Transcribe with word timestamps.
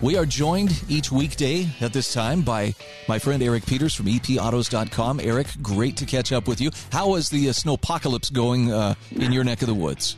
We 0.00 0.16
are 0.16 0.24
joined 0.24 0.84
each 0.88 1.10
weekday 1.10 1.66
at 1.80 1.92
this 1.92 2.12
time 2.12 2.42
by 2.42 2.72
my 3.08 3.18
friend 3.18 3.42
Eric 3.42 3.66
Peters 3.66 3.96
from 3.96 4.06
EPAutos.com. 4.06 5.18
Eric, 5.18 5.48
great 5.60 5.96
to 5.96 6.06
catch 6.06 6.30
up 6.30 6.46
with 6.46 6.60
you. 6.60 6.70
How 6.92 7.16
is 7.16 7.30
the 7.30 7.48
uh, 7.48 7.52
snowpocalypse 7.52 8.32
going 8.32 8.72
uh, 8.72 8.94
in 9.10 9.32
your 9.32 9.42
neck 9.42 9.60
of 9.62 9.66
the 9.66 9.74
woods? 9.74 10.16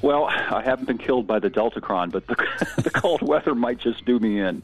Well, 0.00 0.24
I 0.24 0.62
haven't 0.64 0.86
been 0.86 0.96
killed 0.96 1.26
by 1.26 1.38
the 1.38 1.50
Deltacron, 1.50 2.10
but 2.12 2.26
the, 2.28 2.36
the 2.82 2.88
cold 2.88 3.20
weather 3.20 3.54
might 3.54 3.78
just 3.78 4.06
do 4.06 4.18
me 4.18 4.40
in. 4.40 4.62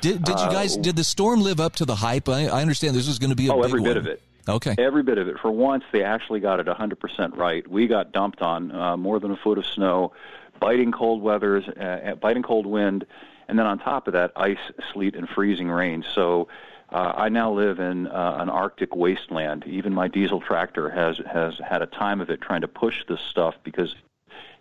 Did, 0.00 0.22
did 0.22 0.38
you 0.38 0.46
guys, 0.46 0.76
uh, 0.76 0.82
did 0.82 0.94
the 0.94 1.02
storm 1.02 1.40
live 1.40 1.58
up 1.58 1.74
to 1.76 1.84
the 1.84 1.96
hype? 1.96 2.28
I, 2.28 2.46
I 2.46 2.60
understand 2.62 2.94
this 2.94 3.08
was 3.08 3.18
going 3.18 3.30
to 3.30 3.36
be 3.36 3.48
a 3.48 3.54
oh, 3.54 3.62
every 3.62 3.80
one. 3.80 3.90
bit 3.90 3.96
of 3.96 4.06
it. 4.06 4.22
Okay. 4.48 4.76
Every 4.78 5.02
bit 5.02 5.18
of 5.18 5.26
it. 5.26 5.40
For 5.40 5.50
once, 5.50 5.82
they 5.90 6.04
actually 6.04 6.38
got 6.38 6.60
it 6.60 6.66
100% 6.66 7.36
right. 7.36 7.66
We 7.66 7.88
got 7.88 8.12
dumped 8.12 8.40
on 8.40 8.70
uh, 8.70 8.96
more 8.96 9.18
than 9.18 9.32
a 9.32 9.36
foot 9.36 9.58
of 9.58 9.66
snow, 9.66 10.12
biting 10.60 10.92
cold 10.92 11.22
weathers, 11.22 11.66
uh, 11.66 12.14
biting 12.20 12.44
cold 12.44 12.66
wind, 12.66 13.04
and 13.48 13.58
then 13.58 13.66
on 13.66 13.78
top 13.78 14.06
of 14.06 14.12
that, 14.14 14.32
ice, 14.36 14.58
sleet, 14.92 15.14
and 15.14 15.28
freezing 15.28 15.68
rain. 15.68 16.04
So 16.14 16.48
uh, 16.90 17.12
I 17.16 17.28
now 17.28 17.52
live 17.52 17.78
in 17.80 18.06
uh, 18.06 18.36
an 18.40 18.48
Arctic 18.48 18.94
wasteland. 18.94 19.64
Even 19.66 19.92
my 19.92 20.08
diesel 20.08 20.40
tractor 20.40 20.88
has 20.88 21.18
has 21.30 21.58
had 21.58 21.82
a 21.82 21.86
time 21.86 22.20
of 22.20 22.30
it 22.30 22.40
trying 22.40 22.60
to 22.60 22.68
push 22.68 23.04
this 23.08 23.20
stuff 23.20 23.54
because 23.64 23.94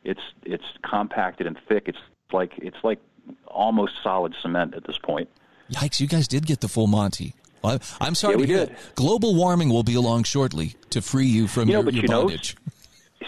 it's 0.04 0.22
it's 0.44 0.66
compacted 0.84 1.48
and 1.48 1.58
thick. 1.68 1.84
It's 1.88 2.00
like 2.32 2.54
it's 2.58 2.84
like 2.84 3.00
almost 3.48 3.94
solid 4.04 4.36
cement 4.42 4.74
at 4.74 4.86
this 4.86 4.98
point. 4.98 5.30
Yikes! 5.72 6.00
You 6.00 6.08
guys 6.08 6.28
did 6.28 6.46
get 6.46 6.62
the 6.62 6.68
full 6.68 6.88
Monty. 6.88 7.34
I'm 8.00 8.14
sorry 8.14 8.34
yeah, 8.34 8.38
to 8.38 8.42
we 8.42 8.48
hear 8.48 8.66
did. 8.66 8.70
that. 8.70 8.96
Global 8.96 9.36
warming 9.36 9.70
will 9.70 9.84
be 9.84 9.96
along 9.96 10.24
shortly 10.24 10.76
to 10.92 11.02
free 11.02 11.26
you 11.26 11.48
from 11.48 11.68
You 11.68 11.74
know, 11.74 11.80
your, 11.80 11.84
but 11.86 11.94
your 11.96 12.04
you 12.04 12.08
know, 12.10 12.22
bondage. 12.22 12.56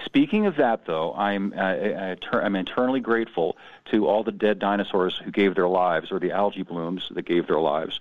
Speaking 0.06 0.46
of 0.46 0.58
that, 0.58 0.86
though, 0.86 1.14
I'm 1.14 1.54
uh, 1.54 1.62
I, 1.62 2.18
I, 2.32 2.38
I'm 2.40 2.56
eternally 2.56 3.00
grateful 3.00 3.58
to 3.92 4.08
all 4.08 4.24
the 4.24 4.32
dead 4.32 4.60
dinosaurs 4.60 5.20
who 5.24 5.32
gave 5.32 5.56
their 5.56 5.68
lives, 5.68 6.12
or 6.12 6.20
the 6.20 6.32
algae 6.32 6.64
blooms 6.64 7.08
that 7.12 7.24
gave 7.24 7.48
their 7.48 7.60
lives, 7.60 8.00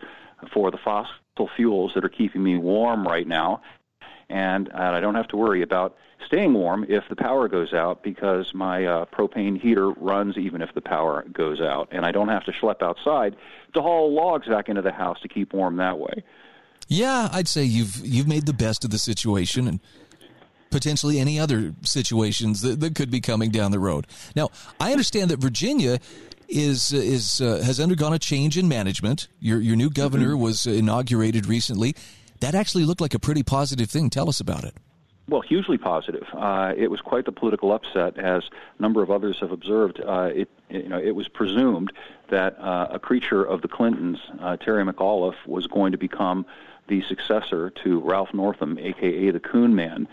for 0.52 0.70
the 0.70 0.78
fossil 0.78 1.48
fuels 1.56 1.92
that 1.94 2.04
are 2.04 2.10
keeping 2.10 2.42
me 2.42 2.56
warm 2.56 3.06
right 3.06 3.26
now, 3.26 3.62
and, 4.28 4.68
and 4.68 4.76
I 4.76 5.00
don't 5.00 5.14
have 5.14 5.28
to 5.28 5.36
worry 5.36 5.62
about 5.62 5.96
staying 6.26 6.54
warm 6.54 6.84
if 6.88 7.08
the 7.08 7.16
power 7.16 7.48
goes 7.48 7.72
out 7.72 8.02
because 8.02 8.52
my 8.52 8.84
uh, 8.84 9.04
propane 9.06 9.60
heater 9.60 9.90
runs 9.90 10.36
even 10.36 10.62
if 10.62 10.74
the 10.74 10.80
power 10.80 11.24
goes 11.32 11.60
out, 11.60 11.88
and 11.92 12.04
I 12.04 12.12
don't 12.12 12.28
have 12.28 12.44
to 12.44 12.52
schlep 12.52 12.82
outside 12.82 13.36
to 13.74 13.82
haul 13.82 14.12
logs 14.12 14.48
back 14.48 14.68
into 14.68 14.82
the 14.82 14.92
house 14.92 15.20
to 15.20 15.28
keep 15.28 15.52
warm 15.52 15.76
that 15.76 15.98
way. 15.98 16.24
Yeah, 16.88 17.28
I'd 17.32 17.48
say 17.48 17.64
you've 17.64 17.96
you've 18.04 18.28
made 18.28 18.46
the 18.46 18.52
best 18.52 18.84
of 18.84 18.90
the 18.90 18.98
situation 18.98 19.66
and 19.66 19.80
potentially 20.78 21.16
any 21.26 21.36
other 21.44 21.60
situations 21.82 22.60
that, 22.64 22.76
that 22.80 22.92
could 22.98 23.10
be 23.10 23.20
coming 23.20 23.50
down 23.50 23.68
the 23.70 23.78
road. 23.90 24.06
Now, 24.34 24.46
I 24.78 24.88
understand 24.94 25.30
that 25.30 25.40
Virginia 25.40 25.94
is 26.48 26.92
is 26.92 27.40
uh, 27.40 27.62
has 27.64 27.80
undergone 27.80 28.12
a 28.12 28.18
change 28.18 28.54
in 28.60 28.66
management. 28.68 29.28
Your 29.40 29.58
your 29.68 29.76
new 29.82 29.90
governor 29.90 30.32
Mm-hmm. 30.32 30.48
was 30.48 30.66
inaugurated 30.66 31.46
recently. 31.46 31.90
That 32.40 32.54
actually 32.54 32.84
looked 32.84 33.00
like 33.00 33.14
a 33.14 33.18
pretty 33.18 33.42
positive 33.42 33.88
thing. 33.90 34.10
Tell 34.10 34.28
us 34.28 34.40
about 34.40 34.64
it. 34.64 34.74
Well, 35.28 35.40
hugely 35.40 35.78
positive. 35.78 36.26
Uh, 36.32 36.72
it 36.76 36.88
was 36.88 37.00
quite 37.00 37.24
the 37.24 37.32
political 37.32 37.72
upset, 37.72 38.16
as 38.16 38.42
a 38.78 38.82
number 38.82 39.02
of 39.02 39.10
others 39.10 39.36
have 39.40 39.50
observed. 39.50 39.98
Uh, 40.00 40.30
it, 40.40 40.48
you 40.70 40.88
know, 40.88 41.00
it 41.00 41.14
was 41.20 41.26
presumed 41.28 41.90
that 42.28 42.52
uh, 42.60 42.86
a 42.98 43.00
creature 43.00 43.42
of 43.42 43.60
the 43.60 43.68
Clintons, 43.76 44.18
uh, 44.40 44.56
Terry 44.56 44.84
McAuliffe, 44.84 45.42
was 45.46 45.66
going 45.66 45.90
to 45.92 45.98
become 45.98 46.46
the 46.86 47.02
successor 47.02 47.70
to 47.82 47.98
Ralph 48.12 48.32
Northam, 48.32 48.78
aka 48.78 49.32
the 49.32 49.40
Coon 49.40 49.74
Man. 49.74 50.06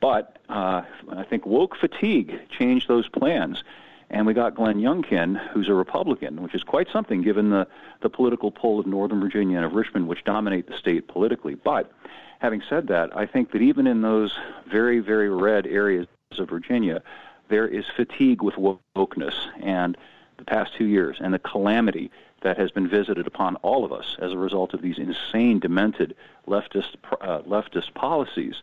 But 0.00 0.38
uh, 0.48 0.82
I 1.10 1.24
think 1.24 1.44
woke 1.46 1.76
fatigue 1.76 2.38
changed 2.50 2.88
those 2.88 3.08
plans, 3.08 3.64
and 4.10 4.26
we 4.26 4.34
got 4.34 4.54
Glenn 4.54 4.80
Youngkin, 4.80 5.36
who's 5.50 5.68
a 5.68 5.74
Republican, 5.74 6.42
which 6.42 6.54
is 6.54 6.62
quite 6.62 6.88
something 6.92 7.22
given 7.22 7.50
the 7.50 7.66
the 8.00 8.08
political 8.08 8.50
pull 8.50 8.78
of 8.78 8.86
Northern 8.86 9.20
Virginia 9.20 9.56
and 9.56 9.66
of 9.66 9.72
Richmond, 9.72 10.06
which 10.08 10.24
dominate 10.24 10.68
the 10.68 10.76
state 10.76 11.08
politically. 11.08 11.54
But 11.56 11.90
having 12.38 12.62
said 12.68 12.86
that, 12.88 13.16
I 13.16 13.26
think 13.26 13.50
that 13.52 13.62
even 13.62 13.86
in 13.86 14.02
those 14.02 14.38
very, 14.70 15.00
very 15.00 15.28
red 15.28 15.66
areas 15.66 16.06
of 16.38 16.48
Virginia, 16.48 17.02
there 17.48 17.66
is 17.66 17.84
fatigue 17.96 18.42
with 18.42 18.54
wokeness 18.54 19.34
and 19.60 19.96
the 20.36 20.44
past 20.44 20.74
two 20.76 20.84
years 20.84 21.16
and 21.20 21.34
the 21.34 21.38
calamity 21.38 22.10
that 22.42 22.56
has 22.56 22.70
been 22.70 22.88
visited 22.88 23.26
upon 23.26 23.56
all 23.56 23.84
of 23.84 23.92
us 23.92 24.16
as 24.20 24.32
a 24.32 24.38
result 24.38 24.72
of 24.72 24.82
these 24.82 24.98
insane, 24.98 25.58
demented 25.58 26.14
leftist 26.46 26.94
uh, 27.20 27.40
leftist 27.40 27.92
policies. 27.94 28.62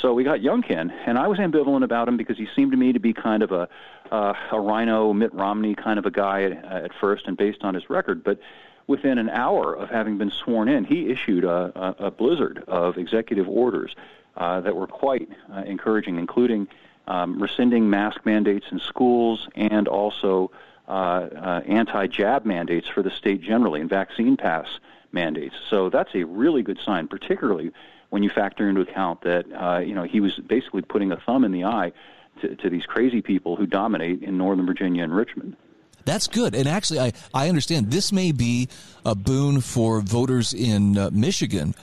So 0.00 0.12
we 0.12 0.24
got 0.24 0.40
Youngkin, 0.40 0.92
and 1.06 1.18
I 1.18 1.26
was 1.26 1.38
ambivalent 1.38 1.82
about 1.82 2.06
him 2.06 2.16
because 2.16 2.36
he 2.36 2.46
seemed 2.54 2.72
to 2.72 2.76
me 2.76 2.92
to 2.92 2.98
be 2.98 3.12
kind 3.12 3.42
of 3.42 3.50
a 3.50 3.68
uh, 4.12 4.34
a 4.52 4.60
RINO 4.60 5.12
Mitt 5.12 5.34
Romney 5.34 5.74
kind 5.74 5.98
of 5.98 6.06
a 6.06 6.10
guy 6.10 6.44
at, 6.44 6.64
at 6.64 6.90
first, 7.00 7.26
and 7.26 7.36
based 7.36 7.62
on 7.62 7.74
his 7.74 7.90
record, 7.90 8.22
but 8.22 8.38
within 8.86 9.18
an 9.18 9.28
hour 9.28 9.74
of 9.74 9.88
having 9.90 10.16
been 10.16 10.30
sworn 10.30 10.68
in, 10.68 10.84
he 10.84 11.10
issued 11.10 11.44
a, 11.44 11.72
a, 11.74 12.06
a 12.06 12.10
blizzard 12.10 12.62
of 12.68 12.98
executive 12.98 13.48
orders 13.48 13.96
uh, 14.36 14.60
that 14.60 14.76
were 14.76 14.86
quite 14.86 15.28
uh, 15.52 15.62
encouraging, 15.66 16.18
including 16.18 16.68
um, 17.08 17.40
rescinding 17.40 17.88
mask 17.90 18.24
mandates 18.24 18.66
in 18.70 18.78
schools 18.78 19.48
and 19.54 19.88
also 19.88 20.50
uh, 20.88 20.90
uh, 20.90 21.62
anti-jab 21.66 22.44
mandates 22.44 22.86
for 22.86 23.02
the 23.02 23.10
state 23.10 23.40
generally 23.40 23.80
and 23.80 23.90
vaccine 23.90 24.36
pass 24.36 24.68
mandates. 25.10 25.54
So 25.68 25.90
that's 25.90 26.14
a 26.14 26.24
really 26.24 26.62
good 26.62 26.78
sign, 26.84 27.08
particularly 27.08 27.72
when 28.10 28.22
you 28.22 28.30
factor 28.30 28.68
into 28.68 28.80
account 28.80 29.22
that 29.22 29.44
uh, 29.52 29.78
you 29.78 29.94
know 29.94 30.04
he 30.04 30.20
was 30.20 30.38
basically 30.46 30.82
putting 30.82 31.12
a 31.12 31.16
thumb 31.16 31.44
in 31.44 31.52
the 31.52 31.64
eye 31.64 31.92
to, 32.40 32.54
to 32.56 32.70
these 32.70 32.84
crazy 32.84 33.22
people 33.22 33.56
who 33.56 33.66
dominate 33.66 34.22
in 34.22 34.38
Northern 34.38 34.66
Virginia 34.66 35.02
and 35.02 35.14
Richmond. 35.14 35.56
That's 36.04 36.28
good. 36.28 36.54
And 36.54 36.68
actually, 36.68 37.00
I, 37.00 37.12
I 37.34 37.48
understand 37.48 37.90
this 37.90 38.12
may 38.12 38.30
be 38.30 38.68
a 39.04 39.16
boon 39.16 39.60
for 39.60 40.00
voters 40.00 40.54
in 40.54 40.96
uh, 40.96 41.10
Michigan 41.12 41.74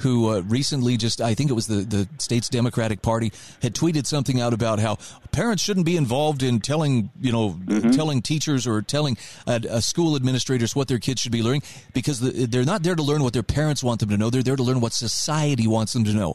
who 0.00 0.30
uh, 0.30 0.40
recently 0.42 0.96
just, 0.96 1.20
I 1.20 1.34
think 1.34 1.50
it 1.50 1.54
was 1.54 1.66
the, 1.66 1.76
the 1.76 2.08
state's 2.18 2.48
Democratic 2.48 3.02
Party, 3.02 3.32
had 3.62 3.74
tweeted 3.74 4.06
something 4.06 4.40
out 4.40 4.52
about 4.52 4.78
how 4.80 4.96
parents 5.32 5.62
shouldn't 5.62 5.86
be 5.86 5.96
involved 5.96 6.42
in 6.42 6.60
telling, 6.60 7.10
you 7.20 7.32
know, 7.32 7.50
Mm-hmm. 7.70 7.90
telling 7.92 8.20
teachers 8.22 8.66
or 8.66 8.82
telling 8.82 9.16
uh, 9.46 9.60
uh, 9.70 9.80
school 9.80 10.16
administrators 10.16 10.74
what 10.74 10.88
their 10.88 10.98
kids 10.98 11.20
should 11.20 11.32
be 11.32 11.42
learning 11.42 11.62
because 11.94 12.20
the, 12.20 12.46
they're 12.46 12.64
not 12.64 12.82
there 12.82 12.94
to 12.94 13.02
learn 13.02 13.22
what 13.22 13.32
their 13.32 13.42
parents 13.42 13.82
want 13.82 14.00
them 14.00 14.08
to 14.08 14.16
know. 14.16 14.28
They're 14.30 14.42
there 14.42 14.56
to 14.56 14.62
learn 14.62 14.80
what 14.80 14.92
society 14.92 15.66
wants 15.66 15.92
them 15.92 16.04
to 16.04 16.12
know. 16.12 16.34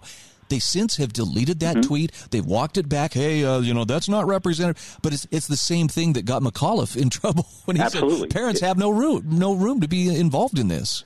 They 0.50 0.59
since 0.59 0.98
have 0.98 1.12
deleted 1.12 1.59
that 1.62 1.78
Mm-hmm. 1.78 1.88
tweet. 1.88 2.12
They've 2.31 2.46
walked 2.46 2.78
it 2.78 2.88
back. 2.88 3.14
Hey, 3.14 3.44
uh, 3.44 3.59
you 3.59 3.74
know 3.74 3.84
that's 3.84 4.08
not 4.08 4.28
representative. 4.28 4.98
But 5.02 5.14
it's 5.14 5.28
it's 5.31 5.48
the 5.48 5.58
same 5.58 5.88
thing 5.88 6.14
that 6.14 6.25
got 6.25 6.42
McAuliffe 6.44 6.96
in 6.96 7.09
trouble 7.20 7.48
when 7.66 7.75
he 7.78 7.81
Absolutely. 7.81 8.20
said 8.22 8.30
parents 8.30 8.62
have 8.62 8.78
no 8.78 8.92
room 8.92 9.24
no 9.31 9.54
room 9.56 9.81
to 9.81 9.88
be 9.88 10.16
involved 10.16 10.59
in 10.59 10.68
this. 10.68 11.04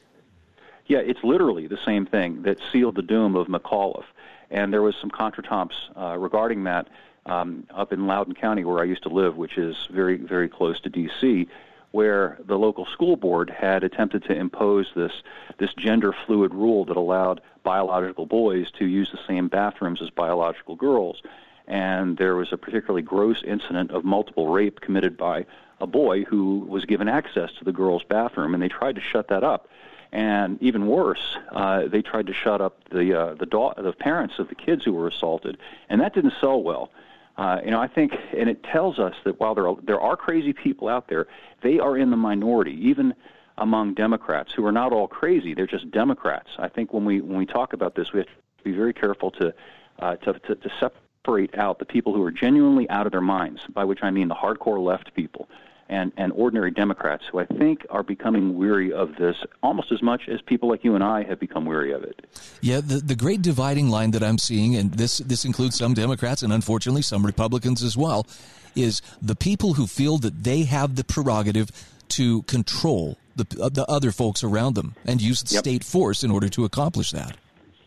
Yeah, 0.90 1.00
it's 1.00 1.24
literally 1.24 1.68
the 1.68 1.78
same 1.86 2.08
thing 2.08 2.42
that 2.42 2.58
sealed 2.72 2.96
the 2.96 3.04
doom 3.04 3.36
of 3.36 3.48
McAuliffe. 3.48 4.10
And 4.50 4.74
there 4.74 4.82
was 4.82 4.96
some 5.00 5.12
contretemps 5.12 5.76
uh, 5.96 6.18
regarding 6.18 6.64
that 6.64 6.88
um, 7.28 7.68
up 7.70 7.94
in 7.94 8.08
Loudoun 8.08 8.34
County, 8.34 8.64
where 8.66 8.80
I 8.80 8.86
used 8.86 9.04
to 9.04 9.10
live, 9.10 9.38
which 9.38 9.60
is 9.60 9.88
very, 9.92 10.18
very 10.18 10.50
close 10.50 10.80
to 10.82 10.90
D.C., 10.90 11.48
where 11.92 12.40
the 12.44 12.58
local 12.58 12.88
school 12.88 13.16
board 13.16 13.52
had 13.52 13.84
attempted 13.84 14.24
to 14.24 14.34
impose 14.34 14.88
this 14.96 15.12
this 15.60 15.74
gender 15.76 16.14
fluid 16.26 16.54
rule 16.54 16.86
that 16.86 16.98
allowed 16.98 17.42
biological 17.64 18.26
boys 18.26 18.72
to 18.72 18.86
use 18.86 19.12
the 19.12 19.20
same 19.28 19.48
bathrooms 19.48 20.02
as 20.02 20.10
biological 20.10 20.76
girls. 20.76 21.22
And 21.68 22.18
there 22.18 22.36
was 22.36 22.52
a 22.52 22.58
particularly 22.58 23.04
gross 23.04 23.44
incident 23.44 23.92
of 23.92 24.06
multiple 24.06 24.48
rape 24.48 24.82
committed 24.82 25.18
by 25.18 25.46
a 25.82 25.88
boy 25.88 26.24
who 26.24 26.60
was 26.68 26.86
given 26.86 27.08
access 27.08 27.52
to 27.54 27.64
the 27.64 27.72
girls' 27.72 28.04
bathroom, 28.04 28.54
and 28.54 28.62
they 28.62 28.70
tried 28.70 28.96
to 28.96 29.02
shut 29.02 29.28
that 29.28 29.44
up. 29.44 29.68
And 30.12 30.62
even 30.62 30.88
worse, 30.88 31.38
uh, 31.52 31.86
they 31.88 32.02
tried 32.02 32.28
to 32.28 32.34
shut 32.34 32.62
up 32.62 32.84
the 32.90 33.14
uh, 33.14 33.34
the, 33.36 33.46
da- 33.46 33.76
the 33.76 33.94
parents 33.94 34.40
of 34.40 34.48
the 34.48 34.56
kids 34.56 34.84
who 34.84 34.94
were 34.94 35.08
assaulted, 35.08 35.58
and 35.88 36.02
that 36.02 36.16
didn't 36.16 36.34
sell 36.42 36.64
well. 36.64 36.92
Uh, 37.38 37.62
you 37.64 37.72
know, 37.72 37.80
I 37.80 37.88
think, 37.88 38.14
and 38.36 38.50
it 38.50 38.64
tells 38.64 39.00
us 39.00 39.16
that 39.24 39.40
while 39.40 39.56
there 39.56 39.68
are, 39.68 39.78
there 39.84 40.02
are 40.02 40.18
crazy 40.18 40.52
people 40.52 40.90
out 40.90 41.08
there, 41.08 41.28
they 41.62 41.80
are 41.80 41.96
in 41.96 42.10
the 42.10 42.18
minority, 42.18 42.74
even 42.90 43.14
among 43.60 43.94
Democrats 43.94 44.52
who 44.52 44.66
are 44.66 44.72
not 44.72 44.92
all 44.92 45.08
crazy. 45.08 45.54
They're 45.54 45.68
just 45.68 45.92
Democrats. 45.92 46.50
I 46.58 46.70
think 46.70 46.92
when 46.92 47.06
we 47.06 47.22
when 47.22 47.38
we 47.38 47.46
talk 47.46 47.74
about 47.74 47.96
this, 47.96 48.12
we 48.12 48.20
have 48.20 48.28
to 48.28 48.64
be 48.64 48.72
very 48.72 48.94
careful 48.94 49.32
to 49.32 49.54
uh, 50.00 50.16
to, 50.18 50.34
to, 50.34 50.56
to 50.56 50.70
separate 50.80 51.56
out 51.58 51.80
the 51.80 51.86
people 51.86 52.14
who 52.14 52.24
are 52.24 52.32
genuinely 52.32 52.90
out 52.90 53.06
of 53.06 53.12
their 53.12 53.22
minds, 53.22 53.62
by 53.70 53.84
which 53.84 54.00
I 54.02 54.10
mean 54.10 54.28
the 54.28 54.36
hardcore 54.36 54.84
left 54.84 55.14
people, 55.14 55.48
and, 55.90 56.12
and 56.18 56.32
ordinary 56.34 56.72
Democrats 56.72 57.24
who 57.32 57.40
I 57.40 57.46
think 57.46 57.86
are 57.90 58.04
becoming 58.04 58.58
weary 58.58 58.94
of 58.94 59.16
this 59.16 59.36
almost 59.64 59.92
as 59.92 60.02
much 60.02 60.30
as 60.30 60.40
people 60.42 60.70
like 60.70 60.84
you 60.84 60.96
and 60.96 61.04
I 61.04 61.24
have 61.24 61.40
become 61.40 61.66
weary 61.66 61.92
of 61.92 62.04
it. 62.04 62.26
Yeah, 62.62 62.82
the, 62.82 62.98
the 62.98 63.16
great 63.16 63.42
dividing 63.42 63.90
line 63.90 64.12
that 64.12 64.24
I'm 64.24 64.38
seeing, 64.38 64.76
and 64.76 64.94
this, 64.94 65.18
this 65.18 65.46
includes 65.46 65.78
some 65.78 65.94
Democrats 65.94 66.44
and 66.44 66.54
unfortunately 66.54 67.02
some 67.02 67.26
Republicans 67.26 67.84
as 67.84 67.98
well, 67.98 68.28
is 68.76 69.02
the 69.22 69.36
people 69.36 69.74
who 69.74 69.88
feel 69.88 70.18
that 70.20 70.44
they 70.44 70.64
have 70.64 70.96
the 70.96 71.04
prerogative 71.04 71.72
to 72.10 72.44
control 72.44 73.18
the, 73.36 73.62
uh, 73.62 73.70
the 73.70 73.86
other 73.90 74.12
folks 74.12 74.44
around 74.44 74.76
them 74.76 74.96
and 75.06 75.22
use 75.22 75.44
yep. 75.52 75.60
state 75.60 75.84
force 75.84 76.24
in 76.24 76.32
order 76.32 76.50
to 76.50 76.66
accomplish 76.66 77.12
that. 77.12 77.38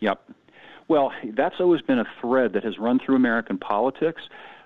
Yep. 0.01 0.21
Well, 0.87 1.11
that's 1.33 1.55
always 1.59 1.81
been 1.81 1.99
a 1.99 2.07
thread 2.19 2.53
that 2.53 2.63
has 2.63 2.77
run 2.77 2.99
through 2.99 3.15
American 3.15 3.57
politics. 3.57 4.21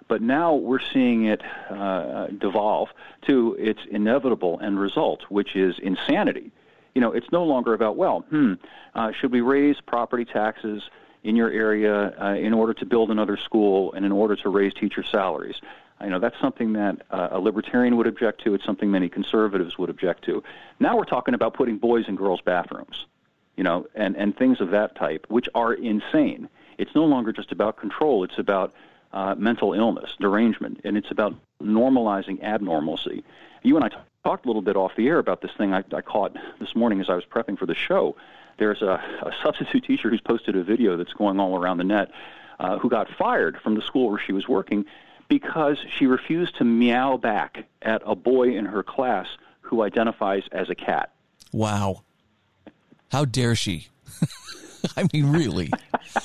But 0.08 0.22
now 0.22 0.56
we're 0.56 0.80
seeing 0.80 1.26
it 1.26 1.42
uh, 1.70 2.28
devolve 2.28 2.90
to 3.28 3.56
its 3.60 3.80
inevitable 3.90 4.60
end 4.64 4.80
result, 4.80 5.24
which 5.30 5.56
is 5.56 5.80
insanity. 5.80 6.52
You 6.96 7.02
know, 7.02 7.12
it's 7.12 7.32
no 7.32 7.44
longer 7.44 7.74
about, 7.74 7.98
well, 7.98 8.22
hmm, 8.30 8.54
uh, 8.96 9.12
should 9.12 9.32
we 9.32 9.42
raise 9.42 9.80
property 9.82 10.26
taxes 10.26 10.90
in 11.24 11.36
your 11.36 11.52
area 11.52 12.16
uh, 12.20 12.34
in 12.36 12.54
order 12.54 12.74
to 12.76 12.86
build 12.86 13.12
another 13.12 13.38
school 13.38 13.94
and 13.94 14.06
in 14.06 14.12
order 14.12 14.36
to 14.38 14.50
raise 14.50 14.74
teacher 14.74 15.04
salaries? 15.04 15.60
You 16.02 16.10
know, 16.10 16.20
that's 16.20 16.40
something 16.40 16.74
that 16.74 17.02
uh, 17.10 17.30
a 17.32 17.40
libertarian 17.40 17.98
would 17.98 18.08
object 18.08 18.44
to. 18.44 18.54
It's 18.54 18.66
something 18.66 18.90
many 18.90 19.10
conservatives 19.10 19.78
would 19.78 19.90
object 19.90 20.24
to. 20.26 20.44
Now 20.80 20.96
we're 20.96 21.06
talking 21.06 21.34
about 21.34 21.56
putting 21.56 21.78
boys 21.78 22.06
in 22.08 22.16
girls' 22.16 22.42
bathrooms, 22.42 23.06
you 23.56 23.64
know, 23.64 23.88
and, 23.96 24.16
and 24.16 24.38
things 24.38 24.62
of 24.62 24.70
that 24.72 24.96
type, 24.96 25.26
which 25.30 25.50
are 25.56 25.74
insane. 25.74 26.50
It's 26.78 26.94
no 26.94 27.06
longer 27.06 27.32
just 27.32 27.52
about 27.52 27.78
control. 27.78 28.24
It's 28.24 28.38
about 28.38 28.74
uh, 29.14 29.36
mental 29.38 29.74
illness, 29.74 30.12
derangement, 30.20 30.82
and 30.84 30.98
it's 30.98 31.12
about 31.12 31.36
normalizing 31.62 32.42
abnormalcy. 32.44 33.24
You 33.64 33.76
and 33.76 33.86
I 33.86 33.90
t- 33.90 33.96
talked 34.24 34.46
a 34.46 34.48
little 34.48 34.62
bit 34.62 34.76
off 34.76 34.96
the 34.96 35.08
air 35.08 35.20
about 35.20 35.42
this 35.42 35.52
thing 35.58 35.74
I, 35.74 35.84
I 35.94 36.02
caught 36.02 36.36
this 36.60 36.76
morning 36.76 37.00
as 37.02 37.10
I 37.10 37.16
was 37.16 37.26
prepping 37.26 37.58
for 37.58 37.66
the 37.66 37.76
show. 37.76 38.16
There's 38.58 38.82
a, 38.82 39.02
a 39.22 39.32
substitute 39.44 39.86
teacher 39.86 40.10
who's 40.10 40.22
posted 40.22 40.56
a 40.56 40.64
video 40.64 40.98
that's 40.98 41.14
going 41.14 41.40
all 41.40 41.56
around 41.56 41.78
the 41.78 41.84
net 41.84 42.12
uh, 42.60 42.78
who 42.80 42.90
got 42.90 43.08
fired 43.10 43.58
from 43.62 43.76
the 43.76 43.82
school 43.82 44.10
where 44.10 44.20
she 44.20 44.34
was 44.34 44.48
working 44.48 44.86
because 45.28 45.78
she 45.98 46.08
refused 46.08 46.58
to 46.58 46.64
meow 46.64 47.18
back 47.18 47.66
at 47.82 48.02
a 48.06 48.16
boy 48.16 48.56
in 48.56 48.66
her 48.66 48.84
class 48.84 49.28
who 49.62 49.84
identifies 49.84 50.44
as 50.52 50.70
a 50.70 50.76
cat. 50.76 51.12
Wow. 51.52 52.04
How 53.12 53.26
dare 53.26 53.56
she? 53.56 53.88
I 54.98 55.08
mean, 55.14 55.32
really, 55.32 55.72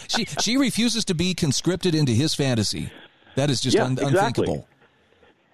she 0.08 0.24
she 0.24 0.56
refuses 0.56 1.04
to 1.06 1.14
be 1.14 1.34
conscripted 1.34 1.94
into 1.94 2.12
his 2.12 2.34
fantasy. 2.34 2.90
That 3.34 3.50
is 3.50 3.60
just 3.60 3.76
yeah, 3.76 3.84
un- 3.84 3.92
exactly. 3.92 4.18
unthinkable. 4.18 4.68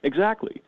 Exactly. 0.03 0.63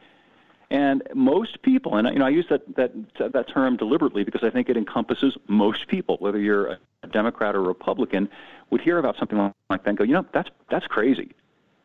And 0.71 1.03
most 1.15 1.63
people, 1.63 1.97
and 1.97 2.07
you 2.09 2.21
know, 2.21 2.27
I 2.27 2.31
use 2.31 2.47
that, 2.49 2.77
that 2.77 2.93
that 3.33 3.49
term 3.49 3.77
deliberately 3.77 4.23
because 4.23 4.45
I 4.45 4.51
think 4.51 4.69
it 4.69 4.77
encompasses 4.77 5.37
most 5.49 5.89
people, 5.89 6.17
whether 6.21 6.39
you're 6.39 6.79
a 7.03 7.07
Democrat 7.13 7.57
or 7.57 7.63
Republican, 7.63 8.29
would 8.71 8.81
hear 8.81 8.99
about 8.99 9.17
something 9.19 9.37
like 9.39 9.83
that 9.83 9.89
and 9.89 9.99
go, 9.99 10.05
you 10.05 10.15
know, 10.15 10.25
that's 10.33 10.51
that's 10.71 10.87
crazy. 10.87 11.33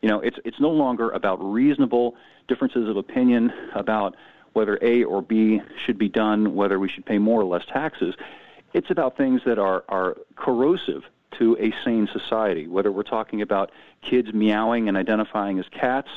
You 0.01 0.09
know, 0.09 0.19
it's 0.19 0.37
it's 0.45 0.59
no 0.59 0.69
longer 0.69 1.09
about 1.11 1.37
reasonable 1.37 2.15
differences 2.47 2.87
of 2.87 2.95
opinion 2.95 3.51
about 3.73 4.15
whether 4.53 4.77
A 4.83 5.03
or 5.03 5.21
B 5.21 5.61
should 5.83 5.97
be 5.97 6.07
done, 6.07 6.53
whether 6.53 6.79
we 6.79 6.87
should 6.87 7.05
pay 7.05 7.17
more 7.17 7.41
or 7.41 7.45
less 7.45 7.65
taxes. 7.65 8.13
It's 8.75 8.91
about 8.91 9.15
things 9.15 9.41
that 9.45 9.57
are, 9.57 9.85
are 9.87 10.17
corrosive 10.35 11.03
to 11.39 11.57
a 11.59 11.73
sane 11.85 12.09
society, 12.11 12.67
whether 12.67 12.91
we're 12.91 13.03
talking 13.03 13.41
about 13.41 13.71
kids 14.01 14.33
meowing 14.33 14.89
and 14.89 14.97
identifying 14.97 15.59
as 15.59 15.65
cats. 15.69 16.09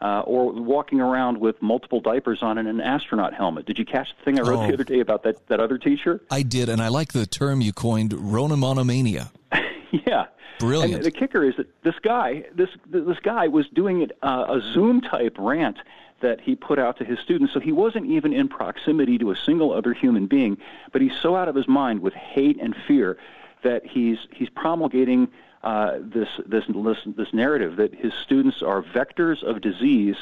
Uh, 0.00 0.20
or 0.22 0.50
walking 0.50 1.00
around 1.00 1.38
with 1.38 1.62
multiple 1.62 2.00
diapers 2.00 2.42
on 2.42 2.58
and 2.58 2.66
an 2.66 2.80
astronaut 2.80 3.32
helmet. 3.32 3.64
Did 3.66 3.78
you 3.78 3.84
catch 3.84 4.08
the 4.18 4.24
thing 4.24 4.36
I 4.36 4.42
wrote 4.42 4.58
oh, 4.58 4.66
the 4.66 4.74
other 4.74 4.82
day 4.82 4.98
about 4.98 5.22
that, 5.22 5.46
that 5.46 5.60
other 5.60 5.78
teacher? 5.78 6.20
I 6.28 6.42
did, 6.42 6.68
and 6.68 6.82
I 6.82 6.88
like 6.88 7.12
the 7.12 7.24
term 7.24 7.60
you 7.60 7.72
coined, 7.72 8.10
Ronamonomania. 8.10 9.30
yeah. 9.92 10.26
Brilliant. 10.58 10.94
And 10.94 11.04
the 11.04 11.12
kicker 11.12 11.44
is 11.44 11.54
that 11.56 11.68
this 11.84 11.94
guy, 12.02 12.46
this 12.52 12.68
this 12.90 13.20
guy 13.20 13.46
was 13.46 13.68
doing 13.68 14.02
it, 14.02 14.18
uh, 14.24 14.46
a 14.48 14.60
Zoom 14.74 15.02
type 15.02 15.36
rant 15.38 15.78
that 16.22 16.40
he 16.40 16.56
put 16.56 16.78
out 16.78 16.96
to 16.96 17.04
his 17.04 17.18
students. 17.18 17.52
So 17.52 17.60
he 17.60 17.72
wasn't 17.72 18.06
even 18.06 18.32
in 18.32 18.48
proximity 18.48 19.18
to 19.18 19.30
a 19.30 19.36
single 19.36 19.72
other 19.72 19.92
human 19.92 20.26
being, 20.26 20.56
but 20.90 21.02
he's 21.02 21.16
so 21.20 21.36
out 21.36 21.48
of 21.48 21.54
his 21.54 21.68
mind 21.68 22.00
with 22.00 22.14
hate 22.14 22.58
and 22.60 22.74
fear 22.88 23.18
that 23.62 23.86
he's 23.86 24.18
he's 24.32 24.48
promulgating 24.48 25.28
uh, 25.62 25.98
this, 26.00 26.28
this 26.46 26.64
this 26.66 26.98
this 27.04 27.32
narrative 27.32 27.76
that 27.76 27.94
his 27.94 28.12
students 28.24 28.62
are 28.62 28.82
vectors 28.82 29.42
of 29.42 29.60
disease 29.60 30.16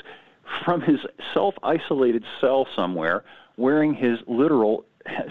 from 0.64 0.80
his 0.82 1.00
self-isolated 1.32 2.24
cell 2.40 2.66
somewhere, 2.74 3.24
wearing 3.56 3.94
his 3.94 4.18
literal 4.26 4.84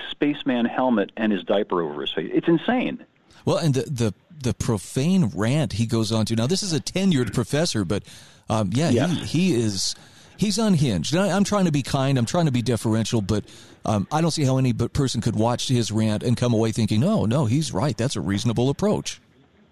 spaceman 0.09 0.65
helmet 0.65 1.11
and 1.17 1.31
his 1.31 1.43
diaper 1.43 1.81
over 1.81 2.01
his 2.01 2.11
face. 2.11 2.31
It's 2.33 2.47
insane. 2.47 3.05
Well, 3.45 3.57
and 3.57 3.73
the 3.73 3.81
the 3.81 4.13
the 4.41 4.53
profane 4.53 5.31
rant 5.35 5.73
he 5.73 5.85
goes 5.85 6.11
on 6.11 6.25
to. 6.27 6.35
Now, 6.35 6.47
this 6.47 6.63
is 6.63 6.73
a 6.73 6.79
tenured 6.79 7.33
professor, 7.33 7.85
but 7.85 8.03
um, 8.49 8.71
yeah, 8.73 8.89
yeah, 8.89 9.07
he 9.07 9.25
he 9.25 9.55
is 9.55 9.95
he's 10.39 10.57
unhinged. 10.57 11.15
I, 11.15 11.27
am 11.27 11.43
trying 11.43 11.65
to 11.65 11.71
be 11.71 11.83
kind. 11.83 12.17
I'm 12.17 12.25
trying 12.25 12.45
to 12.45 12.51
be 12.51 12.61
deferential, 12.61 13.21
but 13.21 13.43
um, 13.85 14.07
I 14.11 14.21
don't 14.21 14.31
see 14.31 14.43
how 14.43 14.57
any 14.57 14.73
person 14.73 15.21
could 15.21 15.35
watch 15.35 15.67
his 15.67 15.91
rant 15.91 16.23
and 16.23 16.35
come 16.35 16.53
away 16.53 16.71
thinking, 16.71 16.99
"No, 16.99 17.25
no, 17.25 17.45
he's 17.45 17.73
right. 17.73 17.95
That's 17.95 18.15
a 18.15 18.21
reasonable 18.21 18.69
approach." 18.69 19.21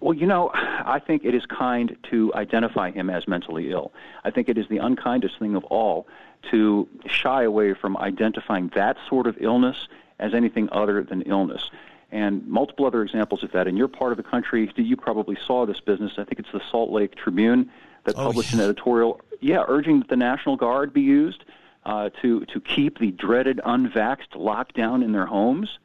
Well, 0.00 0.14
you 0.14 0.26
know, 0.26 0.50
I 0.54 1.00
think 1.04 1.24
it 1.24 1.34
is 1.34 1.44
kind 1.46 1.96
to 2.10 2.32
identify 2.34 2.90
him 2.90 3.10
as 3.10 3.26
mentally 3.26 3.72
ill. 3.72 3.92
I 4.24 4.30
think 4.30 4.48
it 4.48 4.56
is 4.56 4.68
the 4.68 4.78
unkindest 4.78 5.38
thing 5.38 5.56
of 5.56 5.64
all 5.64 6.06
to 6.50 6.88
shy 7.06 7.42
away 7.42 7.74
from 7.74 7.96
identifying 7.96 8.70
that 8.76 8.96
sort 9.08 9.26
of 9.26 9.36
illness 9.40 9.88
as 10.20 10.34
anything 10.34 10.68
other 10.70 11.02
than 11.02 11.22
illness. 11.22 11.70
And 12.10 12.46
multiple 12.46 12.86
other 12.86 13.02
examples 13.02 13.42
of 13.42 13.52
that. 13.52 13.66
In 13.66 13.76
your 13.76 13.88
part 13.88 14.12
of 14.12 14.16
the 14.16 14.22
country, 14.22 14.70
you 14.76 14.96
probably 14.96 15.36
saw 15.46 15.66
this 15.66 15.80
business. 15.80 16.12
I 16.16 16.24
think 16.24 16.38
it's 16.38 16.52
the 16.52 16.62
Salt 16.70 16.90
Lake 16.90 17.14
Tribune 17.16 17.70
that 18.04 18.14
oh, 18.16 18.26
published 18.26 18.52
yeah. 18.52 18.60
an 18.60 18.64
editorial 18.64 19.20
yeah, 19.40 19.64
urging 19.68 20.00
that 20.00 20.08
the 20.08 20.16
National 20.16 20.56
Guard 20.56 20.92
be 20.92 21.02
used 21.02 21.44
uh, 21.84 22.10
to 22.22 22.44
to 22.46 22.60
keep 22.60 22.98
the 22.98 23.10
dreaded 23.12 23.60
unvaxxed 23.64 24.34
locked 24.34 24.74
down 24.74 25.02
in 25.02 25.12
their 25.12 25.26
homes. 25.26 25.78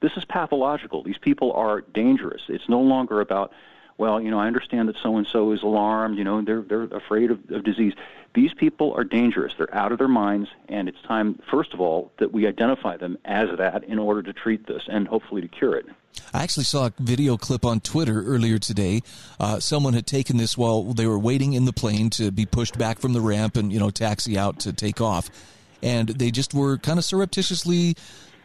This 0.00 0.12
is 0.16 0.24
pathological. 0.24 1.02
These 1.02 1.18
people 1.18 1.52
are 1.52 1.80
dangerous. 1.80 2.42
It's 2.48 2.68
no 2.68 2.80
longer 2.80 3.20
about, 3.20 3.52
well, 3.98 4.20
you 4.20 4.30
know, 4.30 4.38
I 4.38 4.46
understand 4.46 4.88
that 4.88 4.96
so 5.02 5.16
and 5.16 5.26
so 5.26 5.50
is 5.50 5.62
alarmed. 5.62 6.16
You 6.16 6.24
know, 6.24 6.40
they're 6.40 6.62
they're 6.62 6.84
afraid 6.84 7.32
of, 7.32 7.50
of 7.50 7.64
disease. 7.64 7.92
These 8.32 8.54
people 8.54 8.94
are 8.94 9.04
dangerous. 9.04 9.54
They're 9.58 9.74
out 9.74 9.90
of 9.90 9.98
their 9.98 10.08
minds, 10.08 10.48
and 10.68 10.88
it's 10.88 11.00
time, 11.02 11.40
first 11.50 11.74
of 11.74 11.80
all, 11.80 12.12
that 12.18 12.32
we 12.32 12.46
identify 12.46 12.96
them 12.96 13.18
as 13.24 13.48
that 13.58 13.84
in 13.84 13.98
order 13.98 14.22
to 14.22 14.32
treat 14.32 14.66
this 14.66 14.82
and 14.88 15.08
hopefully 15.08 15.42
to 15.42 15.48
cure 15.48 15.74
it. 15.74 15.86
I 16.32 16.44
actually 16.44 16.64
saw 16.64 16.86
a 16.86 16.92
video 17.00 17.36
clip 17.36 17.64
on 17.64 17.80
Twitter 17.80 18.22
earlier 18.22 18.58
today. 18.58 19.02
Uh, 19.40 19.58
someone 19.58 19.94
had 19.94 20.06
taken 20.06 20.36
this 20.36 20.56
while 20.56 20.84
they 20.84 21.06
were 21.06 21.18
waiting 21.18 21.54
in 21.54 21.64
the 21.64 21.72
plane 21.72 22.10
to 22.10 22.30
be 22.30 22.46
pushed 22.46 22.78
back 22.78 22.98
from 22.98 23.12
the 23.12 23.20
ramp 23.20 23.56
and 23.56 23.72
you 23.72 23.80
know 23.80 23.90
taxi 23.90 24.38
out 24.38 24.60
to 24.60 24.72
take 24.72 25.00
off, 25.00 25.28
and 25.82 26.08
they 26.08 26.30
just 26.30 26.54
were 26.54 26.78
kind 26.78 26.98
of 26.98 27.04
surreptitiously 27.04 27.96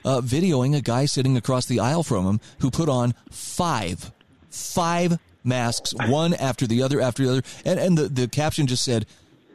uh, 0.04 0.22
videoing 0.22 0.76
a 0.76 0.82
guy 0.82 1.06
sitting 1.06 1.38
across 1.38 1.68
the 1.68 1.80
aisle 1.80 2.04
from 2.04 2.26
him 2.26 2.40
who 2.60 2.72
put 2.72 2.90
on 2.90 3.14
five, 3.30 4.12
five 4.50 5.20
masks, 5.44 5.94
one 6.08 6.34
after 6.34 6.68
the 6.68 6.82
other 6.82 7.02
after 7.02 7.24
the 7.24 7.32
other, 7.32 7.42
and 7.66 7.80
and 7.80 7.98
the 7.98 8.10
the 8.10 8.28
caption 8.28 8.68
just 8.68 8.84
said, 8.84 9.06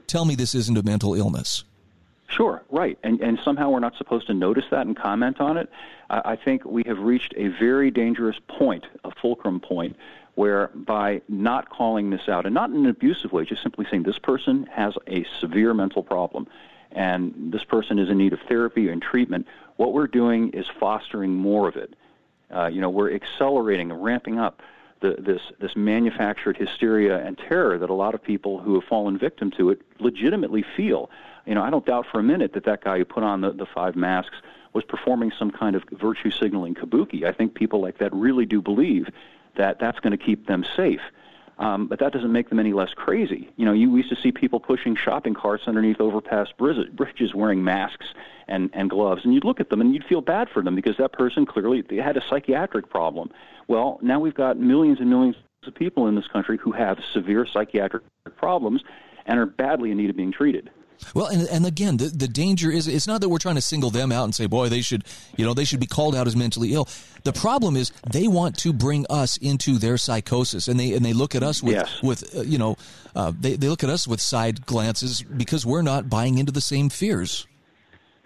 "Tell 0.07 0.25
me 0.25 0.35
this 0.35 0.54
isn't 0.54 0.76
a 0.76 0.83
mental 0.83 1.14
illness." 1.14 1.64
Sure, 2.28 2.62
right. 2.71 2.99
And, 3.02 3.23
and 3.23 3.38
somehow 3.42 3.71
we're 3.71 3.80
not 3.80 3.97
supposed 3.97 4.26
to 4.26 4.35
notice 4.35 4.66
that 4.71 4.87
and 4.87 4.95
comment 4.95 5.40
on 5.40 5.57
it. 5.57 5.71
I, 6.11 6.33
I 6.33 6.37
think 6.37 6.62
we 6.62 6.83
have 6.87 6.99
reached 6.99 7.33
a 7.38 7.49
very 7.49 7.90
dangerous 7.90 8.37
point, 8.49 8.85
a 9.02 9.11
fulcrum 9.11 9.61
point, 9.61 9.97
where 10.35 10.68
by 10.75 11.23
not 11.30 11.71
calling 11.71 12.11
this 12.11 12.28
out, 12.28 12.45
and 12.45 12.54
not 12.54 12.68
in 12.68 12.76
an 12.76 12.87
abusive 12.87 13.33
way, 13.33 13.47
just 13.47 13.62
simply 13.62 13.87
saying 13.90 14.02
this 14.02 14.18
person 14.18 14.68
has 14.71 14.95
a 15.07 15.25
severe 15.40 15.73
mental 15.73 16.02
problem 16.02 16.47
and 16.92 17.52
this 17.52 17.64
person 17.64 17.99
is 17.99 18.09
in 18.09 18.18
need 18.18 18.33
of 18.33 18.40
therapy 18.49 18.88
and 18.88 19.02
treatment, 19.02 19.47
what 19.76 19.92
we're 19.92 20.07
doing 20.07 20.50
is 20.50 20.66
fostering 20.80 21.35
more 21.35 21.68
of 21.68 21.76
it. 21.76 21.95
Uh, 22.50 22.66
you 22.66 22.80
know, 22.80 22.88
we're 22.88 23.12
accelerating 23.12 23.90
and 23.90 24.02
ramping 24.02 24.38
up 24.38 24.62
the, 25.00 25.16
this 25.18 25.40
this 25.60 25.76
manufactured 25.76 26.56
hysteria 26.56 27.24
and 27.24 27.38
terror 27.38 27.78
that 27.78 27.90
a 27.90 27.94
lot 27.94 28.14
of 28.14 28.22
people 28.22 28.58
who 28.58 28.74
have 28.74 28.84
fallen 28.84 29.18
victim 29.18 29.50
to 29.52 29.70
it 29.70 29.80
legitimately 30.00 30.64
feel 30.76 31.10
you 31.48 31.54
know, 31.54 31.62
I 31.62 31.70
don't 31.70 31.86
doubt 31.86 32.06
for 32.12 32.20
a 32.20 32.22
minute 32.22 32.52
that 32.52 32.64
that 32.64 32.84
guy 32.84 32.98
who 32.98 33.06
put 33.06 33.22
on 33.22 33.40
the, 33.40 33.52
the 33.52 33.64
five 33.64 33.96
masks 33.96 34.36
was 34.74 34.84
performing 34.84 35.32
some 35.36 35.50
kind 35.50 35.74
of 35.74 35.82
virtue 35.90 36.30
signaling 36.30 36.74
kabuki. 36.74 37.24
I 37.24 37.32
think 37.32 37.54
people 37.54 37.80
like 37.80 37.98
that 37.98 38.12
really 38.12 38.44
do 38.44 38.60
believe 38.60 39.08
that 39.56 39.78
that's 39.80 39.98
going 39.98 40.16
to 40.16 40.22
keep 40.22 40.46
them 40.46 40.64
safe. 40.76 41.00
Um, 41.58 41.88
but 41.88 41.98
that 42.00 42.12
doesn't 42.12 42.30
make 42.30 42.50
them 42.50 42.60
any 42.60 42.74
less 42.74 42.92
crazy. 42.94 43.48
You 43.56 43.64
know, 43.64 43.72
you 43.72 43.96
used 43.96 44.10
to 44.10 44.16
see 44.16 44.30
people 44.30 44.60
pushing 44.60 44.94
shopping 44.94 45.32
carts 45.34 45.64
underneath 45.66 46.00
overpass 46.00 46.48
bridges 46.52 47.34
wearing 47.34 47.64
masks 47.64 48.06
and, 48.48 48.70
and 48.72 48.90
gloves, 48.90 49.24
and 49.24 49.34
you'd 49.34 49.44
look 49.44 49.60
at 49.60 49.70
them 49.70 49.80
and 49.80 49.92
you'd 49.94 50.04
feel 50.04 50.20
bad 50.20 50.48
for 50.48 50.62
them 50.62 50.74
because 50.74 50.96
that 50.96 51.12
person 51.12 51.46
clearly 51.46 51.82
they 51.82 51.96
had 51.96 52.16
a 52.16 52.22
psychiatric 52.28 52.88
problem. 52.88 53.30
Well, 53.66 53.98
now 54.02 54.18
we've 54.20 54.34
got 54.34 54.58
millions 54.58 55.00
and 55.00 55.10
millions 55.10 55.36
of 55.66 55.74
people 55.74 56.06
in 56.08 56.14
this 56.14 56.26
country 56.28 56.56
who 56.56 56.72
have 56.72 56.98
severe 57.12 57.46
psychiatric 57.46 58.02
problems 58.36 58.82
and 59.26 59.38
are 59.38 59.46
badly 59.46 59.90
in 59.90 59.98
need 59.98 60.10
of 60.10 60.16
being 60.16 60.32
treated. 60.32 60.70
Well, 61.14 61.26
and, 61.26 61.48
and 61.48 61.64
again, 61.64 61.96
the, 61.96 62.06
the 62.06 62.26
danger 62.26 62.72
is 62.72 62.88
it's 62.88 63.06
not 63.06 63.20
that 63.20 63.28
we're 63.28 63.38
trying 63.38 63.54
to 63.54 63.60
single 63.60 63.90
them 63.90 64.10
out 64.10 64.24
and 64.24 64.34
say, 64.34 64.46
boy, 64.46 64.68
they 64.68 64.80
should, 64.80 65.04
you 65.36 65.44
know, 65.44 65.54
they 65.54 65.64
should 65.64 65.78
be 65.78 65.86
called 65.86 66.16
out 66.16 66.26
as 66.26 66.34
mentally 66.34 66.72
ill. 66.74 66.88
The 67.22 67.32
problem 67.32 67.76
is 67.76 67.92
they 68.10 68.26
want 68.26 68.58
to 68.58 68.72
bring 68.72 69.06
us 69.08 69.36
into 69.36 69.78
their 69.78 69.96
psychosis, 69.96 70.66
and 70.66 70.78
they 70.78 70.94
and 70.94 71.04
they 71.04 71.12
look 71.12 71.36
at 71.36 71.42
us 71.44 71.62
with 71.62 71.74
Yes. 71.74 72.02
with 72.02 72.34
uh, 72.36 72.40
you 72.40 72.58
know, 72.58 72.76
uh, 73.14 73.32
they 73.38 73.54
they 73.54 73.68
look 73.68 73.84
at 73.84 73.90
us 73.90 74.08
with 74.08 74.20
side 74.20 74.66
glances 74.66 75.22
because 75.22 75.64
we're 75.64 75.82
not 75.82 76.10
buying 76.10 76.38
into 76.38 76.50
the 76.50 76.60
same 76.60 76.88
fears. 76.88 77.46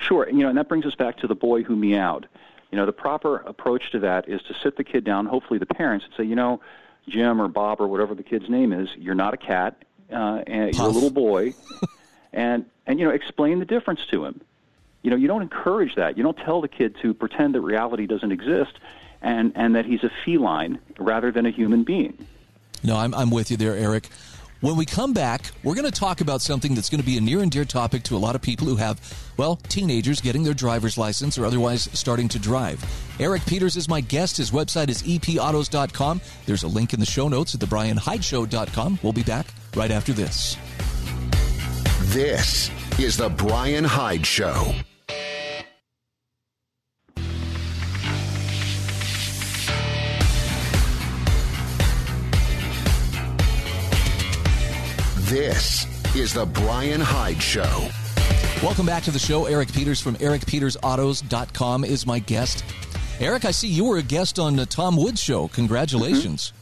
Sure, 0.02 0.24
and, 0.24 0.36
you 0.36 0.42
know, 0.42 0.48
and 0.48 0.58
that 0.58 0.68
brings 0.68 0.84
us 0.84 0.94
back 0.94 1.18
to 1.18 1.26
the 1.26 1.34
boy 1.34 1.62
who 1.62 1.76
meowed. 1.76 2.28
You 2.70 2.76
know, 2.76 2.86
the 2.86 2.92
proper 2.92 3.36
approach 3.36 3.90
to 3.92 4.00
that 4.00 4.28
is 4.28 4.42
to 4.42 4.54
sit 4.62 4.76
the 4.76 4.84
kid 4.84 5.04
down, 5.04 5.26
hopefully 5.26 5.58
the 5.58 5.66
parents, 5.66 6.06
and 6.06 6.14
say, 6.16 6.24
you 6.24 6.34
know, 6.34 6.60
Jim 7.08 7.40
or 7.40 7.48
Bob 7.48 7.80
or 7.80 7.86
whatever 7.86 8.14
the 8.14 8.22
kid's 8.22 8.48
name 8.48 8.72
is, 8.72 8.88
you're 8.96 9.14
not 9.14 9.34
a 9.34 9.36
cat, 9.36 9.76
uh, 10.10 10.42
and 10.46 10.74
you're 10.74 10.86
a 10.86 10.90
little 10.90 11.10
boy, 11.10 11.54
and 12.32 12.64
and 12.86 12.98
you 12.98 13.04
know, 13.04 13.12
explain 13.12 13.58
the 13.58 13.64
difference 13.64 14.04
to 14.06 14.24
him. 14.24 14.40
You 15.02 15.10
know, 15.10 15.16
you 15.16 15.26
don't 15.26 15.42
encourage 15.42 15.96
that. 15.96 16.16
You 16.16 16.22
don't 16.22 16.36
tell 16.36 16.60
the 16.60 16.68
kid 16.68 16.96
to 17.02 17.12
pretend 17.12 17.54
that 17.54 17.60
reality 17.60 18.06
doesn't 18.06 18.32
exist, 18.32 18.72
and 19.20 19.52
and 19.54 19.74
that 19.74 19.84
he's 19.84 20.04
a 20.04 20.10
feline 20.24 20.78
rather 20.98 21.30
than 21.30 21.46
a 21.46 21.50
human 21.50 21.82
being. 21.84 22.26
No, 22.84 22.96
I'm, 22.96 23.14
I'm 23.14 23.30
with 23.30 23.50
you 23.50 23.56
there, 23.56 23.76
Eric. 23.76 24.08
When 24.62 24.76
we 24.76 24.86
come 24.86 25.12
back, 25.12 25.50
we're 25.64 25.74
going 25.74 25.90
to 25.90 26.00
talk 26.00 26.20
about 26.20 26.40
something 26.40 26.72
that's 26.76 26.88
going 26.88 27.00
to 27.00 27.04
be 27.04 27.18
a 27.18 27.20
near 27.20 27.40
and 27.40 27.50
dear 27.50 27.64
topic 27.64 28.04
to 28.04 28.16
a 28.16 28.18
lot 28.18 28.36
of 28.36 28.42
people 28.42 28.68
who 28.68 28.76
have, 28.76 29.00
well, 29.36 29.56
teenagers 29.56 30.20
getting 30.20 30.44
their 30.44 30.54
driver's 30.54 30.96
license 30.96 31.36
or 31.36 31.44
otherwise 31.44 31.88
starting 31.94 32.28
to 32.28 32.38
drive. 32.38 32.80
Eric 33.18 33.44
Peters 33.44 33.76
is 33.76 33.88
my 33.88 34.00
guest. 34.00 34.36
His 34.36 34.52
website 34.52 34.88
is 34.88 35.02
epautos.com. 35.02 36.20
There's 36.46 36.62
a 36.62 36.68
link 36.68 36.94
in 36.94 37.00
the 37.00 37.06
show 37.06 37.26
notes 37.26 37.56
at 37.56 37.60
thebrianhydeshow.com. 37.60 39.00
We'll 39.02 39.12
be 39.12 39.24
back 39.24 39.48
right 39.74 39.90
after 39.90 40.12
this. 40.12 40.56
This 42.12 42.70
is 43.00 43.16
the 43.16 43.30
Brian 43.30 43.82
Hyde 43.82 44.24
Show. 44.24 44.74
This 55.32 55.86
is 56.14 56.34
the 56.34 56.44
Brian 56.44 57.00
Hyde 57.00 57.42
Show. 57.42 57.88
Welcome 58.62 58.84
back 58.84 59.02
to 59.04 59.10
the 59.10 59.18
show. 59.18 59.46
Eric 59.46 59.72
Peters 59.72 59.98
from 59.98 60.16
ericpetersautos.com 60.16 61.84
is 61.86 62.06
my 62.06 62.18
guest. 62.18 62.62
Eric, 63.18 63.46
I 63.46 63.50
see 63.52 63.68
you 63.68 63.86
were 63.86 63.96
a 63.96 64.02
guest 64.02 64.38
on 64.38 64.56
the 64.56 64.66
Tom 64.66 64.94
Woods 64.94 65.22
show. 65.22 65.48
Congratulations. 65.48 66.52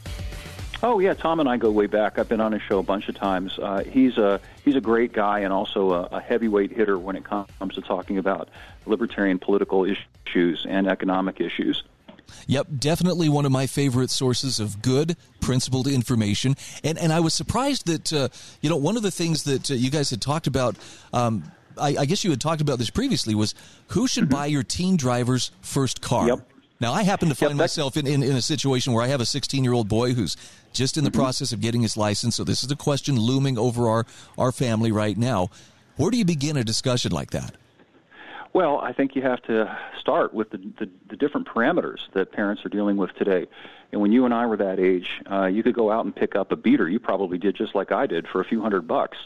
Oh 0.81 0.99
yeah, 0.99 1.13
Tom 1.13 1.41
and 1.41 1.49
I 1.49 1.57
go 1.57 1.69
way 1.69 1.87
back. 1.87 2.17
I've 2.17 2.29
been 2.29 2.39
on 2.39 2.53
his 2.53 2.61
show 2.61 2.79
a 2.79 2.83
bunch 2.83 3.09
of 3.09 3.15
times. 3.15 3.59
Uh, 3.59 3.83
he's 3.83 4.17
a 4.17 4.39
he's 4.63 4.77
a 4.77 4.81
great 4.81 5.11
guy 5.11 5.39
and 5.39 5.51
also 5.51 5.91
a, 5.91 6.03
a 6.03 6.21
heavyweight 6.21 6.71
hitter 6.71 6.97
when 6.97 7.17
it 7.17 7.25
comes 7.25 7.75
to 7.75 7.81
talking 7.81 8.19
about 8.19 8.47
libertarian 8.85 9.37
political 9.37 9.83
issues 9.83 10.65
and 10.65 10.87
economic 10.87 11.41
issues. 11.41 11.83
Yep, 12.47 12.67
definitely 12.79 13.29
one 13.29 13.45
of 13.45 13.51
my 13.51 13.67
favorite 13.67 14.09
sources 14.09 14.59
of 14.59 14.81
good, 14.81 15.15
principled 15.39 15.87
information. 15.87 16.55
And 16.83 16.97
and 16.97 17.11
I 17.13 17.19
was 17.19 17.33
surprised 17.33 17.87
that 17.87 18.13
uh, 18.13 18.29
you 18.61 18.69
know 18.69 18.77
one 18.77 18.97
of 18.97 19.03
the 19.03 19.11
things 19.11 19.43
that 19.43 19.71
uh, 19.71 19.73
you 19.73 19.89
guys 19.89 20.09
had 20.09 20.21
talked 20.21 20.47
about. 20.47 20.77
Um, 21.13 21.51
I, 21.77 21.95
I 21.99 22.05
guess 22.05 22.25
you 22.25 22.29
had 22.31 22.41
talked 22.41 22.59
about 22.59 22.79
this 22.79 22.89
previously. 22.89 23.33
Was 23.33 23.55
who 23.87 24.05
should 24.07 24.29
buy 24.29 24.47
your 24.47 24.61
teen 24.63 24.97
driver's 24.97 25.51
first 25.61 26.01
car? 26.01 26.27
Yep. 26.27 26.47
Now 26.81 26.93
I 26.93 27.03
happen 27.03 27.29
to 27.29 27.35
find 27.35 27.51
Yep, 27.51 27.57
myself 27.57 27.95
in, 27.95 28.07
in, 28.07 28.23
in 28.23 28.35
a 28.35 28.41
situation 28.41 28.91
where 28.91 29.03
I 29.03 29.07
have 29.07 29.21
a 29.21 29.25
16 29.25 29.63
year 29.63 29.71
old 29.71 29.87
boy 29.87 30.13
who's 30.13 30.35
just 30.73 30.97
in 30.97 31.03
the 31.03 31.11
process 31.11 31.51
of 31.53 31.61
getting 31.61 31.81
his 31.81 31.95
license. 31.95 32.35
So 32.35 32.43
this 32.43 32.63
is 32.63 32.71
a 32.71 32.75
question 32.75 33.17
looming 33.19 33.57
over 33.57 33.87
our 33.87 34.05
our 34.37 34.51
family 34.51 34.91
right 34.91 35.17
now. 35.17 35.49
Where 35.95 36.11
do 36.11 36.17
you 36.17 36.25
begin 36.25 36.57
a 36.57 36.63
discussion 36.63 37.11
like 37.11 37.31
that? 37.31 37.55
Well, 38.53 38.79
I 38.79 38.91
think 38.91 39.15
you 39.15 39.21
have 39.21 39.41
to 39.43 39.77
start 39.97 40.33
with 40.33 40.49
the, 40.49 40.57
the, 40.57 40.89
the 41.09 41.15
different 41.15 41.47
parameters 41.47 41.99
that 42.13 42.33
parents 42.33 42.65
are 42.65 42.69
dealing 42.69 42.97
with 42.97 43.13
today. 43.15 43.47
And 43.91 44.01
when 44.01 44.11
you 44.11 44.25
and 44.25 44.33
I 44.33 44.45
were 44.45 44.57
that 44.57 44.79
age, 44.79 45.21
uh, 45.31 45.45
you 45.45 45.63
could 45.63 45.73
go 45.73 45.89
out 45.89 46.03
and 46.03 46.13
pick 46.13 46.35
up 46.35 46.51
a 46.51 46.57
beater. 46.57 46.89
You 46.89 46.99
probably 46.99 47.37
did 47.37 47.55
just 47.55 47.75
like 47.75 47.93
I 47.93 48.07
did 48.07 48.27
for 48.27 48.41
a 48.41 48.45
few 48.45 48.61
hundred 48.61 48.87
bucks. 48.87 49.17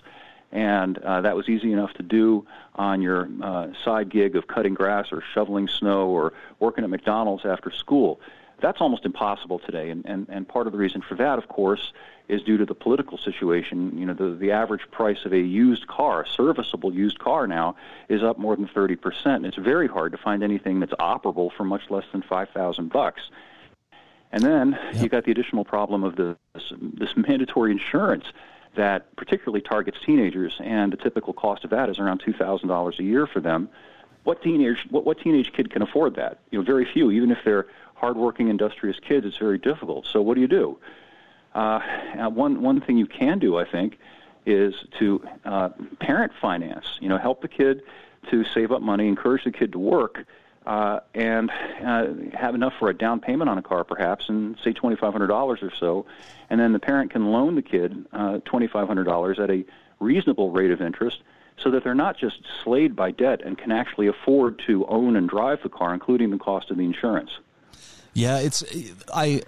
And 0.51 0.99
uh, 0.99 1.21
that 1.21 1.35
was 1.35 1.49
easy 1.49 1.73
enough 1.73 1.93
to 1.93 2.03
do 2.03 2.45
on 2.75 3.01
your 3.01 3.27
uh, 3.41 3.69
side 3.83 4.09
gig 4.09 4.35
of 4.35 4.47
cutting 4.47 4.75
grass 4.75 5.07
or 5.11 5.23
shoveling 5.33 5.67
snow 5.67 6.07
or 6.07 6.33
working 6.59 6.83
at 6.83 6.89
McDonald's 6.91 7.45
after 7.45 7.71
school. 7.71 8.21
That's 8.61 8.79
almost 8.79 9.05
impossible 9.05 9.59
today. 9.59 9.89
And, 9.89 10.05
and, 10.05 10.27
and 10.29 10.47
part 10.47 10.67
of 10.67 10.73
the 10.73 10.79
reason 10.79 11.01
for 11.01 11.15
that, 11.15 11.39
of 11.39 11.47
course, 11.47 11.93
is 12.27 12.41
due 12.41 12.57
to 12.57 12.65
the 12.65 12.73
political 12.73 13.17
situation. 13.17 13.97
You 13.97 14.05
know, 14.05 14.13
the, 14.13 14.35
the 14.35 14.51
average 14.51 14.89
price 14.91 15.25
of 15.25 15.33
a 15.33 15.39
used 15.39 15.87
car, 15.87 16.23
a 16.23 16.27
serviceable 16.27 16.93
used 16.93 17.19
car 17.19 17.47
now, 17.47 17.75
is 18.09 18.23
up 18.23 18.37
more 18.37 18.55
than 18.55 18.67
30%. 18.67 18.97
And 19.25 19.45
it's 19.45 19.57
very 19.57 19.87
hard 19.87 20.11
to 20.11 20.17
find 20.17 20.43
anything 20.43 20.79
that's 20.79 20.93
operable 20.93 21.51
for 21.55 21.63
much 21.63 21.89
less 21.89 22.05
than 22.11 22.21
5000 22.21 22.91
bucks. 22.91 23.21
And 24.31 24.43
then 24.43 24.77
you 24.95 25.07
got 25.07 25.25
the 25.25 25.31
additional 25.31 25.63
problem 25.63 26.03
of 26.03 26.15
the, 26.15 26.37
this, 26.53 26.73
this 26.79 27.09
mandatory 27.15 27.71
insurance 27.71 28.25
that 28.75 29.15
particularly 29.15 29.61
targets 29.61 29.97
teenagers, 30.05 30.57
and 30.61 30.91
the 30.91 30.97
typical 30.97 31.33
cost 31.33 31.63
of 31.63 31.69
that 31.69 31.89
is 31.89 31.99
around 31.99 32.19
two 32.19 32.33
thousand 32.33 32.67
dollars 32.67 32.99
a 32.99 33.03
year 33.03 33.25
for 33.25 33.39
them. 33.39 33.69
What 34.23 34.41
teenage 34.41 34.85
what, 34.89 35.05
what 35.05 35.19
teenage 35.19 35.53
kid 35.53 35.71
can 35.71 35.81
afford 35.81 36.15
that? 36.15 36.39
You 36.51 36.59
know, 36.59 36.65
very 36.65 36.85
few. 36.85 37.11
Even 37.11 37.31
if 37.31 37.37
they're 37.45 37.67
hardworking, 37.95 38.49
industrious 38.49 38.99
kids, 38.99 39.25
it's 39.25 39.37
very 39.37 39.57
difficult. 39.57 40.05
So 40.05 40.21
what 40.21 40.35
do 40.35 40.41
you 40.41 40.47
do? 40.47 40.77
Uh, 41.55 41.79
uh, 42.19 42.29
one 42.29 42.61
one 42.61 42.81
thing 42.81 42.97
you 42.97 43.07
can 43.07 43.39
do, 43.39 43.57
I 43.57 43.63
think, 43.65 43.97
is 44.45 44.75
to 44.99 45.25
uh, 45.45 45.69
parent 45.99 46.33
finance. 46.41 46.85
You 46.99 47.07
know, 47.07 47.17
help 47.17 47.41
the 47.41 47.47
kid 47.47 47.81
to 48.29 48.43
save 48.43 48.71
up 48.71 48.81
money, 48.81 49.07
encourage 49.07 49.45
the 49.45 49.51
kid 49.51 49.71
to 49.71 49.79
work, 49.79 50.25
uh, 50.65 50.99
and 51.13 51.49
uh, 51.83 52.07
have 52.33 52.55
enough 52.55 52.73
for 52.77 52.89
a 52.89 52.93
down 52.93 53.21
payment 53.21 53.49
on 53.49 53.57
a 53.57 53.61
car, 53.61 53.85
perhaps, 53.85 54.27
and 54.27 54.57
say 54.63 54.73
twenty 54.73 54.97
five 54.97 55.13
hundred 55.13 55.27
dollars 55.27 55.63
or 55.63 55.71
so, 55.79 56.05
and 56.49 56.59
then 56.59 56.73
the 56.73 56.79
parent 56.79 57.11
can 57.11 57.31
loan 57.31 57.55
the 57.55 57.61
kid 57.61 58.05
uh, 58.11 58.39
twenty 58.43 58.67
five 58.67 58.87
hundred 58.87 59.05
dollars 59.05 59.39
at 59.39 59.49
a 59.49 59.63
reasonable 59.99 60.51
rate 60.51 60.71
of 60.71 60.81
interest. 60.81 61.21
So 61.57 61.71
that 61.71 61.85
they're 61.85 61.95
not 61.95 62.17
just 62.17 62.41
slayed 62.65 62.97
by 62.97 63.11
debt 63.11 63.41
and 63.41 63.57
can 63.57 63.71
actually 63.71 64.07
afford 64.07 64.61
to 64.67 64.85
own 64.87 65.15
and 65.15 65.29
drive 65.29 65.63
the 65.63 65.69
car, 65.69 65.93
including 65.93 66.29
the 66.31 66.37
cost 66.37 66.69
of 66.69 66.75
the 66.75 66.83
insurance. 66.83 67.31
Yeah, 68.13 68.39
it's 68.39 68.61
I 69.13 69.41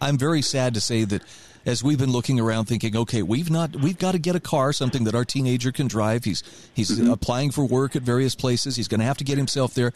I'm 0.00 0.18
very 0.18 0.42
sad 0.42 0.74
to 0.74 0.80
say 0.80 1.04
that 1.04 1.22
as 1.64 1.82
we've 1.82 1.98
been 1.98 2.12
looking 2.12 2.38
around 2.38 2.66
thinking, 2.66 2.96
okay, 2.96 3.22
we've 3.22 3.50
not 3.50 3.74
we've 3.76 3.98
got 3.98 4.12
to 4.12 4.18
get 4.18 4.36
a 4.36 4.40
car, 4.40 4.72
something 4.72 5.04
that 5.04 5.14
our 5.14 5.24
teenager 5.24 5.72
can 5.72 5.88
drive. 5.88 6.24
He's 6.24 6.42
he's 6.74 6.98
applying 7.00 7.50
for 7.50 7.64
work 7.66 7.96
at 7.96 8.02
various 8.02 8.34
places. 8.34 8.76
He's 8.76 8.88
going 8.88 9.00
to 9.00 9.06
have 9.06 9.18
to 9.18 9.24
get 9.24 9.36
himself 9.36 9.74
there. 9.74 9.92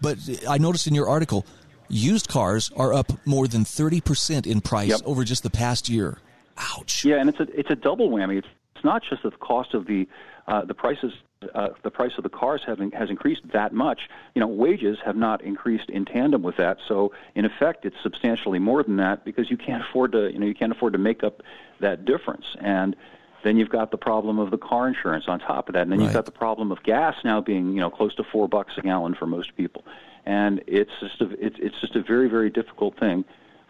But 0.00 0.18
I 0.48 0.58
noticed 0.58 0.86
in 0.86 0.94
your 0.94 1.08
article, 1.08 1.46
used 1.88 2.28
cars 2.28 2.70
are 2.76 2.92
up 2.92 3.10
more 3.26 3.48
than 3.48 3.64
30% 3.64 4.46
in 4.46 4.60
price 4.60 4.90
Yep. 4.90 5.00
over 5.06 5.24
just 5.24 5.42
the 5.42 5.50
past 5.50 5.88
year. 5.88 6.18
Ouch. 6.58 7.04
Yeah, 7.04 7.16
and 7.16 7.28
it's 7.28 7.40
a 7.40 7.46
it's 7.58 7.70
a 7.70 7.76
double 7.76 8.10
whammy. 8.10 8.38
It's, 8.38 8.48
it's 8.76 8.84
not 8.84 9.02
just 9.08 9.22
the 9.22 9.30
cost 9.30 9.74
of 9.74 9.86
the 9.86 10.06
uh, 10.46 10.64
the 10.64 10.74
prices 10.74 11.12
uh, 11.54 11.68
the 11.82 11.90
price 11.90 12.12
of 12.18 12.24
the 12.24 12.28
cars 12.28 12.62
having 12.66 12.90
has 12.92 13.10
increased 13.10 13.42
that 13.52 13.72
much. 13.72 14.08
You 14.34 14.40
know, 14.40 14.46
wages 14.48 14.98
have 15.04 15.16
not 15.16 15.42
increased 15.42 15.88
in 15.88 16.04
tandem 16.04 16.42
with 16.42 16.56
that. 16.56 16.78
So 16.86 17.12
in 17.34 17.44
effect, 17.44 17.84
it's 17.84 17.96
substantially 18.02 18.58
more 18.58 18.82
than 18.82 18.96
that 18.96 19.24
because 19.24 19.50
you 19.50 19.56
can't 19.56 19.82
afford 19.82 20.12
to 20.12 20.32
you 20.32 20.38
know 20.38 20.46
you 20.46 20.54
can't 20.54 20.72
afford 20.72 20.94
to 20.94 20.98
make 20.98 21.22
up 21.22 21.42
that 21.80 22.04
difference 22.04 22.56
and. 22.60 22.96
Then 23.44 23.56
you've 23.56 23.68
got 23.70 23.92
the 23.92 23.96
problem 23.96 24.40
of 24.40 24.50
the 24.50 24.58
car 24.58 24.88
insurance 24.88 25.26
on 25.28 25.38
top 25.38 25.68
of 25.68 25.74
that, 25.74 25.82
and 25.82 25.92
then 25.92 26.00
Right. 26.00 26.06
you've 26.06 26.12
got 26.12 26.24
the 26.24 26.32
problem 26.32 26.72
of 26.72 26.82
gas 26.82 27.14
now 27.22 27.40
being, 27.40 27.72
you 27.72 27.80
know, 27.80 27.88
close 27.88 28.12
to 28.16 28.24
four 28.24 28.48
bucks 28.48 28.76
a 28.76 28.82
gallon 28.82 29.14
for 29.14 29.26
most 29.26 29.54
people, 29.56 29.84
and 30.26 30.60
it's 30.66 30.90
just 30.98 31.20
a 31.20 31.30
it's 31.38 31.56
it's 31.60 31.80
just 31.80 31.94
a 31.94 32.02
very 32.02 32.28
very 32.28 32.50
difficult 32.50 32.98
thing 32.98 33.24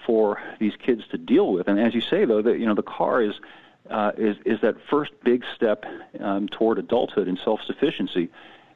for 0.06 0.40
these 0.58 0.72
kids 0.76 1.06
to 1.08 1.18
deal 1.18 1.52
with. 1.52 1.68
And 1.68 1.78
as 1.78 1.94
you 1.94 2.00
say, 2.00 2.25
though, 2.25 2.40
that 2.40 2.58
you 2.58 2.64
know 2.64 2.75
the 2.75 2.82
car 2.82 3.20
is 3.20 3.34
uh, 3.90 4.12
is 4.16 4.37
is 4.45 4.61
that 4.62 4.76
first 4.90 5.12
big 5.25 5.45
step 5.54 5.85
um, 6.21 6.49
toward 6.49 6.78
adulthood 6.78 7.28
and 7.28 7.38
self 7.45 7.61
sufficiency. 7.66 8.30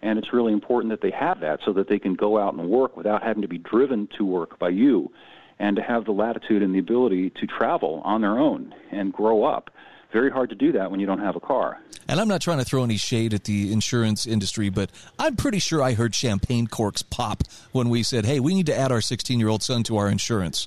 And 0.05 0.19
it's 0.19 0.33
really 0.33 0.53
important 0.53 0.91
that 0.91 1.01
they 1.01 1.13
have 1.13 1.41
that 1.41 1.61
so 1.65 1.73
that 1.75 1.89
they 1.89 2.01
can 2.01 2.15
go 2.15 2.37
out 2.37 2.55
and 2.55 2.69
work 2.69 2.97
without 2.97 3.23
having 3.23 3.43
to 3.43 3.49
be 3.49 3.59
driven 3.59 4.09
to 4.19 4.25
work 4.25 4.59
by 4.59 4.71
you, 4.71 5.13
and 5.61 5.77
to 5.77 5.83
have 5.83 6.05
the 6.05 6.13
latitude 6.13 6.63
and 6.63 6.75
the 6.75 6.81
ability 6.81 7.31
to 7.31 7.47
travel 7.47 8.03
on 8.05 8.21
their 8.21 8.39
own 8.39 8.75
and 8.91 9.13
grow 9.13 9.45
up. 9.45 9.71
Very 10.13 10.31
hard 10.31 10.51
to 10.51 10.57
do 10.57 10.73
that 10.73 10.91
when 10.91 10.99
you 10.99 11.07
don't 11.07 11.21
have 11.21 11.37
a 11.37 11.41
car. 11.41 11.81
And 12.09 12.21
I'm 12.21 12.29
not 12.29 12.41
trying 12.43 12.59
to 12.59 12.65
throw 12.65 12.83
any 12.83 12.97
shade 12.97 13.33
at 13.33 13.45
the 13.45 13.73
insurance 13.73 14.27
industry, 14.27 14.69
but 14.69 14.91
I'm 15.19 15.37
pretty 15.37 15.61
sure 15.61 15.83
I 15.83 15.95
heard 15.95 16.15
champagne 16.15 16.67
corks 16.67 17.03
pop 17.03 17.45
when 17.71 17.89
we 17.89 18.03
said, 18.03 18.27
"Hey, 18.27 18.41
we 18.41 18.55
need 18.55 18.67
to 18.67 18.77
add 18.77 18.91
our 18.91 19.01
16 19.01 19.39
year 19.39 19.49
old 19.49 19.63
son 19.63 19.85
to 19.85 19.97
our 19.97 20.09
insurance." 20.09 20.67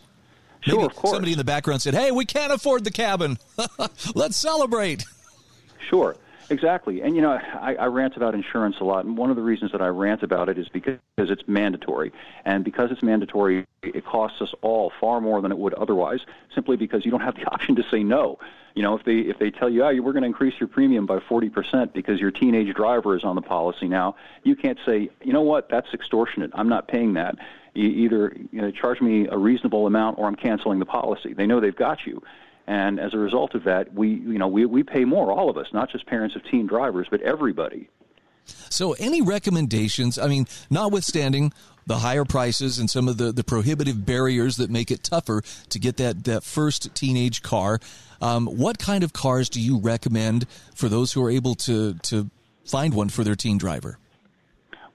Sure, 0.71 0.85
of 0.85 0.95
course. 0.95 1.11
somebody 1.11 1.31
in 1.31 1.37
the 1.37 1.43
background 1.43 1.81
said, 1.81 1.93
"Hey, 1.93 2.11
we 2.11 2.25
can't 2.25 2.51
afford 2.51 2.83
the 2.83 2.91
cabin. 2.91 3.37
Let's 4.15 4.37
celebrate." 4.37 5.05
Sure. 5.89 6.15
Exactly. 6.49 7.01
And, 7.01 7.15
you 7.15 7.21
know, 7.21 7.31
I, 7.31 7.75
I 7.75 7.85
rant 7.85 8.15
about 8.17 8.35
insurance 8.35 8.75
a 8.79 8.83
lot. 8.83 9.05
And 9.05 9.17
one 9.17 9.29
of 9.29 9.35
the 9.35 9.41
reasons 9.41 9.71
that 9.71 9.81
I 9.81 9.87
rant 9.87 10.23
about 10.23 10.49
it 10.49 10.57
is 10.57 10.67
because 10.69 10.99
it's 11.17 11.47
mandatory. 11.47 12.11
And 12.43 12.63
because 12.63 12.91
it's 12.91 13.01
mandatory, 13.01 13.65
it 13.81 14.05
costs 14.05 14.41
us 14.41 14.53
all 14.61 14.91
far 14.99 15.21
more 15.21 15.41
than 15.41 15.51
it 15.51 15.57
would 15.57 15.73
otherwise, 15.73 16.19
simply 16.53 16.77
because 16.77 17.03
you 17.05 17.11
don't 17.11 17.21
have 17.21 17.35
the 17.35 17.45
option 17.51 17.75
to 17.75 17.83
say 17.89 18.03
no. 18.03 18.39
You 18.75 18.83
know, 18.83 18.95
if 18.95 19.05
they 19.05 19.19
if 19.19 19.39
they 19.39 19.51
tell 19.51 19.69
you, 19.69 19.83
oh, 19.83 20.01
we're 20.01 20.11
going 20.11 20.23
to 20.23 20.27
increase 20.27 20.55
your 20.59 20.67
premium 20.67 21.05
by 21.05 21.19
40% 21.19 21.93
because 21.93 22.19
your 22.19 22.31
teenage 22.31 22.75
driver 22.75 23.15
is 23.15 23.23
on 23.23 23.35
the 23.35 23.41
policy 23.41 23.87
now, 23.87 24.15
you 24.43 24.55
can't 24.55 24.77
say, 24.85 25.09
you 25.23 25.31
know 25.31 25.43
what, 25.43 25.69
that's 25.69 25.93
extortionate. 25.93 26.51
I'm 26.53 26.67
not 26.67 26.87
paying 26.87 27.13
that. 27.13 27.35
Either 27.75 28.35
you 28.51 28.61
know, 28.61 28.71
charge 28.71 29.01
me 29.01 29.27
a 29.27 29.37
reasonable 29.37 29.85
amount 29.85 30.17
or 30.17 30.27
I'm 30.27 30.35
canceling 30.35 30.79
the 30.79 30.85
policy. 30.85 31.33
They 31.33 31.45
know 31.45 31.59
they've 31.59 31.75
got 31.75 31.99
you. 32.05 32.21
And 32.67 32.99
as 32.99 33.13
a 33.13 33.17
result 33.17 33.53
of 33.53 33.63
that, 33.65 33.93
we, 33.93 34.09
you 34.09 34.39
know, 34.39 34.47
we, 34.47 34.65
we 34.65 34.81
pay 34.83 35.05
more, 35.05 35.31
all 35.31 35.49
of 35.49 35.57
us, 35.57 35.67
not 35.71 35.91
just 35.91 36.07
parents 36.07 36.35
of 36.35 36.43
teen 36.49 36.65
drivers, 36.65 37.07
but 37.11 37.21
everybody. 37.21 37.89
So, 38.69 38.93
any 38.93 39.21
recommendations? 39.21 40.17
I 40.19 40.27
mean, 40.27 40.47
notwithstanding 40.69 41.51
the 41.87 41.97
higher 41.97 42.25
prices 42.25 42.79
and 42.79 42.89
some 42.89 43.07
of 43.07 43.17
the, 43.17 43.31
the 43.31 43.43
prohibitive 43.43 44.05
barriers 44.05 44.57
that 44.57 44.69
make 44.69 44.91
it 44.91 45.03
tougher 45.03 45.43
to 45.69 45.79
get 45.79 45.97
that, 45.97 46.23
that 46.25 46.43
first 46.43 46.93
teenage 46.95 47.41
car, 47.41 47.79
um, 48.21 48.47
what 48.47 48.79
kind 48.79 49.03
of 49.03 49.13
cars 49.13 49.49
do 49.49 49.61
you 49.61 49.79
recommend 49.79 50.47
for 50.73 50.89
those 50.89 51.13
who 51.13 51.23
are 51.23 51.29
able 51.29 51.55
to, 51.55 51.95
to 51.95 52.29
find 52.65 52.93
one 52.93 53.09
for 53.09 53.23
their 53.23 53.35
teen 53.35 53.57
driver? 53.57 53.97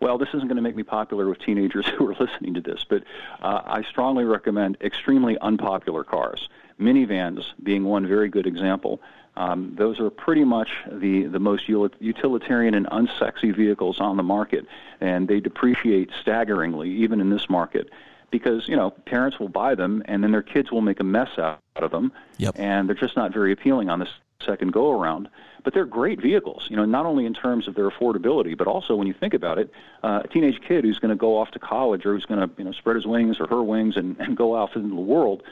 Well, 0.01 0.17
this 0.17 0.29
isn't 0.31 0.49
going 0.49 0.57
to 0.57 0.63
make 0.63 0.77
me 0.77 0.83
popular 0.83 1.29
with 1.29 1.39
teenagers 1.41 1.87
who 1.99 2.09
are 2.09 2.15
listening 2.15 2.55
to 2.55 2.61
this, 2.61 2.85
but 2.89 3.05
uh, 3.43 3.63
I 3.65 3.83
strongly 3.83 4.25
recommend 4.25 4.79
extremely 4.81 5.39
unpopular 5.39 6.05
cars 6.05 6.49
minivans 6.81 7.45
being 7.63 7.85
one 7.85 8.07
very 8.07 8.29
good 8.29 8.47
example. 8.47 9.01
Um, 9.37 9.75
those 9.77 10.01
are 10.01 10.11
pretty 10.11 10.45
much 10.45 10.71
the, 10.91 11.25
the 11.25 11.39
most 11.39 11.69
utilitarian 11.69 12.75
and 12.75 12.87
unsexy 12.87 13.55
vehicles 13.55 14.01
on 14.01 14.17
the 14.17 14.23
market, 14.23 14.67
and 15.01 15.29
they 15.29 15.41
depreciate 15.41 16.11
staggeringly, 16.21 16.91
even 16.91 17.21
in 17.21 17.31
this 17.31 17.49
market, 17.49 17.91
because 18.31 18.67
you 18.67 18.77
know 18.77 18.91
parents 18.91 19.39
will 19.39 19.49
buy 19.49 19.75
them, 19.75 20.03
and 20.07 20.25
then 20.25 20.33
their 20.33 20.43
kids 20.43 20.73
will 20.73 20.81
make 20.81 21.01
a 21.01 21.05
mess 21.05 21.39
out 21.39 21.61
of 21.77 21.91
them, 21.91 22.13
yep. 22.39 22.55
and 22.59 22.89
they're 22.89 22.97
just 22.97 23.17
not 23.17 23.33
very 23.33 23.53
appealing 23.53 23.89
on 23.89 24.01
this 24.01 24.11
second 24.45 24.73
go 24.73 24.91
around. 24.91 25.29
But 25.63 25.75
they're 25.75 25.85
great 25.85 26.21
vehicles, 26.23 26.67
you 26.71 26.77
know, 26.77 26.87
not 26.87 27.05
only 27.05 27.27
in 27.27 27.35
terms 27.35 27.69
of 27.69 27.75
their 27.75 27.91
affordability, 27.91 28.57
but 28.57 28.67
also 28.67 28.97
when 28.97 29.07
you 29.07 29.13
think 29.13 29.35
about 29.35 29.59
it, 29.59 29.71
uh, 30.03 30.23
a 30.25 30.29
teenage 30.29 30.61
kid 30.67 30.85
who's 30.85 30.99
going 30.99 31.11
to 31.11 31.17
go 31.17 31.37
off 31.37 31.51
to 31.51 31.59
college 31.59 32.07
or 32.07 32.15
who's 32.15 32.25
going 32.25 32.41
to, 32.41 32.51
you 32.57 32.65
know, 32.65 32.73
spread 32.73 32.97
his 32.97 33.07
wings 33.07 33.39
or 33.41 33.47
her 33.47 33.63
wings 33.63 33.97
and, 33.97 34.19
and 34.19 34.37
go 34.37 34.57
out 34.57 34.75
into 34.75 34.89
the 34.89 34.95
world 34.95 35.43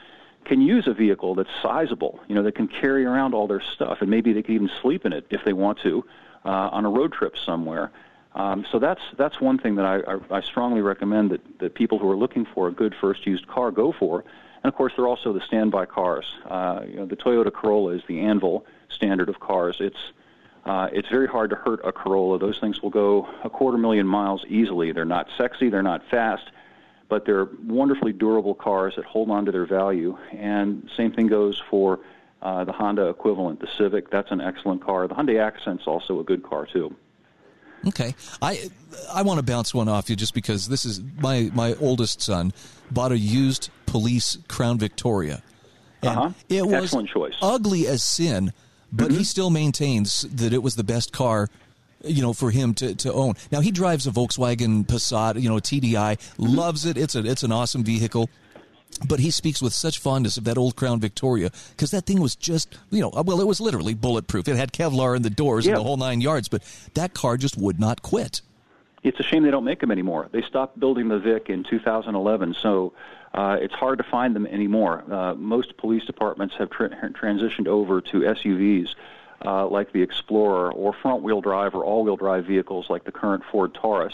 can 0.45 0.61
use 0.61 0.87
a 0.87 0.93
vehicle 0.93 1.35
that's 1.35 1.49
sizable, 1.61 2.19
you 2.27 2.35
know, 2.35 2.43
that 2.43 2.55
can 2.55 2.67
carry 2.67 3.05
around 3.05 3.33
all 3.33 3.47
their 3.47 3.61
stuff, 3.61 3.99
and 4.01 4.09
maybe 4.09 4.33
they 4.33 4.41
can 4.41 4.55
even 4.55 4.69
sleep 4.81 5.05
in 5.05 5.13
it 5.13 5.25
if 5.29 5.43
they 5.45 5.53
want 5.53 5.79
to 5.79 6.03
uh, 6.45 6.69
on 6.71 6.85
a 6.85 6.89
road 6.89 7.13
trip 7.13 7.37
somewhere. 7.37 7.91
Um, 8.35 8.65
so 8.71 8.79
that's 8.79 9.01
that's 9.17 9.41
one 9.41 9.57
thing 9.57 9.75
that 9.75 9.85
I, 9.85 10.13
I, 10.13 10.37
I 10.37 10.41
strongly 10.41 10.81
recommend 10.81 11.31
that, 11.31 11.59
that 11.59 11.73
people 11.73 11.97
who 11.99 12.09
are 12.09 12.15
looking 12.15 12.45
for 12.45 12.67
a 12.67 12.71
good 12.71 12.95
first 12.99 13.25
used 13.25 13.47
car 13.47 13.71
go 13.71 13.91
for. 13.91 14.23
And 14.63 14.71
of 14.71 14.75
course, 14.75 14.93
there 14.95 15.05
are 15.05 15.07
also 15.07 15.33
the 15.33 15.41
standby 15.41 15.85
cars. 15.85 16.25
Uh, 16.45 16.81
you 16.87 16.95
know, 16.97 17.05
the 17.05 17.15
Toyota 17.15 17.51
Corolla 17.51 17.93
is 17.93 18.01
the 18.07 18.19
anvil 18.19 18.65
standard 18.89 19.29
of 19.29 19.39
cars. 19.39 19.77
It's 19.79 19.99
uh, 20.65 20.89
it's 20.91 21.07
very 21.07 21.27
hard 21.27 21.49
to 21.49 21.55
hurt 21.55 21.79
a 21.83 21.91
Corolla. 21.91 22.37
Those 22.37 22.59
things 22.59 22.81
will 22.81 22.89
go 22.89 23.27
a 23.43 23.49
quarter 23.49 23.77
million 23.77 24.05
miles 24.05 24.43
easily. 24.47 24.91
They're 24.91 25.05
not 25.05 25.27
sexy. 25.37 25.69
They're 25.69 25.81
not 25.81 26.03
fast 26.09 26.43
but 27.09 27.25
they're 27.25 27.49
wonderfully 27.65 28.13
durable 28.13 28.53
cars 28.53 28.93
that 28.95 29.03
hold 29.03 29.29
on 29.31 29.45
to 29.45 29.51
their 29.51 29.65
value. 29.65 30.17
And 30.31 30.89
same 30.95 31.11
thing 31.11 31.27
goes 31.27 31.61
for 31.69 31.99
uh, 32.41 32.63
the 32.63 32.71
Honda 32.71 33.07
equivalent, 33.07 33.59
the 33.59 33.67
Civic. 33.77 34.09
That's 34.11 34.31
an 34.31 34.39
excellent 34.39 34.85
car. 34.85 35.07
The 35.07 35.15
Hyundai 35.15 35.39
Accent's 35.39 35.87
also 35.87 36.19
a 36.19 36.23
good 36.23 36.43
car 36.43 36.67
too. 36.67 36.95
Okay, 37.87 38.13
I 38.41 38.69
I 39.13 39.23
want 39.23 39.39
to 39.39 39.43
bounce 39.43 39.73
one 39.73 39.87
off 39.87 40.09
you 40.09 40.15
just 40.15 40.33
because 40.33 40.67
this 40.67 40.85
is 40.85 41.01
my 41.17 41.49
my 41.53 41.75
oldest 41.75 42.21
son 42.21 42.53
bought 42.91 43.11
a 43.11 43.17
used 43.17 43.69
police 43.85 44.37
Crown 44.47 44.77
Victoria. 44.77 45.41
And 46.01 46.11
uh-huh. 46.11 46.29
It 46.47 46.65
was 46.65 46.73
excellent 46.83 47.09
choice. 47.09 47.35
ugly 47.41 47.87
as 47.87 48.03
sin, 48.03 48.53
but 48.91 49.09
mm-hmm. 49.09 49.17
he 49.17 49.23
still 49.23 49.49
maintains 49.49 50.21
that 50.21 50.53
it 50.53 50.63
was 50.63 50.75
the 50.75 50.83
best 50.83 51.11
car 51.11 51.49
you 52.03 52.21
know, 52.21 52.33
for 52.33 52.51
him 52.51 52.73
to, 52.75 52.95
to 52.95 53.11
own. 53.11 53.33
Now 53.51 53.59
he 53.59 53.71
drives 53.71 54.07
a 54.07 54.11
Volkswagen 54.11 54.85
Passat, 54.85 55.41
you 55.41 55.49
know, 55.49 55.57
TDI, 55.57 55.91
mm-hmm. 55.91 56.43
loves 56.43 56.85
it. 56.85 56.97
It's 56.97 57.15
a 57.15 57.25
it's 57.25 57.43
an 57.43 57.51
awesome 57.51 57.83
vehicle. 57.83 58.29
But 59.07 59.19
he 59.19 59.31
speaks 59.31 59.61
with 59.61 59.73
such 59.73 59.99
fondness 59.99 60.37
of 60.37 60.45
that 60.45 60.57
old 60.57 60.75
Crown 60.75 60.99
Victoria 60.99 61.51
because 61.71 61.91
that 61.91 62.05
thing 62.05 62.19
was 62.19 62.35
just, 62.35 62.77
you 62.89 63.01
know, 63.01 63.09
well, 63.23 63.39
it 63.39 63.47
was 63.47 63.61
literally 63.61 63.93
bulletproof. 63.93 64.47
It 64.47 64.55
had 64.55 64.71
Kevlar 64.71 65.15
in 65.15 65.21
the 65.21 65.29
doors 65.29 65.65
yeah. 65.65 65.73
and 65.73 65.79
the 65.79 65.83
whole 65.83 65.95
nine 65.97 66.21
yards, 66.21 66.49
but 66.49 66.63
that 66.95 67.13
car 67.13 67.37
just 67.37 67.55
would 67.55 67.79
not 67.79 68.01
quit. 68.01 68.41
It's 69.03 69.19
a 69.19 69.23
shame 69.23 69.43
they 69.43 69.51
don't 69.51 69.63
make 69.63 69.79
them 69.79 69.91
anymore. 69.91 70.27
They 70.31 70.41
stopped 70.41 70.79
building 70.79 71.07
the 71.07 71.19
Vic 71.19 71.49
in 71.49 71.63
2011, 71.63 72.55
so 72.61 72.93
uh, 73.33 73.57
it's 73.61 73.73
hard 73.73 73.97
to 73.99 74.03
find 74.03 74.35
them 74.35 74.47
anymore. 74.47 75.03
Uh, 75.11 75.35
most 75.35 75.77
police 75.77 76.03
departments 76.05 76.55
have 76.57 76.69
tra- 76.69 76.89
transitioned 77.13 77.67
over 77.67 78.01
to 78.01 78.21
SUVs 78.21 78.95
uh, 79.45 79.67
like 79.67 79.91
the 79.93 80.01
Explorer, 80.01 80.71
or 80.71 80.93
front 80.93 81.23
wheel 81.23 81.41
drive 81.41 81.75
or 81.75 81.83
all 81.83 82.03
wheel 82.03 82.17
drive 82.17 82.45
vehicles 82.45 82.89
like 82.89 83.03
the 83.05 83.11
current 83.11 83.43
Ford 83.51 83.73
Taurus. 83.73 84.13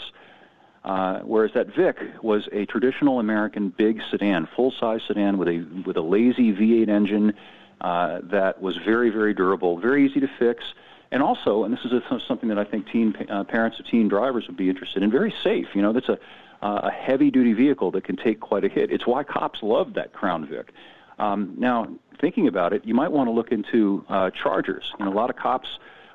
Uh, 0.84 1.18
whereas 1.20 1.52
that 1.54 1.74
Vic 1.74 1.96
was 2.22 2.48
a 2.52 2.64
traditional 2.66 3.18
American 3.18 3.70
big 3.70 4.00
sedan, 4.08 4.46
full 4.54 4.70
size 4.70 5.00
sedan 5.08 5.36
with 5.36 5.48
a 5.48 5.66
with 5.84 5.96
a 5.96 6.00
lazy 6.00 6.52
V8 6.52 6.88
engine 6.88 7.34
uh, 7.80 8.20
that 8.22 8.62
was 8.62 8.76
very 8.76 9.10
very 9.10 9.34
durable, 9.34 9.78
very 9.78 10.06
easy 10.06 10.20
to 10.20 10.30
fix, 10.38 10.62
and 11.10 11.24
also, 11.24 11.64
and 11.64 11.74
this 11.74 11.84
is 11.84 11.92
a, 11.92 12.20
something 12.28 12.48
that 12.50 12.58
I 12.58 12.62
think 12.64 12.88
teen 12.88 13.16
uh, 13.28 13.42
parents 13.42 13.80
of 13.80 13.86
teen 13.86 14.06
drivers 14.06 14.46
would 14.46 14.56
be 14.56 14.70
interested 14.70 15.02
in, 15.02 15.10
very 15.10 15.34
safe. 15.42 15.66
You 15.74 15.82
know, 15.82 15.92
that's 15.92 16.08
a 16.08 16.20
a 16.62 16.90
heavy 16.90 17.30
duty 17.30 17.52
vehicle 17.52 17.90
that 17.92 18.04
can 18.04 18.16
take 18.16 18.40
quite 18.40 18.64
a 18.64 18.68
hit. 18.68 18.90
It's 18.90 19.06
why 19.06 19.24
cops 19.24 19.62
love 19.62 19.94
that 19.94 20.12
Crown 20.12 20.46
Vic. 20.46 20.72
Um, 21.18 21.54
now, 21.56 21.88
thinking 22.20 22.46
about 22.48 22.72
it, 22.72 22.84
you 22.84 22.94
might 22.94 23.10
want 23.12 23.28
to 23.28 23.32
look 23.32 23.52
into 23.52 24.04
uh, 24.08 24.30
chargers. 24.30 24.92
You 24.98 25.04
know, 25.04 25.12
a 25.12 25.14
lot 25.14 25.30
of 25.30 25.36
cops, 25.36 25.68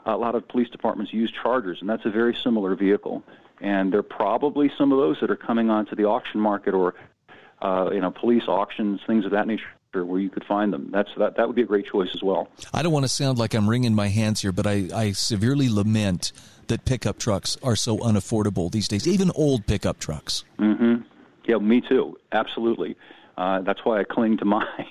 a 0.06 0.16
lot 0.16 0.36
of 0.36 0.48
police 0.48 0.70
departments 0.70 1.14
use 1.14 1.32
chargers, 1.32 1.80
and 1.82 1.90
that's 1.90 2.06
a 2.06 2.12
very 2.12 2.36
similar 2.36 2.76
vehicle. 2.76 3.24
And 3.60 3.92
there 3.92 4.00
are 4.00 4.04
probably 4.04 4.72
some 4.78 4.92
of 4.92 4.98
those 4.98 5.20
that 5.22 5.30
are 5.30 5.36
coming 5.36 5.70
onto 5.70 5.96
the 5.96 6.06
auction 6.06 6.40
market 6.40 6.74
or, 6.74 6.96
uh, 7.62 7.90
you 7.94 8.02
know, 8.02 8.12
police 8.12 8.48
auctions, 8.48 9.02
things 9.06 9.26
of 9.26 9.32
that 9.32 9.48
nature 9.48 9.66
where 9.94 10.20
you 10.20 10.30
could 10.30 10.46
find 10.46 10.72
them. 10.72 10.90
That's 10.92 11.10
that 11.18 11.36
that 11.36 11.48
would 11.48 11.56
be 11.56 11.64
a 11.64 11.66
great 11.66 11.86
choice 11.86 12.10
as 12.14 12.24
well. 12.24 12.48
I 12.74 12.82
don't 12.82 12.94
want 12.94 13.04
to 13.04 13.10
sound 13.10 13.38
like 13.38 13.54
I'm 13.54 13.70
wringing 13.70 13.94
my 13.94 14.08
hands 14.08 14.42
here, 14.42 14.54
but 14.54 14.66
I, 14.66 14.88
I 14.94 15.12
severely 15.12 15.70
lament 15.70 16.32
that 16.68 16.86
pickup 16.86 17.20
trucks 17.20 17.58
are 17.64 17.76
so 17.76 17.98
unaffordable 18.00 18.72
these 18.72 18.88
days, 18.88 19.08
even 19.08 19.32
old 19.36 19.66
pickup 19.68 20.00
trucks. 20.00 20.44
Mm-hmm. 20.60 21.02
Yeah, 21.46 21.58
me 21.58 21.82
too. 21.82 22.18
Absolutely. 22.32 22.96
Uh, 23.38 23.62
that's 23.62 23.84
why 23.84 24.00
I 24.00 24.04
cling 24.04 24.38
to 24.38 24.46
mine. 24.56 24.88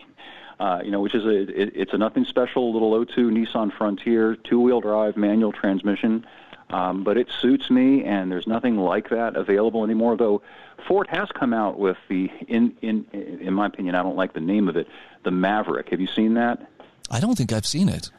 Uh, 0.59 0.83
you 0.85 0.90
know, 0.90 1.00
which 1.00 1.14
is 1.14 1.24
a 1.24 1.62
it, 1.62 1.72
it's 1.74 1.92
a 1.94 1.98
nothing 1.98 2.24
special 2.26 2.72
little 2.72 2.92
O2 2.92 3.30
Nissan 3.30 3.72
Frontier, 3.72 4.37
two-wheel 4.37 4.83
drive, 4.83 5.16
manual 5.16 5.52
transmission. 5.52 6.26
Um, 6.68 7.02
but 7.02 7.16
it 7.16 7.28
suits 7.40 7.68
me, 7.68 8.04
and 8.04 8.30
there's 8.30 8.46
nothing 8.46 8.76
like 8.76 9.09
that 9.09 9.37
available 9.37 9.83
anymore. 9.83 10.16
Though 10.16 10.42
Ford 10.87 11.09
has 11.09 11.28
come 11.33 11.52
out 11.52 11.78
with 11.78 11.96
the, 12.09 12.30
in 12.46 12.76
in 12.80 13.06
in 13.12 13.54
my 13.54 13.66
opinion, 13.66 13.94
I 13.94 14.02
don't 14.02 14.16
like 14.16 14.35
the 14.35 14.40
name 14.40 14.68
of 14.68 14.76
it, 14.76 14.87
the 15.24 15.30
Maverick. 15.30 15.88
Have 15.88 16.00
you 16.00 16.06
seen 16.06 16.35
that? 16.35 16.70
I 17.11 17.18
don't 17.18 17.37
think 17.37 17.52
I've 17.52 17.66
seen 17.66 17.88
it. 17.88 18.11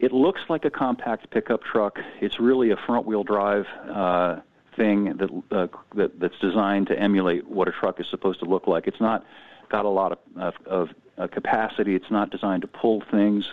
It 0.00 0.12
looks 0.12 0.40
like 0.48 0.64
a 0.64 0.70
compact 0.70 1.30
pickup 1.30 1.62
truck. 1.62 1.98
It's 2.22 2.40
really 2.40 2.70
a 2.70 2.76
front-wheel 2.76 3.22
drive 3.22 3.66
uh, 3.86 4.40
thing 4.74 5.16
that, 5.18 5.30
uh, 5.50 5.66
that 5.94 6.18
that's 6.18 6.38
designed 6.38 6.86
to 6.86 6.98
emulate 6.98 7.46
what 7.46 7.68
a 7.68 7.72
truck 7.72 8.00
is 8.00 8.06
supposed 8.08 8.40
to 8.40 8.46
look 8.46 8.66
like. 8.66 8.86
It's 8.86 9.00
not 9.00 9.26
got 9.68 9.84
a 9.84 9.90
lot 9.90 10.12
of, 10.12 10.18
of, 10.36 10.54
of 10.64 10.88
uh, 11.18 11.26
capacity. 11.26 11.94
It's 11.94 12.10
not 12.10 12.30
designed 12.30 12.62
to 12.62 12.68
pull 12.68 13.02
things, 13.10 13.52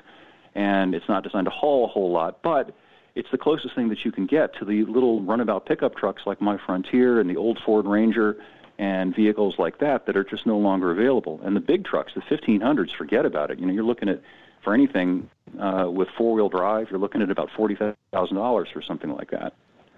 and 0.55 0.95
it's 0.95 1.09
not 1.09 1.23
designed 1.23 1.45
to 1.45 1.51
haul 1.51 1.83
a 1.83 1.87
whole 1.89 2.11
lot. 2.11 2.41
But 2.41 2.73
it's 3.13 3.29
the 3.29 3.37
closest 3.37 3.75
thing 3.75 3.89
that 3.89 4.05
you 4.05 4.13
can 4.13 4.25
get 4.25 4.55
to 4.59 4.65
the 4.65 4.85
little 4.85 5.21
runabout 5.21 5.65
pickup 5.65 5.97
trucks 5.97 6.21
like 6.25 6.39
my 6.39 6.57
Frontier 6.65 7.19
and 7.19 7.29
the 7.29 7.35
old 7.35 7.59
Ford 7.65 7.85
Ranger 7.85 8.37
and 8.79 9.13
vehicles 9.13 9.55
like 9.57 9.79
that 9.79 10.05
that 10.05 10.15
are 10.15 10.23
just 10.23 10.45
no 10.45 10.57
longer 10.57 10.91
available. 10.91 11.41
And 11.43 11.57
the 11.57 11.61
big 11.61 11.83
trucks, 11.83 12.13
the 12.13 12.21
1500s, 12.21 12.95
forget 12.95 13.25
about 13.25 13.51
it. 13.51 13.59
You 13.59 13.65
know, 13.65 13.73
you're 13.73 13.83
looking 13.83 14.07
at 14.07 14.21
for 14.63 14.73
anything 14.73 15.29
uh, 15.59 15.89
with 15.89 16.07
four-wheel 16.17 16.49
drive, 16.49 16.89
you're 16.89 16.99
looking 16.99 17.21
at 17.21 17.29
about 17.29 17.49
forty 17.55 17.77
thousand 18.11 18.37
dollars 18.37 18.69
for 18.71 18.81
something 18.81 19.13
like 19.15 19.31
that. 19.31 19.53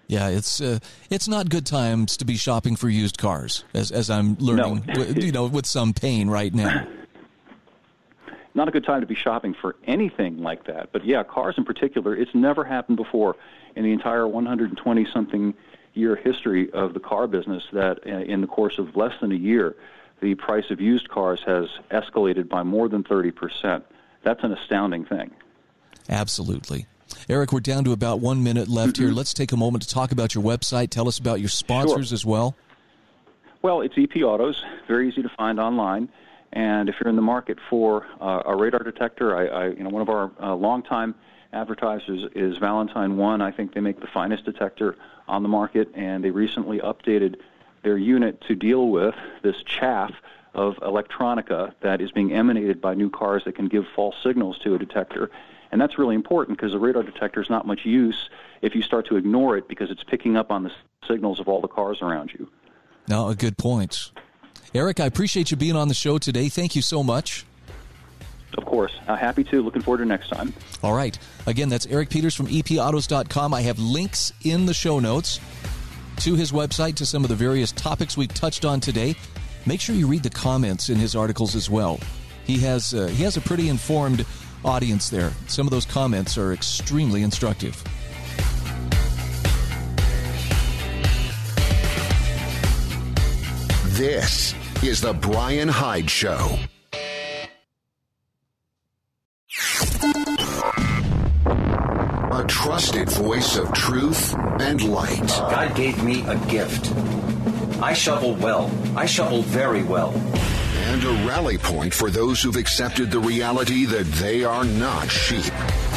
Yeah, 0.07 0.29
it's 0.29 0.59
uh, 0.59 0.79
it's 1.09 1.27
not 1.27 1.49
good 1.49 1.65
times 1.65 2.17
to 2.17 2.25
be 2.25 2.35
shopping 2.35 2.75
for 2.75 2.89
used 2.89 3.17
cars, 3.17 3.63
as 3.73 3.91
as 3.91 4.09
I'm 4.09 4.35
learning, 4.39 4.85
no. 4.87 5.03
you 5.03 5.31
know, 5.31 5.45
with 5.45 5.65
some 5.65 5.93
pain 5.93 6.29
right 6.29 6.53
now. 6.53 6.87
not 8.55 8.67
a 8.67 8.71
good 8.71 8.83
time 8.83 9.01
to 9.01 9.07
be 9.07 9.15
shopping 9.15 9.53
for 9.53 9.75
anything 9.85 10.39
like 10.39 10.65
that. 10.65 10.91
But 10.91 11.05
yeah, 11.05 11.23
cars 11.23 11.55
in 11.57 11.65
particular, 11.65 12.15
it's 12.15 12.33
never 12.33 12.63
happened 12.63 12.97
before 12.97 13.35
in 13.75 13.83
the 13.83 13.91
entire 13.91 14.27
120 14.27 15.07
something 15.13 15.53
year 15.93 16.15
history 16.15 16.71
of 16.71 16.93
the 16.93 16.99
car 16.99 17.27
business 17.27 17.63
that 17.73 17.99
uh, 18.05 18.09
in 18.09 18.41
the 18.41 18.47
course 18.47 18.77
of 18.77 18.95
less 18.95 19.13
than 19.21 19.31
a 19.31 19.35
year, 19.35 19.75
the 20.21 20.35
price 20.35 20.69
of 20.71 20.81
used 20.81 21.09
cars 21.09 21.41
has 21.45 21.69
escalated 21.91 22.49
by 22.49 22.63
more 22.63 22.89
than 22.89 23.03
30%. 23.03 23.83
That's 24.23 24.43
an 24.43 24.53
astounding 24.53 25.05
thing. 25.05 25.31
Absolutely. 26.09 26.87
Eric, 27.27 27.51
we're 27.51 27.59
down 27.59 27.83
to 27.85 27.91
about 27.91 28.19
one 28.19 28.43
minute 28.43 28.67
left 28.67 28.93
mm-hmm. 28.93 29.05
here. 29.05 29.13
Let's 29.13 29.33
take 29.33 29.51
a 29.51 29.57
moment 29.57 29.83
to 29.83 29.89
talk 29.89 30.11
about 30.11 30.35
your 30.35 30.43
website. 30.43 30.89
Tell 30.89 31.07
us 31.07 31.17
about 31.17 31.39
your 31.39 31.49
sponsors 31.49 32.09
sure. 32.09 32.15
as 32.15 32.25
well. 32.25 32.55
Well, 33.61 33.81
it's 33.81 33.95
EP 33.97 34.15
Autos, 34.23 34.63
very 34.87 35.09
easy 35.09 35.21
to 35.21 35.29
find 35.29 35.59
online. 35.59 36.09
And 36.53 36.89
if 36.89 36.95
you're 36.99 37.09
in 37.09 37.15
the 37.15 37.21
market 37.21 37.57
for 37.69 38.07
uh, 38.19 38.43
a 38.45 38.55
radar 38.55 38.79
detector, 38.79 39.35
I, 39.35 39.45
I, 39.47 39.67
you 39.67 39.83
know, 39.83 39.89
one 39.89 40.01
of 40.01 40.09
our 40.09 40.31
uh, 40.41 40.55
longtime 40.55 41.13
advertisers 41.53 42.31
is 42.35 42.57
Valentine 42.57 43.17
One. 43.17 43.41
I 43.41 43.51
think 43.51 43.73
they 43.73 43.81
make 43.81 43.99
the 43.99 44.07
finest 44.07 44.45
detector 44.45 44.95
on 45.27 45.43
the 45.43 45.49
market, 45.49 45.91
and 45.93 46.23
they 46.23 46.31
recently 46.31 46.79
updated 46.79 47.35
their 47.83 47.97
unit 47.97 48.41
to 48.41 48.55
deal 48.55 48.89
with 48.89 49.15
this 49.41 49.61
chaff 49.63 50.11
of 50.53 50.75
electronica 50.77 51.73
that 51.81 52.01
is 52.01 52.11
being 52.11 52.33
emanated 52.33 52.81
by 52.81 52.93
new 52.93 53.09
cars 53.09 53.43
that 53.45 53.55
can 53.55 53.67
give 53.67 53.85
false 53.95 54.15
signals 54.23 54.57
to 54.59 54.75
a 54.75 54.79
detector. 54.79 55.29
And 55.71 55.79
that's 55.79 55.99
really 55.99 56.15
important 56.15 56.57
because 56.57 56.71
the 56.71 56.79
radar 56.79 57.03
detector 57.03 57.41
is 57.41 57.49
not 57.49 57.67
much 57.67 57.85
use 57.85 58.29
if 58.61 58.75
you 58.75 58.81
start 58.81 59.05
to 59.07 59.17
ignore 59.17 59.57
it 59.57 59.67
because 59.67 59.91
it's 59.91 60.03
picking 60.03 60.35
up 60.35 60.51
on 60.51 60.63
the 60.63 60.71
signals 61.07 61.39
of 61.39 61.47
all 61.47 61.61
the 61.61 61.67
cars 61.67 62.01
around 62.01 62.31
you. 62.33 62.49
No, 63.07 63.29
a 63.29 63.35
good 63.35 63.57
point. 63.57 64.11
Eric, 64.73 64.99
I 64.99 65.05
appreciate 65.05 65.51
you 65.51 65.57
being 65.57 65.75
on 65.75 65.87
the 65.87 65.93
show 65.93 66.17
today. 66.17 66.49
Thank 66.49 66.75
you 66.75 66.81
so 66.81 67.03
much. 67.03 67.45
Of 68.57 68.65
course. 68.65 68.93
Uh, 69.07 69.15
happy 69.15 69.43
to. 69.45 69.61
Looking 69.61 69.81
forward 69.81 69.99
to 69.99 70.05
next 70.05 70.29
time. 70.29 70.53
All 70.83 70.93
right. 70.93 71.17
Again, 71.45 71.69
that's 71.69 71.85
Eric 71.85 72.09
Peters 72.09 72.35
from 72.35 72.47
epautos.com. 72.47 73.53
I 73.53 73.61
have 73.61 73.79
links 73.79 74.33
in 74.43 74.65
the 74.65 74.73
show 74.73 74.99
notes 74.99 75.39
to 76.17 76.35
his 76.35 76.51
website 76.51 76.95
to 76.95 77.05
some 77.05 77.23
of 77.23 77.29
the 77.29 77.35
various 77.35 77.71
topics 77.71 78.17
we've 78.17 78.33
touched 78.33 78.65
on 78.65 78.79
today. 78.79 79.15
Make 79.65 79.81
sure 79.81 79.95
you 79.95 80.07
read 80.07 80.23
the 80.23 80.29
comments 80.29 80.89
in 80.89 80.97
his 80.97 81.15
articles 81.15 81.55
as 81.55 81.69
well. 81.69 81.99
He 82.45 82.57
has 82.59 82.93
uh, 82.93 83.07
he 83.07 83.23
has 83.23 83.37
a 83.37 83.41
pretty 83.41 83.69
informed 83.69 84.25
audience 84.65 85.09
there. 85.09 85.31
Some 85.47 85.67
of 85.67 85.71
those 85.71 85.85
comments 85.85 86.37
are 86.37 86.53
extremely 86.53 87.23
instructive. 87.23 87.83
This 93.99 94.55
is 94.81 95.01
the 95.01 95.13
Brian 95.13 95.67
Hyde 95.67 96.09
Show. 96.09 96.57
A 102.31 102.45
trusted 102.47 103.09
voice 103.09 103.57
of 103.57 103.73
truth 103.73 104.33
and 104.61 104.81
light. 104.83 105.27
God 105.27 105.75
gave 105.75 106.01
me 106.01 106.25
a 106.27 106.37
gift. 106.47 106.93
I 107.81 107.93
shovel 107.93 108.35
well. 108.35 108.69
I 108.97 109.05
shovel 109.05 109.41
very 109.41 109.83
well. 109.83 110.11
And 110.89 111.01
a 111.01 111.27
rally 111.27 111.57
point 111.57 111.93
for 111.93 112.09
those 112.09 112.41
who've 112.41 112.57
accepted 112.57 113.09
the 113.09 113.19
reality 113.19 113.85
that 113.85 114.05
they 114.05 114.43
are 114.43 114.65
not 114.65 115.09
sheep. 115.09 115.53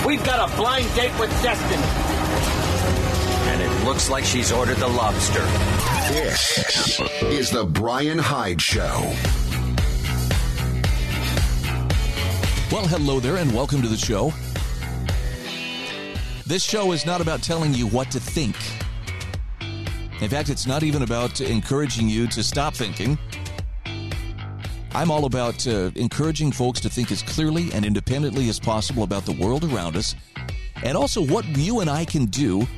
We've 0.07 0.25
got 0.25 0.49
a 0.49 0.57
blind 0.57 0.87
date 0.95 1.11
with 1.19 1.31
destiny. 1.43 1.83
And 3.51 3.63
it 3.63 3.85
looks 3.85 4.09
like 4.09 4.23
she's 4.25 4.53
ordered 4.53 4.77
the 4.77 4.87
lobster. 4.87 5.45
This 6.13 7.01
is 7.23 7.51
the 7.51 7.65
Brian 7.65 8.19
Hyde 8.19 8.63
Show. 8.63 9.13
Well, 12.71 12.87
hello 12.87 13.19
there, 13.19 13.39
and 13.39 13.53
welcome 13.53 13.83
to 13.83 13.89
the 13.89 13.97
show. 13.97 14.33
This 16.47 16.63
show 16.63 16.93
is 16.93 17.05
not 17.05 17.21
about 17.21 17.43
telling 17.43 17.75
you 17.75 17.89
what 17.89 18.11
to 18.13 18.21
think. 18.21 18.55
In 20.23 20.31
fact, 20.31 20.51
it's 20.51 20.69
not 20.69 20.85
even 20.85 21.03
about 21.03 21.41
encouraging 21.41 22.09
you 22.09 22.29
to 22.29 22.45
stop 22.45 22.77
thinking. 22.77 23.19
I'm 24.95 25.11
all 25.11 25.25
about 25.25 25.67
uh, 25.67 25.91
encouraging 25.97 26.53
folks 26.53 26.79
to 26.83 26.89
think 26.89 27.11
as 27.11 27.25
clearly 27.25 27.73
and 27.73 27.85
independently 27.85 28.49
as 28.49 28.61
possible 28.61 29.03
about 29.03 29.27
the 29.27 29.33
world 29.33 29.65
around 29.65 29.97
us 29.97 30.15
and 30.85 30.97
also 30.97 31.27
what 31.27 31.45
you 31.59 31.81
and 31.81 31.91
I 31.91 32.05
can 32.05 32.27
do 32.27 32.69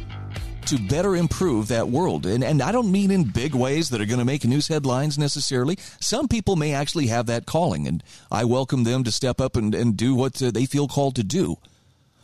to 0.68 0.78
better 0.88 1.16
improve 1.16 1.68
that 1.68 1.86
world. 1.86 2.24
And, 2.24 2.42
and 2.42 2.62
I 2.62 2.72
don't 2.72 2.90
mean 2.90 3.10
in 3.10 3.24
big 3.24 3.54
ways 3.54 3.90
that 3.90 4.00
are 4.00 4.06
going 4.06 4.20
to 4.20 4.24
make 4.24 4.46
news 4.46 4.68
headlines 4.68 5.18
necessarily. 5.18 5.76
Some 6.00 6.28
people 6.28 6.56
may 6.56 6.72
actually 6.72 7.08
have 7.08 7.26
that 7.26 7.44
calling, 7.44 7.86
and 7.86 8.02
I 8.30 8.44
welcome 8.46 8.84
them 8.84 9.04
to 9.04 9.12
step 9.12 9.38
up 9.38 9.54
and, 9.54 9.74
and 9.74 9.98
do 9.98 10.14
what 10.14 10.42
uh, 10.42 10.50
they 10.50 10.64
feel 10.64 10.88
called 10.88 11.14
to 11.16 11.22
do. 11.22 11.56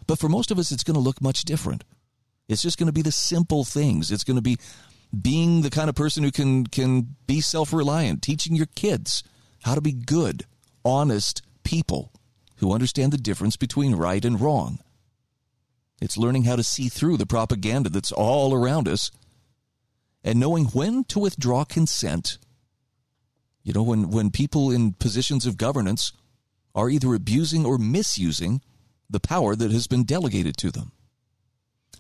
But 0.06 0.18
for 0.18 0.30
most 0.30 0.50
of 0.50 0.58
us, 0.58 0.72
it's 0.72 0.82
going 0.82 0.94
to 0.94 1.00
look 1.00 1.20
much 1.20 1.44
different. 1.44 1.84
It's 2.48 2.62
just 2.62 2.78
going 2.78 2.88
to 2.88 2.92
be 2.92 3.02
the 3.02 3.12
simple 3.12 3.64
things. 3.64 4.10
It's 4.10 4.24
going 4.24 4.36
to 4.36 4.42
be 4.42 4.56
being 5.18 5.62
the 5.62 5.70
kind 5.70 5.88
of 5.88 5.94
person 5.94 6.22
who 6.22 6.30
can 6.30 6.66
can 6.66 7.16
be 7.26 7.40
self-reliant, 7.40 8.22
teaching 8.22 8.54
your 8.54 8.68
kids 8.74 9.22
how 9.62 9.74
to 9.74 9.80
be 9.80 9.92
good, 9.92 10.44
honest 10.84 11.42
people 11.64 12.12
who 12.56 12.72
understand 12.72 13.12
the 13.12 13.18
difference 13.18 13.56
between 13.56 13.94
right 13.94 14.24
and 14.24 14.40
wrong. 14.40 14.78
It's 16.00 16.16
learning 16.16 16.44
how 16.44 16.56
to 16.56 16.62
see 16.62 16.88
through 16.88 17.16
the 17.16 17.26
propaganda 17.26 17.90
that's 17.90 18.12
all 18.12 18.54
around 18.54 18.88
us 18.88 19.10
and 20.24 20.38
knowing 20.38 20.66
when 20.66 21.04
to 21.04 21.18
withdraw 21.18 21.64
consent. 21.64 22.38
You 23.62 23.72
know, 23.72 23.82
when, 23.82 24.10
when 24.10 24.30
people 24.30 24.70
in 24.70 24.92
positions 24.92 25.46
of 25.46 25.56
governance 25.56 26.12
are 26.74 26.88
either 26.88 27.14
abusing 27.14 27.66
or 27.66 27.78
misusing 27.78 28.62
the 29.08 29.20
power 29.20 29.56
that 29.56 29.70
has 29.72 29.86
been 29.86 30.04
delegated 30.04 30.56
to 30.58 30.70
them. 30.70 30.92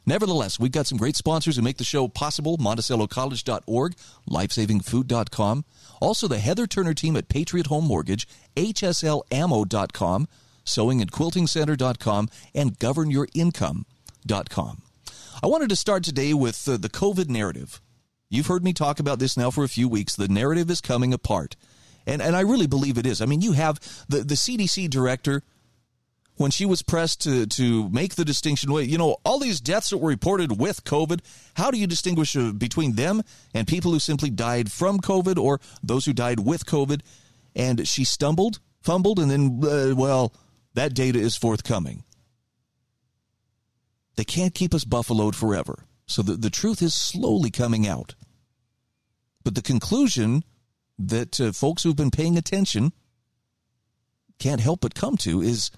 Nevertheless, 0.06 0.58
we've 0.58 0.72
got 0.72 0.86
some 0.86 0.98
great 0.98 1.16
sponsors 1.16 1.56
who 1.56 1.62
make 1.62 1.76
the 1.76 1.84
show 1.84 2.08
possible 2.08 2.56
MonticelloCollege.org, 2.58 3.94
LifesavingFood.com, 4.28 5.64
also 6.00 6.26
the 6.26 6.38
Heather 6.38 6.66
Turner 6.66 6.94
team 6.94 7.16
at 7.16 7.28
Patriot 7.28 7.66
Home 7.66 7.86
Mortgage, 7.86 8.26
HSLAmmo.com, 8.56 10.28
SewingAndQuiltingCenter.com, 10.64 12.28
and 12.54 12.78
GovernYourIncome.com. 12.78 14.82
I 15.42 15.46
wanted 15.46 15.70
to 15.70 15.76
start 15.76 16.04
today 16.04 16.34
with 16.34 16.68
uh, 16.68 16.76
the 16.76 16.90
COVID 16.90 17.28
narrative. 17.28 17.80
You've 18.28 18.46
heard 18.46 18.62
me 18.62 18.72
talk 18.72 19.00
about 19.00 19.18
this 19.18 19.36
now 19.36 19.50
for 19.50 19.64
a 19.64 19.68
few 19.68 19.88
weeks. 19.88 20.14
The 20.14 20.28
narrative 20.28 20.70
is 20.70 20.80
coming 20.80 21.12
apart. 21.12 21.56
And, 22.06 22.22
and 22.22 22.36
I 22.36 22.40
really 22.40 22.66
believe 22.66 22.98
it 22.98 23.06
is. 23.06 23.20
I 23.20 23.26
mean, 23.26 23.40
you 23.40 23.52
have 23.52 23.80
the, 24.08 24.18
the 24.18 24.34
CDC 24.34 24.88
director 24.88 25.42
when 26.40 26.50
she 26.50 26.64
was 26.64 26.80
pressed 26.80 27.20
to, 27.20 27.44
to 27.44 27.90
make 27.90 28.14
the 28.14 28.24
distinction, 28.24 28.72
you 28.72 28.96
know, 28.96 29.18
all 29.26 29.38
these 29.38 29.60
deaths 29.60 29.90
that 29.90 29.98
were 29.98 30.08
reported 30.08 30.58
with 30.58 30.84
COVID, 30.84 31.20
how 31.52 31.70
do 31.70 31.76
you 31.76 31.86
distinguish 31.86 32.34
uh, 32.34 32.52
between 32.52 32.94
them 32.94 33.22
and 33.52 33.68
people 33.68 33.92
who 33.92 33.98
simply 33.98 34.30
died 34.30 34.72
from 34.72 35.00
COVID 35.00 35.36
or 35.36 35.60
those 35.82 36.06
who 36.06 36.14
died 36.14 36.40
with 36.40 36.64
COVID? 36.64 37.02
And 37.54 37.86
she 37.86 38.04
stumbled, 38.04 38.58
fumbled, 38.80 39.18
and 39.18 39.30
then, 39.30 39.60
uh, 39.62 39.94
well, 39.94 40.32
that 40.72 40.94
data 40.94 41.18
is 41.18 41.36
forthcoming. 41.36 42.04
They 44.16 44.24
can't 44.24 44.54
keep 44.54 44.72
us 44.72 44.84
buffaloed 44.84 45.36
forever. 45.36 45.84
So 46.06 46.22
the, 46.22 46.36
the 46.36 46.48
truth 46.48 46.80
is 46.80 46.94
slowly 46.94 47.50
coming 47.50 47.86
out. 47.86 48.14
But 49.44 49.56
the 49.56 49.62
conclusion 49.62 50.44
that 50.98 51.38
uh, 51.38 51.52
folks 51.52 51.82
who've 51.82 51.94
been 51.94 52.10
paying 52.10 52.38
attention 52.38 52.92
can't 54.38 54.62
help 54.62 54.80
but 54.80 54.94
come 54.94 55.18
to 55.18 55.42
is 55.42 55.70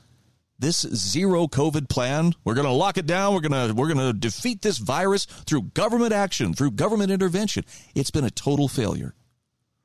this 0.63 0.81
zero 0.81 1.47
COVID 1.47 1.91
plan. 1.91 2.33
We're 2.45 2.55
going 2.55 2.67
to 2.67 2.73
lock 2.73 2.97
it 2.97 3.05
down. 3.05 3.35
We're 3.35 3.41
going 3.41 3.69
to 3.69 3.75
we're 3.75 3.93
going 3.93 4.07
to 4.07 4.19
defeat 4.19 4.63
this 4.63 4.79
virus 4.79 5.27
through 5.27 5.63
government 5.75 6.13
action, 6.13 6.55
through 6.55 6.71
government 6.71 7.11
intervention. 7.11 7.65
It's 7.95 8.11
been 8.11 8.25
a 8.25 8.31
total 8.31 8.69
failure. 8.69 9.15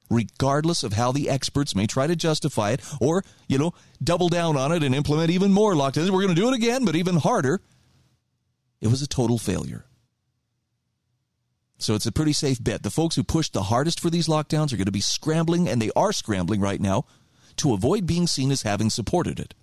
Regardless 0.09 0.83
of 0.83 0.93
how 0.93 1.11
the 1.11 1.29
experts 1.29 1.75
may 1.75 1.85
try 1.85 2.07
to 2.07 2.15
justify 2.15 2.71
it 2.71 2.81
or, 3.01 3.25
you 3.49 3.57
know, 3.57 3.73
double 4.01 4.29
down 4.29 4.55
on 4.55 4.71
it 4.71 4.81
and 4.81 4.95
implement 4.95 5.31
even 5.31 5.51
more 5.51 5.73
lockdowns. 5.73 6.09
We're 6.11 6.21
going 6.21 6.35
to 6.35 6.41
do 6.41 6.47
it 6.47 6.55
again, 6.55 6.85
but 6.85 6.95
even 6.95 7.17
harder. 7.17 7.59
It 8.79 8.87
was 8.87 9.01
a 9.01 9.07
total 9.07 9.37
failure. 9.37 9.83
So 11.79 11.93
it's 11.93 12.05
a 12.05 12.11
pretty 12.11 12.33
safe 12.33 12.63
bet. 12.63 12.83
The 12.83 12.89
folks 12.89 13.15
who 13.15 13.23
pushed 13.23 13.53
the 13.53 13.63
hardest 13.63 13.99
for 13.99 14.09
these 14.09 14.27
lockdowns 14.27 14.71
are 14.71 14.77
going 14.77 14.85
to 14.85 14.91
be 14.91 15.01
scrambling, 15.01 15.67
and 15.67 15.81
they 15.81 15.91
are 15.95 16.13
scrambling 16.13 16.61
right 16.61 16.79
now, 16.79 17.05
to 17.57 17.73
avoid 17.73 18.07
being 18.07 18.27
seen 18.27 18.51
as 18.51 18.61
having 18.61 18.89
supported 18.89 19.39
it. 19.39 19.53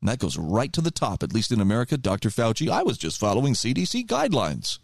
And 0.00 0.08
that 0.08 0.18
goes 0.18 0.38
right 0.38 0.72
to 0.72 0.80
the 0.80 0.90
top, 0.90 1.22
at 1.22 1.32
least 1.32 1.52
in 1.52 1.60
America. 1.60 1.96
Dr. 1.96 2.28
Fauci, 2.28 2.68
I 2.68 2.82
was 2.82 2.98
just 2.98 3.18
following 3.18 3.54
CDC 3.54 4.06
guidelines. 4.06 4.78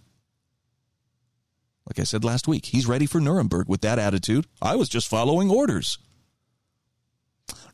Like 1.86 1.98
I 1.98 2.04
said 2.04 2.24
last 2.24 2.48
week, 2.48 2.66
he's 2.66 2.86
ready 2.86 3.06
for 3.06 3.20
Nuremberg 3.20 3.68
with 3.68 3.80
that 3.82 3.98
attitude. 3.98 4.46
I 4.60 4.76
was 4.76 4.88
just 4.88 5.08
following 5.08 5.50
orders. 5.50 5.98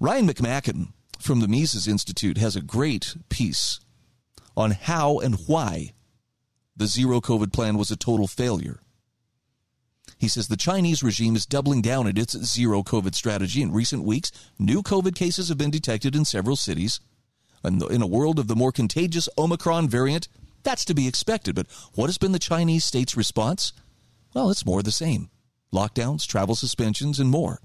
Ryan 0.01 0.29
McMaken 0.29 0.93
from 1.19 1.41
the 1.41 1.49
Mises 1.49 1.87
Institute 1.87 2.39
has 2.39 2.57
a 2.57 2.63
great 2.63 3.17
piece 3.29 3.81
on 4.57 4.71
how 4.73 5.19
and 5.19 5.37
why 5.47 5.93
the 6.77 6.87
zero 6.87 7.21
COVID 7.21 7.53
plan 7.53 7.77
was 7.77 7.91
a 7.91 7.97
total 7.97 8.27
failure. 8.27 8.81
He 10.17 10.29
says 10.29 10.49
the 10.49 10.57
Chinese 10.57 11.03
regime 11.03 11.37
is 11.37 11.47
doubling 11.47 11.83
down 11.83 12.09
at 12.09 12.19
its 12.19 12.37
zero 12.45 12.83
COVID 12.83 13.15
strategy. 13.15 13.63
In 13.63 13.73
recent 13.73 14.03
weeks, 14.03 14.33
new 14.59 14.83
COVID 14.83 15.15
cases 15.15 15.49
have 15.49 15.59
been 15.59 15.71
detected 15.71 16.17
in 16.17 16.25
several 16.25 16.57
cities 16.57 16.99
in 17.65 18.03
a 18.03 18.07
world 18.07 18.39
of 18.39 18.49
the 18.49 18.57
more 18.57 18.73
contagious 18.73 19.29
Omicron 19.37 19.89
variant, 19.89 20.29
that's 20.63 20.85
to 20.87 20.95
be 20.95 21.09
expected. 21.09 21.55
But 21.55 21.67
what 21.95 22.07
has 22.07 22.19
been 22.19 22.33
the 22.33 22.39
Chinese 22.39 22.85
state's 22.85 23.17
response? 23.17 23.73
Well, 24.35 24.51
it's 24.51 24.67
more 24.67 24.83
the 24.83 24.93
same 24.93 25.31
lockdowns, 25.73 26.27
travel 26.27 26.55
suspensions, 26.55 27.21
and 27.21 27.31
more. 27.31 27.61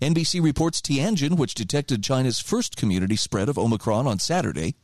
NBC 0.00 0.42
reports 0.42 0.80
Tianjin, 0.80 1.36
which 1.38 1.54
detected 1.54 2.04
China's 2.04 2.38
first 2.38 2.76
community 2.76 3.16
spread 3.16 3.48
of 3.48 3.58
Omicron 3.58 4.06
on 4.06 4.18
Saturday, 4.18 4.76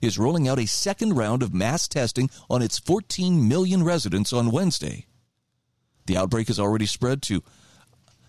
is 0.00 0.18
rolling 0.18 0.48
out 0.48 0.58
a 0.58 0.66
second 0.66 1.14
round 1.14 1.42
of 1.42 1.54
mass 1.54 1.86
testing 1.86 2.30
on 2.48 2.62
its 2.62 2.78
14 2.78 3.46
million 3.46 3.84
residents 3.84 4.32
on 4.32 4.50
Wednesday. 4.50 5.06
The 6.06 6.16
outbreak 6.16 6.48
has 6.48 6.58
already 6.58 6.86
spread 6.86 7.22
to 7.22 7.42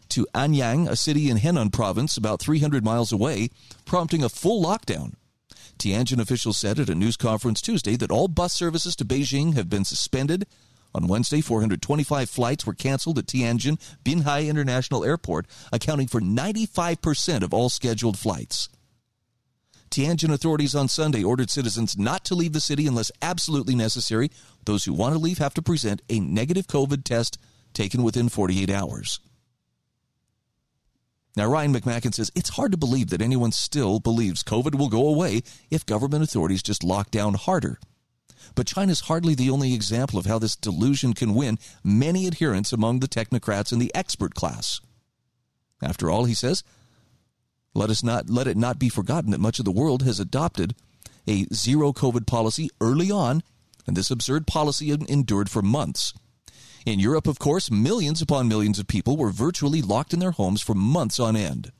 to 0.09 0.27
Anyang, 0.35 0.89
a 0.89 0.97
city 0.97 1.29
in 1.29 1.37
Henan 1.37 1.71
province 1.71 2.17
about 2.17 2.41
300 2.41 2.83
miles 2.83 3.13
away, 3.13 3.49
prompting 3.85 4.23
a 4.23 4.29
full 4.29 4.61
lockdown. 4.61 5.13
Tianjin 5.81 6.19
officials 6.19 6.57
said 6.57 6.77
at 6.77 6.91
a 6.91 6.93
news 6.93 7.17
conference 7.17 7.59
Tuesday 7.59 7.95
that 7.95 8.11
all 8.11 8.27
bus 8.27 8.53
services 8.53 8.95
to 8.97 9.03
Beijing 9.03 9.55
have 9.55 9.67
been 9.67 9.83
suspended. 9.83 10.45
On 10.93 11.07
Wednesday, 11.07 11.41
425 11.41 12.29
flights 12.29 12.67
were 12.67 12.75
canceled 12.75 13.17
at 13.17 13.25
Tianjin 13.25 13.81
Binhai 14.05 14.47
International 14.47 15.03
Airport, 15.03 15.47
accounting 15.73 16.05
for 16.05 16.21
95% 16.21 17.41
of 17.41 17.51
all 17.51 17.69
scheduled 17.69 18.19
flights. 18.19 18.69
Tianjin 19.89 20.31
authorities 20.31 20.75
on 20.75 20.87
Sunday 20.87 21.23
ordered 21.23 21.49
citizens 21.49 21.97
not 21.97 22.23
to 22.25 22.35
leave 22.35 22.53
the 22.53 22.61
city 22.61 22.85
unless 22.85 23.11
absolutely 23.19 23.73
necessary. 23.73 24.29
Those 24.65 24.85
who 24.85 24.93
want 24.93 25.15
to 25.15 25.19
leave 25.19 25.39
have 25.39 25.55
to 25.55 25.63
present 25.63 26.03
a 26.11 26.19
negative 26.19 26.67
COVID 26.67 27.03
test 27.03 27.39
taken 27.73 28.03
within 28.03 28.29
48 28.29 28.69
hours. 28.69 29.19
Now, 31.35 31.47
Ryan 31.47 31.73
McMaken 31.73 32.13
says 32.13 32.31
it's 32.35 32.49
hard 32.49 32.71
to 32.71 32.77
believe 32.77 33.09
that 33.09 33.21
anyone 33.21 33.51
still 33.51 33.99
believes 33.99 34.43
COVID 34.43 34.75
will 34.75 34.89
go 34.89 35.07
away 35.07 35.43
if 35.69 35.85
government 35.85 36.23
authorities 36.23 36.61
just 36.61 36.83
lock 36.83 37.09
down 37.09 37.35
harder. 37.35 37.79
But 38.53 38.67
China's 38.67 39.01
hardly 39.01 39.33
the 39.33 39.49
only 39.49 39.73
example 39.73 40.19
of 40.19 40.25
how 40.25 40.39
this 40.39 40.55
delusion 40.55 41.13
can 41.13 41.33
win 41.33 41.57
many 41.83 42.27
adherents 42.27 42.73
among 42.73 42.99
the 42.99 43.07
technocrats 43.07 43.71
and 43.71 43.81
the 43.81 43.93
expert 43.95 44.35
class. 44.35 44.81
After 45.81 46.09
all, 46.09 46.25
he 46.25 46.33
says, 46.33 46.63
let 47.73 47.89
us 47.89 48.03
not 48.03 48.29
let 48.29 48.47
it 48.47 48.57
not 48.57 48.77
be 48.77 48.89
forgotten 48.89 49.31
that 49.31 49.39
much 49.39 49.59
of 49.59 49.65
the 49.65 49.71
world 49.71 50.03
has 50.03 50.19
adopted 50.19 50.75
a 51.27 51.45
zero 51.53 51.93
COVID 51.93 52.27
policy 52.27 52.69
early 52.81 53.09
on, 53.09 53.43
and 53.87 53.95
this 53.95 54.11
absurd 54.11 54.47
policy 54.47 54.91
endured 54.91 55.49
for 55.49 55.61
months. 55.61 56.13
In 56.85 56.99
Europe, 56.99 57.27
of 57.27 57.37
course, 57.37 57.69
millions 57.69 58.21
upon 58.21 58.47
millions 58.47 58.79
of 58.79 58.87
people 58.87 59.15
were 59.15 59.31
virtually 59.31 59.81
locked 59.81 60.13
in 60.13 60.19
their 60.19 60.31
homes 60.31 60.61
for 60.61 60.73
months 60.73 61.19
on 61.19 61.35
end. 61.35 61.71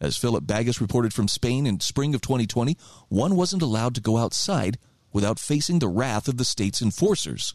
As 0.00 0.16
Philip 0.16 0.46
Bagus 0.46 0.80
reported 0.80 1.12
from 1.12 1.28
Spain 1.28 1.66
in 1.66 1.80
spring 1.80 2.14
of 2.14 2.22
2020, 2.22 2.78
one 3.08 3.36
wasn't 3.36 3.62
allowed 3.62 3.94
to 3.96 4.00
go 4.00 4.16
outside 4.16 4.78
without 5.12 5.38
facing 5.38 5.78
the 5.78 5.88
wrath 5.88 6.28
of 6.28 6.38
the 6.38 6.44
state's 6.44 6.80
enforcers. 6.80 7.54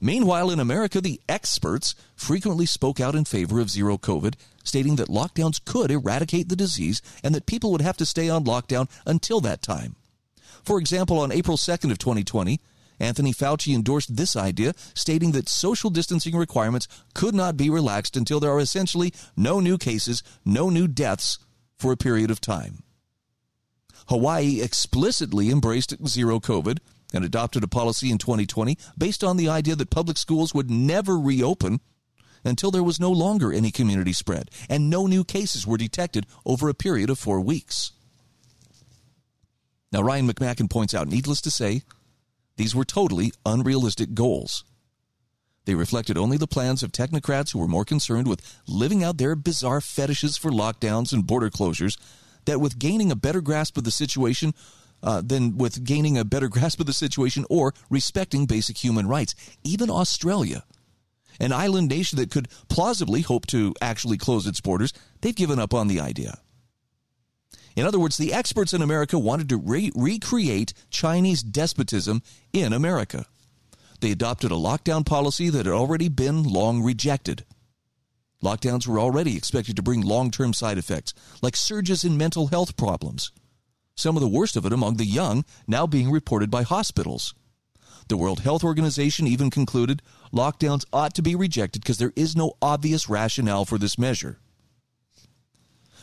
Meanwhile, 0.00 0.50
in 0.50 0.60
America, 0.60 1.00
the 1.00 1.20
experts 1.28 1.94
frequently 2.14 2.66
spoke 2.66 3.00
out 3.00 3.14
in 3.14 3.24
favor 3.24 3.60
of 3.60 3.70
zero 3.70 3.96
COVID, 3.96 4.34
stating 4.62 4.96
that 4.96 5.08
lockdowns 5.08 5.64
could 5.64 5.90
eradicate 5.90 6.48
the 6.48 6.56
disease 6.56 7.00
and 7.24 7.34
that 7.34 7.46
people 7.46 7.72
would 7.72 7.80
have 7.80 7.96
to 7.96 8.06
stay 8.06 8.28
on 8.28 8.44
lockdown 8.44 8.88
until 9.06 9.40
that 9.40 9.62
time. 9.62 9.96
For 10.62 10.78
example, 10.78 11.18
on 11.18 11.32
April 11.32 11.56
2nd 11.56 11.90
of 11.90 11.98
2020, 11.98 12.60
Anthony 12.98 13.32
Fauci 13.32 13.74
endorsed 13.74 14.16
this 14.16 14.36
idea, 14.36 14.74
stating 14.94 15.32
that 15.32 15.48
social 15.48 15.90
distancing 15.90 16.36
requirements 16.36 16.88
could 17.14 17.34
not 17.34 17.56
be 17.56 17.70
relaxed 17.70 18.16
until 18.16 18.40
there 18.40 18.50
are 18.50 18.60
essentially 18.60 19.12
no 19.36 19.60
new 19.60 19.78
cases, 19.78 20.22
no 20.44 20.70
new 20.70 20.88
deaths 20.88 21.38
for 21.76 21.92
a 21.92 21.96
period 21.96 22.30
of 22.30 22.40
time. 22.40 22.82
Hawaii 24.08 24.60
explicitly 24.62 25.50
embraced 25.50 26.06
zero 26.06 26.38
COVID 26.38 26.78
and 27.12 27.24
adopted 27.24 27.64
a 27.64 27.68
policy 27.68 28.10
in 28.10 28.18
2020 28.18 28.78
based 28.96 29.24
on 29.24 29.36
the 29.36 29.48
idea 29.48 29.76
that 29.76 29.90
public 29.90 30.16
schools 30.16 30.54
would 30.54 30.70
never 30.70 31.18
reopen 31.18 31.80
until 32.44 32.70
there 32.70 32.82
was 32.82 33.00
no 33.00 33.10
longer 33.10 33.52
any 33.52 33.70
community 33.70 34.12
spread 34.12 34.50
and 34.68 34.88
no 34.88 35.06
new 35.06 35.24
cases 35.24 35.66
were 35.66 35.76
detected 35.76 36.26
over 36.44 36.68
a 36.68 36.74
period 36.74 37.10
of 37.10 37.18
four 37.18 37.40
weeks. 37.40 37.92
Now, 39.92 40.02
Ryan 40.02 40.28
McMaken 40.28 40.68
points 40.68 40.94
out, 40.94 41.08
needless 41.08 41.40
to 41.42 41.50
say, 41.50 41.82
these 42.56 42.74
were 42.74 42.84
totally 42.84 43.32
unrealistic 43.44 44.14
goals. 44.14 44.64
They 45.66 45.74
reflected 45.74 46.16
only 46.16 46.36
the 46.36 46.46
plans 46.46 46.82
of 46.82 46.92
technocrats 46.92 47.52
who 47.52 47.58
were 47.58 47.68
more 47.68 47.84
concerned 47.84 48.28
with 48.28 48.60
living 48.68 49.02
out 49.02 49.18
their 49.18 49.34
bizarre 49.34 49.80
fetishes 49.80 50.36
for 50.36 50.50
lockdowns 50.50 51.12
and 51.12 51.26
border 51.26 51.50
closures 51.50 51.98
with 52.46 52.78
gaining 52.78 53.10
a 53.10 53.16
better 53.16 53.40
grasp 53.40 53.76
of 53.76 53.84
the 53.84 53.90
situation 53.90 54.54
uh, 55.02 55.20
than 55.20 55.58
with 55.58 55.84
gaining 55.84 56.16
a 56.16 56.24
better 56.24 56.48
grasp 56.56 56.80
of 56.80 56.86
the 56.86 56.92
situation 56.92 57.44
or 57.50 57.74
respecting 57.90 58.46
basic 58.46 58.78
human 58.78 59.08
rights. 59.08 59.34
Even 59.64 59.90
Australia, 59.90 60.64
an 61.40 61.52
island 61.52 61.88
nation 61.88 62.18
that 62.18 62.30
could 62.30 62.48
plausibly 62.68 63.22
hope 63.22 63.46
to 63.46 63.74
actually 63.80 64.16
close 64.16 64.46
its 64.46 64.60
borders, 64.60 64.92
they've 65.20 65.34
given 65.34 65.58
up 65.58 65.74
on 65.74 65.88
the 65.88 66.00
idea. 66.00 66.38
In 67.76 67.84
other 67.84 68.00
words, 68.00 68.16
the 68.16 68.32
experts 68.32 68.72
in 68.72 68.80
America 68.80 69.18
wanted 69.18 69.50
to 69.50 69.58
re- 69.58 69.92
recreate 69.94 70.72
Chinese 70.90 71.42
despotism 71.42 72.22
in 72.52 72.72
America. 72.72 73.26
They 74.00 74.10
adopted 74.10 74.50
a 74.50 74.56
lockdown 74.56 75.04
policy 75.04 75.50
that 75.50 75.66
had 75.66 75.74
already 75.74 76.08
been 76.08 76.42
long 76.42 76.82
rejected. 76.82 77.44
Lockdowns 78.42 78.86
were 78.86 78.98
already 78.98 79.36
expected 79.36 79.76
to 79.76 79.82
bring 79.82 80.00
long 80.00 80.30
term 80.30 80.54
side 80.54 80.78
effects, 80.78 81.12
like 81.42 81.54
surges 81.54 82.02
in 82.02 82.16
mental 82.16 82.48
health 82.48 82.76
problems. 82.76 83.30
Some 83.94 84.16
of 84.16 84.22
the 84.22 84.28
worst 84.28 84.56
of 84.56 84.66
it 84.66 84.72
among 84.72 84.96
the 84.96 85.06
young 85.06 85.44
now 85.66 85.86
being 85.86 86.10
reported 86.10 86.50
by 86.50 86.62
hospitals. 86.62 87.34
The 88.08 88.16
World 88.16 88.40
Health 88.40 88.62
Organization 88.62 89.26
even 89.26 89.50
concluded 89.50 90.00
lockdowns 90.32 90.84
ought 90.92 91.14
to 91.14 91.22
be 91.22 91.34
rejected 91.34 91.82
because 91.82 91.98
there 91.98 92.12
is 92.14 92.36
no 92.36 92.54
obvious 92.62 93.08
rationale 93.08 93.64
for 93.64 93.78
this 93.78 93.98
measure. 93.98 94.38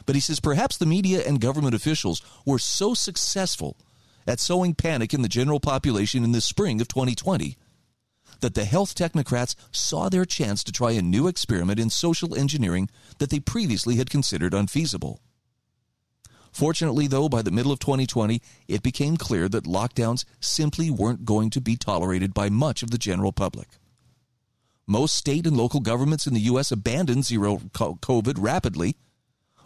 But 0.06 0.16
he 0.16 0.22
says 0.22 0.40
perhaps 0.40 0.78
the 0.78 0.86
media 0.86 1.24
and 1.26 1.40
government 1.40 1.76
officials 1.76 2.22
were 2.46 2.60
so 2.60 2.94
successful 2.94 3.78
at 4.28 4.40
sowing 4.40 4.74
panic 4.74 5.14
in 5.14 5.22
the 5.22 5.30
general 5.30 5.60
population 5.60 6.24
in 6.24 6.32
the 6.32 6.42
spring 6.42 6.82
of 6.82 6.88
2020 6.88 7.58
that 8.40 8.56
the 8.56 8.66
health 8.66 8.94
technocrats 8.94 9.56
saw 9.72 10.10
their 10.10 10.26
chance 10.26 10.64
to 10.64 10.72
try 10.72 10.92
a 10.92 11.02
new 11.02 11.28
experiment 11.28 11.80
in 11.80 11.90
social 11.90 12.36
engineering 12.36 12.90
that 13.20 13.30
they 13.30 13.40
previously 13.40 13.96
had 13.96 14.10
considered 14.10 14.54
unfeasible. 14.54 15.22
Fortunately, 16.52 17.08
though, 17.08 17.30
by 17.30 17.42
the 17.42 17.52
middle 17.52 17.72
of 17.72 17.80
2020, 17.80 18.42
it 18.68 18.84
became 18.84 19.18
clear 19.18 19.50
that 19.50 19.64
lockdowns 19.64 20.26
simply 20.40 20.92
weren't 20.92 21.26
going 21.26 21.50
to 21.50 21.62
be 21.62 21.76
tolerated 21.76 22.34
by 22.34 22.50
much 22.50 22.84
of 22.84 22.92
the 22.92 22.98
general 22.98 23.32
public. 23.32 23.70
Most 24.86 25.16
state 25.16 25.48
and 25.48 25.58
local 25.58 25.80
governments 25.80 26.28
in 26.28 26.34
the 26.34 26.42
U.S. 26.42 26.72
abandoned 26.72 27.26
zero 27.26 27.58
COVID 27.58 28.36
rapidly 28.38 28.98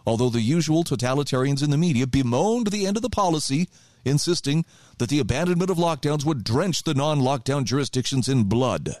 although 0.08 0.30
the 0.30 0.40
usual 0.40 0.84
totalitarians 0.84 1.62
in 1.62 1.70
the 1.70 1.76
media 1.76 2.06
bemoaned 2.06 2.68
the 2.68 2.86
end 2.86 2.96
of 2.96 3.02
the 3.02 3.10
policy, 3.10 3.68
insisting 4.06 4.64
that 4.96 5.10
the 5.10 5.18
abandonment 5.18 5.70
of 5.70 5.76
lockdowns 5.76 6.24
would 6.24 6.42
drench 6.42 6.82
the 6.82 6.94
non 6.94 7.20
lockdown 7.20 7.62
jurisdictions 7.62 8.26
in 8.26 8.44
blood. 8.44 8.96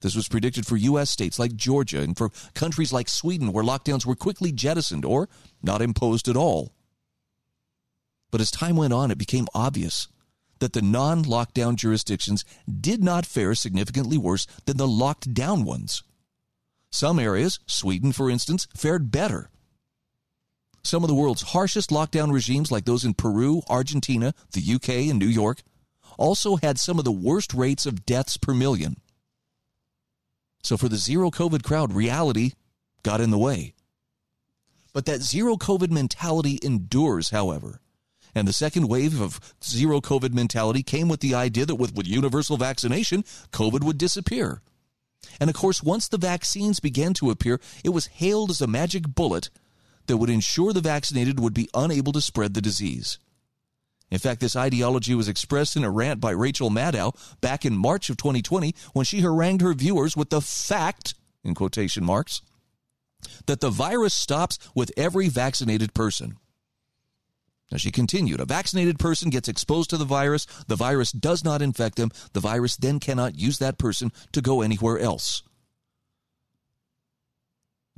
This 0.00 0.16
was 0.16 0.28
predicted 0.28 0.66
for 0.66 0.76
U.S. 0.76 1.10
states 1.10 1.38
like 1.38 1.54
Georgia 1.54 2.00
and 2.00 2.16
for 2.16 2.30
countries 2.54 2.92
like 2.92 3.08
Sweden, 3.08 3.52
where 3.52 3.64
lockdowns 3.64 4.04
were 4.04 4.16
quickly 4.16 4.50
jettisoned 4.50 5.04
or 5.04 5.28
not 5.62 5.82
imposed 5.82 6.28
at 6.28 6.36
all. 6.36 6.72
But 8.32 8.40
as 8.40 8.50
time 8.50 8.76
went 8.76 8.92
on, 8.92 9.10
it 9.12 9.18
became 9.18 9.46
obvious 9.54 10.08
that 10.58 10.72
the 10.72 10.82
non 10.82 11.24
lockdown 11.24 11.76
jurisdictions 11.76 12.44
did 12.68 13.04
not 13.04 13.24
fare 13.24 13.54
significantly 13.54 14.18
worse 14.18 14.48
than 14.66 14.78
the 14.78 14.88
locked 14.88 15.32
down 15.32 15.64
ones. 15.64 16.02
Some 16.90 17.20
areas, 17.20 17.60
Sweden 17.66 18.10
for 18.10 18.28
instance, 18.28 18.66
fared 18.74 19.12
better 19.12 19.50
some 20.82 21.04
of 21.04 21.08
the 21.08 21.14
world's 21.14 21.42
harshest 21.42 21.90
lockdown 21.90 22.32
regimes, 22.32 22.72
like 22.72 22.84
those 22.84 23.04
in 23.04 23.14
Peru, 23.14 23.62
Argentina, 23.68 24.34
the 24.52 24.74
UK, 24.74 25.10
and 25.10 25.18
New 25.18 25.26
York, 25.26 25.62
also 26.16 26.56
had 26.56 26.78
some 26.78 26.98
of 26.98 27.04
the 27.04 27.12
worst 27.12 27.54
rates 27.54 27.86
of 27.86 28.06
deaths 28.06 28.36
per 28.36 28.54
million. 28.54 28.96
So 30.62 30.76
for 30.76 30.88
the 30.88 30.96
zero 30.96 31.30
COVID 31.30 31.62
crowd, 31.62 31.92
reality 31.92 32.52
got 33.02 33.20
in 33.20 33.30
the 33.30 33.38
way. 33.38 33.74
But 34.92 35.06
that 35.06 35.22
zero 35.22 35.56
COVID 35.56 35.90
mentality 35.90 36.58
endures, 36.62 37.30
however. 37.30 37.80
And 38.34 38.46
the 38.46 38.52
second 38.52 38.88
wave 38.88 39.20
of 39.20 39.40
zero 39.64 40.00
COVID 40.00 40.32
mentality 40.32 40.82
came 40.82 41.08
with 41.08 41.20
the 41.20 41.34
idea 41.34 41.66
that 41.66 41.76
with, 41.76 41.94
with 41.94 42.06
universal 42.06 42.56
vaccination, 42.56 43.22
COVID 43.52 43.82
would 43.84 43.98
disappear. 43.98 44.60
And 45.40 45.48
of 45.48 45.56
course, 45.56 45.82
once 45.82 46.08
the 46.08 46.18
vaccines 46.18 46.80
began 46.80 47.14
to 47.14 47.30
appear, 47.30 47.60
it 47.84 47.90
was 47.90 48.06
hailed 48.06 48.50
as 48.50 48.60
a 48.60 48.66
magic 48.66 49.14
bullet 49.14 49.50
that 50.08 50.16
would 50.16 50.30
ensure 50.30 50.72
the 50.72 50.80
vaccinated 50.80 51.38
would 51.38 51.54
be 51.54 51.70
unable 51.72 52.12
to 52.12 52.20
spread 52.20 52.54
the 52.54 52.60
disease. 52.60 53.18
In 54.10 54.18
fact, 54.18 54.40
this 54.40 54.56
ideology 54.56 55.14
was 55.14 55.28
expressed 55.28 55.76
in 55.76 55.84
a 55.84 55.90
rant 55.90 56.20
by 56.20 56.30
Rachel 56.30 56.70
Maddow 56.70 57.14
back 57.40 57.64
in 57.64 57.76
March 57.76 58.08
of 58.10 58.16
2020 58.16 58.74
when 58.94 59.04
she 59.04 59.20
harangued 59.20 59.60
her 59.60 59.74
viewers 59.74 60.16
with 60.16 60.30
the 60.30 60.40
fact, 60.40 61.14
in 61.44 61.54
quotation 61.54 62.04
marks, 62.04 62.40
that 63.46 63.60
the 63.60 63.70
virus 63.70 64.14
stops 64.14 64.58
with 64.74 64.92
every 64.96 65.28
vaccinated 65.28 65.92
person. 65.92 66.36
Now, 67.70 67.76
she 67.76 67.90
continued, 67.90 68.40
a 68.40 68.46
vaccinated 68.46 68.98
person 68.98 69.28
gets 69.28 69.48
exposed 69.48 69.90
to 69.90 69.98
the 69.98 70.06
virus, 70.06 70.46
the 70.68 70.76
virus 70.76 71.12
does 71.12 71.44
not 71.44 71.60
infect 71.60 71.96
them, 71.96 72.10
the 72.32 72.40
virus 72.40 72.76
then 72.76 72.98
cannot 72.98 73.34
use 73.34 73.58
that 73.58 73.76
person 73.76 74.10
to 74.32 74.40
go 74.40 74.62
anywhere 74.62 74.98
else. 74.98 75.42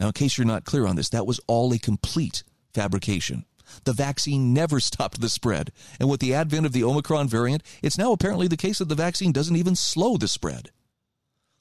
Now, 0.01 0.07
in 0.07 0.13
case 0.13 0.39
you're 0.39 0.47
not 0.47 0.65
clear 0.65 0.87
on 0.87 0.97
this, 0.97 1.11
that 1.11 1.27
was 1.27 1.41
all 1.47 1.73
a 1.73 1.79
complete 1.79 2.43
fabrication. 2.73 3.45
The 3.85 3.93
vaccine 3.93 4.55
never 4.55 4.81
stopped 4.91 5.21
the 5.21 5.29
spread. 5.29 5.71
And 6.01 6.09
with 6.09 6.21
the 6.21 6.35
advent 6.35 6.67
of 6.67 6.73
the 6.73 6.83
Omicron 6.83 7.29
variant, 7.29 7.63
it's 7.83 7.99
now 7.99 8.13
apparently 8.13 8.49
the 8.49 8.57
case 8.57 8.79
that 8.79 8.89
the 8.89 8.95
vaccine 8.95 9.31
doesn't 9.31 9.57
even 9.57 9.77
slow 9.77 10.17
the 10.17 10.27
spread. 10.27 10.71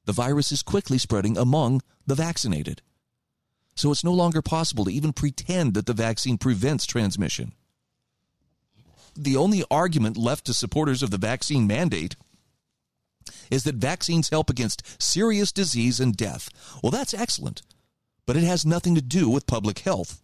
The 0.06 0.14
virus 0.14 0.52
is 0.52 0.64
quickly 0.64 0.98
spreading 0.98 1.38
among 1.38 1.82
the 2.08 2.16
vaccinated. 2.16 2.82
So 3.76 3.92
it's 3.92 4.04
no 4.04 4.14
longer 4.14 4.42
possible 4.42 4.86
to 4.86 4.92
even 4.92 5.14
pretend 5.14 5.74
that 5.74 5.86
the 5.86 5.94
vaccine 5.94 6.38
prevents 6.38 6.86
transmission. 6.86 7.54
The 9.16 9.36
only 9.36 9.66
argument 9.70 10.18
left 10.18 10.46
to 10.46 10.54
supporters 10.54 11.04
of 11.04 11.12
the 11.12 11.18
vaccine 11.18 11.68
mandate 11.68 12.16
is 13.52 13.64
that 13.64 13.76
vaccines 13.76 14.30
help 14.30 14.50
against 14.50 15.02
serious 15.02 15.52
disease 15.52 16.00
and 16.00 16.16
death. 16.16 16.50
Well, 16.82 16.92
that's 16.92 17.14
excellent, 17.14 17.62
but 18.30 18.38
it 18.38 18.44
has 18.44 18.64
nothing 18.64 18.94
to 18.94 19.02
do 19.02 19.28
with 19.28 19.48
public 19.48 19.80
health 19.80 20.22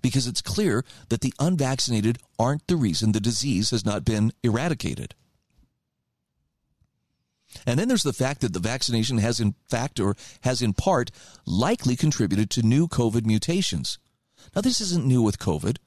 because 0.00 0.28
it's 0.28 0.40
clear 0.40 0.84
that 1.08 1.20
the 1.20 1.34
unvaccinated 1.40 2.18
aren't 2.38 2.64
the 2.68 2.76
reason 2.76 3.10
the 3.10 3.18
disease 3.18 3.70
has 3.70 3.84
not 3.84 4.04
been 4.04 4.32
eradicated. 4.44 5.16
And 7.66 7.80
then 7.80 7.88
there's 7.88 8.04
the 8.04 8.12
fact 8.12 8.42
that 8.42 8.52
the 8.52 8.60
vaccination 8.60 9.18
has, 9.18 9.40
in 9.40 9.56
fact, 9.68 9.98
or 9.98 10.14
has 10.42 10.62
in 10.62 10.72
part, 10.72 11.10
likely 11.44 11.96
contributed 11.96 12.48
to 12.50 12.62
new 12.62 12.86
COVID 12.86 13.26
mutations. 13.26 13.98
Now, 14.54 14.60
this 14.60 14.80
isn't 14.80 15.04
new 15.04 15.20
with 15.20 15.40
COVID. 15.40 15.78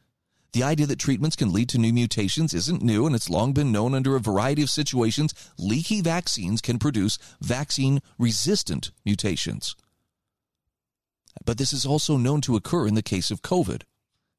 The 0.52 0.64
idea 0.64 0.88
that 0.88 1.00
treatments 1.00 1.38
can 1.38 1.54
lead 1.54 1.70
to 1.70 1.78
new 1.78 1.94
mutations 1.94 2.54
isn't 2.54 2.84
new, 2.84 3.06
and 3.06 3.16
it's 3.16 3.30
long 3.30 3.54
been 3.54 3.72
known 3.72 3.96
under 3.96 4.18
a 4.18 4.20
variety 4.20 4.62
of 4.62 4.70
situations. 4.70 5.34
Leaky 5.58 6.02
vaccines 6.02 6.60
can 6.60 6.80
produce 6.80 7.18
vaccine 7.40 8.02
resistant 8.20 8.92
mutations. 9.06 9.74
But 11.46 11.58
this 11.58 11.72
is 11.72 11.86
also 11.86 12.18
known 12.18 12.42
to 12.42 12.56
occur 12.56 12.88
in 12.88 12.96
the 12.96 13.04
case 13.04 13.32
of 13.32 13.42
COVID. 13.42 13.84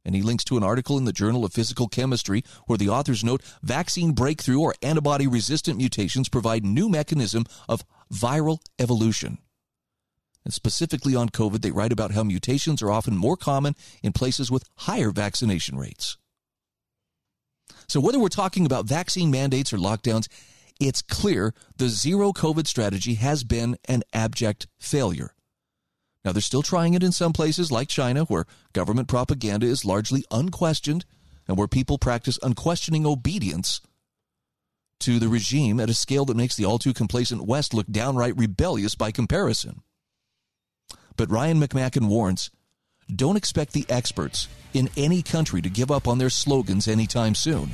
And 0.04 0.14
he 0.14 0.22
links 0.22 0.44
to 0.44 0.56
an 0.56 0.62
article 0.62 0.98
in 0.98 1.04
the 1.04 1.12
Journal 1.12 1.44
of 1.44 1.52
Physical 1.52 1.88
Chemistry 1.88 2.44
where 2.66 2.78
the 2.78 2.88
authors 2.88 3.24
note 3.24 3.42
vaccine 3.62 4.12
breakthrough 4.12 4.60
or 4.60 4.74
antibody 4.82 5.26
resistant 5.26 5.78
mutations 5.78 6.28
provide 6.28 6.64
new 6.64 6.88
mechanism 6.88 7.44
of 7.68 7.84
viral 8.12 8.58
evolution. 8.78 9.38
And 10.44 10.54
specifically 10.54 11.16
on 11.16 11.28
COVID, 11.28 11.60
they 11.60 11.72
write 11.72 11.90
about 11.90 12.12
how 12.12 12.22
mutations 12.22 12.82
are 12.82 12.92
often 12.92 13.16
more 13.16 13.36
common 13.36 13.74
in 14.00 14.12
places 14.12 14.48
with 14.48 14.68
higher 14.76 15.10
vaccination 15.10 15.76
rates. 15.76 16.18
So, 17.88 17.98
whether 17.98 18.20
we're 18.20 18.28
talking 18.28 18.64
about 18.64 18.86
vaccine 18.86 19.32
mandates 19.32 19.72
or 19.72 19.78
lockdowns, 19.78 20.28
it's 20.78 21.02
clear 21.02 21.52
the 21.78 21.88
zero 21.88 22.32
COVID 22.32 22.68
strategy 22.68 23.14
has 23.14 23.42
been 23.42 23.76
an 23.86 24.04
abject 24.12 24.68
failure. 24.78 25.32
Now, 26.26 26.32
they're 26.32 26.42
still 26.42 26.62
trying 26.62 26.94
it 26.94 27.04
in 27.04 27.12
some 27.12 27.32
places 27.32 27.70
like 27.70 27.86
China, 27.88 28.24
where 28.24 28.46
government 28.72 29.06
propaganda 29.06 29.64
is 29.64 29.84
largely 29.84 30.24
unquestioned 30.32 31.04
and 31.46 31.56
where 31.56 31.68
people 31.68 31.98
practice 31.98 32.36
unquestioning 32.42 33.06
obedience 33.06 33.80
to 34.98 35.20
the 35.20 35.28
regime 35.28 35.78
at 35.78 35.88
a 35.88 35.94
scale 35.94 36.24
that 36.24 36.36
makes 36.36 36.56
the 36.56 36.64
all 36.64 36.80
too 36.80 36.92
complacent 36.92 37.46
West 37.46 37.72
look 37.72 37.86
downright 37.86 38.36
rebellious 38.36 38.96
by 38.96 39.12
comparison. 39.12 39.82
But 41.16 41.30
Ryan 41.30 41.60
McMaken 41.60 42.08
warns 42.08 42.50
don't 43.14 43.36
expect 43.36 43.72
the 43.72 43.86
experts 43.88 44.48
in 44.74 44.90
any 44.96 45.22
country 45.22 45.62
to 45.62 45.70
give 45.70 45.92
up 45.92 46.08
on 46.08 46.18
their 46.18 46.28
slogans 46.28 46.88
anytime 46.88 47.36
soon. 47.36 47.70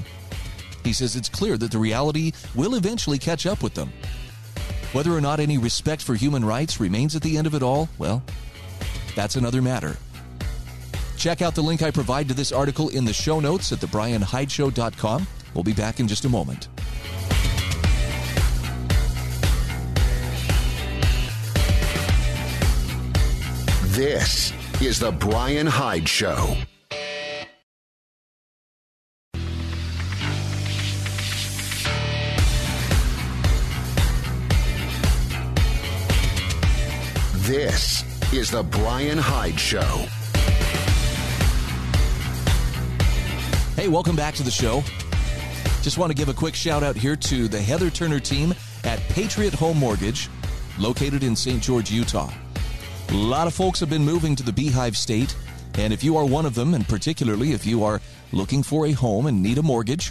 He 0.84 0.92
says 0.92 1.16
it's 1.16 1.30
clear 1.30 1.56
that 1.56 1.70
the 1.70 1.78
reality 1.78 2.32
will 2.54 2.74
eventually 2.74 3.18
catch 3.18 3.46
up 3.46 3.62
with 3.62 3.72
them 3.72 3.90
whether 4.92 5.12
or 5.12 5.20
not 5.20 5.40
any 5.40 5.58
respect 5.58 6.02
for 6.02 6.14
human 6.14 6.44
rights 6.44 6.80
remains 6.80 7.16
at 7.16 7.22
the 7.22 7.36
end 7.36 7.46
of 7.46 7.54
it 7.54 7.62
all, 7.62 7.88
well, 7.98 8.22
that's 9.14 9.36
another 9.36 9.62
matter. 9.62 9.96
Check 11.16 11.40
out 11.40 11.54
the 11.54 11.62
link 11.62 11.82
I 11.82 11.90
provide 11.90 12.28
to 12.28 12.34
this 12.34 12.52
article 12.52 12.88
in 12.88 13.04
the 13.04 13.12
show 13.12 13.40
notes 13.40 13.72
at 13.72 13.78
thebrianhydeshow.com. 13.78 15.26
We'll 15.54 15.64
be 15.64 15.72
back 15.72 16.00
in 16.00 16.08
just 16.08 16.24
a 16.24 16.28
moment. 16.28 16.68
This 23.92 24.52
is 24.80 24.98
The 24.98 25.12
Brian 25.12 25.66
Hyde 25.66 26.08
Show. 26.08 26.56
This 37.52 38.02
is 38.32 38.50
The 38.50 38.62
Brian 38.62 39.18
Hyde 39.18 39.60
Show. 39.60 40.06
Hey, 43.76 43.88
welcome 43.88 44.16
back 44.16 44.34
to 44.36 44.42
the 44.42 44.50
show. 44.50 44.82
Just 45.82 45.98
want 45.98 46.10
to 46.10 46.16
give 46.16 46.30
a 46.30 46.32
quick 46.32 46.54
shout 46.54 46.82
out 46.82 46.96
here 46.96 47.14
to 47.14 47.48
the 47.48 47.60
Heather 47.60 47.90
Turner 47.90 48.20
team 48.20 48.54
at 48.84 49.00
Patriot 49.10 49.52
Home 49.52 49.76
Mortgage, 49.76 50.30
located 50.78 51.22
in 51.22 51.36
St. 51.36 51.62
George, 51.62 51.90
Utah. 51.90 52.32
A 53.10 53.14
lot 53.14 53.46
of 53.46 53.52
folks 53.52 53.80
have 53.80 53.90
been 53.90 54.02
moving 54.02 54.34
to 54.36 54.42
the 54.42 54.52
Beehive 54.54 54.96
State, 54.96 55.36
and 55.74 55.92
if 55.92 56.02
you 56.02 56.16
are 56.16 56.24
one 56.24 56.46
of 56.46 56.54
them, 56.54 56.72
and 56.72 56.88
particularly 56.88 57.52
if 57.52 57.66
you 57.66 57.84
are 57.84 58.00
looking 58.32 58.62
for 58.62 58.86
a 58.86 58.92
home 58.92 59.26
and 59.26 59.42
need 59.42 59.58
a 59.58 59.62
mortgage, 59.62 60.10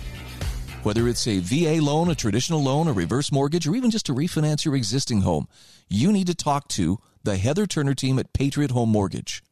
whether 0.83 1.07
it's 1.07 1.27
a 1.27 1.39
VA 1.39 1.83
loan, 1.83 2.11
a 2.11 2.13
traditional 2.15 2.61
loan, 2.61 2.87
a 2.87 2.93
reverse 2.93 3.31
mortgage, 3.31 3.67
or 3.67 3.75
even 3.75 3.89
just 3.89 4.05
to 4.05 4.13
refinance 4.13 4.63
your 4.63 4.75
existing 4.75 5.21
home, 5.21 5.47
you 5.89 6.11
need 6.11 6.27
to 6.27 6.35
talk 6.35 6.67
to 6.67 6.99
the 7.23 7.37
Heather 7.37 7.65
Turner 7.65 7.93
team 7.93 8.19
at 8.19 8.33
Patriot 8.33 8.71
Home 8.71 8.89
Mortgage. 8.89 9.43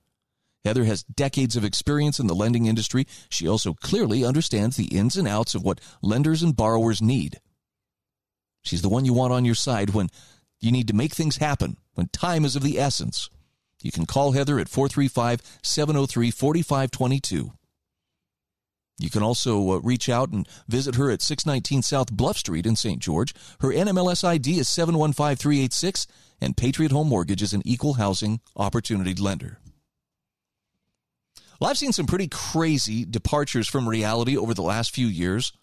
Heather 0.65 0.84
has 0.84 1.03
decades 1.03 1.55
of 1.55 1.63
experience 1.63 2.19
in 2.19 2.27
the 2.27 2.36
lending 2.36 2.65
industry. 2.65 3.08
She 3.29 3.47
also 3.47 3.73
clearly 3.73 4.25
understands 4.25 4.75
the 4.75 4.88
ins 4.88 5.15
and 5.15 5.27
outs 5.27 5.55
of 5.55 5.63
what 5.63 5.79
lenders 6.01 6.43
and 6.43 6.55
borrowers 6.55 7.01
need. 7.01 7.39
She's 8.62 8.82
the 8.82 8.89
one 8.89 9.05
you 9.05 9.13
want 9.13 9.34
on 9.34 9.45
your 9.45 9.55
side 9.55 9.91
when 9.91 10.10
you 10.60 10.71
need 10.71 10.88
to 10.89 10.95
make 10.95 11.13
things 11.13 11.38
happen, 11.38 11.77
when 11.93 12.10
time 12.10 12.43
is 12.43 12.55
of 12.55 12.63
the 12.63 12.77
essence. 12.77 13.29
You 13.82 13.91
can 13.91 14.05
call 14.05 14.34
Heather 14.34 14.60
at 14.60 14.67
435 14.67 15.41
703 15.63 16.32
4522. 16.32 17.53
You 18.99 19.09
can 19.09 19.23
also 19.23 19.71
uh, 19.71 19.79
reach 19.79 20.09
out 20.09 20.29
and 20.29 20.47
visit 20.67 20.95
her 20.95 21.09
at 21.09 21.21
619 21.21 21.81
South 21.81 22.12
Bluff 22.12 22.38
Street 22.38 22.65
in 22.65 22.75
St. 22.75 22.99
George. 22.99 23.33
Her 23.62 23.69
NMLS 23.69 24.23
ID 24.25 24.59
is 24.59 24.67
715386, 24.67 26.05
and 26.41 26.57
Patriot 26.57 26.91
Home 26.91 27.07
Mortgage 27.07 27.41
is 27.41 27.53
an 27.53 27.62
equal 27.65 27.93
housing 27.93 28.41
opportunity 28.57 29.15
lender. 29.15 29.59
Well, 31.59 31.69
I've 31.69 31.77
seen 31.77 31.93
some 31.93 32.07
pretty 32.07 32.27
crazy 32.27 33.05
departures 33.05 33.67
from 33.67 33.88
reality 33.88 34.38
over 34.38 34.53
the 34.53 34.62
last 34.62 34.93
few 34.93 35.07
years. 35.07 35.53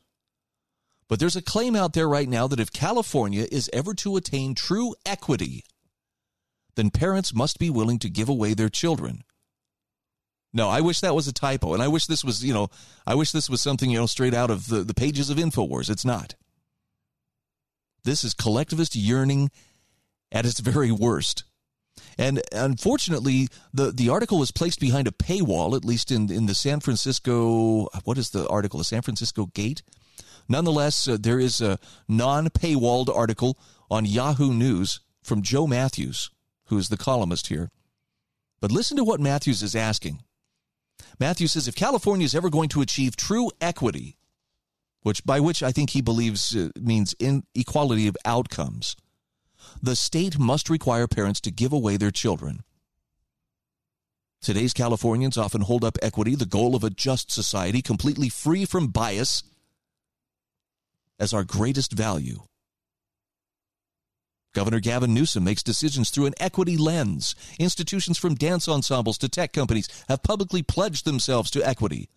But 1.08 1.20
there's 1.20 1.36
a 1.36 1.42
claim 1.42 1.76
out 1.76 1.92
there 1.92 2.08
right 2.08 2.28
now 2.28 2.48
that 2.48 2.60
if 2.60 2.72
California 2.72 3.46
is 3.50 3.70
ever 3.72 3.94
to 3.94 4.16
attain 4.16 4.54
true 4.54 4.94
equity, 5.04 5.64
then 6.74 6.90
parents 6.90 7.34
must 7.34 7.58
be 7.58 7.70
willing 7.70 7.98
to 8.00 8.10
give 8.10 8.28
away 8.28 8.54
their 8.54 8.68
children 8.68 9.22
no, 10.56 10.70
I 10.70 10.80
wish 10.80 11.00
that 11.00 11.14
was 11.14 11.28
a 11.28 11.34
typo. 11.34 11.74
And 11.74 11.82
I 11.82 11.88
wish 11.88 12.06
this 12.06 12.24
was, 12.24 12.42
you 12.42 12.54
know, 12.54 12.68
I 13.06 13.14
wish 13.14 13.30
this 13.30 13.50
was 13.50 13.60
something, 13.60 13.90
you 13.90 13.98
know, 13.98 14.06
straight 14.06 14.32
out 14.32 14.50
of 14.50 14.68
the, 14.68 14.82
the 14.82 14.94
pages 14.94 15.28
of 15.28 15.36
InfoWars. 15.36 15.90
It's 15.90 16.04
not. 16.04 16.34
This 18.04 18.24
is 18.24 18.32
collectivist 18.32 18.96
yearning 18.96 19.50
at 20.32 20.46
its 20.46 20.60
very 20.60 20.90
worst. 20.90 21.44
And 22.16 22.40
unfortunately, 22.52 23.48
the, 23.74 23.92
the 23.92 24.08
article 24.08 24.38
was 24.38 24.50
placed 24.50 24.80
behind 24.80 25.06
a 25.06 25.10
paywall, 25.10 25.76
at 25.76 25.84
least 25.84 26.10
in, 26.10 26.32
in 26.32 26.46
the 26.46 26.54
San 26.54 26.80
Francisco, 26.80 27.88
what 28.04 28.16
is 28.16 28.30
the 28.30 28.48
article? 28.48 28.78
The 28.78 28.84
San 28.84 29.02
Francisco 29.02 29.46
Gate? 29.52 29.82
Nonetheless, 30.48 31.06
uh, 31.06 31.18
there 31.20 31.38
is 31.38 31.60
a 31.60 31.78
non 32.08 32.48
paywalled 32.48 33.14
article 33.14 33.58
on 33.90 34.06
Yahoo 34.06 34.54
News 34.54 35.00
from 35.22 35.42
Joe 35.42 35.66
Matthews, 35.66 36.30
who 36.68 36.78
is 36.78 36.88
the 36.88 36.96
columnist 36.96 37.48
here. 37.48 37.70
But 38.58 38.72
listen 38.72 38.96
to 38.96 39.04
what 39.04 39.20
Matthews 39.20 39.62
is 39.62 39.76
asking. 39.76 40.22
Matthew 41.18 41.46
says 41.46 41.68
if 41.68 41.74
California 41.74 42.24
is 42.24 42.34
ever 42.34 42.50
going 42.50 42.68
to 42.70 42.82
achieve 42.82 43.16
true 43.16 43.50
equity, 43.60 44.16
which 45.02 45.24
by 45.24 45.40
which 45.40 45.62
I 45.62 45.72
think 45.72 45.90
he 45.90 46.00
believes 46.00 46.54
uh, 46.54 46.70
means 46.80 47.14
inequality 47.18 48.08
of 48.08 48.16
outcomes, 48.24 48.96
the 49.82 49.96
state 49.96 50.38
must 50.38 50.68
require 50.68 51.06
parents 51.06 51.40
to 51.42 51.50
give 51.50 51.72
away 51.72 51.96
their 51.96 52.10
children. 52.10 52.62
Today's 54.40 54.72
Californians 54.72 55.38
often 55.38 55.62
hold 55.62 55.84
up 55.84 55.98
equity, 56.02 56.34
the 56.34 56.46
goal 56.46 56.74
of 56.74 56.84
a 56.84 56.90
just 56.90 57.30
society, 57.30 57.82
completely 57.82 58.28
free 58.28 58.64
from 58.64 58.88
bias, 58.88 59.42
as 61.18 61.32
our 61.32 61.44
greatest 61.44 61.92
value. 61.92 62.42
Governor 64.56 64.80
Gavin 64.80 65.12
Newsom 65.12 65.44
makes 65.44 65.62
decisions 65.62 66.08
through 66.08 66.24
an 66.24 66.34
equity 66.40 66.78
lens. 66.78 67.34
Institutions 67.58 68.16
from 68.16 68.34
dance 68.34 68.66
ensembles 68.66 69.18
to 69.18 69.28
tech 69.28 69.52
companies 69.52 69.86
have 70.08 70.22
publicly 70.22 70.62
pledged 70.62 71.04
themselves 71.04 71.50
to 71.50 71.62
equity. 71.62 72.08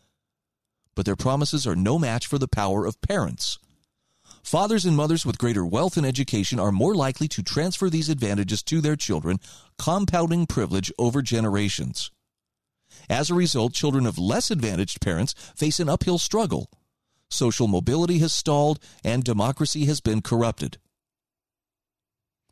But 0.96 1.06
their 1.06 1.18
promises 1.18 1.68
are 1.68 1.76
no 1.76 2.00
match 2.00 2.28
for 2.28 2.38
the 2.38 2.48
power 2.48 2.86
of 2.86 3.02
parents. 3.02 3.60
Fathers 4.42 4.86
and 4.86 4.96
mothers 4.96 5.26
with 5.26 5.38
greater 5.38 5.66
wealth 5.66 5.98
and 5.98 6.06
education 6.06 6.62
are 6.62 6.72
more 6.72 6.96
likely 6.96 7.28
to 7.28 7.44
transfer 7.44 7.90
these 7.90 8.08
advantages 8.08 8.64
to 8.64 8.80
their 8.80 8.96
children, 8.96 9.42
compounding 9.78 10.48
privilege 10.48 10.94
over 10.98 11.22
generations. 11.22 12.10
As 13.10 13.30
a 13.30 13.36
result, 13.36 13.74
children 13.74 14.06
of 14.06 14.18
less 14.18 14.50
advantaged 14.50 15.02
parents 15.02 15.36
face 15.58 15.82
an 15.82 15.90
uphill 15.90 16.18
struggle. 16.18 16.72
Social 17.30 17.68
mobility 17.68 18.20
has 18.20 18.32
stalled 18.32 18.80
and 19.04 19.26
democracy 19.26 19.88
has 19.88 20.00
been 20.00 20.22
corrupted. 20.22 20.78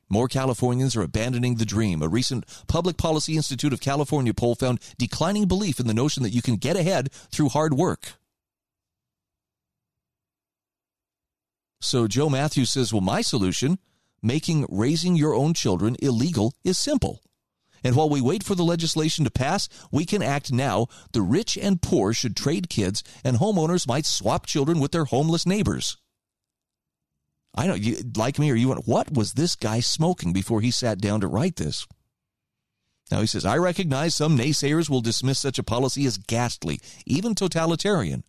More 0.10 0.28
Californians 0.28 0.96
are 0.96 1.02
abandoning 1.02 1.56
the 1.56 1.66
dream. 1.66 2.02
A 2.02 2.08
recent 2.08 2.46
Public 2.68 2.98
Policy 2.98 3.36
Institute 3.36 3.74
of 3.74 3.82
California 3.82 4.34
poll 4.34 4.56
found 4.56 4.80
declining 4.98 5.48
belief 5.48 5.80
in 5.80 5.88
the 5.88 5.94
notion 5.94 6.24
that 6.24 6.34
you 6.34 6.42
can 6.42 6.56
get 6.56 6.78
ahead 6.78 7.12
through 7.32 7.50
hard 7.50 7.74
work. 7.74 8.14
So 11.82 12.08
Joe 12.08 12.30
Matthews 12.30 12.70
says, 12.70 12.94
Well, 12.94 13.02
my 13.02 13.22
solution, 13.22 13.80
making 14.22 14.66
raising 14.70 15.16
your 15.16 15.36
own 15.36 15.54
children 15.54 15.96
illegal, 16.02 16.54
is 16.64 16.78
simple. 16.78 17.22
And 17.84 17.96
while 17.96 18.10
we 18.10 18.22
wait 18.22 18.44
for 18.44 18.56
the 18.56 18.64
legislation 18.64 19.24
to 19.26 19.32
pass, 19.32 19.70
we 19.92 20.06
can 20.06 20.24
act 20.24 20.52
now. 20.52 20.88
The 21.12 21.22
rich 21.22 21.58
and 21.58 21.82
poor 21.82 22.14
should 22.14 22.36
trade 22.36 22.70
kids, 22.70 23.04
and 23.24 23.38
homeowners 23.38 23.88
might 23.88 24.06
swap 24.06 24.46
children 24.46 24.80
with 24.80 24.92
their 24.92 25.06
homeless 25.06 25.46
neighbors. 25.46 25.98
I 27.56 27.68
know 27.68 27.74
you 27.74 27.98
like 28.16 28.38
me 28.40 28.52
or 28.52 28.56
you 28.56 28.70
went, 28.70 28.88
what 28.88 29.12
was 29.12 29.34
this 29.34 29.56
guy 29.56 29.80
smoking 29.80 30.34
before 30.34 30.62
he 30.62 30.72
sat 30.72 31.00
down 31.00 31.22
to 31.22 31.28
write 31.28 31.56
this? 31.56 31.88
Now 33.10 33.22
he 33.22 33.28
says, 33.28 33.46
I 33.46 33.58
recognize 33.58 34.16
some 34.16 34.38
naysayers 34.38 34.90
will 34.90 35.02
dismiss 35.02 35.40
such 35.40 35.58
a 35.58 35.64
policy 35.64 36.06
as 36.06 36.18
ghastly, 36.18 36.80
even 37.06 37.36
totalitarian. 37.36 38.24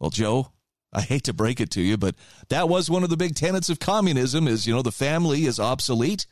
Well, 0.00 0.10
Joe, 0.10 0.52
I 0.92 1.02
hate 1.02 1.24
to 1.24 1.32
break 1.32 1.60
it 1.60 1.70
to 1.70 1.80
you, 1.80 1.96
but 1.96 2.16
that 2.48 2.68
was 2.68 2.90
one 2.90 3.04
of 3.04 3.10
the 3.10 3.16
big 3.16 3.34
tenets 3.34 3.70
of 3.70 3.78
communism 3.78 4.48
is, 4.48 4.66
you 4.66 4.74
know, 4.74 4.82
the 4.82 4.92
family 4.92 5.44
is 5.44 5.60
obsolete. 5.60 6.26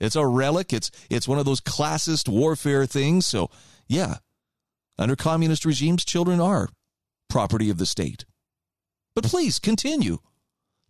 It's 0.00 0.16
a 0.16 0.26
relic. 0.26 0.72
It's 0.72 0.90
it's 1.08 1.26
one 1.26 1.38
of 1.38 1.44
those 1.44 1.60
classist 1.60 2.28
warfare 2.28 2.86
things. 2.86 3.26
So, 3.26 3.50
yeah. 3.86 4.16
Under 4.98 5.16
communist 5.16 5.64
regimes, 5.64 6.04
children 6.04 6.40
are 6.40 6.68
property 7.28 7.70
of 7.70 7.78
the 7.78 7.86
state. 7.86 8.24
But 9.14 9.24
please 9.24 9.58
continue. 9.58 10.18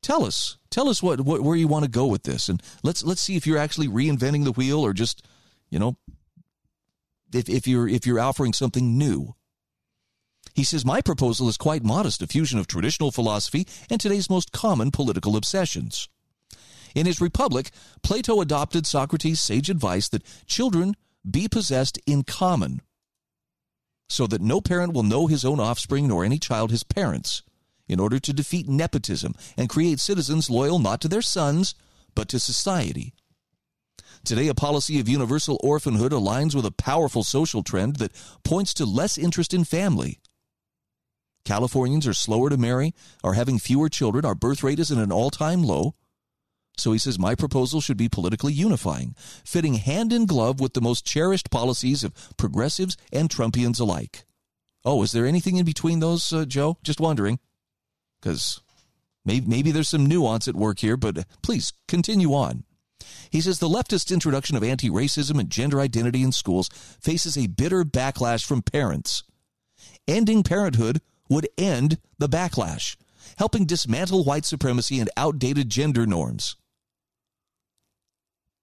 Tell 0.08 0.24
us. 0.24 0.56
Tell 0.70 0.88
us 0.88 1.02
what, 1.02 1.20
what 1.20 1.42
where 1.42 1.54
you 1.54 1.68
want 1.68 1.84
to 1.84 1.90
go 1.90 2.06
with 2.06 2.22
this 2.22 2.48
and 2.48 2.62
let's 2.82 3.04
let's 3.04 3.20
see 3.20 3.36
if 3.36 3.46
you're 3.46 3.58
actually 3.58 3.88
reinventing 3.88 4.44
the 4.44 4.52
wheel 4.52 4.80
or 4.80 4.94
just, 4.94 5.28
you 5.68 5.78
know, 5.78 5.98
if 7.34 7.46
if 7.50 7.68
you're 7.68 7.86
if 7.86 8.06
you're 8.06 8.18
offering 8.18 8.54
something 8.54 8.96
new. 8.96 9.34
He 10.54 10.64
says, 10.64 10.82
My 10.82 11.02
proposal 11.02 11.46
is 11.50 11.58
quite 11.58 11.84
modest, 11.84 12.22
a 12.22 12.26
fusion 12.26 12.58
of 12.58 12.66
traditional 12.66 13.10
philosophy 13.10 13.66
and 13.90 14.00
today's 14.00 14.30
most 14.30 14.50
common 14.50 14.90
political 14.90 15.36
obsessions. 15.36 16.08
In 16.94 17.04
his 17.04 17.20
Republic, 17.20 17.70
Plato 18.02 18.40
adopted 18.40 18.86
Socrates' 18.86 19.42
sage 19.42 19.68
advice 19.68 20.08
that 20.08 20.24
children 20.46 20.94
be 21.30 21.48
possessed 21.48 21.98
in 22.06 22.22
common, 22.22 22.80
so 24.08 24.26
that 24.26 24.40
no 24.40 24.62
parent 24.62 24.94
will 24.94 25.02
know 25.02 25.26
his 25.26 25.44
own 25.44 25.60
offspring 25.60 26.08
nor 26.08 26.24
any 26.24 26.38
child 26.38 26.70
his 26.70 26.82
parents, 26.82 27.42
in 27.88 28.00
order 28.00 28.18
to 28.18 28.32
defeat 28.32 28.68
nepotism 28.68 29.34
and 29.56 29.68
create 29.68 30.00
citizens 30.00 30.50
loyal 30.50 30.78
not 30.78 31.00
to 31.00 31.08
their 31.08 31.22
sons, 31.22 31.74
but 32.14 32.28
to 32.28 32.38
society. 32.38 33.14
Today, 34.24 34.48
a 34.48 34.54
policy 34.54 34.98
of 35.00 35.08
universal 35.08 35.58
orphanhood 35.62 36.12
aligns 36.12 36.54
with 36.54 36.66
a 36.66 36.72
powerful 36.72 37.22
social 37.22 37.62
trend 37.62 37.96
that 37.96 38.12
points 38.44 38.74
to 38.74 38.84
less 38.84 39.16
interest 39.16 39.54
in 39.54 39.64
family 39.64 40.18
Californians 41.48 42.06
are 42.06 42.12
slower 42.12 42.50
to 42.50 42.58
marry, 42.58 42.92
are 43.24 43.32
having 43.32 43.58
fewer 43.58 43.88
children, 43.88 44.26
our 44.26 44.34
birth 44.34 44.62
rate 44.62 44.78
is 44.78 44.90
at 44.90 44.98
an 44.98 45.10
all 45.10 45.30
time 45.30 45.62
low. 45.62 45.94
So 46.76 46.92
he 46.92 46.98
says, 46.98 47.18
My 47.18 47.34
proposal 47.34 47.80
should 47.80 47.96
be 47.96 48.10
politically 48.10 48.52
unifying, 48.52 49.14
fitting 49.46 49.74
hand 49.76 50.12
in 50.12 50.26
glove 50.26 50.60
with 50.60 50.74
the 50.74 50.82
most 50.82 51.06
cherished 51.06 51.50
policies 51.50 52.04
of 52.04 52.12
progressives 52.36 52.98
and 53.14 53.30
Trumpians 53.30 53.80
alike. 53.80 54.26
Oh, 54.84 55.02
is 55.02 55.12
there 55.12 55.24
anything 55.24 55.56
in 55.56 55.64
between 55.64 56.00
those, 56.00 56.30
uh, 56.34 56.44
Joe? 56.44 56.76
Just 56.82 57.00
wondering. 57.00 57.38
Because 58.20 58.60
maybe, 59.24 59.46
maybe 59.46 59.70
there's 59.70 59.88
some 59.88 60.06
nuance 60.06 60.48
at 60.48 60.56
work 60.56 60.80
here, 60.80 60.96
but 60.96 61.18
uh, 61.18 61.22
please 61.42 61.72
continue 61.86 62.34
on. 62.34 62.64
He 63.30 63.40
says 63.40 63.58
the 63.58 63.68
leftist 63.68 64.12
introduction 64.12 64.56
of 64.56 64.64
anti 64.64 64.90
racism 64.90 65.38
and 65.38 65.50
gender 65.50 65.80
identity 65.80 66.22
in 66.22 66.32
schools 66.32 66.68
faces 67.00 67.36
a 67.36 67.46
bitter 67.46 67.84
backlash 67.84 68.44
from 68.44 68.62
parents. 68.62 69.22
Ending 70.06 70.42
parenthood 70.42 71.00
would 71.28 71.48
end 71.58 71.98
the 72.18 72.28
backlash, 72.28 72.96
helping 73.36 73.66
dismantle 73.66 74.24
white 74.24 74.44
supremacy 74.44 74.98
and 74.98 75.10
outdated 75.16 75.68
gender 75.68 76.06
norms. 76.06 76.56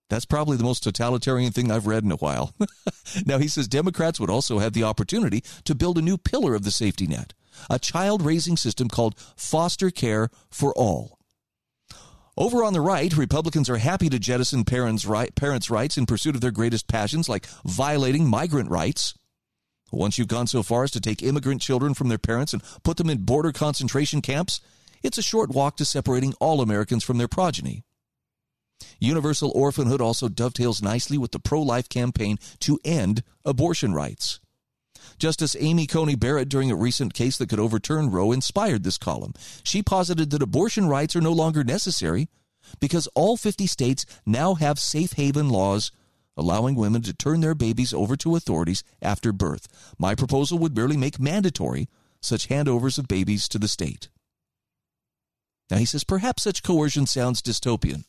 That's 0.10 0.26
probably 0.26 0.58
the 0.58 0.64
most 0.64 0.84
totalitarian 0.84 1.52
thing 1.52 1.72
I've 1.72 1.88
read 1.88 2.04
in 2.04 2.12
a 2.12 2.18
while. 2.18 2.54
now, 3.26 3.40
he 3.40 3.48
says 3.48 3.68
Democrats 3.68 4.20
would 4.20 4.30
also 4.30 4.60
have 4.60 4.74
the 4.74 4.84
opportunity 4.84 5.44
to 5.64 5.74
build 5.74 5.98
a 5.98 6.02
new 6.02 6.18
pillar 6.18 6.54
of 6.54 6.64
the 6.64 6.72
safety 6.72 7.08
net, 7.08 7.34
a 7.70 7.80
child 7.80 8.22
raising 8.22 8.58
system 8.58 8.88
called 8.88 9.20
foster 9.36 9.90
care 9.90 10.30
for 10.50 10.74
all. 10.74 11.20
Over 12.38 12.64
on 12.64 12.74
the 12.74 12.82
right, 12.82 13.16
Republicans 13.16 13.70
are 13.70 13.78
happy 13.78 14.10
to 14.10 14.20
jettison 14.20 14.66
parents' 14.66 15.06
rights 15.70 15.98
in 15.98 16.06
pursuit 16.06 16.36
of 16.36 16.42
their 16.42 16.52
greatest 16.52 16.88
passions, 16.88 17.30
like 17.30 17.48
violating 17.64 18.28
migrant 18.28 18.70
rights. 18.70 19.14
Once 19.92 20.18
you've 20.18 20.28
gone 20.28 20.48
so 20.48 20.62
far 20.62 20.84
as 20.84 20.92
to 20.92 21.00
take 21.00 21.24
immigrant 21.24 21.62
children 21.62 21.94
from 21.94 22.10
their 22.10 22.18
parents 22.18 22.52
and 22.52 22.62
put 22.84 22.98
them 22.98 23.10
in 23.10 23.24
border 23.24 23.54
concentration 23.54 24.22
camps, 24.22 24.60
it's 25.02 25.18
a 25.18 25.24
short 25.24 25.52
walk 25.52 25.78
to 25.78 25.86
separating 25.86 26.34
all 26.42 26.62
Americans 26.62 27.04
from 27.04 27.18
their 27.18 27.28
progeny. 27.30 27.84
Universal 29.00 29.52
orphanhood 29.56 30.02
also 30.02 30.28
dovetails 30.28 30.82
nicely 30.82 31.18
with 31.18 31.32
the 31.32 31.40
pro 31.40 31.62
life 31.62 31.88
campaign 31.88 32.38
to 32.60 32.80
end 32.84 33.24
abortion 33.46 33.94
rights. 33.94 34.40
Justice 35.18 35.56
Amy 35.60 35.88
Coney 35.88 36.16
Barrett, 36.16 36.50
during 36.50 36.72
a 36.72 36.76
recent 36.76 37.14
case 37.14 37.38
that 37.38 37.50
could 37.50 37.60
overturn 37.60 38.12
Roe, 38.12 38.32
inspired 38.32 38.84
this 38.84 38.98
column. 38.98 39.34
She 39.64 39.82
posited 39.82 40.30
that 40.32 40.42
abortion 40.42 40.88
rights 40.88 41.16
are 41.16 41.22
no 41.22 41.32
longer 41.32 41.64
necessary 41.64 42.28
because 42.80 43.08
all 43.16 43.38
50 43.38 43.68
states 43.68 44.06
now 44.26 44.56
have 44.56 44.80
safe 44.80 45.14
haven 45.14 45.50
laws 45.50 45.92
allowing 46.38 46.76
women 46.76 47.02
to 47.04 47.14
turn 47.14 47.40
their 47.40 47.56
babies 47.56 47.94
over 47.94 48.16
to 48.18 48.36
authorities 48.36 48.84
after 49.02 49.32
birth. 49.32 49.68
My 49.98 50.16
proposal 50.16 50.60
would 50.60 50.76
merely 50.76 50.98
make 50.98 51.20
mandatory 51.20 51.88
such 52.22 52.50
handovers 52.50 52.98
of 52.98 53.08
babies 53.08 53.48
to 53.50 53.60
the 53.60 53.68
state. 53.68 54.10
Now, 55.70 55.78
he 55.78 55.86
says 55.86 56.04
perhaps 56.04 56.44
such 56.44 56.64
coercion 56.64 57.06
sounds 57.06 57.42
dystopian, 57.42 58.04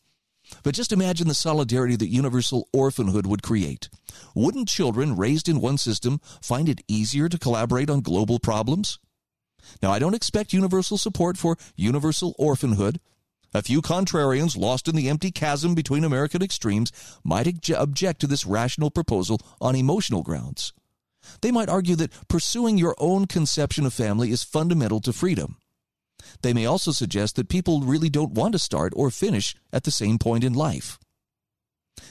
but 0.62 0.74
just 0.74 0.92
imagine 0.92 1.28
the 1.28 1.34
solidarity 1.34 1.96
that 1.96 2.08
universal 2.08 2.68
orphanhood 2.72 3.26
would 3.26 3.42
create. 3.42 3.88
Wouldn't 4.34 4.68
children 4.68 5.16
raised 5.16 5.48
in 5.48 5.60
one 5.60 5.78
system 5.78 6.20
find 6.40 6.68
it 6.68 6.82
easier 6.88 7.28
to 7.28 7.38
collaborate 7.38 7.90
on 7.90 8.00
global 8.00 8.38
problems? 8.38 8.98
Now, 9.82 9.90
I 9.90 9.98
don't 9.98 10.14
expect 10.14 10.52
universal 10.52 10.98
support 10.98 11.36
for 11.36 11.56
universal 11.76 12.34
orphanhood, 12.38 13.00
a 13.56 13.62
few 13.62 13.80
contrarians 13.80 14.54
lost 14.54 14.86
in 14.86 14.96
the 14.96 15.08
empty 15.08 15.30
chasm 15.30 15.74
between 15.74 16.04
American 16.04 16.42
extremes 16.42 16.92
might 17.24 17.70
object 17.70 18.20
to 18.20 18.26
this 18.26 18.44
rational 18.44 18.90
proposal 18.90 19.40
on 19.62 19.74
emotional 19.74 20.22
grounds. 20.22 20.74
They 21.40 21.50
might 21.50 21.70
argue 21.70 21.96
that 21.96 22.12
pursuing 22.28 22.76
your 22.76 22.94
own 22.98 23.26
conception 23.26 23.86
of 23.86 23.94
family 23.94 24.30
is 24.30 24.42
fundamental 24.42 25.00
to 25.00 25.12
freedom. 25.12 25.56
They 26.42 26.52
may 26.52 26.66
also 26.66 26.92
suggest 26.92 27.36
that 27.36 27.48
people 27.48 27.80
really 27.80 28.08
don't 28.08 28.32
want 28.32 28.52
to 28.52 28.58
start 28.58 28.92
or 28.96 29.10
finish 29.10 29.54
at 29.72 29.84
the 29.84 29.90
same 29.90 30.18
point 30.18 30.44
in 30.44 30.52
life. 30.52 30.98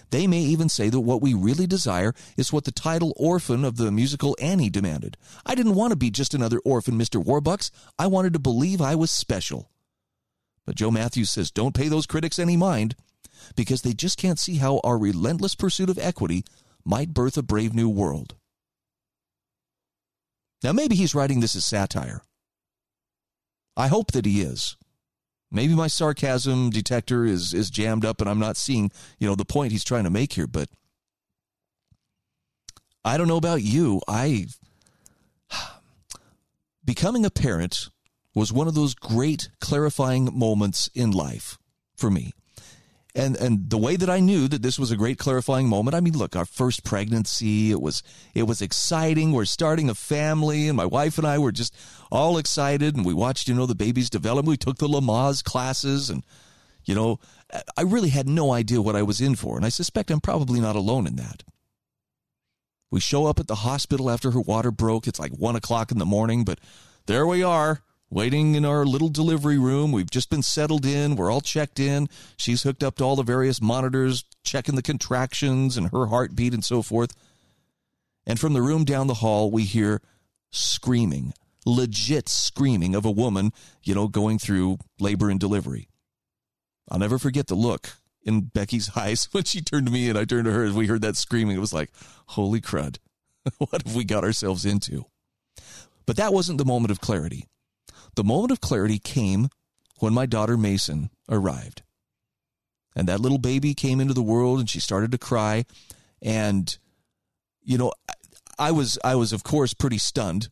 They 0.09 0.27
may 0.27 0.39
even 0.39 0.69
say 0.69 0.89
that 0.89 0.99
what 0.99 1.21
we 1.21 1.33
really 1.33 1.67
desire 1.67 2.13
is 2.37 2.53
what 2.53 2.63
the 2.63 2.71
title 2.71 3.13
orphan 3.17 3.63
of 3.63 3.77
the 3.77 3.91
musical 3.91 4.35
Annie 4.39 4.69
demanded. 4.69 5.17
I 5.45 5.55
didn't 5.55 5.75
want 5.75 5.91
to 5.91 5.97
be 5.97 6.09
just 6.09 6.33
another 6.33 6.59
orphan, 6.65 6.97
Mr. 6.97 7.23
Warbucks. 7.23 7.71
I 7.99 8.07
wanted 8.07 8.33
to 8.33 8.39
believe 8.39 8.81
I 8.81 8.95
was 8.95 9.11
special. 9.11 9.69
But 10.65 10.75
Joe 10.75 10.91
Matthews 10.91 11.29
says 11.29 11.51
don't 11.51 11.75
pay 11.75 11.87
those 11.87 12.07
critics 12.07 12.39
any 12.39 12.57
mind 12.57 12.95
because 13.55 13.81
they 13.81 13.93
just 13.93 14.17
can't 14.17 14.39
see 14.39 14.55
how 14.57 14.79
our 14.83 14.97
relentless 14.97 15.55
pursuit 15.55 15.89
of 15.89 15.99
equity 15.99 16.43
might 16.83 17.13
birth 17.13 17.37
a 17.37 17.43
brave 17.43 17.73
new 17.73 17.89
world. 17.89 18.35
Now, 20.63 20.71
maybe 20.71 20.95
he's 20.95 21.13
writing 21.13 21.41
this 21.41 21.55
as 21.55 21.65
satire. 21.65 22.23
I 23.77 23.87
hope 23.87 24.11
that 24.11 24.25
he 24.25 24.41
is. 24.41 24.77
Maybe 25.51 25.73
my 25.73 25.87
sarcasm 25.87 26.69
detector 26.69 27.25
is, 27.25 27.53
is 27.53 27.69
jammed 27.69 28.03
up 28.03 28.19
and 28.19 28.29
I'm 28.29 28.39
not 28.39 28.57
seeing, 28.57 28.91
you 29.19 29.27
know, 29.27 29.35
the 29.35 29.45
point 29.45 29.71
he's 29.71 29.83
trying 29.83 30.03
to 30.03 30.09
make 30.09 30.33
here, 30.33 30.47
but 30.47 30.69
I 33.03 33.17
don't 33.17 33.27
know 33.27 33.37
about 33.37 33.61
you. 33.61 34.01
I 34.07 34.47
becoming 36.85 37.25
a 37.25 37.29
parent 37.29 37.89
was 38.33 38.51
one 38.51 38.67
of 38.67 38.75
those 38.75 38.95
great 38.95 39.49
clarifying 39.61 40.29
moments 40.37 40.89
in 40.93 41.11
life 41.11 41.57
for 41.95 42.11
me. 42.11 42.33
And 43.17 43.37
and 43.37 43.69
the 43.69 43.77
way 43.77 43.95
that 43.95 44.09
I 44.09 44.19
knew 44.19 44.49
that 44.49 44.61
this 44.61 44.77
was 44.77 44.91
a 44.91 44.97
great 44.97 45.17
clarifying 45.17 45.69
moment, 45.69 45.95
I 45.95 46.01
mean, 46.01 46.17
look, 46.17 46.35
our 46.35 46.43
first 46.43 46.83
pregnancy, 46.83 47.71
it 47.71 47.81
was 47.81 48.03
it 48.33 48.43
was 48.43 48.61
exciting. 48.61 49.31
We're 49.31 49.45
starting 49.45 49.89
a 49.89 49.95
family, 49.95 50.67
and 50.67 50.75
my 50.75 50.85
wife 50.85 51.17
and 51.17 51.25
I 51.25 51.37
were 51.37 51.53
just 51.53 51.73
all 52.11 52.37
excited, 52.37 52.97
and 52.97 53.05
we 53.05 53.13
watched, 53.13 53.47
you 53.47 53.53
know, 53.53 53.65
the 53.65 53.73
babies 53.73 54.09
develop. 54.09 54.45
We 54.45 54.57
took 54.57 54.79
the 54.79 54.89
Lamaze 54.89 55.45
classes, 55.45 56.09
and 56.09 56.23
you 56.83 56.93
know, 56.93 57.19
I 57.77 57.83
really 57.83 58.09
had 58.09 58.27
no 58.27 58.51
idea 58.51 58.81
what 58.81 58.97
I 58.97 59.03
was 59.03 59.21
in 59.21 59.35
for, 59.35 59.55
and 59.55 59.65
I 59.65 59.69
suspect 59.69 60.11
I'm 60.11 60.19
probably 60.19 60.59
not 60.59 60.75
alone 60.75 61.07
in 61.07 61.15
that. 61.15 61.43
We 62.91 62.99
show 62.99 63.25
up 63.27 63.39
at 63.39 63.47
the 63.47 63.55
hospital 63.55 64.09
after 64.09 64.31
her 64.31 64.41
water 64.41 64.71
broke. 64.71 65.07
It's 65.07 65.19
like 65.19 65.31
one 65.31 65.55
o'clock 65.55 65.91
in 65.91 65.99
the 65.99 66.05
morning, 66.05 66.43
but 66.43 66.59
there 67.05 67.25
we 67.25 67.43
are, 67.43 67.81
waiting 68.15 68.55
in 68.55 68.63
our 68.63 68.85
little 68.85 69.09
delivery 69.09 69.57
room. 69.57 69.91
We've 69.91 70.09
just 70.09 70.29
been 70.29 70.41
settled 70.41 70.85
in. 70.85 71.17
We're 71.17 71.29
all 71.29 71.41
checked 71.41 71.81
in. 71.81 72.07
She's 72.37 72.63
hooked 72.63 72.81
up 72.81 72.95
to 72.95 73.03
all 73.03 73.17
the 73.17 73.23
various 73.23 73.61
monitors, 73.61 74.23
checking 74.41 74.75
the 74.75 74.81
contractions 74.81 75.75
and 75.75 75.91
her 75.91 76.05
heartbeat 76.05 76.53
and 76.53 76.63
so 76.63 76.81
forth. 76.81 77.13
And 78.25 78.39
from 78.39 78.53
the 78.53 78.61
room 78.61 78.85
down 78.85 79.07
the 79.07 79.15
hall, 79.15 79.51
we 79.51 79.63
hear 79.63 80.01
screaming, 80.49 81.33
legit 81.65 82.29
screaming 82.29 82.95
of 82.95 83.03
a 83.03 83.11
woman, 83.11 83.51
you 83.83 83.93
know, 83.93 84.07
going 84.07 84.39
through 84.39 84.77
labor 84.97 85.29
and 85.29 85.39
delivery. 85.39 85.89
I'll 86.89 86.99
never 86.99 87.19
forget 87.19 87.47
the 87.47 87.55
look 87.55 87.89
in 88.23 88.43
Becky's 88.43 88.91
eyes 88.95 89.27
when 89.33 89.43
she 89.43 89.59
turned 89.59 89.87
to 89.87 89.91
me 89.91 90.07
and 90.07 90.17
I 90.17 90.23
turned 90.23 90.45
to 90.45 90.53
her 90.53 90.63
as 90.63 90.73
we 90.73 90.87
heard 90.87 91.01
that 91.01 91.17
screaming. 91.17 91.57
It 91.57 91.61
was 91.61 91.73
like, 91.73 91.91
holy 92.27 92.61
crud. 92.61 92.97
what 93.57 93.85
have 93.85 93.93
we 93.93 94.05
got 94.05 94.23
ourselves 94.23 94.65
into? 94.65 95.05
But 96.05 96.15
that 96.15 96.33
wasn't 96.33 96.59
the 96.59 96.65
moment 96.65 96.91
of 96.91 97.01
clarity. 97.01 97.49
The 98.15 98.23
moment 98.23 98.51
of 98.51 98.61
clarity 98.61 98.99
came 98.99 99.49
when 99.99 100.13
my 100.13 100.25
daughter 100.25 100.57
Mason 100.57 101.09
arrived. 101.29 101.83
And 102.95 103.07
that 103.09 103.19
little 103.19 103.37
baby 103.37 103.73
came 103.73 103.99
into 103.99 104.13
the 104.13 104.21
world 104.21 104.59
and 104.59 104.69
she 104.69 104.79
started 104.79 105.11
to 105.11 105.17
cry. 105.17 105.65
And, 106.21 106.77
you 107.61 107.77
know, 107.77 107.91
I 108.57 108.71
was, 108.71 108.97
I 109.03 109.15
was, 109.15 109.33
of 109.33 109.43
course, 109.43 109.73
pretty 109.73 109.97
stunned 109.97 110.49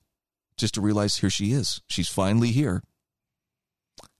just 0.57 0.73
to 0.73 0.81
realize 0.81 1.17
here 1.17 1.29
she 1.29 1.53
is. 1.53 1.81
She's 1.87 2.09
finally 2.09 2.51
here. 2.51 2.83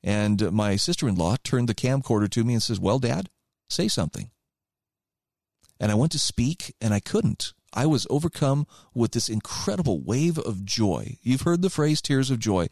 And 0.04 0.52
my 0.52 0.78
sister 0.78 1.08
in 1.08 1.16
law 1.16 1.36
turned 1.44 1.70
the 1.70 1.76
camcorder 1.76 2.30
to 2.30 2.44
me 2.44 2.54
and 2.54 2.64
says, 2.64 2.80
Well, 2.80 3.00
Dad, 3.00 3.30
say 3.70 3.88
something. 3.88 4.32
And 5.80 5.92
I 5.92 5.96
went 5.96 6.12
to 6.14 6.20
speak 6.20 6.76
and 6.80 6.94
I 6.94 7.00
couldn't. 7.00 7.54
I 7.74 7.86
was 7.88 8.08
overcome 8.10 8.68
with 8.94 9.12
this 9.12 9.30
incredible 9.30 10.00
wave 10.00 10.38
of 10.38 10.64
joy. 10.64 11.18
You've 11.22 11.42
heard 11.42 11.62
the 11.62 11.70
phrase 11.70 12.02
tears 12.02 12.30
of 12.30 12.40
joy. 12.40 12.68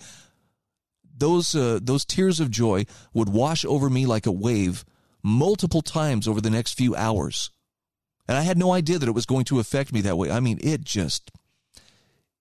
Those, 1.22 1.54
uh, 1.54 1.78
those 1.80 2.04
tears 2.04 2.40
of 2.40 2.50
joy 2.50 2.86
would 3.14 3.30
wash 3.30 3.64
over 3.64 3.92
me 3.92 4.08
like 4.08 4.26
a 4.26 4.32
wave 4.32 4.84
multiple 5.22 5.84
times 5.84 6.28
over 6.28 6.42
the 6.42 6.50
next 6.50 6.74
few 6.74 6.96
hours. 6.96 7.52
And 8.28 8.36
I 8.36 8.42
had 8.42 8.58
no 8.58 8.72
idea 8.74 8.98
that 8.98 9.08
it 9.08 9.14
was 9.14 9.28
going 9.28 9.46
to 9.46 9.60
affect 9.60 9.94
me 9.94 10.02
that 10.02 10.18
way. 10.18 10.32
I 10.32 10.40
mean, 10.40 10.58
it 10.64 10.82
just 10.82 11.30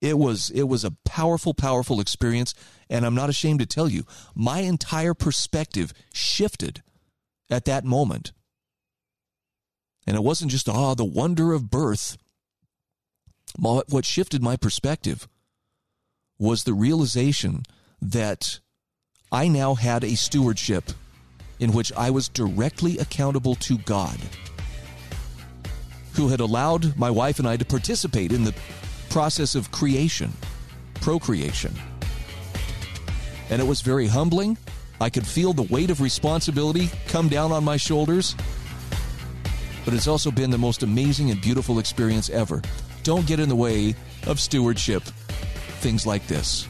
it 0.00 0.16
was 0.16 0.48
it 0.48 0.62
was 0.62 0.82
a 0.82 0.96
powerful 1.04 1.52
powerful 1.52 2.00
experience 2.00 2.54
and 2.88 3.04
I'm 3.04 3.14
not 3.14 3.28
ashamed 3.28 3.60
to 3.60 3.66
tell 3.66 3.86
you, 3.86 4.04
my 4.34 4.60
entire 4.60 5.12
perspective 5.12 5.92
shifted 6.14 6.82
at 7.50 7.66
that 7.66 7.84
moment. 7.84 8.32
And 10.06 10.16
it 10.16 10.22
wasn't 10.22 10.52
just 10.52 10.70
ah 10.70 10.94
the 10.94 11.04
wonder 11.04 11.52
of 11.52 11.70
birth. 11.70 12.16
What 13.58 14.06
shifted 14.06 14.42
my 14.42 14.56
perspective 14.56 15.28
was 16.38 16.64
the 16.64 16.72
realization 16.72 17.64
that 18.00 18.60
I 19.32 19.46
now 19.46 19.74
had 19.74 20.02
a 20.02 20.16
stewardship 20.16 20.90
in 21.60 21.72
which 21.72 21.92
I 21.92 22.10
was 22.10 22.28
directly 22.28 22.98
accountable 22.98 23.54
to 23.56 23.78
God, 23.78 24.18
who 26.14 26.28
had 26.28 26.40
allowed 26.40 26.96
my 26.96 27.10
wife 27.10 27.38
and 27.38 27.46
I 27.46 27.56
to 27.56 27.64
participate 27.64 28.32
in 28.32 28.42
the 28.42 28.54
process 29.08 29.54
of 29.54 29.70
creation, 29.70 30.32
procreation. 30.94 31.72
And 33.50 33.62
it 33.62 33.66
was 33.66 33.82
very 33.82 34.08
humbling. 34.08 34.58
I 35.00 35.10
could 35.10 35.26
feel 35.26 35.52
the 35.52 35.62
weight 35.62 35.90
of 35.90 36.00
responsibility 36.00 36.90
come 37.06 37.28
down 37.28 37.52
on 37.52 37.62
my 37.62 37.76
shoulders. 37.76 38.34
But 39.84 39.94
it's 39.94 40.08
also 40.08 40.30
been 40.30 40.50
the 40.50 40.58
most 40.58 40.82
amazing 40.82 41.30
and 41.30 41.40
beautiful 41.40 41.78
experience 41.78 42.30
ever. 42.30 42.62
Don't 43.04 43.26
get 43.26 43.38
in 43.38 43.48
the 43.48 43.56
way 43.56 43.94
of 44.26 44.40
stewardship, 44.40 45.02
things 45.80 46.04
like 46.04 46.26
this. 46.26 46.69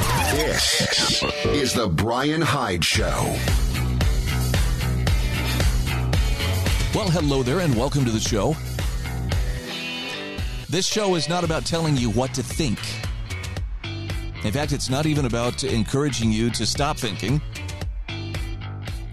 This 0.31 1.23
is 1.47 1.73
The 1.73 1.89
Brian 1.89 2.39
Hyde 2.41 2.85
Show. 2.85 3.35
Well, 6.95 7.09
hello 7.09 7.43
there, 7.43 7.59
and 7.59 7.75
welcome 7.75 8.05
to 8.05 8.11
the 8.11 8.19
show. 8.21 8.55
This 10.69 10.87
show 10.87 11.15
is 11.15 11.27
not 11.27 11.43
about 11.43 11.65
telling 11.65 11.97
you 11.97 12.11
what 12.11 12.33
to 12.35 12.43
think. 12.43 12.79
In 14.45 14.53
fact, 14.53 14.71
it's 14.71 14.89
not 14.89 15.05
even 15.05 15.25
about 15.25 15.65
encouraging 15.65 16.31
you 16.31 16.49
to 16.51 16.65
stop 16.65 16.97
thinking. 16.97 17.41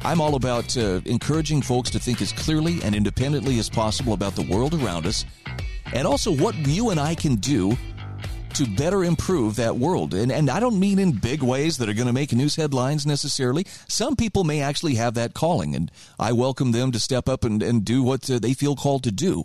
I'm 0.04 0.20
all 0.20 0.36
about 0.36 0.76
uh, 0.76 1.00
encouraging 1.04 1.62
folks 1.62 1.90
to 1.90 1.98
think 1.98 2.22
as 2.22 2.30
clearly 2.30 2.78
and 2.84 2.94
independently 2.94 3.58
as 3.58 3.68
possible 3.68 4.12
about 4.12 4.36
the 4.36 4.42
world 4.42 4.72
around 4.72 5.04
us 5.04 5.24
and 5.92 6.06
also 6.06 6.30
what 6.30 6.54
you 6.54 6.90
and 6.90 7.00
I 7.00 7.16
can 7.16 7.34
do 7.34 7.76
to 8.58 8.66
better 8.66 9.04
improve 9.04 9.54
that 9.54 9.76
world. 9.76 10.12
And, 10.14 10.32
and 10.32 10.50
I 10.50 10.58
don't 10.58 10.80
mean 10.80 10.98
in 10.98 11.12
big 11.12 11.44
ways 11.44 11.78
that 11.78 11.88
are 11.88 11.94
going 11.94 12.08
to 12.08 12.12
make 12.12 12.32
news 12.32 12.56
headlines 12.56 13.06
necessarily. 13.06 13.64
Some 13.86 14.16
people 14.16 14.42
may 14.42 14.60
actually 14.60 14.96
have 14.96 15.14
that 15.14 15.32
calling, 15.32 15.76
and 15.76 15.92
I 16.18 16.32
welcome 16.32 16.72
them 16.72 16.90
to 16.90 16.98
step 16.98 17.28
up 17.28 17.44
and, 17.44 17.62
and 17.62 17.84
do 17.84 18.02
what 18.02 18.28
uh, 18.28 18.40
they 18.40 18.54
feel 18.54 18.74
called 18.74 19.04
to 19.04 19.12
do. 19.12 19.44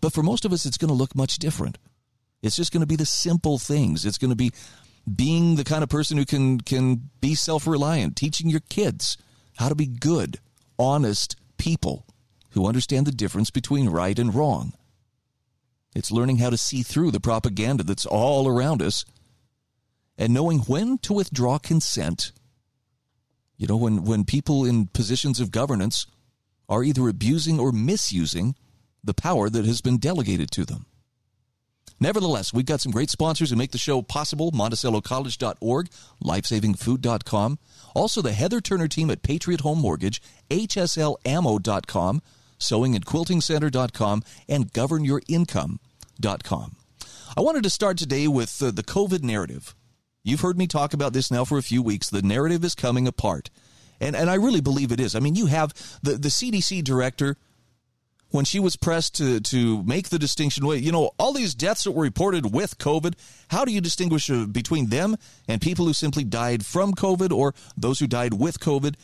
But 0.00 0.14
for 0.14 0.22
most 0.22 0.46
of 0.46 0.54
us, 0.54 0.64
it's 0.64 0.78
going 0.78 0.88
to 0.88 0.94
look 0.94 1.14
much 1.14 1.36
different. 1.36 1.76
It's 2.42 2.56
just 2.56 2.72
going 2.72 2.80
to 2.80 2.86
be 2.86 2.96
the 2.96 3.04
simple 3.04 3.58
things. 3.58 4.06
It's 4.06 4.16
going 4.16 4.30
to 4.30 4.36
be 4.36 4.52
being 5.14 5.56
the 5.56 5.64
kind 5.64 5.82
of 5.82 5.90
person 5.90 6.16
who 6.16 6.24
can 6.24 6.60
can 6.62 7.10
be 7.20 7.34
self-reliant, 7.34 8.16
teaching 8.16 8.48
your 8.48 8.62
kids 8.70 9.18
how 9.58 9.68
to 9.68 9.74
be 9.74 9.86
good, 9.86 10.38
honest 10.78 11.36
people 11.58 12.06
who 12.52 12.66
understand 12.66 13.06
the 13.06 13.12
difference 13.12 13.50
between 13.50 13.90
right 13.90 14.18
and 14.18 14.34
wrong. 14.34 14.72
It's 15.94 16.12
learning 16.12 16.38
how 16.38 16.50
to 16.50 16.56
see 16.56 16.82
through 16.82 17.10
the 17.10 17.20
propaganda 17.20 17.82
that's 17.82 18.06
all 18.06 18.46
around 18.46 18.82
us 18.82 19.04
and 20.16 20.32
knowing 20.34 20.60
when 20.60 20.98
to 20.98 21.14
withdraw 21.14 21.58
consent. 21.58 22.32
You 23.56 23.66
know, 23.66 23.76
when, 23.76 24.04
when 24.04 24.24
people 24.24 24.64
in 24.64 24.86
positions 24.86 25.40
of 25.40 25.50
governance 25.50 26.06
are 26.68 26.84
either 26.84 27.08
abusing 27.08 27.58
or 27.58 27.72
misusing 27.72 28.54
the 29.02 29.14
power 29.14 29.50
that 29.50 29.64
has 29.64 29.80
been 29.80 29.98
delegated 29.98 30.50
to 30.52 30.64
them. 30.64 30.86
Nevertheless, 31.98 32.52
we've 32.54 32.64
got 32.64 32.80
some 32.80 32.92
great 32.92 33.10
sponsors 33.10 33.50
who 33.50 33.56
make 33.56 33.72
the 33.72 33.78
show 33.78 34.00
possible 34.00 34.52
MonticelloCollege.org, 34.52 35.90
LifesavingFood.com, 36.24 37.58
also 37.94 38.22
the 38.22 38.32
Heather 38.32 38.60
Turner 38.60 38.88
team 38.88 39.10
at 39.10 39.22
Patriot 39.22 39.60
Home 39.60 39.80
Mortgage, 39.80 40.22
HSLAmmo.com, 40.48 42.22
SewingAndQuiltingCenter.com, 42.60 44.22
and 44.48 44.72
GovernYourIncome.com. 44.72 46.76
I 47.36 47.40
wanted 47.40 47.62
to 47.62 47.70
start 47.70 47.98
today 47.98 48.28
with 48.28 48.62
uh, 48.62 48.70
the 48.70 48.82
COVID 48.82 49.22
narrative. 49.22 49.74
You've 50.22 50.40
heard 50.40 50.58
me 50.58 50.66
talk 50.66 50.92
about 50.92 51.12
this 51.12 51.30
now 51.30 51.44
for 51.44 51.58
a 51.58 51.62
few 51.62 51.82
weeks. 51.82 52.10
The 52.10 52.22
narrative 52.22 52.64
is 52.64 52.74
coming 52.74 53.06
apart. 53.06 53.50
And, 54.00 54.16
and 54.16 54.30
I 54.30 54.34
really 54.34 54.60
believe 54.60 54.92
it 54.92 55.00
is. 55.00 55.14
I 55.14 55.20
mean, 55.20 55.34
you 55.34 55.46
have 55.46 55.72
the, 56.02 56.12
the 56.12 56.28
CDC 56.28 56.82
director 56.84 57.36
when 58.30 58.44
she 58.44 58.60
was 58.60 58.76
pressed 58.76 59.16
to 59.16 59.40
to 59.40 59.82
make 59.82 60.08
the 60.08 60.18
distinction 60.18 60.64
you 60.66 60.92
know 60.92 61.10
all 61.18 61.32
these 61.32 61.54
deaths 61.54 61.84
that 61.84 61.92
were 61.92 62.02
reported 62.02 62.54
with 62.54 62.78
covid 62.78 63.14
how 63.48 63.64
do 63.64 63.72
you 63.72 63.80
distinguish 63.80 64.30
uh, 64.30 64.46
between 64.46 64.88
them 64.88 65.16
and 65.48 65.60
people 65.60 65.86
who 65.86 65.92
simply 65.92 66.24
died 66.24 66.64
from 66.64 66.94
covid 66.94 67.32
or 67.32 67.54
those 67.76 67.98
who 67.98 68.06
died 68.06 68.34
with 68.34 68.60
covid 68.60 68.94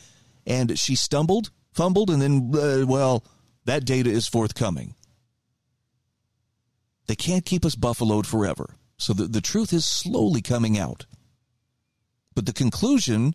and 0.45 0.77
she 0.79 0.95
stumbled 0.95 1.51
fumbled 1.73 2.09
and 2.09 2.21
then 2.21 2.51
uh, 2.55 2.85
well 2.87 3.23
that 3.67 3.85
data 3.85 4.09
is 4.09 4.27
forthcoming 4.27 4.95
they 7.07 7.15
can't 7.15 7.45
keep 7.45 7.63
us 7.63 7.75
buffaloed 7.75 8.27
forever 8.27 8.75
so 8.97 9.13
the, 9.13 9.25
the 9.25 9.41
truth 9.41 9.71
is 9.71 9.85
slowly 9.85 10.41
coming 10.41 10.77
out 10.77 11.05
but 12.33 12.45
the 12.45 12.53
conclusion 12.53 13.33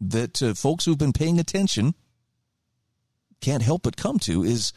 that 0.00 0.42
uh, 0.42 0.54
folks 0.54 0.84
who've 0.84 0.98
been 0.98 1.12
paying 1.12 1.38
attention 1.38 1.94
can't 3.40 3.62
help 3.62 3.82
but 3.82 3.96
come 3.96 4.18
to 4.18 4.44
is 4.44 4.72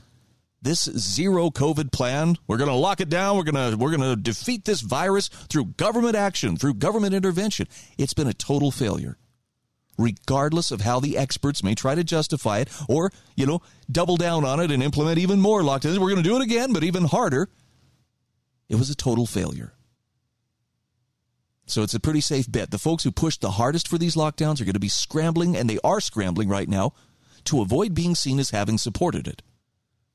this 0.62 0.84
zero 0.84 1.50
COVID 1.50 1.92
plan. 1.92 2.38
We're 2.48 2.58
going 2.58 2.70
to 2.70 2.76
lock 2.76 3.02
it 3.02 3.10
down. 3.10 3.38
We're 3.38 3.44
going 3.44 3.72
to 3.72 3.78
we're 3.78 3.96
going 3.96 4.16
to 4.16 4.16
defeat 4.16 4.66
this 4.66 4.82
virus 4.82 5.28
through 5.28 5.66
government 5.78 6.16
action, 6.16 6.56
through 6.58 6.76
government 6.76 7.14
intervention. 7.14 7.68
It's 7.98 8.14
been 8.14 8.28
a 8.28 8.34
total 8.34 8.72
failure. 8.72 9.18
Regardless 10.02 10.72
of 10.72 10.82
how 10.82 11.00
the 11.00 11.18
experts 11.18 11.64
may 11.64 11.76
try 11.76 11.96
to 11.96 12.04
justify 12.04 12.60
it 12.60 12.70
or, 12.90 13.12
you 13.36 13.46
know, 13.46 13.62
double 13.92 14.18
down 14.18 14.46
on 14.46 14.60
it 14.60 14.72
and 14.72 14.82
implement 14.82 15.20
even 15.20 15.40
more 15.40 15.62
lockdowns. 15.62 15.98
We're 15.98 16.10
going 16.10 16.24
to 16.24 16.30
do 16.30 16.36
it 16.36 16.44
again, 16.44 16.74
but 16.74 16.84
even 16.84 17.06
harder. 17.06 17.50
It 18.70 18.76
was 18.76 18.90
a 18.90 18.96
total 18.96 19.26
failure. 19.26 19.74
So 21.66 21.84
it's 21.84 21.94
a 21.94 22.00
pretty 22.00 22.22
safe 22.22 22.52
bet. 22.52 22.72
The 22.72 22.78
folks 22.78 23.04
who 23.04 23.12
pushed 23.12 23.42
the 23.42 23.52
hardest 23.52 23.88
for 23.88 23.98
these 23.98 24.16
lockdowns 24.16 24.60
are 24.60 24.66
going 24.66 24.74
to 24.74 24.80
be 24.80 24.90
scrambling, 24.90 25.56
and 25.56 25.70
they 25.70 25.80
are 25.84 26.02
scrambling 26.02 26.50
right 26.50 26.68
now, 26.68 26.94
to 27.46 27.62
avoid 27.62 27.94
being 27.94 28.16
seen 28.16 28.40
as 28.40 28.50
having 28.50 28.78
supported 28.78 29.28
it. 29.28 29.42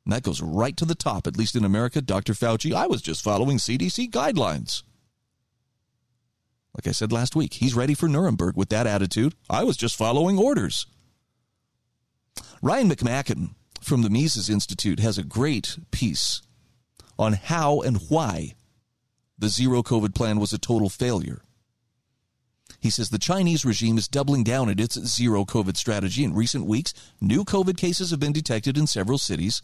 And 0.05 0.13
that 0.13 0.23
goes 0.23 0.43
right 0.43 0.77
to 0.77 0.85
the 0.85 0.95
top, 0.95 1.27
at 1.27 1.37
least 1.37 1.57
in 1.57 1.65
America. 1.65 2.01
Dr. 2.01 2.35
Fauci, 2.35 2.73
I 2.75 2.87
was 2.87 3.03
just 3.03 3.25
following 3.25 3.57
CDC 3.57 4.11
guidelines. 4.11 4.83
Like 6.77 6.87
I 6.87 6.93
said 6.93 7.11
last 7.11 7.35
week, 7.35 7.55
he's 7.55 7.75
ready 7.75 7.95
for 7.95 8.07
Nuremberg 8.07 8.55
with 8.55 8.69
that 8.69 8.87
attitude. 8.87 9.35
I 9.49 9.65
was 9.65 9.79
just 9.79 9.97
following 9.97 10.39
orders. 10.39 10.87
Ryan 12.61 12.91
McMaken 12.91 13.55
from 13.81 14.03
the 14.03 14.11
Mises 14.11 14.51
Institute 14.51 15.01
has 15.01 15.17
a 15.17 15.25
great 15.25 15.79
piece 15.91 16.43
on 17.19 17.33
how 17.33 17.81
and 17.81 17.97
why 18.09 18.55
the 19.39 19.49
zero 19.49 19.83
COVID 19.83 20.15
plan 20.15 20.39
was 20.39 20.53
a 20.53 20.59
total 20.59 20.91
failure. 20.91 21.43
He 22.79 22.91
says 22.91 23.09
the 23.09 23.19
Chinese 23.19 23.65
regime 23.65 23.97
is 23.97 24.07
doubling 24.07 24.45
down 24.45 24.69
at 24.69 24.81
its 24.81 25.01
zero 25.01 25.47
COVID 25.47 25.79
strategy. 25.79 26.25
In 26.25 26.35
recent 26.35 26.67
weeks, 26.67 26.93
new 27.23 27.43
COVID 27.43 27.79
cases 27.79 28.11
have 28.11 28.21
been 28.21 28.33
detected 28.33 28.77
in 28.77 28.87
several 28.87 29.17
cities. 29.17 29.63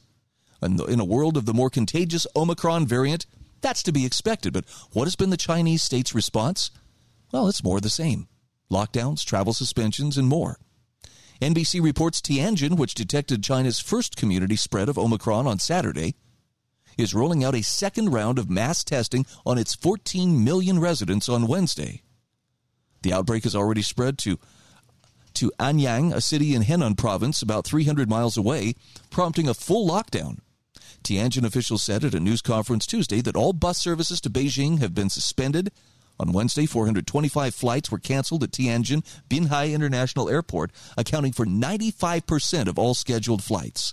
And 0.62 0.80
in 0.80 0.98
a 0.98 1.04
world 1.04 1.36
of 1.36 1.44
the 1.44 1.52
more 1.52 1.68
contagious 1.68 2.26
Omicron 2.34 2.86
variant, 2.86 3.26
that's 3.60 3.82
to 3.82 3.92
be 3.92 4.06
expected. 4.06 4.52
But 4.54 4.64
what 4.92 5.04
has 5.04 5.16
been 5.16 5.30
the 5.30 5.36
Chinese 5.36 5.82
state's 5.82 6.14
response? 6.14 6.70
Well, 7.32 7.48
it's 7.48 7.64
more 7.64 7.80
the 7.80 7.90
same 7.90 8.28
lockdowns, 8.70 9.24
travel 9.24 9.52
suspensions, 9.52 10.16
and 10.16 10.28
more. 10.28 10.58
NBC 11.40 11.82
reports 11.82 12.20
Tianjin, 12.20 12.76
which 12.78 12.94
detected 12.94 13.42
China's 13.42 13.80
first 13.80 14.16
community 14.16 14.56
spread 14.56 14.88
of 14.88 14.96
Omicron 14.96 15.46
on 15.46 15.58
Saturday, 15.58 16.14
is 16.96 17.14
rolling 17.14 17.42
out 17.42 17.54
a 17.54 17.62
second 17.62 18.10
round 18.10 18.38
of 18.38 18.50
mass 18.50 18.84
testing 18.84 19.26
on 19.44 19.58
its 19.58 19.74
14 19.74 20.44
million 20.44 20.78
residents 20.78 21.28
on 21.28 21.46
Wednesday. 21.46 22.02
The 23.02 23.12
outbreak 23.12 23.44
has 23.44 23.56
already 23.56 23.82
spread 23.82 24.18
to 24.18 24.38
to 25.34 25.50
Anyang, 25.58 26.12
a 26.12 26.20
city 26.20 26.54
in 26.54 26.62
Henan 26.62 26.96
province 26.96 27.40
about 27.40 27.66
300 27.66 28.08
miles 28.08 28.36
away, 28.36 28.74
prompting 29.08 29.48
a 29.48 29.54
full 29.54 29.88
lockdown. 29.88 30.40
Tianjin 31.02 31.44
officials 31.44 31.82
said 31.82 32.04
at 32.04 32.14
a 32.14 32.20
news 32.20 32.42
conference 32.42 32.86
Tuesday 32.86 33.22
that 33.22 33.34
all 33.34 33.54
bus 33.54 33.78
services 33.78 34.20
to 34.20 34.30
Beijing 34.30 34.78
have 34.80 34.94
been 34.94 35.08
suspended. 35.08 35.72
On 36.22 36.30
Wednesday, 36.30 36.66
425 36.66 37.52
flights 37.52 37.90
were 37.90 37.98
canceled 37.98 38.44
at 38.44 38.52
Tianjin 38.52 39.04
Binhai 39.28 39.74
International 39.74 40.30
Airport, 40.30 40.70
accounting 40.96 41.32
for 41.32 41.44
95% 41.44 42.68
of 42.68 42.78
all 42.78 42.94
scheduled 42.94 43.42
flights. 43.42 43.92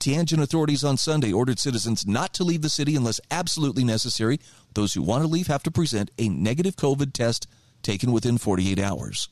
Tianjin 0.00 0.42
authorities 0.42 0.82
on 0.82 0.96
Sunday 0.96 1.32
ordered 1.32 1.60
citizens 1.60 2.08
not 2.08 2.34
to 2.34 2.44
leave 2.44 2.60
the 2.60 2.68
city 2.68 2.96
unless 2.96 3.20
absolutely 3.30 3.84
necessary. 3.84 4.40
Those 4.74 4.94
who 4.94 5.02
want 5.02 5.22
to 5.22 5.28
leave 5.28 5.46
have 5.46 5.62
to 5.62 5.70
present 5.70 6.10
a 6.18 6.28
negative 6.28 6.74
COVID 6.74 7.12
test 7.12 7.46
taken 7.82 8.10
within 8.10 8.36
48 8.36 8.80
hours. 8.80 9.28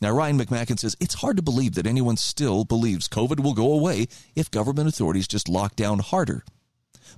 Now, 0.00 0.10
Ryan 0.10 0.40
McMaken 0.40 0.80
says 0.80 0.96
it's 0.98 1.14
hard 1.14 1.36
to 1.36 1.42
believe 1.42 1.74
that 1.74 1.86
anyone 1.86 2.16
still 2.16 2.64
believes 2.64 3.08
COVID 3.08 3.38
will 3.38 3.54
go 3.54 3.72
away 3.72 4.08
if 4.34 4.50
government 4.50 4.88
authorities 4.88 5.28
just 5.28 5.48
lock 5.48 5.76
down 5.76 6.00
harder. 6.00 6.44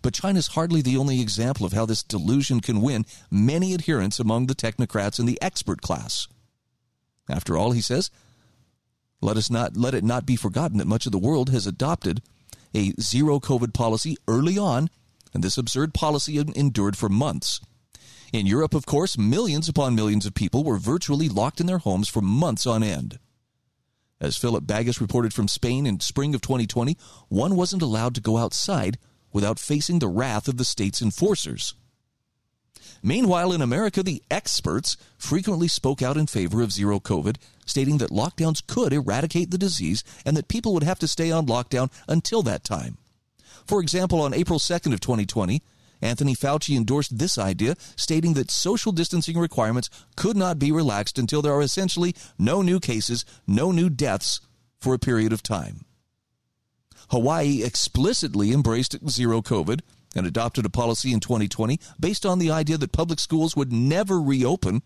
But 0.02 0.14
China's 0.14 0.48
hardly 0.48 0.82
the 0.82 0.96
only 0.96 1.20
example 1.20 1.64
of 1.64 1.72
how 1.72 1.86
this 1.86 2.02
delusion 2.02 2.60
can 2.60 2.80
win 2.80 3.06
many 3.30 3.74
adherents 3.74 4.18
among 4.18 4.46
the 4.46 4.54
technocrats 4.54 5.18
and 5.18 5.28
the 5.28 5.40
expert 5.40 5.80
class. 5.80 6.28
After 7.28 7.56
all, 7.56 7.72
he 7.72 7.80
says, 7.80 8.10
let 9.20 9.36
us 9.38 9.50
not 9.50 9.76
let 9.76 9.94
it 9.94 10.04
not 10.04 10.26
be 10.26 10.36
forgotten 10.36 10.78
that 10.78 10.86
much 10.86 11.06
of 11.06 11.12
the 11.12 11.18
world 11.18 11.48
has 11.48 11.66
adopted 11.66 12.20
a 12.74 12.92
zero 13.00 13.40
COVID 13.40 13.72
policy 13.72 14.16
early 14.28 14.58
on, 14.58 14.90
and 15.32 15.42
this 15.42 15.56
absurd 15.56 15.94
policy 15.94 16.38
endured 16.38 16.96
for 16.96 17.08
months. 17.08 17.60
In 18.32 18.46
Europe, 18.46 18.74
of 18.74 18.84
course, 18.84 19.16
millions 19.16 19.68
upon 19.68 19.94
millions 19.94 20.26
of 20.26 20.34
people 20.34 20.64
were 20.64 20.76
virtually 20.76 21.28
locked 21.28 21.60
in 21.60 21.66
their 21.66 21.78
homes 21.78 22.08
for 22.08 22.20
months 22.20 22.66
on 22.66 22.82
end. 22.82 23.18
As 24.20 24.36
Philip 24.36 24.66
Bagus 24.66 25.00
reported 25.00 25.32
from 25.32 25.48
Spain 25.48 25.86
in 25.86 26.00
spring 26.00 26.34
of 26.34 26.40
2020, 26.40 26.96
one 27.28 27.56
wasn't 27.56 27.82
allowed 27.82 28.14
to 28.16 28.20
go 28.20 28.36
outside 28.36 28.98
without 29.34 29.58
facing 29.58 29.98
the 29.98 30.08
wrath 30.08 30.48
of 30.48 30.56
the 30.56 30.64
state's 30.64 31.02
enforcers. 31.02 31.74
Meanwhile, 33.02 33.52
in 33.52 33.60
America, 33.60 34.02
the 34.02 34.22
experts 34.30 34.96
frequently 35.18 35.68
spoke 35.68 36.00
out 36.00 36.16
in 36.16 36.26
favor 36.26 36.62
of 36.62 36.72
zero 36.72 36.98
COVID, 36.98 37.36
stating 37.66 37.98
that 37.98 38.10
lockdowns 38.10 38.66
could 38.66 38.94
eradicate 38.94 39.50
the 39.50 39.58
disease 39.58 40.02
and 40.24 40.34
that 40.38 40.48
people 40.48 40.72
would 40.72 40.84
have 40.84 40.98
to 41.00 41.08
stay 41.08 41.30
on 41.30 41.44
lockdown 41.44 41.92
until 42.08 42.42
that 42.44 42.64
time. 42.64 42.96
For 43.66 43.80
example, 43.80 44.22
on 44.22 44.32
April 44.32 44.58
2nd 44.58 44.94
of 44.94 45.00
2020, 45.00 45.60
Anthony 46.00 46.34
Fauci 46.34 46.76
endorsed 46.76 47.18
this 47.18 47.38
idea, 47.38 47.76
stating 47.96 48.34
that 48.34 48.50
social 48.50 48.92
distancing 48.92 49.38
requirements 49.38 49.90
could 50.16 50.36
not 50.36 50.58
be 50.58 50.72
relaxed 50.72 51.18
until 51.18 51.42
there 51.42 51.52
are 51.52 51.62
essentially 51.62 52.14
no 52.38 52.62
new 52.62 52.80
cases, 52.80 53.24
no 53.46 53.72
new 53.72 53.90
deaths 53.90 54.40
for 54.78 54.94
a 54.94 54.98
period 54.98 55.32
of 55.32 55.42
time. 55.42 55.84
Hawaii 57.10 57.62
explicitly 57.62 58.52
embraced 58.52 58.96
zero 59.08 59.42
COVID 59.42 59.80
and 60.16 60.26
adopted 60.26 60.64
a 60.64 60.70
policy 60.70 61.12
in 61.12 61.20
2020 61.20 61.78
based 61.98 62.24
on 62.24 62.38
the 62.38 62.50
idea 62.50 62.78
that 62.78 62.92
public 62.92 63.18
schools 63.18 63.56
would 63.56 63.72
never 63.72 64.20
reopen 64.20 64.82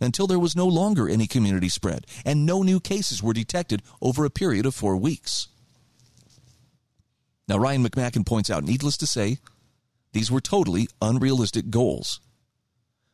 until 0.00 0.26
there 0.26 0.38
was 0.38 0.54
no 0.54 0.66
longer 0.66 1.08
any 1.08 1.26
community 1.26 1.68
spread 1.68 2.06
and 2.24 2.46
no 2.46 2.62
new 2.62 2.78
cases 2.80 3.22
were 3.22 3.32
detected 3.32 3.82
over 4.00 4.24
a 4.24 4.30
period 4.30 4.66
of 4.66 4.74
four 4.74 4.96
weeks. 4.96 5.48
Now, 7.48 7.58
Ryan 7.58 7.82
McMaken 7.82 8.26
points 8.26 8.50
out, 8.50 8.62
needless 8.62 8.98
to 8.98 9.06
say, 9.06 9.38
these 10.12 10.30
were 10.30 10.40
totally 10.40 10.88
unrealistic 11.00 11.70
goals. 11.70 12.20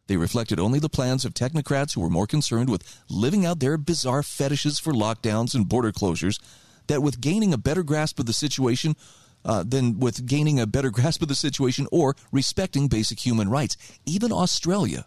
They 0.07 0.17
reflected 0.17 0.61
only 0.61 0.81
the 0.81 0.89
plans 0.89 1.25
of 1.25 1.35
technocrats 1.35 1.95
who 1.95 2.01
were 2.01 2.11
more 2.11 2.27
concerned 2.27 2.69
with 2.69 3.01
living 3.09 3.47
out 3.47 3.61
their 3.61 3.79
bizarre 3.79 4.23
fetishes 4.23 4.79
for 4.79 4.93
lockdowns 4.93 5.55
and 5.55 5.69
border 5.69 5.93
closures 5.93 6.39
that 6.87 7.03
with 7.03 7.20
gaining 7.20 7.53
a 7.53 7.59
better 7.59 7.82
grasp 7.82 8.18
of 8.18 8.26
the 8.26 8.32
situation 8.32 8.97
uh, 9.45 9.62
than 9.66 9.99
with 9.99 10.26
gaining 10.26 10.59
a 10.59 10.66
better 10.66 10.91
grasp 10.97 11.22
of 11.22 11.28
the 11.28 11.35
situation 11.35 11.87
or 11.93 12.16
respecting 12.32 12.89
basic 12.89 13.24
human 13.24 13.49
rights. 13.49 13.76
Even 14.07 14.32
Australia, 14.32 15.07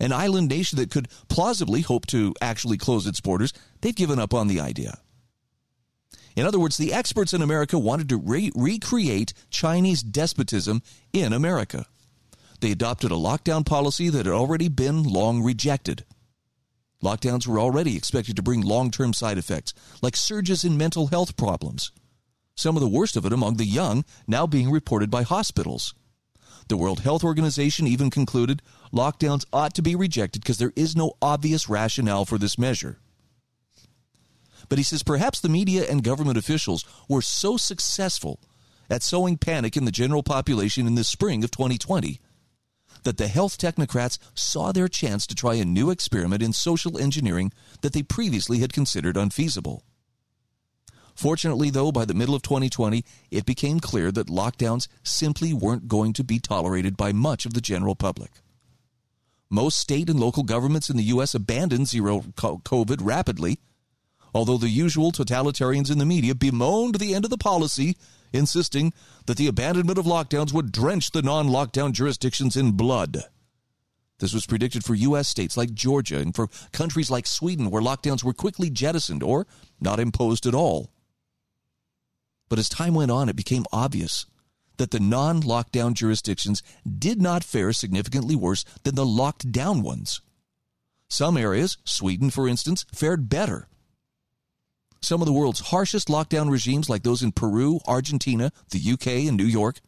an 0.00 0.12
island 0.12 0.48
nation 0.48 0.78
that 0.78 0.90
could 0.90 1.08
plausibly 1.28 1.80
hope 1.80 2.06
to 2.06 2.34
actually 2.40 2.76
close 2.76 3.06
its 3.06 3.20
borders, 3.20 3.52
they've 3.80 3.94
given 3.94 4.18
up 4.18 4.34
on 4.34 4.48
the 4.48 4.60
idea. 4.60 4.98
In 6.34 6.46
other 6.46 6.58
words, 6.58 6.76
the 6.76 6.94
experts 6.94 7.34
in 7.34 7.42
America 7.42 7.78
wanted 7.78 8.08
to 8.08 8.16
re- 8.16 8.52
recreate 8.54 9.34
Chinese 9.50 10.02
despotism 10.02 10.82
in 11.12 11.32
America. 11.32 11.86
They 12.60 12.70
adopted 12.70 13.10
a 13.10 13.16
lockdown 13.16 13.66
policy 13.66 14.08
that 14.08 14.26
had 14.26 14.34
already 14.34 14.68
been 14.68 15.02
long 15.02 15.42
rejected. 15.42 16.04
Lockdowns 17.02 17.46
were 17.46 17.58
already 17.58 17.96
expected 17.96 18.36
to 18.36 18.42
bring 18.42 18.60
long 18.60 18.90
term 18.90 19.12
side 19.12 19.38
effects, 19.38 19.74
like 20.00 20.16
surges 20.16 20.64
in 20.64 20.76
mental 20.76 21.08
health 21.08 21.36
problems. 21.36 21.90
Some 22.54 22.76
of 22.76 22.82
the 22.82 22.88
worst 22.88 23.16
of 23.16 23.26
it 23.26 23.32
among 23.32 23.56
the 23.56 23.64
young, 23.64 24.04
now 24.26 24.46
being 24.46 24.70
reported 24.70 25.10
by 25.10 25.22
hospitals. 25.22 25.94
The 26.68 26.76
World 26.76 27.00
Health 27.00 27.24
Organization 27.24 27.88
even 27.88 28.08
concluded 28.08 28.62
lockdowns 28.92 29.44
ought 29.52 29.74
to 29.74 29.82
be 29.82 29.96
rejected 29.96 30.42
because 30.42 30.58
there 30.58 30.72
is 30.76 30.94
no 30.94 31.14
obvious 31.20 31.68
rationale 31.68 32.24
for 32.24 32.38
this 32.38 32.56
measure. 32.56 32.98
But 34.68 34.78
he 34.78 34.84
says 34.84 35.02
perhaps 35.02 35.40
the 35.40 35.48
media 35.48 35.84
and 35.90 36.04
government 36.04 36.38
officials 36.38 36.84
were 37.08 37.20
so 37.20 37.56
successful 37.56 38.38
at 38.88 39.02
sowing 39.02 39.38
panic 39.38 39.76
in 39.76 39.86
the 39.86 39.90
general 39.90 40.22
population 40.22 40.86
in 40.86 40.94
the 40.94 41.04
spring 41.04 41.42
of 41.42 41.50
2020 41.50 42.20
that 43.02 43.16
the 43.16 43.28
health 43.28 43.58
technocrats 43.58 44.18
saw 44.34 44.72
their 44.72 44.88
chance 44.88 45.26
to 45.26 45.34
try 45.34 45.54
a 45.54 45.64
new 45.64 45.90
experiment 45.90 46.42
in 46.42 46.52
social 46.52 46.98
engineering 46.98 47.52
that 47.80 47.92
they 47.92 48.02
previously 48.02 48.58
had 48.58 48.72
considered 48.72 49.16
unfeasible. 49.16 49.82
Fortunately, 51.14 51.70
though, 51.70 51.92
by 51.92 52.04
the 52.04 52.14
middle 52.14 52.34
of 52.34 52.42
2020, 52.42 53.04
it 53.30 53.44
became 53.44 53.80
clear 53.80 54.10
that 54.12 54.28
lockdowns 54.28 54.88
simply 55.02 55.52
weren't 55.52 55.88
going 55.88 56.12
to 56.14 56.24
be 56.24 56.38
tolerated 56.38 56.96
by 56.96 57.12
much 57.12 57.44
of 57.44 57.52
the 57.52 57.60
general 57.60 57.94
public. 57.94 58.30
Most 59.50 59.78
state 59.78 60.08
and 60.08 60.18
local 60.18 60.42
governments 60.42 60.88
in 60.88 60.96
the 60.96 61.02
U.S. 61.04 61.34
abandoned 61.34 61.88
zero 61.88 62.20
COVID 62.20 63.00
rapidly 63.02 63.58
although 64.34 64.58
the 64.58 64.68
usual 64.68 65.12
totalitarians 65.12 65.90
in 65.90 65.98
the 65.98 66.04
media 66.04 66.34
bemoaned 66.34 66.96
the 66.96 67.14
end 67.14 67.24
of 67.24 67.30
the 67.30 67.38
policy, 67.38 67.96
insisting 68.32 68.92
that 69.26 69.36
the 69.36 69.46
abandonment 69.46 69.98
of 69.98 70.04
lockdowns 70.04 70.52
would 70.52 70.72
drench 70.72 71.10
the 71.10 71.22
non 71.22 71.48
lockdown 71.48 71.92
jurisdictions 71.92 72.56
in 72.56 72.72
blood. 72.72 73.24
This 74.18 74.32
was 74.32 74.46
predicted 74.46 74.84
for 74.84 74.94
U.S. 74.94 75.28
states 75.28 75.56
like 75.56 75.74
Georgia 75.74 76.18
and 76.18 76.34
for 76.34 76.48
countries 76.70 77.10
like 77.10 77.26
Sweden, 77.26 77.70
where 77.70 77.82
lockdowns 77.82 78.22
were 78.22 78.32
quickly 78.32 78.70
jettisoned 78.70 79.22
or 79.22 79.46
not 79.80 79.98
imposed 79.98 80.46
at 80.46 80.54
all. 80.54 80.92
But 82.48 82.58
as 82.58 82.68
time 82.68 82.94
went 82.94 83.10
on, 83.10 83.28
it 83.28 83.34
became 83.34 83.64
obvious 83.72 84.26
that 84.76 84.90
the 84.90 85.00
non 85.00 85.42
lockdown 85.42 85.94
jurisdictions 85.94 86.62
did 86.86 87.20
not 87.20 87.44
fare 87.44 87.72
significantly 87.72 88.36
worse 88.36 88.64
than 88.84 88.94
the 88.94 89.06
locked 89.06 89.50
down 89.50 89.82
ones. 89.82 90.20
Some 91.08 91.36
areas, 91.36 91.76
Sweden 91.84 92.30
for 92.30 92.48
instance, 92.48 92.84
fared 92.94 93.28
better. 93.28 93.68
Some 95.02 95.20
of 95.20 95.26
the 95.26 95.32
world's 95.32 95.60
harshest 95.60 96.08
lockdown 96.08 96.48
regimes, 96.48 96.88
like 96.88 97.02
those 97.02 97.22
in 97.22 97.32
Peru, 97.32 97.80
Argentina, 97.86 98.52
the 98.70 98.92
UK, 98.92 99.26
and 99.28 99.36
New 99.36 99.44
York, 99.44 99.80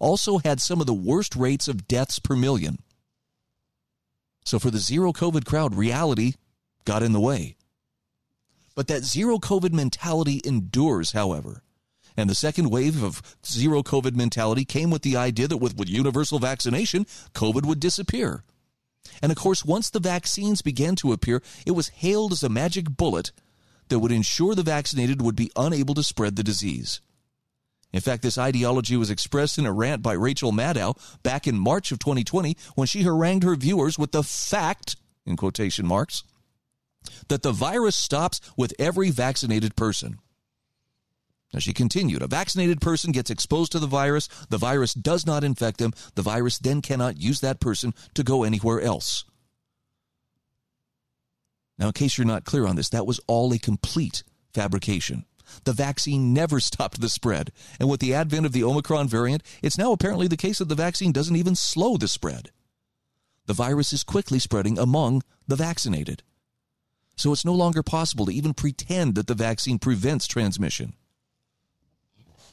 also 0.00 0.38
had 0.38 0.60
some 0.60 0.80
of 0.80 0.86
the 0.86 0.94
worst 0.94 1.36
rates 1.36 1.68
of 1.68 1.86
deaths 1.86 2.18
per 2.18 2.34
million. 2.34 2.78
So 4.44 4.58
for 4.58 4.70
the 4.70 4.78
zero 4.78 5.12
COVID 5.12 5.44
crowd, 5.44 5.74
reality 5.74 6.34
got 6.84 7.02
in 7.02 7.12
the 7.12 7.20
way. 7.20 7.56
But 8.74 8.88
that 8.88 9.04
zero 9.04 9.38
COVID 9.38 9.72
mentality 9.72 10.40
endures, 10.44 11.12
however. 11.12 11.62
And 12.16 12.28
the 12.28 12.34
second 12.34 12.70
wave 12.70 13.02
of 13.02 13.22
zero 13.44 13.82
COVID 13.82 14.14
mentality 14.16 14.64
came 14.64 14.90
with 14.90 15.02
the 15.02 15.16
idea 15.16 15.48
that 15.48 15.58
with, 15.58 15.76
with 15.76 15.88
universal 15.88 16.38
vaccination, 16.38 17.06
COVID 17.34 17.66
would 17.66 17.80
disappear. 17.80 18.42
And 19.22 19.30
of 19.30 19.38
course, 19.38 19.64
once 19.64 19.90
the 19.90 20.00
vaccines 20.00 20.60
began 20.60 20.96
to 20.96 21.12
appear, 21.12 21.40
it 21.64 21.72
was 21.72 21.88
hailed 21.88 22.32
as 22.32 22.42
a 22.42 22.48
magic 22.48 22.88
bullet 22.90 23.32
that 23.88 23.98
would 23.98 24.12
ensure 24.12 24.54
the 24.54 24.62
vaccinated 24.62 25.22
would 25.22 25.36
be 25.36 25.50
unable 25.56 25.94
to 25.94 26.02
spread 26.02 26.36
the 26.36 26.42
disease. 26.42 27.00
In 27.92 28.00
fact, 28.00 28.22
this 28.22 28.36
ideology 28.36 28.96
was 28.96 29.10
expressed 29.10 29.58
in 29.58 29.66
a 29.66 29.72
rant 29.72 30.02
by 30.02 30.12
Rachel 30.12 30.52
Maddow 30.52 30.98
back 31.22 31.46
in 31.46 31.58
March 31.58 31.92
of 31.92 31.98
2020 31.98 32.56
when 32.74 32.86
she 32.86 33.02
harangued 33.02 33.42
her 33.44 33.56
viewers 33.56 33.98
with 33.98 34.12
the 34.12 34.22
fact, 34.22 34.96
in 35.24 35.36
quotation 35.36 35.86
marks, 35.86 36.24
that 37.28 37.42
the 37.42 37.52
virus 37.52 37.96
stops 37.96 38.40
with 38.56 38.74
every 38.78 39.10
vaccinated 39.10 39.76
person. 39.76 40.18
Now, 41.54 41.60
she 41.60 41.72
continued 41.72 42.22
A 42.22 42.26
vaccinated 42.26 42.80
person 42.80 43.12
gets 43.12 43.30
exposed 43.30 43.72
to 43.72 43.78
the 43.78 43.86
virus, 43.86 44.28
the 44.50 44.58
virus 44.58 44.92
does 44.92 45.24
not 45.24 45.44
infect 45.44 45.78
them, 45.78 45.92
the 46.16 46.22
virus 46.22 46.58
then 46.58 46.82
cannot 46.82 47.20
use 47.20 47.40
that 47.40 47.60
person 47.60 47.94
to 48.14 48.24
go 48.24 48.42
anywhere 48.42 48.80
else. 48.80 49.24
Now, 51.78 51.88
in 51.88 51.92
case 51.92 52.16
you're 52.16 52.26
not 52.26 52.44
clear 52.44 52.66
on 52.66 52.76
this, 52.76 52.88
that 52.90 53.06
was 53.06 53.20
all 53.26 53.52
a 53.52 53.58
complete 53.58 54.22
fabrication. 54.54 55.26
The 55.64 55.72
vaccine 55.72 56.32
never 56.32 56.60
stopped 56.60 57.00
the 57.00 57.08
spread. 57.08 57.52
And 57.78 57.88
with 57.88 58.00
the 58.00 58.14
advent 58.14 58.46
of 58.46 58.52
the 58.52 58.64
Omicron 58.64 59.08
variant, 59.08 59.42
it's 59.62 59.78
now 59.78 59.92
apparently 59.92 60.28
the 60.28 60.36
case 60.36 60.58
that 60.58 60.68
the 60.68 60.74
vaccine 60.74 61.12
doesn't 61.12 61.36
even 61.36 61.54
slow 61.54 61.96
the 61.96 62.08
spread. 62.08 62.50
The 63.46 63.52
virus 63.52 63.92
is 63.92 64.02
quickly 64.02 64.38
spreading 64.38 64.78
among 64.78 65.22
the 65.46 65.56
vaccinated. 65.56 66.22
So 67.16 67.32
it's 67.32 67.44
no 67.44 67.54
longer 67.54 67.82
possible 67.82 68.26
to 68.26 68.32
even 68.32 68.54
pretend 68.54 69.14
that 69.14 69.26
the 69.26 69.34
vaccine 69.34 69.78
prevents 69.78 70.26
transmission. 70.26 70.94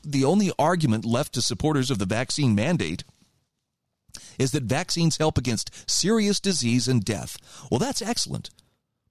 The 0.03 0.23
only 0.23 0.51
argument 0.59 1.05
left 1.05 1.33
to 1.33 1.41
supporters 1.41 1.89
of 1.89 1.97
the 1.97 2.05
vaccine 2.05 2.55
mandate 2.55 3.03
is 4.37 4.51
that 4.51 4.63
vaccines 4.63 5.17
help 5.17 5.37
against 5.37 5.89
serious 5.89 6.39
disease 6.39 6.87
and 6.87 7.03
death. 7.03 7.37
Well, 7.71 7.79
that's 7.79 8.01
excellent, 8.01 8.49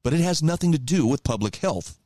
but 0.03 0.13
it 0.13 0.21
has 0.21 0.43
nothing 0.43 0.73
to 0.73 0.79
do 0.79 1.07
with 1.07 1.25
public 1.25 1.57
health. 1.57 1.99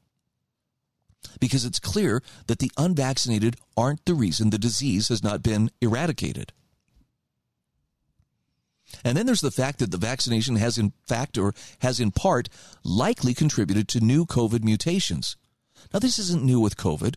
Because 1.40 1.64
it's 1.64 1.80
clear 1.80 2.22
that 2.46 2.60
the 2.60 2.70
unvaccinated 2.76 3.56
aren't 3.76 4.04
the 4.04 4.14
reason 4.14 4.50
the 4.50 4.58
disease 4.58 5.08
has 5.08 5.22
not 5.22 5.42
been 5.42 5.70
eradicated. 5.80 6.52
And 9.04 9.16
then 9.16 9.26
there's 9.26 9.40
the 9.40 9.50
fact 9.50 9.78
that 9.80 9.90
the 9.90 9.98
vaccination 9.98 10.56
has, 10.56 10.78
in 10.78 10.92
fact, 11.06 11.36
or 11.36 11.54
has 11.80 11.98
in 11.98 12.12
part, 12.12 12.48
likely 12.84 13.34
contributed 13.34 13.88
to 13.88 14.00
new 14.00 14.24
COVID 14.24 14.62
mutations. 14.62 15.36
Now, 15.92 15.98
this 15.98 16.18
isn't 16.18 16.44
new 16.44 16.60
with 16.60 16.76
COVID. 16.76 17.16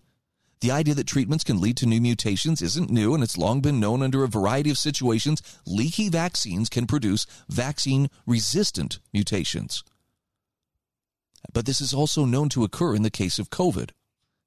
The 0.61 0.71
idea 0.71 0.93
that 0.95 1.07
treatments 1.07 1.43
can 1.43 1.61
lead 1.61 1.77
to 1.77 1.85
new 1.85 2.01
mutations 2.01 2.61
isn't 2.61 2.89
new, 2.89 3.13
and 3.13 3.23
it's 3.23 3.37
long 3.37 3.61
been 3.61 3.79
known 3.79 4.01
under 4.01 4.23
a 4.23 4.27
variety 4.27 4.69
of 4.69 4.77
situations 4.77 5.41
leaky 5.65 6.09
vaccines 6.09 6.67
can 6.67 6.85
produce 6.85 7.25
vaccine 7.47 8.09
resistant 8.25 8.99
mutations. 9.13 9.83
But 11.53 11.65
this 11.65 11.81
is 11.81 11.93
also 11.93 12.25
known 12.25 12.49
to 12.49 12.63
occur 12.63 12.95
in 12.95 13.03
the 13.03 13.09
case 13.09 13.39
of 13.39 13.49
COVID. 13.49 13.91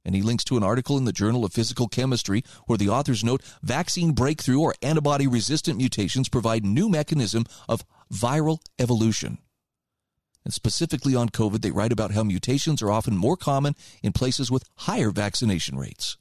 And 0.05 0.15
he 0.15 0.23
links 0.23 0.45
to 0.45 0.57
an 0.57 0.65
article 0.65 0.99
in 0.99 1.05
the 1.05 1.13
Journal 1.13 1.45
of 1.45 1.53
Physical 1.53 1.87
Chemistry 1.87 2.43
where 2.67 2.79
the 2.79 2.89
authors 2.89 3.23
note 3.23 3.43
vaccine 3.63 4.13
breakthrough 4.13 4.61
or 4.61 4.75
antibody 4.83 5.27
resistant 5.27 5.79
mutations 5.79 6.29
provide 6.29 6.65
new 6.65 6.89
mechanism 6.89 7.45
of 7.69 7.85
viral 8.13 8.59
evolution. 8.79 9.39
And 10.45 10.53
specifically 10.53 11.15
on 11.15 11.29
COVID, 11.29 11.63
they 11.63 11.71
write 11.71 11.93
about 11.93 12.11
how 12.11 12.25
mutations 12.25 12.83
are 12.83 12.91
often 12.91 13.17
more 13.17 13.37
common 13.37 13.77
in 14.03 14.13
places 14.13 14.51
with 14.51 14.69
higher 14.77 15.11
vaccination 15.11 15.79
rates. 15.79 16.17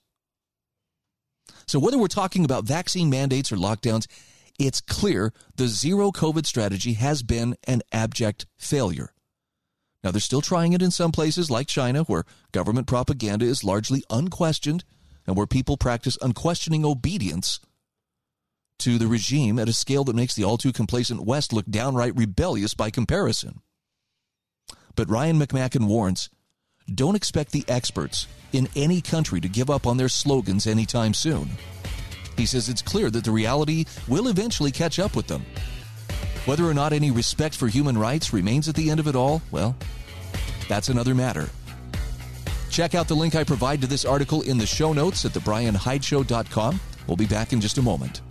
So, 1.65 1.79
whether 1.79 1.97
we're 1.97 2.07
talking 2.07 2.45
about 2.45 2.65
vaccine 2.65 3.09
mandates 3.09 3.51
or 3.51 3.55
lockdowns, 3.55 4.05
it's 4.59 4.81
clear 4.81 5.33
the 5.55 5.67
zero 5.67 6.11
COVID 6.11 6.45
strategy 6.45 6.93
has 6.93 7.23
been 7.23 7.55
an 7.63 7.81
abject 7.91 8.45
failure. 8.57 9.13
Now, 10.03 10.11
they're 10.11 10.19
still 10.19 10.41
trying 10.41 10.73
it 10.73 10.81
in 10.81 10.91
some 10.91 11.11
places 11.11 11.51
like 11.51 11.67
China, 11.67 12.03
where 12.03 12.25
government 12.51 12.87
propaganda 12.87 13.45
is 13.45 13.63
largely 13.63 14.03
unquestioned 14.09 14.83
and 15.27 15.35
where 15.35 15.45
people 15.45 15.77
practice 15.77 16.17
unquestioning 16.21 16.83
obedience 16.83 17.59
to 18.79 18.97
the 18.97 19.07
regime 19.07 19.59
at 19.59 19.69
a 19.69 19.73
scale 19.73 20.03
that 20.03 20.15
makes 20.15 20.33
the 20.33 20.43
all 20.43 20.57
too 20.57 20.73
complacent 20.73 21.23
West 21.23 21.53
look 21.53 21.67
downright 21.67 22.15
rebellious 22.15 22.73
by 22.73 22.89
comparison. 22.89 23.61
But 24.95 25.09
Ryan 25.09 25.39
McMaken 25.39 25.85
warns 25.85 26.29
don't 26.93 27.15
expect 27.15 27.51
the 27.51 27.63
experts 27.67 28.27
in 28.53 28.67
any 28.75 28.99
country 28.99 29.39
to 29.39 29.47
give 29.47 29.69
up 29.69 29.85
on 29.85 29.97
their 29.97 30.09
slogans 30.09 30.65
anytime 30.65 31.13
soon. 31.13 31.51
He 32.37 32.47
says 32.47 32.69
it's 32.69 32.81
clear 32.81 33.11
that 33.11 33.23
the 33.23 33.31
reality 33.31 33.85
will 34.07 34.27
eventually 34.27 34.71
catch 34.71 34.97
up 34.97 35.15
with 35.15 35.27
them. 35.27 35.45
Whether 36.45 36.65
or 36.65 36.73
not 36.73 36.91
any 36.91 37.11
respect 37.11 37.55
for 37.55 37.67
human 37.67 37.95
rights 37.95 38.33
remains 38.33 38.67
at 38.67 38.73
the 38.73 38.89
end 38.89 38.99
of 38.99 39.07
it 39.07 39.15
all, 39.15 39.43
well, 39.51 39.75
that's 40.67 40.89
another 40.89 41.13
matter. 41.13 41.49
Check 42.71 42.95
out 42.95 43.07
the 43.07 43.15
link 43.15 43.35
I 43.35 43.43
provide 43.43 43.79
to 43.81 43.87
this 43.87 44.05
article 44.05 44.41
in 44.41 44.57
the 44.57 44.65
show 44.65 44.91
notes 44.91 45.23
at 45.23 45.33
thebrianhydeshow.com. 45.33 46.79
We'll 47.05 47.17
be 47.17 47.27
back 47.27 47.53
in 47.53 47.61
just 47.61 47.77
a 47.77 47.81
moment. 47.81 48.21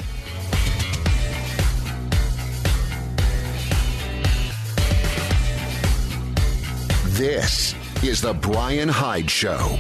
This 7.11 7.75
is 8.03 8.23
The 8.23 8.33
Brian 8.33 8.89
Hyde 8.89 9.31
Show. 9.31 9.79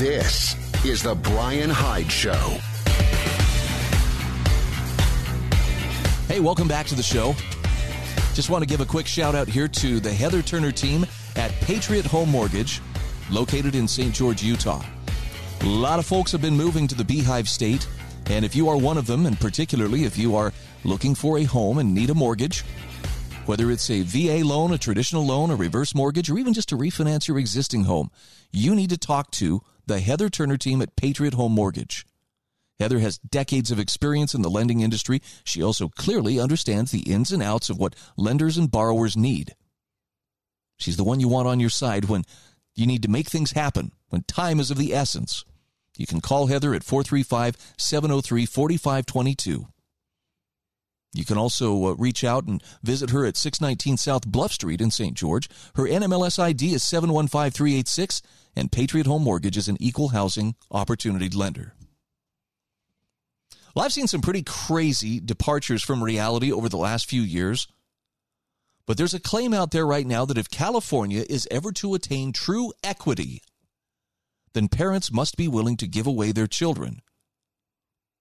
This 0.00 0.56
is 0.82 1.02
The 1.02 1.14
Brian 1.14 1.68
Hyde 1.68 2.10
Show. 2.10 2.32
Hey, 6.26 6.40
welcome 6.40 6.66
back 6.66 6.86
to 6.86 6.94
the 6.94 7.02
show. 7.02 7.34
Just 8.32 8.48
want 8.48 8.62
to 8.62 8.66
give 8.66 8.80
a 8.80 8.86
quick 8.86 9.06
shout 9.06 9.34
out 9.34 9.46
here 9.46 9.68
to 9.68 10.00
the 10.00 10.10
Heather 10.10 10.40
Turner 10.40 10.72
team 10.72 11.04
at 11.36 11.50
Patriot 11.60 12.06
Home 12.06 12.30
Mortgage, 12.30 12.80
located 13.30 13.74
in 13.74 13.86
St. 13.86 14.14
George, 14.14 14.42
Utah. 14.42 14.82
A 15.60 15.66
lot 15.66 15.98
of 15.98 16.06
folks 16.06 16.32
have 16.32 16.40
been 16.40 16.56
moving 16.56 16.88
to 16.88 16.94
the 16.94 17.04
Beehive 17.04 17.46
State, 17.46 17.86
and 18.30 18.42
if 18.42 18.56
you 18.56 18.70
are 18.70 18.78
one 18.78 18.96
of 18.96 19.06
them, 19.06 19.26
and 19.26 19.38
particularly 19.38 20.04
if 20.04 20.16
you 20.16 20.34
are 20.34 20.54
looking 20.82 21.14
for 21.14 21.36
a 21.36 21.44
home 21.44 21.76
and 21.76 21.94
need 21.94 22.08
a 22.08 22.14
mortgage, 22.14 22.64
whether 23.44 23.70
it's 23.70 23.90
a 23.90 24.00
VA 24.00 24.42
loan, 24.46 24.72
a 24.72 24.78
traditional 24.78 25.26
loan, 25.26 25.50
a 25.50 25.56
reverse 25.56 25.94
mortgage, 25.94 26.30
or 26.30 26.38
even 26.38 26.54
just 26.54 26.70
to 26.70 26.78
refinance 26.78 27.28
your 27.28 27.38
existing 27.38 27.84
home, 27.84 28.10
you 28.50 28.74
need 28.74 28.88
to 28.88 28.96
talk 28.96 29.30
to 29.32 29.62
the 29.90 29.98
Heather 29.98 30.30
Turner 30.30 30.56
team 30.56 30.80
at 30.82 30.94
Patriot 30.94 31.34
Home 31.34 31.50
Mortgage. 31.50 32.06
Heather 32.78 33.00
has 33.00 33.18
decades 33.18 33.72
of 33.72 33.80
experience 33.80 34.34
in 34.34 34.42
the 34.42 34.48
lending 34.48 34.82
industry. 34.82 35.20
She 35.42 35.60
also 35.64 35.88
clearly 35.88 36.38
understands 36.38 36.92
the 36.92 37.00
ins 37.00 37.32
and 37.32 37.42
outs 37.42 37.70
of 37.70 37.76
what 37.76 37.96
lenders 38.16 38.56
and 38.56 38.70
borrowers 38.70 39.16
need. 39.16 39.56
She's 40.78 40.96
the 40.96 41.02
one 41.02 41.18
you 41.18 41.26
want 41.26 41.48
on 41.48 41.58
your 41.58 41.70
side 41.70 42.04
when 42.04 42.22
you 42.76 42.86
need 42.86 43.02
to 43.02 43.10
make 43.10 43.28
things 43.28 43.50
happen, 43.50 43.90
when 44.10 44.22
time 44.22 44.60
is 44.60 44.70
of 44.70 44.78
the 44.78 44.94
essence. 44.94 45.44
You 45.96 46.06
can 46.06 46.20
call 46.20 46.46
Heather 46.46 46.72
at 46.72 46.84
435 46.84 47.56
703 47.76 48.46
4522. 48.46 49.66
You 51.12 51.24
can 51.24 51.36
also 51.36 51.86
uh, 51.86 51.94
reach 51.94 52.22
out 52.22 52.44
and 52.44 52.62
visit 52.84 53.10
her 53.10 53.26
at 53.26 53.36
619 53.36 53.96
South 53.96 54.24
Bluff 54.24 54.52
Street 54.52 54.80
in 54.80 54.92
St. 54.92 55.16
George. 55.16 55.48
Her 55.74 55.84
NMLS 55.84 56.38
ID 56.38 56.74
is 56.74 56.84
715386, 56.84 58.22
and 58.56 58.72
Patriot 58.72 59.06
Home 59.06 59.22
Mortgage 59.22 59.56
is 59.56 59.68
an 59.68 59.76
equal 59.80 60.08
housing 60.08 60.54
opportunity 60.70 61.28
lender. 61.28 61.74
Well, 63.74 63.84
I've 63.84 63.92
seen 63.92 64.08
some 64.08 64.20
pretty 64.20 64.42
crazy 64.42 65.20
departures 65.20 65.82
from 65.82 66.02
reality 66.02 66.52
over 66.52 66.68
the 66.68 66.76
last 66.76 67.08
few 67.08 67.22
years. 67.22 67.68
But 68.86 68.96
there's 68.96 69.14
a 69.14 69.20
claim 69.20 69.54
out 69.54 69.70
there 69.70 69.86
right 69.86 70.06
now 70.06 70.24
that 70.24 70.38
if 70.38 70.50
California 70.50 71.24
is 71.28 71.46
ever 71.50 71.70
to 71.72 71.94
attain 71.94 72.32
true 72.32 72.72
equity 72.82 73.42
then 74.52 74.68
parents 74.68 75.12
must 75.12 75.36
be 75.36 75.48
willing 75.48 75.76
to 75.76 75.86
give 75.86 76.06
away 76.06 76.32
their 76.32 76.46
children. 76.46 77.02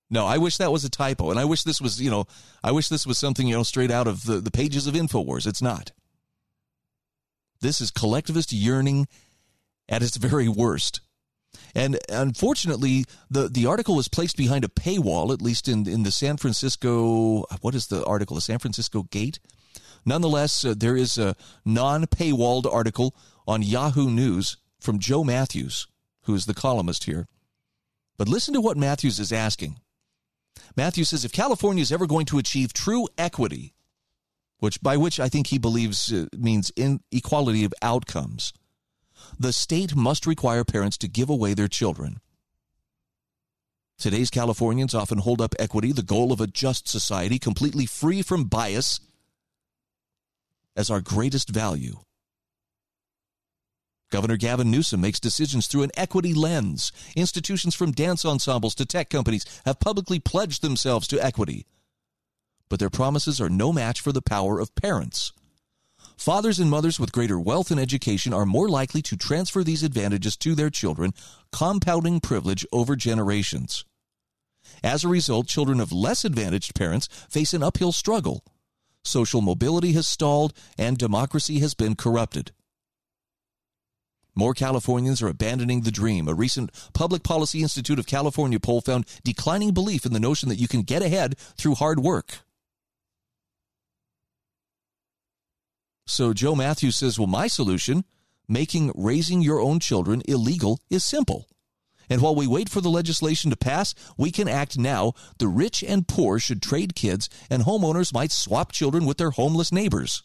No, 0.09 0.25
I 0.25 0.37
wish 0.37 0.57
that 0.57 0.71
was 0.71 0.83
a 0.83 0.89
typo, 0.89 1.29
and 1.29 1.39
I 1.39 1.45
wish 1.45 1.63
this 1.63 1.79
was, 1.79 2.01
you 2.01 2.09
know, 2.09 2.25
I 2.63 2.71
wish 2.71 2.89
this 2.89 3.05
was 3.05 3.17
something, 3.17 3.47
you 3.47 3.55
know, 3.55 3.63
straight 3.63 3.91
out 3.91 4.07
of 4.07 4.25
the, 4.25 4.39
the 4.39 4.51
pages 4.51 4.87
of 4.87 4.95
InfoWars. 4.95 5.45
It's 5.45 5.61
not. 5.61 5.91
This 7.61 7.79
is 7.79 7.91
collectivist 7.91 8.51
yearning 8.51 9.07
at 9.89 10.03
its 10.03 10.15
very 10.15 10.47
worst. 10.47 11.01
And 11.75 11.99
unfortunately, 12.09 13.05
the, 13.29 13.47
the 13.47 13.65
article 13.65 13.95
was 13.95 14.07
placed 14.07 14.37
behind 14.37 14.63
a 14.63 14.69
paywall, 14.69 15.33
at 15.33 15.41
least 15.41 15.67
in, 15.67 15.87
in 15.87 16.03
the 16.03 16.11
San 16.11 16.37
Francisco, 16.37 17.43
what 17.61 17.75
is 17.75 17.87
the 17.87 18.05
article? 18.05 18.35
The 18.35 18.41
San 18.41 18.59
Francisco 18.59 19.03
Gate? 19.03 19.39
Nonetheless, 20.05 20.63
uh, 20.63 20.73
there 20.77 20.95
is 20.95 21.17
a 21.17 21.35
non 21.65 22.05
paywalled 22.05 22.71
article 22.71 23.15
on 23.47 23.61
Yahoo 23.61 24.09
News 24.09 24.57
from 24.79 24.99
Joe 24.99 25.23
Matthews, 25.23 25.87
who 26.23 26.35
is 26.35 26.45
the 26.45 26.53
columnist 26.53 27.03
here. 27.03 27.27
But 28.17 28.29
listen 28.29 28.53
to 28.53 28.61
what 28.61 28.77
Matthews 28.77 29.19
is 29.19 29.31
asking. 29.31 29.79
Matthews 30.75 31.09
says 31.09 31.25
if 31.25 31.31
California 31.31 31.81
is 31.81 31.91
ever 31.91 32.07
going 32.07 32.25
to 32.27 32.37
achieve 32.37 32.73
true 32.73 33.07
equity, 33.17 33.73
which 34.59 34.81
by 34.81 34.97
which 34.97 35.19
I 35.19 35.29
think 35.29 35.47
he 35.47 35.57
believes 35.57 36.11
uh, 36.11 36.25
means 36.37 36.71
inequality 36.75 37.63
of 37.63 37.73
outcomes, 37.81 38.53
the 39.39 39.53
state 39.53 39.95
must 39.95 40.27
require 40.27 40.65
parents 40.65 40.97
to 40.97 41.07
give 41.07 41.29
away 41.29 41.53
their 41.53 41.69
children. 41.69 42.19
Today's 43.97 44.29
Californians 44.29 44.93
often 44.93 45.19
hold 45.19 45.41
up 45.41 45.55
equity, 45.57 45.93
the 45.93 46.03
goal 46.03 46.31
of 46.31 46.41
a 46.41 46.47
just 46.47 46.87
society, 46.87 47.39
completely 47.39 47.85
free 47.85 48.21
from 48.21 48.45
bias, 48.45 48.99
as 50.75 50.89
our 50.89 51.01
greatest 51.01 51.49
value. 51.49 51.99
Governor 54.11 54.37
Gavin 54.37 54.71
Newsom 54.71 55.01
makes 55.01 55.19
decisions 55.19 55.67
through 55.67 55.83
an 55.83 55.91
equity 55.95 56.33
lens. 56.33 56.91
Institutions 57.15 57.75
from 57.75 57.91
dance 57.91 58.25
ensembles 58.25 58.73
to 58.75 58.85
tech 58.85 59.09
companies 59.09 59.45
have 59.65 59.79
publicly 59.79 60.19
pledged 60.19 60.61
themselves 60.61 61.07
to 61.07 61.23
equity. 61.23 61.65
But 62.69 62.79
their 62.79 62.89
promises 62.89 63.39
are 63.39 63.49
no 63.49 63.71
match 63.71 64.01
for 64.01 64.11
the 64.11 64.21
power 64.21 64.59
of 64.59 64.73
parents. 64.75 65.31
Fathers 66.19 66.59
and 66.59 66.69
mothers 66.69 66.99
with 66.99 67.13
greater 67.13 67.39
wealth 67.39 67.71
and 67.71 67.79
education 67.79 68.33
are 68.33 68.45
more 68.45 68.67
likely 68.67 69.01
to 69.03 69.15
transfer 69.15 69.63
these 69.63 69.83
advantages 69.83 70.35
to 70.35 70.53
their 70.53 70.69
children, 70.69 71.13
compounding 71.53 72.19
privilege 72.19 72.65
over 72.73 72.97
generations. 72.97 73.85
As 74.83 75.05
a 75.05 75.07
result, 75.07 75.47
children 75.47 75.79
of 75.79 75.93
less 75.93 76.25
advantaged 76.25 76.75
parents 76.75 77.07
face 77.29 77.53
an 77.53 77.63
uphill 77.63 77.93
struggle. 77.93 78.43
Social 79.01 79.39
mobility 79.39 79.93
has 79.93 80.07
stalled, 80.07 80.51
and 80.77 80.97
democracy 80.97 81.59
has 81.59 81.73
been 81.73 81.95
corrupted. 81.95 82.51
More 84.35 84.53
Californians 84.53 85.21
are 85.21 85.29
abandoning 85.29 85.81
the 85.81 85.89
dream. 85.89 86.27
A 86.27 86.33
recent 86.33 86.69
Public 86.91 87.23
Policy 87.23 87.61
Institute 87.61 87.97
of 87.97 88.07
California 88.07 88.59
poll 88.59 88.81
found 88.81 89.05
declining 89.23 89.71
belief 89.73 90.05
in 90.05 90.11
the 90.11 90.19
notion 90.19 90.49
that 90.49 90.59
you 90.59 90.67
can 90.67 90.81
get 90.81 91.01
ahead 91.01 91.37
through 91.55 91.75
hard 91.75 92.01
work. 92.01 92.39
So 96.09 96.33
Joe 96.33 96.55
Matthews 96.55 96.95
says, 96.95 97.19
Well, 97.19 97.27
my 97.27 97.45
solution, 97.45 98.03
making 98.47 98.91
raising 98.95 99.43
your 99.43 99.61
own 99.61 99.79
children 99.79 100.23
illegal, 100.27 100.79
is 100.89 101.05
simple. 101.05 101.45
And 102.09 102.19
while 102.19 102.33
we 102.33 102.47
wait 102.47 102.67
for 102.67 102.81
the 102.81 102.89
legislation 102.89 103.51
to 103.51 103.55
pass, 103.55 103.93
we 104.17 104.31
can 104.31 104.47
act 104.47 104.75
now. 104.75 105.13
The 105.37 105.47
rich 105.47 105.83
and 105.83 106.07
poor 106.07 106.39
should 106.39 106.63
trade 106.63 106.95
kids, 106.95 107.29
and 107.47 107.61
homeowners 107.61 108.11
might 108.11 108.31
swap 108.31 108.71
children 108.71 109.05
with 109.05 109.17
their 109.17 109.29
homeless 109.29 109.71
neighbors. 109.71 110.23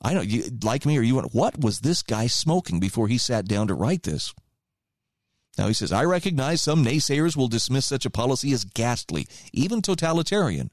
I 0.00 0.14
know 0.14 0.20
you 0.20 0.44
like 0.62 0.86
me 0.86 0.96
or 0.96 1.02
you 1.02 1.20
what 1.32 1.60
was 1.60 1.80
this 1.80 2.02
guy 2.02 2.28
smoking 2.28 2.78
before 2.78 3.08
he 3.08 3.18
sat 3.18 3.48
down 3.48 3.66
to 3.66 3.74
write 3.74 4.04
this? 4.04 4.32
Now 5.58 5.66
he 5.66 5.74
says, 5.74 5.90
I 5.90 6.04
recognize 6.04 6.62
some 6.62 6.84
naysayers 6.84 7.36
will 7.36 7.48
dismiss 7.48 7.86
such 7.86 8.06
a 8.06 8.10
policy 8.10 8.52
as 8.52 8.64
ghastly, 8.64 9.26
even 9.52 9.82
totalitarian. 9.82 10.70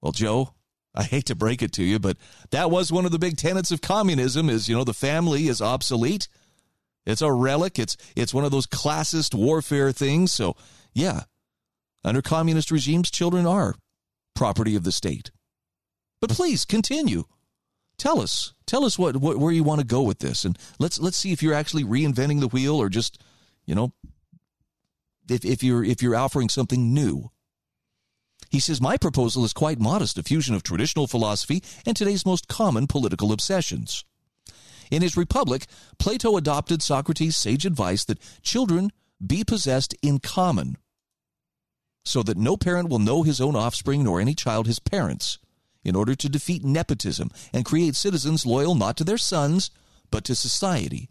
Well, 0.00 0.12
Joe, 0.12 0.54
I 0.94 1.04
hate 1.04 1.26
to 1.26 1.34
break 1.34 1.62
it 1.62 1.72
to 1.72 1.84
you, 1.84 1.98
but 1.98 2.16
that 2.50 2.70
was 2.70 2.90
one 2.90 3.04
of 3.04 3.12
the 3.12 3.18
big 3.18 3.36
tenets 3.36 3.70
of 3.70 3.80
communism 3.80 4.50
is, 4.50 4.68
you 4.68 4.74
know, 4.74 4.84
the 4.84 4.92
family 4.92 5.46
is 5.46 5.62
obsolete. 5.62 6.28
It's 7.06 7.22
a 7.22 7.32
relic. 7.32 7.78
It's 7.78 7.96
it's 8.16 8.34
one 8.34 8.44
of 8.44 8.50
those 8.50 8.66
classist 8.66 9.34
warfare 9.34 9.92
things. 9.92 10.32
So, 10.32 10.56
yeah. 10.92 11.22
Under 12.04 12.22
communist 12.22 12.70
regimes, 12.70 13.10
children 13.10 13.46
are 13.46 13.74
property 14.34 14.74
of 14.74 14.84
the 14.84 14.92
state. 14.92 15.30
But 16.20 16.30
please 16.30 16.64
continue 16.64 17.24
tell 18.00 18.20
us 18.20 18.54
tell 18.66 18.84
us 18.84 18.98
what, 18.98 19.18
what 19.18 19.36
where 19.36 19.52
you 19.52 19.62
want 19.62 19.80
to 19.80 19.86
go 19.86 20.00
with 20.00 20.20
this 20.20 20.46
and 20.46 20.58
let's 20.78 20.98
let's 20.98 21.18
see 21.18 21.32
if 21.32 21.42
you're 21.42 21.52
actually 21.52 21.84
reinventing 21.84 22.40
the 22.40 22.48
wheel 22.48 22.76
or 22.76 22.88
just 22.88 23.22
you 23.66 23.74
know 23.74 23.92
if, 25.28 25.44
if 25.44 25.62
you're 25.62 25.84
if 25.84 26.02
you're 26.02 26.16
offering 26.16 26.48
something 26.48 26.94
new 26.94 27.30
he 28.50 28.60
says 28.60 28.80
my 28.80 28.96
proposal 28.96 29.44
is 29.44 29.52
quite 29.52 29.80
modest 29.80 30.18
a 30.18 30.22
fusion 30.22 30.54
of 30.54 30.62
traditional 30.62 31.06
philosophy 31.06 31.62
and 31.86 31.96
today's 31.96 32.26
most 32.26 32.48
common 32.48 32.86
political 32.86 33.32
obsessions 33.32 34.04
in 34.90 35.02
his 35.02 35.16
republic 35.16 35.66
plato 35.98 36.36
adopted 36.36 36.82
socrates 36.82 37.36
sage 37.36 37.64
advice 37.64 38.04
that 38.04 38.20
children 38.42 38.90
be 39.24 39.44
possessed 39.44 39.94
in 40.02 40.18
common 40.18 40.76
so 42.04 42.22
that 42.22 42.36
no 42.36 42.56
parent 42.56 42.88
will 42.88 42.98
know 42.98 43.22
his 43.22 43.40
own 43.40 43.54
offspring 43.54 44.04
nor 44.04 44.20
any 44.20 44.34
child 44.34 44.66
his 44.66 44.78
parents 44.78 45.38
in 45.84 45.96
order 45.96 46.14
to 46.14 46.28
defeat 46.28 46.64
nepotism 46.64 47.30
and 47.52 47.64
create 47.64 47.96
citizens 47.96 48.46
loyal 48.46 48.74
not 48.74 48.96
to 48.96 49.04
their 49.04 49.18
sons, 49.18 49.70
but 50.10 50.24
to 50.24 50.34
society. 50.34 51.08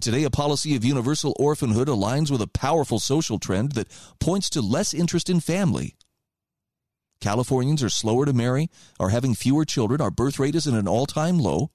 Today, 0.00 0.24
a 0.24 0.30
policy 0.30 0.74
of 0.76 0.84
universal 0.84 1.36
orphanhood 1.38 1.88
aligns 1.88 2.30
with 2.30 2.40
a 2.40 2.46
powerful 2.46 2.98
social 2.98 3.38
trend 3.38 3.72
that 3.72 3.90
points 4.18 4.48
to 4.50 4.62
less 4.62 4.94
interest 4.94 5.28
in 5.28 5.40
family. 5.40 5.94
Californians 7.20 7.82
are 7.82 7.90
slower 7.90 8.24
to 8.24 8.32
marry, 8.32 8.70
are 8.98 9.10
having 9.10 9.34
fewer 9.34 9.64
children, 9.64 10.00
our 10.00 10.10
birth 10.10 10.38
rate 10.38 10.54
is 10.54 10.66
at 10.66 10.74
an 10.74 10.88
all 10.88 11.06
time 11.06 11.38
low. 11.38 11.70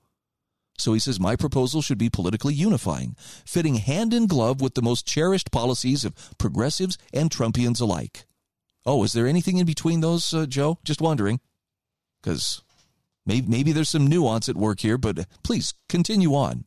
So 0.77 0.93
he 0.93 0.99
says, 0.99 1.19
My 1.19 1.35
proposal 1.35 1.81
should 1.81 1.97
be 1.97 2.09
politically 2.09 2.53
unifying, 2.53 3.15
fitting 3.45 3.75
hand 3.75 4.13
in 4.13 4.27
glove 4.27 4.59
with 4.59 4.73
the 4.73 4.81
most 4.81 5.07
cherished 5.07 5.51
policies 5.51 6.03
of 6.03 6.37
progressives 6.37 6.97
and 7.13 7.29
Trumpians 7.29 7.79
alike. 7.79 8.25
Oh, 8.85 9.03
is 9.03 9.13
there 9.13 9.27
anything 9.27 9.57
in 9.57 9.65
between 9.65 10.01
those, 10.01 10.33
uh, 10.33 10.45
Joe? 10.45 10.79
Just 10.83 11.01
wondering 11.01 11.39
because 12.21 12.63
maybe, 13.25 13.47
maybe 13.47 13.71
there's 13.71 13.89
some 13.89 14.07
nuance 14.07 14.49
at 14.49 14.57
work 14.57 14.79
here, 14.79 14.97
but 14.97 15.27
please 15.43 15.73
continue 15.87 16.33
on. 16.33 16.65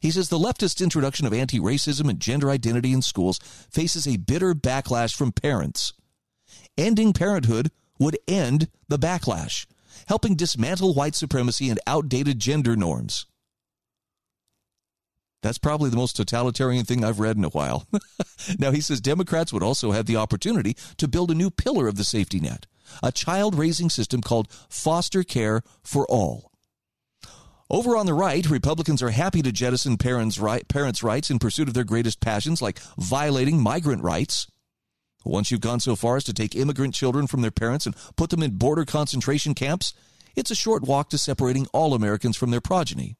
He 0.00 0.10
says 0.10 0.28
the 0.28 0.38
leftist 0.38 0.82
introduction 0.82 1.26
of 1.26 1.32
anti 1.32 1.58
racism 1.58 2.08
and 2.08 2.20
gender 2.20 2.50
identity 2.50 2.92
in 2.92 3.02
schools 3.02 3.38
faces 3.70 4.06
a 4.06 4.16
bitter 4.16 4.54
backlash 4.54 5.14
from 5.14 5.32
parents. 5.32 5.92
Ending 6.78 7.12
parenthood 7.12 7.70
would 7.98 8.18
end 8.26 8.68
the 8.88 8.98
backlash, 8.98 9.66
helping 10.08 10.34
dismantle 10.34 10.94
white 10.94 11.14
supremacy 11.14 11.70
and 11.70 11.80
outdated 11.86 12.38
gender 12.38 12.76
norms. 12.76 13.26
That's 15.42 15.58
probably 15.58 15.90
the 15.90 15.96
most 15.96 16.16
totalitarian 16.16 16.86
thing 16.86 17.04
I've 17.04 17.20
read 17.20 17.36
in 17.36 17.44
a 17.44 17.50
while. 17.50 17.86
now, 18.58 18.70
he 18.70 18.80
says 18.80 19.00
Democrats 19.02 19.52
would 19.52 19.62
also 19.62 19.92
have 19.92 20.06
the 20.06 20.16
opportunity 20.16 20.74
to 20.96 21.06
build 21.06 21.30
a 21.30 21.34
new 21.34 21.50
pillar 21.50 21.86
of 21.86 21.96
the 21.96 22.04
safety 22.04 22.40
net 22.40 22.66
a 23.02 23.12
child 23.12 23.54
raising 23.54 23.90
system 23.90 24.20
called 24.20 24.50
foster 24.68 25.22
care 25.22 25.62
for 25.82 26.06
all. 26.06 26.50
Over 27.70 27.96
on 27.96 28.06
the 28.06 28.14
right, 28.14 28.48
Republicans 28.48 29.02
are 29.02 29.10
happy 29.10 29.42
to 29.42 29.50
jettison 29.50 29.96
parents' 29.96 30.38
right, 30.38 30.66
parents' 30.68 31.02
rights 31.02 31.30
in 31.30 31.38
pursuit 31.38 31.66
of 31.66 31.74
their 31.74 31.84
greatest 31.84 32.20
passions, 32.20 32.60
like 32.60 32.78
violating 32.98 33.60
migrant 33.60 34.02
rights. 34.02 34.46
Once 35.24 35.50
you've 35.50 35.60
gone 35.60 35.80
so 35.80 35.96
far 35.96 36.16
as 36.16 36.24
to 36.24 36.32
take 36.32 36.54
immigrant 36.54 36.94
children 36.94 37.26
from 37.26 37.42
their 37.42 37.50
parents 37.50 37.86
and 37.86 37.96
put 38.16 38.30
them 38.30 38.42
in 38.42 38.52
border 38.52 38.84
concentration 38.84 39.54
camps, 39.54 39.94
it's 40.36 40.50
a 40.50 40.54
short 40.54 40.82
walk 40.82 41.08
to 41.10 41.18
separating 41.18 41.66
all 41.72 41.94
Americans 41.94 42.36
from 42.36 42.50
their 42.50 42.60
progeny. 42.60 43.16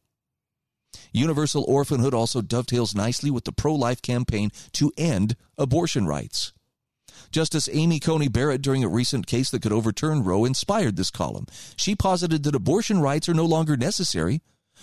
Universal 1.12 1.64
orphanhood 1.64 2.14
also 2.14 2.40
dovetails 2.40 2.94
nicely 2.94 3.30
with 3.30 3.44
the 3.44 3.52
pro 3.52 3.74
life 3.74 4.02
campaign 4.02 4.50
to 4.72 4.92
end 4.96 5.36
abortion 5.56 6.06
rights. 6.06 6.52
Justice 7.30 7.68
Amy 7.72 8.00
Coney 8.00 8.28
Barrett, 8.28 8.62
during 8.62 8.84
a 8.84 8.88
recent 8.88 9.26
case 9.26 9.50
that 9.50 9.62
could 9.62 9.72
overturn 9.72 10.22
Roe, 10.22 10.44
inspired 10.44 10.96
this 10.96 11.10
column. 11.10 11.46
She 11.76 11.94
posited 11.94 12.42
that 12.42 12.54
abortion 12.54 13.00
rights 13.00 13.28
are 13.28 13.34
no 13.34 13.44
longer 13.44 13.76
necessary 13.76 14.42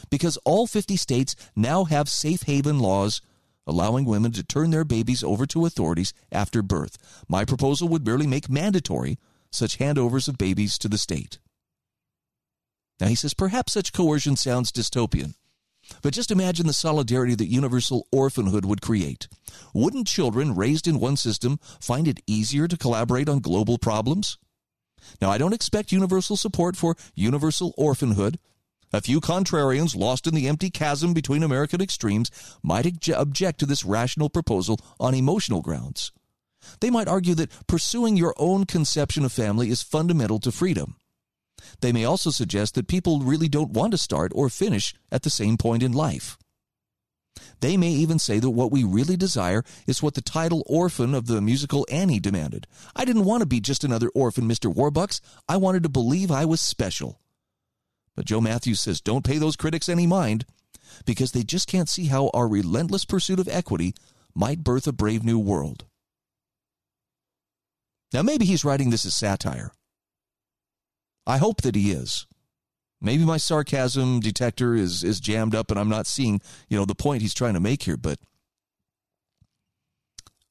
because 0.10 0.38
all 0.46 0.68
50 0.68 0.98
states 0.98 1.36
now 1.56 1.86
have 1.86 2.10
safe 2.10 2.44
haven 2.44 2.80
laws 2.80 3.22
allowing 3.72 4.06
women 4.06 4.32
to 4.34 4.44
turn 4.44 4.70
their 4.70 4.84
babies 4.84 5.24
over 5.24 5.46
to 5.48 5.66
authorities 5.66 6.14
after 6.32 6.62
birth. 6.62 6.98
My 7.28 7.46
proposal 7.46 7.88
would 7.88 8.06
merely 8.06 8.28
make 8.28 8.50
mandatory 8.50 9.18
such 9.50 9.80
handovers 9.80 10.28
of 10.28 10.38
babies 10.38 10.78
to 10.78 10.90
the 10.90 10.98
state. 10.98 11.40
Now, 13.00 13.08
he 13.08 13.16
says 13.16 13.34
perhaps 13.34 13.74
such 13.74 13.94
coercion 13.94 14.36
sounds 14.36 14.72
dystopian. 14.72 15.34
But 16.02 16.14
just 16.14 16.32
imagine 16.32 16.68
the 16.68 16.74
solidarity 16.74 17.36
that 17.36 17.48
universal 17.48 18.08
orphanhood 18.12 18.66
would 18.66 18.82
create. 18.82 19.28
Wouldn't 19.74 20.08
children 20.08 20.56
raised 20.56 20.88
in 20.88 21.00
one 21.00 21.18
system 21.18 21.60
find 21.80 22.08
it 22.08 22.22
easier 22.28 22.68
to 22.68 22.78
collaborate 22.78 23.28
on 23.28 23.40
global 23.40 23.78
problems? 23.78 24.38
Now, 25.22 25.32
I 25.32 25.38
don't 25.38 25.54
expect 25.54 25.92
universal 25.92 26.38
support 26.38 26.76
for 26.76 26.96
universal 27.16 27.74
orphanhood. 27.78 28.38
A 28.94 29.02
few 29.02 29.22
contrarians 29.22 29.96
lost 29.96 30.28
in 30.28 30.36
the 30.36 30.48
empty 30.48 30.70
chasm 30.70 31.14
between 31.14 31.44
American 31.44 31.82
extremes 31.82 32.30
might 32.62 32.86
object 33.10 33.60
to 33.60 33.66
this 33.66 33.86
rational 33.86 34.30
proposal 34.30 34.80
on 35.00 35.14
emotional 35.14 35.62
grounds. 35.62 36.12
They 36.82 36.90
might 36.90 37.08
argue 37.08 37.34
that 37.36 37.68
pursuing 37.68 38.18
your 38.18 38.36
own 38.38 38.66
conception 38.66 39.24
of 39.24 39.32
family 39.32 39.70
is 39.70 39.82
fundamental 39.82 40.40
to 40.40 40.52
freedom. 40.52 40.96
They 41.80 41.94
may 41.94 42.04
also 42.04 42.32
suggest 42.32 42.76
that 42.76 42.88
people 42.88 43.22
really 43.22 43.48
don't 43.48 43.72
want 43.72 43.92
to 43.92 43.98
start 43.98 44.32
or 44.36 44.50
finish 44.50 44.94
at 45.12 45.24
the 45.24 45.30
same 45.30 45.58
point 45.58 45.84
in 45.84 45.94
life. 45.94 46.38
They 47.62 47.78
may 47.78 47.90
even 47.90 48.20
say 48.20 48.40
that 48.40 48.50
what 48.50 48.72
we 48.72 48.84
really 48.84 49.16
desire 49.16 49.64
is 49.88 50.04
what 50.04 50.16
the 50.16 50.22
title 50.22 50.64
orphan 50.66 51.16
of 51.16 51.28
the 51.28 51.42
musical 51.42 51.88
Annie 51.90 52.20
demanded. 52.20 52.68
I 52.96 53.06
didn't 53.06 53.26
want 53.26 53.42
to 53.42 53.48
be 53.48 53.62
just 53.62 53.84
another 53.84 54.10
orphan, 54.14 54.50
Mr. 54.50 54.74
Warbucks. 54.74 55.22
I 55.48 55.58
wanted 55.58 55.84
to 55.84 55.90
believe 55.90 56.30
I 56.30 56.46
was 56.46 56.60
special. 56.60 57.22
But 58.22 58.28
Joe 58.28 58.40
Matthews 58.40 58.80
says 58.80 59.02
don't 59.02 59.26
pay 59.26 59.40
those 59.40 59.56
critics 59.56 59.90
any 59.90 60.06
mind. 60.06 60.46
because 61.08 61.32
they 61.32 61.42
just 61.42 61.68
can't 61.68 61.90
see 61.90 62.06
how 62.06 62.30
our 62.36 62.48
relentless 62.48 63.04
pursuit 63.04 63.40
of 63.40 63.48
equity 63.48 63.96
might 64.36 64.64
birth 64.64 64.86
a 64.86 64.92
brave 64.92 65.24
new 65.24 65.40
world. 65.40 65.86
Now, 68.14 68.22
maybe 68.22 68.46
he's 68.46 68.64
writing 68.64 68.92
this 68.92 69.04
as 69.04 69.16
satire. 69.16 69.72
I 71.26 71.40
hope 71.40 71.64
that 71.64 71.74
he 71.74 71.92
is. 71.92 72.28
Maybe 73.02 73.26
my 73.26 73.38
sarcasm 73.38 74.20
detector 74.20 74.76
is, 74.76 75.04
is 75.04 75.20
jammed 75.20 75.56
up 75.56 75.72
and 75.72 75.80
I'm 75.80 75.90
not 75.90 76.06
seeing, 76.06 76.42
you 76.70 76.78
know, 76.78 76.86
the 76.86 76.94
point 76.94 77.24
he's 77.24 77.34
trying 77.34 77.56
to 77.56 77.60
make 77.60 77.82
here, 77.82 77.98
but 77.98 78.20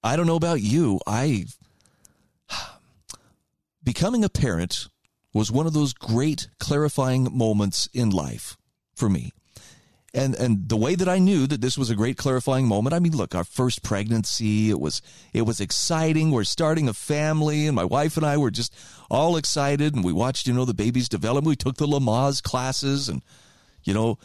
I 0.03 0.17
don't 0.17 0.27
know 0.27 0.35
about 0.35 0.61
you. 0.61 0.99
I 1.07 1.47
becoming 3.85 4.25
a 4.25 4.29
parent 4.29 4.89
was 5.33 5.51
one 5.51 5.67
of 5.67 5.73
those 5.73 5.93
great 5.93 6.49
clarifying 6.59 7.29
moments 7.37 7.89
in 7.93 8.11
life 8.11 8.57
for 8.95 9.09
me. 9.09 9.33
And 10.13 10.35
and 10.35 10.69
the 10.69 10.77
way 10.77 10.97
that 10.97 11.09
I 11.09 11.19
knew 11.21 11.47
that 11.47 11.61
this 11.61 11.79
was 11.79 11.89
a 11.89 11.95
great 11.95 12.17
clarifying 12.17 12.67
moment, 12.67 12.95
I 12.95 12.99
mean, 12.99 13.17
look, 13.17 13.35
our 13.35 13.45
first 13.45 13.85
pregnancy, 13.85 14.69
it 14.69 14.81
was 14.81 15.03
it 15.33 15.43
was 15.43 15.61
exciting. 15.61 16.33
We're 16.33 16.43
starting 16.43 16.89
a 16.89 16.93
family, 16.93 17.69
and 17.69 17.77
my 17.77 17.85
wife 17.85 18.17
and 18.17 18.27
I 18.27 18.37
were 18.37 18.51
just 18.51 18.75
all 19.09 19.37
excited, 19.37 19.95
and 19.95 20.03
we 20.05 20.13
watched, 20.13 20.49
you 20.49 20.53
know, 20.53 20.65
the 20.65 20.75
baby's 20.75 21.09
development. 21.09 21.47
We 21.47 21.57
took 21.57 21.77
the 21.77 21.87
Lamaze 21.87 22.43
classes, 22.43 23.09
and 23.09 23.23
you 23.85 23.95
know, 23.95 24.19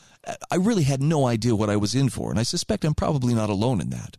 I 0.50 0.56
really 0.56 0.84
had 0.84 1.04
no 1.04 1.28
idea 1.28 1.56
what 1.56 1.70
I 1.70 1.76
was 1.76 1.94
in 1.94 2.10
for, 2.10 2.32
and 2.32 2.40
I 2.40 2.44
suspect 2.44 2.84
I'm 2.84 2.96
probably 2.96 3.36
not 3.36 3.52
alone 3.52 3.80
in 3.80 3.92
that. 3.92 4.18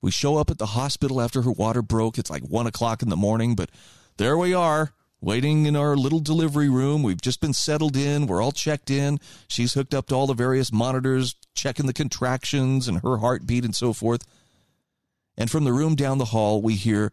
We 0.00 0.12
show 0.12 0.36
up 0.36 0.50
at 0.50 0.58
the 0.58 0.66
hospital 0.66 1.20
after 1.20 1.42
her 1.42 1.52
water 1.52 1.82
broke. 1.82 2.16
It's 2.16 2.30
like 2.30 2.42
one 2.42 2.68
o'clock 2.68 3.02
in 3.02 3.08
the 3.08 3.16
morning, 3.16 3.56
but 3.56 3.70
there 4.18 4.36
we 4.36 4.54
are 4.54 4.92
waiting 5.22 5.66
in 5.66 5.76
our 5.76 5.96
little 5.96 6.18
delivery 6.18 6.68
room. 6.68 7.02
We've 7.02 7.20
just 7.20 7.40
been 7.40 7.54
settled 7.54 7.96
in. 7.96 8.26
We're 8.26 8.42
all 8.42 8.52
checked 8.52 8.90
in. 8.90 9.18
She's 9.48 9.72
hooked 9.72 9.94
up 9.94 10.08
to 10.08 10.14
all 10.14 10.26
the 10.26 10.34
various 10.34 10.72
monitors, 10.72 11.36
checking 11.54 11.86
the 11.86 11.92
contractions 11.92 12.88
and 12.88 13.00
her 13.02 13.18
heartbeat 13.18 13.64
and 13.64 13.74
so 13.74 13.92
forth. 13.92 14.24
And 15.38 15.50
from 15.50 15.64
the 15.64 15.72
room 15.72 15.94
down 15.94 16.18
the 16.18 16.26
hall, 16.26 16.60
we 16.60 16.74
hear 16.74 17.12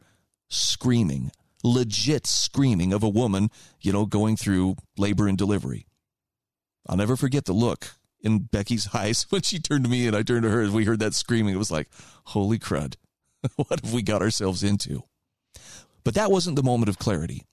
screaming, 0.50 1.32
legit 1.64 2.26
screaming 2.26 2.92
of 2.92 3.04
a 3.04 3.10
woman, 3.10 3.50
you 3.80 3.94
know, 3.94 4.06
going 4.06 4.36
through 4.36 4.76
labor 4.98 5.28
and 5.28 5.38
delivery. 5.38 5.86
I'll 6.88 6.98
never 6.98 7.16
forget 7.16 7.46
the 7.46 7.54
look 7.54 7.92
in 8.22 8.40
Becky's 8.40 8.90
eyes 8.94 9.28
when 9.30 9.44
she 9.44 9.60
turned 9.60 9.86
to 9.86 9.90
me 9.90 10.08
and 10.08 10.16
I 10.16 10.24
turned 10.24 10.44
to 10.44 10.50
her 10.50 10.62
as 10.62 10.72
we 10.72 10.86
heard 10.86 11.00
that 11.00 11.14
screaming. 11.14 11.54
It 11.54 11.60
was 11.60 11.72
like, 11.72 11.90
holy 12.26 12.58
crud. 12.58 12.96
what 13.56 13.80
have 13.84 13.94
we 13.94 14.02
got 14.02 14.24
ourselves 14.24 14.64
into? 14.64 15.04
But 16.04 16.16
that 16.16 16.32
wasn't 16.32 16.56
the 16.56 16.64
moment 16.64 16.90
of 16.90 16.98
clarity. 16.98 17.46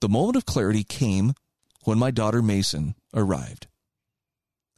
The 0.00 0.08
moment 0.08 0.36
of 0.36 0.46
clarity 0.46 0.84
came 0.84 1.34
when 1.84 1.98
my 1.98 2.10
daughter 2.10 2.42
Mason 2.42 2.94
arrived. 3.14 3.66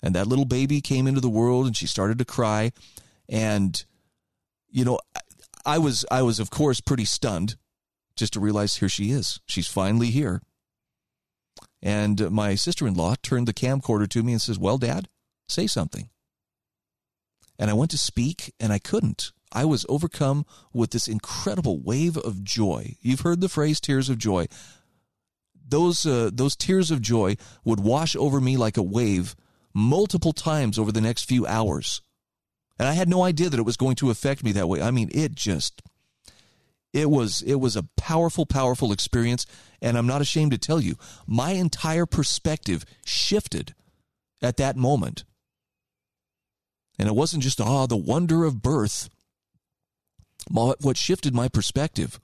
And 0.02 0.14
that 0.14 0.28
little 0.28 0.44
baby 0.44 0.80
came 0.80 1.06
into 1.06 1.20
the 1.20 1.28
world 1.28 1.66
and 1.66 1.76
she 1.76 1.86
started 1.86 2.18
to 2.18 2.24
cry. 2.24 2.72
And, 3.28 3.84
you 4.70 4.84
know, 4.84 5.00
I 5.66 5.78
was, 5.78 6.04
I 6.10 6.22
was, 6.22 6.38
of 6.38 6.50
course, 6.50 6.80
pretty 6.80 7.04
stunned 7.04 7.56
just 8.14 8.32
to 8.34 8.40
realize 8.40 8.76
here 8.76 8.88
she 8.88 9.10
is. 9.10 9.40
She's 9.46 9.66
finally 9.66 10.08
here. 10.08 10.42
And 11.82 12.30
my 12.30 12.54
sister 12.54 12.86
in 12.86 12.94
law 12.94 13.14
turned 13.22 13.48
the 13.48 13.54
camcorder 13.54 14.08
to 14.08 14.22
me 14.22 14.32
and 14.32 14.42
says, 14.42 14.58
Well, 14.58 14.78
Dad, 14.78 15.08
say 15.48 15.66
something. 15.66 16.10
And 17.58 17.70
I 17.70 17.74
went 17.74 17.90
to 17.92 17.98
speak 17.98 18.54
and 18.60 18.72
I 18.72 18.78
couldn't. 18.78 19.32
I 19.52 19.64
was 19.64 19.86
overcome 19.88 20.44
with 20.72 20.90
this 20.90 21.08
incredible 21.08 21.78
wave 21.80 22.16
of 22.16 22.44
joy. 22.44 22.96
You've 23.00 23.20
heard 23.20 23.40
the 23.40 23.48
phrase 23.48 23.80
tears 23.80 24.08
of 24.08 24.18
joy 24.18 24.46
those 25.68 26.06
uh, 26.06 26.30
those 26.32 26.56
tears 26.56 26.90
of 26.90 27.02
joy 27.02 27.36
would 27.64 27.80
wash 27.80 28.16
over 28.16 28.40
me 28.40 28.56
like 28.56 28.76
a 28.76 28.82
wave 28.82 29.36
multiple 29.74 30.32
times 30.32 30.78
over 30.78 30.90
the 30.92 31.00
next 31.00 31.24
few 31.24 31.46
hours. 31.46 32.02
And 32.78 32.88
I 32.88 32.92
had 32.92 33.08
no 33.08 33.22
idea 33.22 33.48
that 33.48 33.58
it 33.58 33.66
was 33.66 33.76
going 33.76 33.96
to 33.96 34.10
affect 34.10 34.44
me 34.44 34.52
that 34.52 34.68
way. 34.68 34.80
I 34.80 34.90
mean, 34.90 35.10
it 35.12 35.34
just 35.34 35.82
it 36.92 37.10
was 37.10 37.42
it 37.42 37.56
was 37.56 37.76
a 37.76 37.88
powerful 37.96 38.46
powerful 38.46 38.92
experience 38.92 39.46
and 39.80 39.96
I'm 39.96 40.06
not 40.06 40.20
ashamed 40.20 40.52
to 40.52 40.58
tell 40.58 40.80
you, 40.80 40.96
my 41.26 41.52
entire 41.52 42.06
perspective 42.06 42.84
shifted 43.04 43.74
at 44.42 44.56
that 44.56 44.76
moment. 44.76 45.24
And 46.98 47.08
it 47.08 47.14
wasn't 47.14 47.42
just 47.42 47.60
ah 47.60 47.86
the 47.86 47.96
wonder 47.96 48.44
of 48.44 48.62
birth. 48.62 49.08
What 50.50 50.96
shifted 50.96 51.34
my 51.34 51.48
perspective 51.48 52.20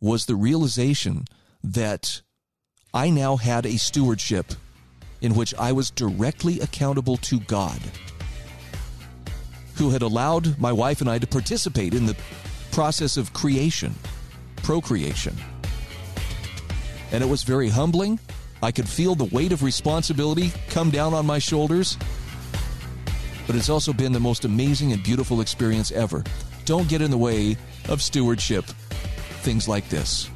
was 0.00 0.26
the 0.26 0.36
realization 0.36 1.24
that 1.62 2.22
I 2.94 3.10
now 3.10 3.36
had 3.36 3.66
a 3.66 3.76
stewardship 3.76 4.46
in 5.20 5.34
which 5.34 5.54
I 5.54 5.72
was 5.72 5.90
directly 5.90 6.60
accountable 6.60 7.16
to 7.18 7.40
God, 7.40 7.78
who 9.74 9.90
had 9.90 10.02
allowed 10.02 10.58
my 10.58 10.72
wife 10.72 11.00
and 11.00 11.10
I 11.10 11.18
to 11.18 11.26
participate 11.26 11.92
in 11.92 12.06
the 12.06 12.16
process 12.72 13.16
of 13.16 13.32
creation, 13.32 13.94
procreation. 14.62 15.36
And 17.12 17.22
it 17.22 17.26
was 17.26 17.42
very 17.42 17.68
humbling. 17.68 18.18
I 18.62 18.72
could 18.72 18.88
feel 18.88 19.14
the 19.14 19.24
weight 19.24 19.52
of 19.52 19.62
responsibility 19.62 20.52
come 20.70 20.90
down 20.90 21.14
on 21.14 21.26
my 21.26 21.38
shoulders. 21.38 21.98
But 23.46 23.56
it's 23.56 23.68
also 23.68 23.92
been 23.92 24.12
the 24.12 24.20
most 24.20 24.44
amazing 24.44 24.92
and 24.92 25.02
beautiful 25.02 25.40
experience 25.40 25.90
ever. 25.92 26.24
Don't 26.64 26.88
get 26.88 27.00
in 27.00 27.10
the 27.10 27.18
way 27.18 27.56
of 27.88 28.02
stewardship, 28.02 28.64
things 29.42 29.68
like 29.68 29.88
this. 29.88 30.28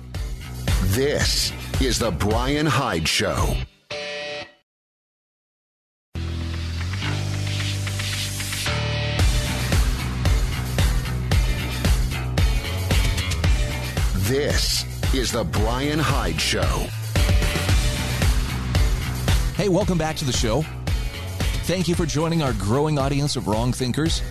This 0.86 1.52
is 1.84 1.98
The 1.98 2.12
Brian 2.12 2.64
Hyde 2.64 3.08
Show. 3.08 3.56
This 14.14 14.84
is 15.12 15.32
The 15.32 15.42
Brian 15.42 15.98
Hyde 15.98 16.40
Show. 16.40 16.62
Hey, 19.56 19.68
welcome 19.68 19.98
back 19.98 20.14
to 20.16 20.24
the 20.24 20.32
show. 20.32 20.62
Thank 21.64 21.88
you 21.88 21.96
for 21.96 22.06
joining 22.06 22.42
our 22.42 22.52
growing 22.52 22.96
audience 22.96 23.34
of 23.34 23.48
wrong 23.48 23.72
thinkers, 23.72 24.22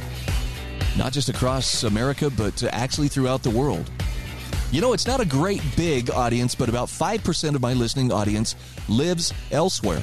not 0.97 1.11
just 1.11 1.27
across 1.27 1.83
America, 1.83 2.29
but 2.29 2.63
actually 2.71 3.09
throughout 3.09 3.43
the 3.43 3.49
world. 3.49 3.91
You 4.71 4.79
know, 4.79 4.93
it's 4.93 5.05
not 5.05 5.19
a 5.19 5.25
great 5.25 5.61
big 5.75 6.09
audience, 6.09 6.55
but 6.55 6.69
about 6.69 6.87
5% 6.87 7.55
of 7.55 7.61
my 7.61 7.73
listening 7.73 8.11
audience 8.11 8.55
lives 8.87 9.33
elsewhere. 9.51 10.01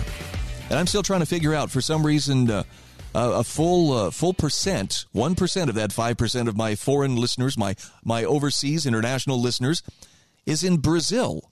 And 0.68 0.78
I'm 0.78 0.86
still 0.86 1.02
trying 1.02 1.20
to 1.20 1.26
figure 1.26 1.54
out, 1.54 1.70
for 1.70 1.80
some 1.80 2.04
reason, 2.04 2.50
uh, 2.50 2.64
a 3.14 3.42
full 3.42 3.92
uh, 3.92 4.10
full 4.10 4.34
percent, 4.34 5.06
1% 5.14 5.68
of 5.68 5.74
that 5.74 5.90
5% 5.90 6.48
of 6.48 6.56
my 6.56 6.74
foreign 6.74 7.16
listeners, 7.16 7.56
my, 7.56 7.74
my 8.04 8.24
overseas 8.24 8.84
international 8.84 9.40
listeners, 9.40 9.82
is 10.44 10.62
in 10.62 10.76
Brazil. 10.76 11.50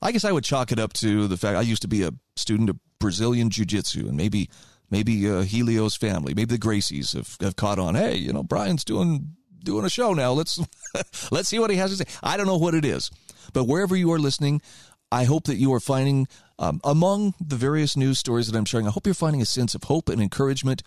I 0.00 0.10
guess 0.10 0.24
I 0.24 0.32
would 0.32 0.44
chalk 0.44 0.72
it 0.72 0.78
up 0.78 0.94
to 0.94 1.28
the 1.28 1.36
fact 1.36 1.58
I 1.58 1.62
used 1.62 1.82
to 1.82 1.88
be 1.88 2.02
a 2.02 2.12
student 2.36 2.70
of 2.70 2.78
Brazilian 2.98 3.50
Jiu 3.50 3.66
Jitsu, 3.66 4.08
and 4.08 4.16
maybe 4.16 4.48
maybe 4.90 5.28
uh, 5.28 5.42
Helio's 5.42 5.96
family, 5.96 6.34
maybe 6.34 6.56
the 6.56 6.58
Gracies 6.58 7.14
have, 7.14 7.36
have 7.40 7.56
caught 7.56 7.78
on. 7.78 7.94
Hey, 7.94 8.16
you 8.16 8.32
know, 8.32 8.42
Brian's 8.42 8.84
doing 8.84 9.36
doing 9.64 9.84
a 9.84 9.90
show 9.90 10.14
now. 10.14 10.32
Let's 10.32 10.60
let's 11.30 11.48
see 11.48 11.58
what 11.58 11.70
he 11.70 11.76
has 11.76 11.90
to 11.90 11.96
say. 11.96 12.18
I 12.22 12.36
don't 12.36 12.46
know 12.46 12.56
what 12.56 12.74
it 12.74 12.84
is, 12.84 13.10
but 13.52 13.64
wherever 13.64 13.96
you 13.96 14.12
are 14.12 14.18
listening, 14.18 14.62
I 15.10 15.24
hope 15.24 15.44
that 15.44 15.56
you 15.56 15.72
are 15.74 15.80
finding 15.80 16.28
um, 16.58 16.80
among 16.84 17.34
the 17.40 17.56
various 17.56 17.96
news 17.96 18.18
stories 18.18 18.50
that 18.50 18.56
I'm 18.56 18.64
sharing. 18.64 18.86
I 18.86 18.90
hope 18.90 19.06
you're 19.06 19.14
finding 19.14 19.42
a 19.42 19.46
sense 19.46 19.74
of 19.74 19.84
hope 19.84 20.08
and 20.08 20.20
encouragement 20.20 20.82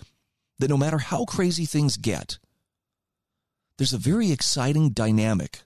that 0.60 0.70
no 0.70 0.78
matter 0.78 0.98
how 0.98 1.26
crazy 1.26 1.66
things 1.66 1.98
get, 1.98 2.40
there's 3.78 3.94
a 3.94 3.98
very 3.98 4.32
exciting 4.32 4.90
dynamic 4.90 5.64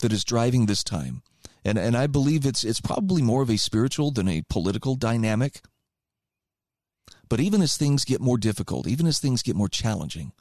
that 0.00 0.12
is 0.12 0.24
driving 0.24 0.66
this 0.66 0.84
time. 0.84 1.22
And, 1.64 1.78
and 1.78 1.96
I 1.96 2.06
believe 2.06 2.46
it's, 2.46 2.64
it's 2.64 2.80
probably 2.80 3.22
more 3.22 3.42
of 3.42 3.50
a 3.50 3.58
spiritual 3.58 4.10
than 4.10 4.28
a 4.28 4.42
political 4.48 4.94
dynamic. 4.94 5.60
But 7.28 7.40
even 7.40 7.62
as 7.62 7.76
things 7.76 8.04
get 8.04 8.20
more 8.20 8.38
difficult, 8.38 8.86
even 8.86 9.06
as 9.06 9.18
things 9.18 9.42
get 9.42 9.56
more 9.56 9.68
challenging, 9.68 10.32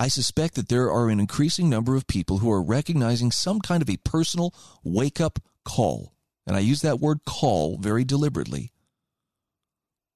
I 0.00 0.08
suspect 0.08 0.54
that 0.54 0.70
there 0.70 0.90
are 0.90 1.10
an 1.10 1.20
increasing 1.20 1.68
number 1.68 1.94
of 1.94 2.06
people 2.06 2.38
who 2.38 2.50
are 2.50 2.62
recognizing 2.62 3.30
some 3.30 3.60
kind 3.60 3.82
of 3.82 3.90
a 3.90 3.98
personal 3.98 4.54
wake 4.82 5.20
up 5.20 5.38
call. 5.62 6.14
And 6.46 6.56
I 6.56 6.60
use 6.60 6.80
that 6.80 7.00
word 7.00 7.18
call 7.26 7.76
very 7.76 8.02
deliberately. 8.02 8.72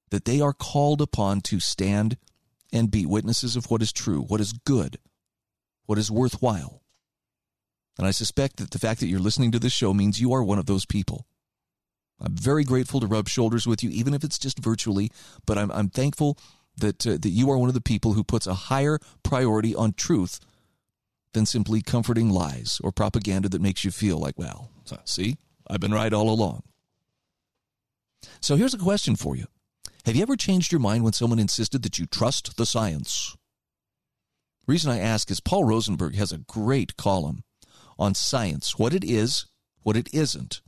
That 0.09 0.25
they 0.25 0.41
are 0.41 0.53
called 0.53 1.03
upon 1.03 1.41
to 1.41 1.59
stand 1.59 2.17
and 2.73 2.89
be 2.89 3.05
witnesses 3.05 3.55
of 3.55 3.69
what 3.69 3.83
is 3.83 3.93
true, 3.93 4.21
what 4.21 4.41
is 4.41 4.53
good, 4.53 4.97
what 5.85 5.99
is 5.99 6.09
worthwhile. 6.09 6.81
And 7.99 8.07
I 8.07 8.11
suspect 8.11 8.57
that 8.57 8.71
the 8.71 8.79
fact 8.79 9.01
that 9.01 9.07
you're 9.07 9.19
listening 9.19 9.51
to 9.51 9.59
this 9.59 9.71
show 9.71 9.93
means 9.93 10.19
you 10.19 10.33
are 10.33 10.43
one 10.43 10.57
of 10.57 10.65
those 10.65 10.87
people. 10.87 11.27
I'm 12.19 12.35
very 12.35 12.63
grateful 12.63 12.99
to 13.01 13.07
rub 13.07 13.29
shoulders 13.29 13.67
with 13.67 13.83
you, 13.83 13.91
even 13.91 14.15
if 14.15 14.23
it's 14.23 14.39
just 14.39 14.57
virtually, 14.57 15.11
but 15.45 15.59
I'm, 15.59 15.69
I'm 15.71 15.89
thankful 15.89 16.39
that 16.77 17.05
uh, 17.07 17.17
that 17.21 17.29
you 17.29 17.49
are 17.51 17.57
one 17.57 17.69
of 17.69 17.75
the 17.75 17.81
people 17.81 18.13
who 18.13 18.23
puts 18.23 18.47
a 18.47 18.53
higher 18.53 18.99
priority 19.23 19.75
on 19.75 19.93
truth 19.93 20.39
than 21.33 21.45
simply 21.45 21.81
comforting 21.81 22.29
lies 22.29 22.79
or 22.83 22.91
propaganda 22.91 23.49
that 23.49 23.61
makes 23.61 23.83
you 23.83 23.91
feel 23.91 24.17
like, 24.17 24.37
well, 24.37 24.69
see, 25.03 25.37
I've 25.67 25.81
been 25.81 25.93
right 25.93 26.13
all 26.13 26.29
along. 26.29 26.63
So 28.39 28.55
here's 28.55 28.73
a 28.73 28.79
question 28.79 29.15
for 29.15 29.35
you. 29.35 29.45
Have 30.05 30.15
you 30.15 30.21
ever 30.21 30.35
changed 30.35 30.71
your 30.71 30.79
mind 30.79 31.03
when 31.03 31.13
someone 31.13 31.39
insisted 31.39 31.83
that 31.83 31.99
you 31.99 32.05
trust 32.05 32.57
the 32.57 32.65
science? 32.65 33.35
The 34.65 34.71
reason 34.71 34.91
I 34.91 34.99
ask 34.99 35.29
is 35.29 35.39
Paul 35.39 35.65
Rosenberg 35.65 36.15
has 36.15 36.31
a 36.31 36.37
great 36.37 36.95
column 36.97 37.43
on 37.99 38.13
science, 38.13 38.77
what 38.77 38.93
it 38.93 39.03
is, 39.03 39.45
what 39.81 39.97
it 39.97 40.07
isn't. 40.13 40.61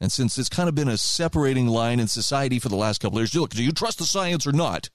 And 0.00 0.12
since 0.12 0.38
it's 0.38 0.48
kind 0.48 0.68
of 0.68 0.74
been 0.74 0.88
a 0.88 0.96
separating 0.96 1.66
line 1.66 1.98
in 1.98 2.06
society 2.06 2.58
for 2.58 2.68
the 2.68 2.76
last 2.76 3.00
couple 3.00 3.18
of 3.18 3.22
years, 3.22 3.34
look, 3.34 3.50
do 3.50 3.64
you 3.64 3.72
trust 3.72 3.98
the 3.98 4.04
science 4.04 4.46
or 4.46 4.52
not? 4.52 4.90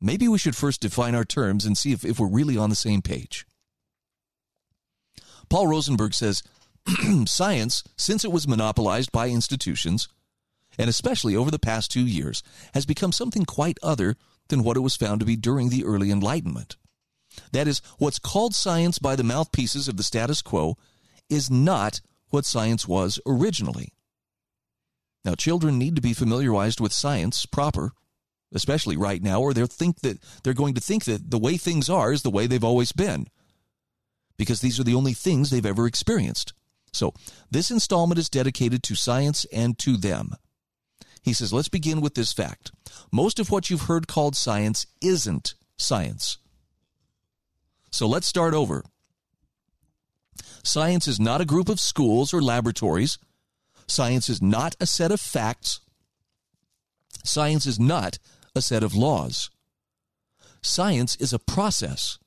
Maybe 0.00 0.28
we 0.28 0.38
should 0.38 0.56
first 0.56 0.80
define 0.80 1.14
our 1.14 1.24
terms 1.24 1.64
and 1.64 1.76
see 1.76 1.92
if, 1.92 2.04
if 2.04 2.18
we're 2.18 2.28
really 2.28 2.56
on 2.56 2.70
the 2.70 2.76
same 2.76 3.02
page. 3.02 3.44
Paul 5.50 5.66
Rosenberg 5.66 6.14
says 6.14 6.42
science, 7.26 7.82
since 7.96 8.24
it 8.24 8.32
was 8.32 8.48
monopolized 8.48 9.12
by 9.12 9.28
institutions, 9.28 10.08
and 10.78 10.88
especially 10.88 11.34
over 11.34 11.50
the 11.50 11.58
past 11.58 11.90
two 11.90 12.06
years, 12.06 12.42
has 12.74 12.86
become 12.86 13.12
something 13.12 13.44
quite 13.44 13.78
other 13.82 14.16
than 14.48 14.62
what 14.62 14.76
it 14.76 14.80
was 14.80 14.96
found 14.96 15.20
to 15.20 15.26
be 15.26 15.36
during 15.36 15.68
the 15.68 15.84
early 15.84 16.10
Enlightenment. 16.10 16.76
That 17.52 17.68
is, 17.68 17.82
what's 17.98 18.18
called 18.18 18.54
science 18.54 18.98
by 18.98 19.16
the 19.16 19.24
mouthpieces 19.24 19.88
of 19.88 19.96
the 19.96 20.02
status 20.02 20.42
quo 20.42 20.76
is 21.28 21.50
not 21.50 22.00
what 22.30 22.44
science 22.44 22.86
was 22.86 23.20
originally. 23.26 23.92
Now, 25.24 25.34
children 25.34 25.78
need 25.78 25.96
to 25.96 26.02
be 26.02 26.14
familiarized 26.14 26.80
with 26.80 26.92
science 26.92 27.44
proper, 27.46 27.92
especially 28.52 28.96
right 28.96 29.22
now, 29.22 29.40
or 29.40 29.52
they'll 29.52 29.66
think 29.66 30.00
that 30.00 30.18
they're 30.42 30.54
going 30.54 30.74
to 30.74 30.80
think 30.80 31.04
that 31.04 31.30
the 31.30 31.38
way 31.38 31.56
things 31.56 31.90
are 31.90 32.12
is 32.12 32.22
the 32.22 32.30
way 32.30 32.46
they've 32.46 32.64
always 32.64 32.92
been, 32.92 33.28
because 34.36 34.60
these 34.60 34.78
are 34.78 34.84
the 34.84 34.94
only 34.94 35.12
things 35.12 35.50
they've 35.50 35.66
ever 35.66 35.86
experienced. 35.86 36.52
So, 36.92 37.12
this 37.50 37.70
installment 37.70 38.18
is 38.18 38.30
dedicated 38.30 38.82
to 38.84 38.94
science 38.94 39.44
and 39.52 39.78
to 39.80 39.96
them. 39.96 40.32
He 41.22 41.34
says, 41.34 41.52
let's 41.52 41.68
begin 41.68 42.00
with 42.00 42.14
this 42.14 42.32
fact. 42.32 42.70
Most 43.12 43.38
of 43.38 43.50
what 43.50 43.68
you've 43.68 43.82
heard 43.82 44.08
called 44.08 44.34
science 44.34 44.86
isn't 45.02 45.54
science. 45.76 46.38
So 47.90 48.06
let's 48.06 48.26
start 48.26 48.54
over. 48.54 48.84
Science 50.62 51.08
is 51.08 51.18
not 51.18 51.40
a 51.40 51.46
group 51.46 51.68
of 51.68 51.80
schools 51.80 52.32
or 52.34 52.42
laboratories. 52.42 53.18
Science 53.86 54.28
is 54.28 54.42
not 54.42 54.76
a 54.80 54.86
set 54.86 55.10
of 55.10 55.20
facts. 55.20 55.80
Science 57.24 57.66
is 57.66 57.80
not 57.80 58.18
a 58.54 58.62
set 58.62 58.82
of 58.82 58.94
laws. 58.94 59.50
Science 60.62 61.16
is 61.16 61.32
a 61.32 61.38
process. 61.38 62.18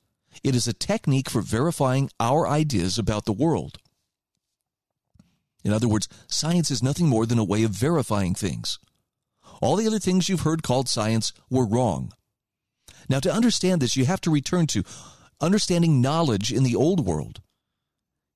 It 0.42 0.54
is 0.54 0.66
a 0.66 0.72
technique 0.72 1.30
for 1.30 1.42
verifying 1.42 2.10
our 2.18 2.48
ideas 2.48 2.98
about 2.98 3.24
the 3.24 3.32
world. 3.32 3.78
In 5.64 5.72
other 5.72 5.88
words, 5.88 6.08
science 6.26 6.70
is 6.70 6.82
nothing 6.82 7.06
more 7.06 7.26
than 7.26 7.38
a 7.38 7.44
way 7.44 7.62
of 7.62 7.70
verifying 7.70 8.34
things. 8.34 8.78
All 9.60 9.76
the 9.76 9.86
other 9.86 10.00
things 10.00 10.28
you've 10.28 10.40
heard 10.40 10.62
called 10.62 10.88
science 10.88 11.32
were 11.48 11.66
wrong. 11.66 12.12
Now, 13.08 13.20
to 13.20 13.32
understand 13.32 13.80
this, 13.80 13.96
you 13.96 14.06
have 14.06 14.20
to 14.22 14.30
return 14.30 14.66
to 14.68 14.84
understanding 15.40 16.00
knowledge 16.00 16.52
in 16.52 16.62
the 16.62 16.74
old 16.74 17.06
world. 17.06 17.40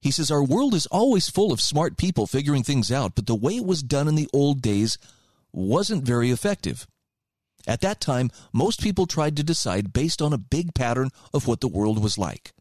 He 0.07 0.13
says, 0.13 0.31
Our 0.31 0.45
world 0.45 0.73
is 0.73 0.87
always 0.87 1.29
full 1.29 1.51
of 1.51 1.61
smart 1.61 1.97
people 1.97 2.29
figuring 2.29 2.63
things 2.63 2.93
out, 2.93 3.17
but 3.17 3.27
the 3.27 3.35
way 3.35 3.57
it 3.57 3.67
was 3.67 3.83
done 3.83 4.07
in 4.07 4.15
the 4.15 4.29
old 4.33 4.63
days 4.63 4.99
wasn't 5.53 6.05
very 6.05 6.31
effective. 6.31 6.87
At 7.67 7.81
that 7.81 8.01
time, 8.01 8.31
most 8.53 8.81
people 8.81 9.07
tried 9.07 9.37
to 9.37 9.43
decide 9.43 9.93
based 9.93 10.23
on 10.23 10.33
a 10.33 10.39
big 10.39 10.75
pattern 10.75 11.11
of 11.35 11.49
what 11.49 11.61
the 11.61 11.67
world 11.67 12.01
was 12.01 12.19
like. 12.19 12.53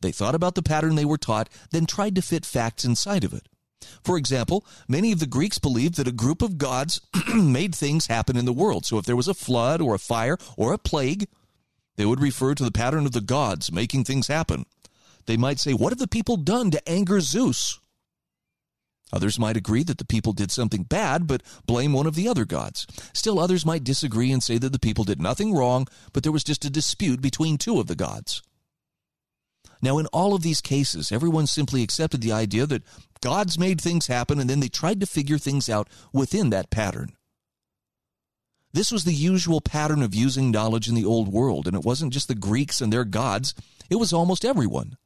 They 0.00 0.10
thought 0.10 0.34
about 0.34 0.54
the 0.54 0.62
pattern 0.62 0.94
they 0.94 1.04
were 1.04 1.18
taught, 1.18 1.50
then 1.70 1.84
tried 1.84 2.14
to 2.14 2.22
fit 2.22 2.46
facts 2.46 2.82
inside 2.82 3.24
of 3.24 3.34
it. 3.34 3.46
For 4.02 4.16
example, 4.16 4.64
many 4.88 5.12
of 5.12 5.18
the 5.18 5.26
Greeks 5.26 5.58
believed 5.58 5.96
that 5.96 6.08
a 6.08 6.12
group 6.12 6.40
of 6.40 6.56
gods 6.56 7.02
made 7.34 7.74
things 7.74 8.06
happen 8.06 8.38
in 8.38 8.46
the 8.46 8.54
world. 8.54 8.86
So 8.86 8.96
if 8.96 9.04
there 9.04 9.16
was 9.16 9.28
a 9.28 9.34
flood 9.34 9.82
or 9.82 9.94
a 9.94 9.98
fire 9.98 10.38
or 10.56 10.72
a 10.72 10.78
plague, 10.78 11.28
they 11.96 12.06
would 12.06 12.22
refer 12.22 12.54
to 12.54 12.64
the 12.64 12.72
pattern 12.72 13.04
of 13.04 13.12
the 13.12 13.20
gods 13.20 13.70
making 13.70 14.04
things 14.04 14.28
happen. 14.28 14.64
They 15.26 15.36
might 15.36 15.58
say, 15.60 15.72
What 15.72 15.92
have 15.92 15.98
the 15.98 16.08
people 16.08 16.36
done 16.36 16.70
to 16.70 16.88
anger 16.88 17.20
Zeus? 17.20 17.80
Others 19.12 19.38
might 19.38 19.56
agree 19.56 19.82
that 19.82 19.98
the 19.98 20.04
people 20.04 20.32
did 20.32 20.50
something 20.50 20.84
bad, 20.84 21.26
but 21.26 21.42
blame 21.66 21.92
one 21.92 22.06
of 22.06 22.14
the 22.14 22.28
other 22.28 22.44
gods. 22.44 22.86
Still, 23.12 23.40
others 23.40 23.66
might 23.66 23.84
disagree 23.84 24.30
and 24.30 24.42
say 24.42 24.56
that 24.58 24.72
the 24.72 24.78
people 24.78 25.04
did 25.04 25.20
nothing 25.20 25.52
wrong, 25.52 25.88
but 26.12 26.22
there 26.22 26.32
was 26.32 26.44
just 26.44 26.64
a 26.64 26.70
dispute 26.70 27.20
between 27.20 27.58
two 27.58 27.80
of 27.80 27.88
the 27.88 27.96
gods. 27.96 28.42
Now, 29.82 29.98
in 29.98 30.06
all 30.06 30.34
of 30.34 30.42
these 30.42 30.60
cases, 30.60 31.10
everyone 31.10 31.46
simply 31.46 31.82
accepted 31.82 32.20
the 32.20 32.32
idea 32.32 32.66
that 32.66 32.84
gods 33.20 33.58
made 33.58 33.80
things 33.80 34.06
happen 34.06 34.38
and 34.38 34.48
then 34.48 34.60
they 34.60 34.68
tried 34.68 35.00
to 35.00 35.06
figure 35.06 35.38
things 35.38 35.68
out 35.68 35.88
within 36.12 36.50
that 36.50 36.70
pattern. 36.70 37.16
This 38.72 38.92
was 38.92 39.04
the 39.04 39.14
usual 39.14 39.60
pattern 39.60 40.02
of 40.02 40.14
using 40.14 40.50
knowledge 40.50 40.88
in 40.88 40.94
the 40.94 41.04
old 41.04 41.28
world, 41.28 41.66
and 41.66 41.74
it 41.74 41.84
wasn't 41.84 42.12
just 42.12 42.28
the 42.28 42.36
Greeks 42.36 42.80
and 42.80 42.92
their 42.92 43.04
gods, 43.04 43.54
it 43.88 43.96
was 43.96 44.12
almost 44.12 44.44
everyone. 44.44 44.96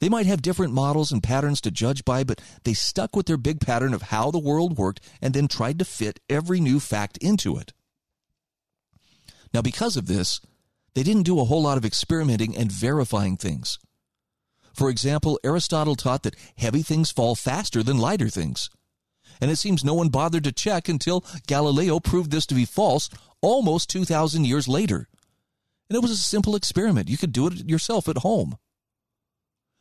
They 0.00 0.08
might 0.08 0.26
have 0.26 0.42
different 0.42 0.72
models 0.72 1.12
and 1.12 1.22
patterns 1.22 1.60
to 1.62 1.70
judge 1.70 2.04
by, 2.04 2.24
but 2.24 2.40
they 2.64 2.74
stuck 2.74 3.14
with 3.14 3.26
their 3.26 3.36
big 3.36 3.60
pattern 3.60 3.94
of 3.94 4.02
how 4.02 4.30
the 4.30 4.38
world 4.38 4.76
worked 4.76 5.00
and 5.20 5.32
then 5.34 5.46
tried 5.46 5.78
to 5.78 5.84
fit 5.84 6.20
every 6.28 6.58
new 6.58 6.80
fact 6.80 7.16
into 7.18 7.56
it. 7.56 7.72
Now, 9.52 9.62
because 9.62 9.96
of 9.96 10.06
this, 10.06 10.40
they 10.94 11.02
didn't 11.02 11.24
do 11.24 11.38
a 11.38 11.44
whole 11.44 11.62
lot 11.62 11.78
of 11.78 11.84
experimenting 11.84 12.56
and 12.56 12.72
verifying 12.72 13.36
things. 13.36 13.78
For 14.72 14.88
example, 14.88 15.38
Aristotle 15.44 15.96
taught 15.96 16.22
that 16.22 16.36
heavy 16.56 16.82
things 16.82 17.10
fall 17.10 17.34
faster 17.34 17.82
than 17.82 17.98
lighter 17.98 18.28
things 18.28 18.70
and 19.40 19.50
it 19.50 19.56
seems 19.56 19.84
no 19.84 19.94
one 19.94 20.08
bothered 20.08 20.44
to 20.44 20.52
check 20.52 20.88
until 20.88 21.24
Galileo 21.46 21.98
proved 22.00 22.30
this 22.30 22.46
to 22.46 22.54
be 22.54 22.64
false 22.64 23.08
almost 23.40 23.90
2,000 23.90 24.44
years 24.46 24.68
later. 24.68 25.08
And 25.88 25.96
it 25.96 26.02
was 26.02 26.10
a 26.10 26.16
simple 26.16 26.54
experiment. 26.54 27.08
You 27.08 27.18
could 27.18 27.32
do 27.32 27.46
it 27.48 27.68
yourself 27.68 28.08
at 28.08 28.18
home. 28.18 28.56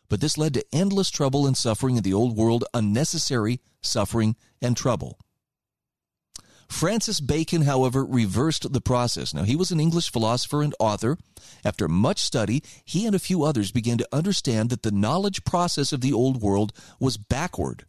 But 0.09 0.21
this 0.21 0.37
led 0.37 0.53
to 0.55 0.65
endless 0.73 1.09
trouble 1.09 1.45
and 1.45 1.55
suffering 1.55 1.97
in 1.97 2.03
the 2.03 2.13
old 2.13 2.35
world, 2.35 2.65
unnecessary 2.73 3.61
suffering 3.81 4.35
and 4.61 4.75
trouble. 4.75 5.19
Francis 6.67 7.19
Bacon, 7.19 7.63
however, 7.63 8.05
reversed 8.05 8.73
the 8.73 8.81
process. 8.81 9.33
Now, 9.33 9.43
he 9.43 9.55
was 9.55 9.71
an 9.71 9.79
English 9.79 10.11
philosopher 10.11 10.61
and 10.61 10.75
author. 10.79 11.17
After 11.65 11.87
much 11.87 12.19
study, 12.19 12.63
he 12.85 13.05
and 13.07 13.15
a 13.15 13.19
few 13.19 13.43
others 13.43 13.71
began 13.71 13.97
to 13.97 14.07
understand 14.11 14.69
that 14.69 14.83
the 14.83 14.91
knowledge 14.91 15.43
process 15.45 15.91
of 15.91 16.01
the 16.01 16.13
old 16.13 16.41
world 16.41 16.73
was 16.99 17.17
backward 17.17 17.85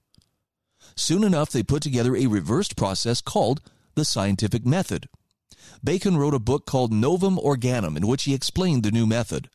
Soon 0.96 1.24
enough, 1.24 1.50
they 1.50 1.62
put 1.62 1.82
together 1.82 2.16
a 2.16 2.26
reversed 2.26 2.76
process 2.76 3.20
called 3.20 3.60
the 3.94 4.04
scientific 4.04 4.66
method. 4.66 5.08
Bacon 5.82 6.16
wrote 6.16 6.34
a 6.34 6.38
book 6.38 6.66
called 6.66 6.92
Novum 6.92 7.38
Organum 7.38 7.96
in 7.96 8.06
which 8.06 8.24
he 8.24 8.34
explained 8.34 8.82
the 8.82 8.90
new 8.90 9.06
method. 9.06 9.48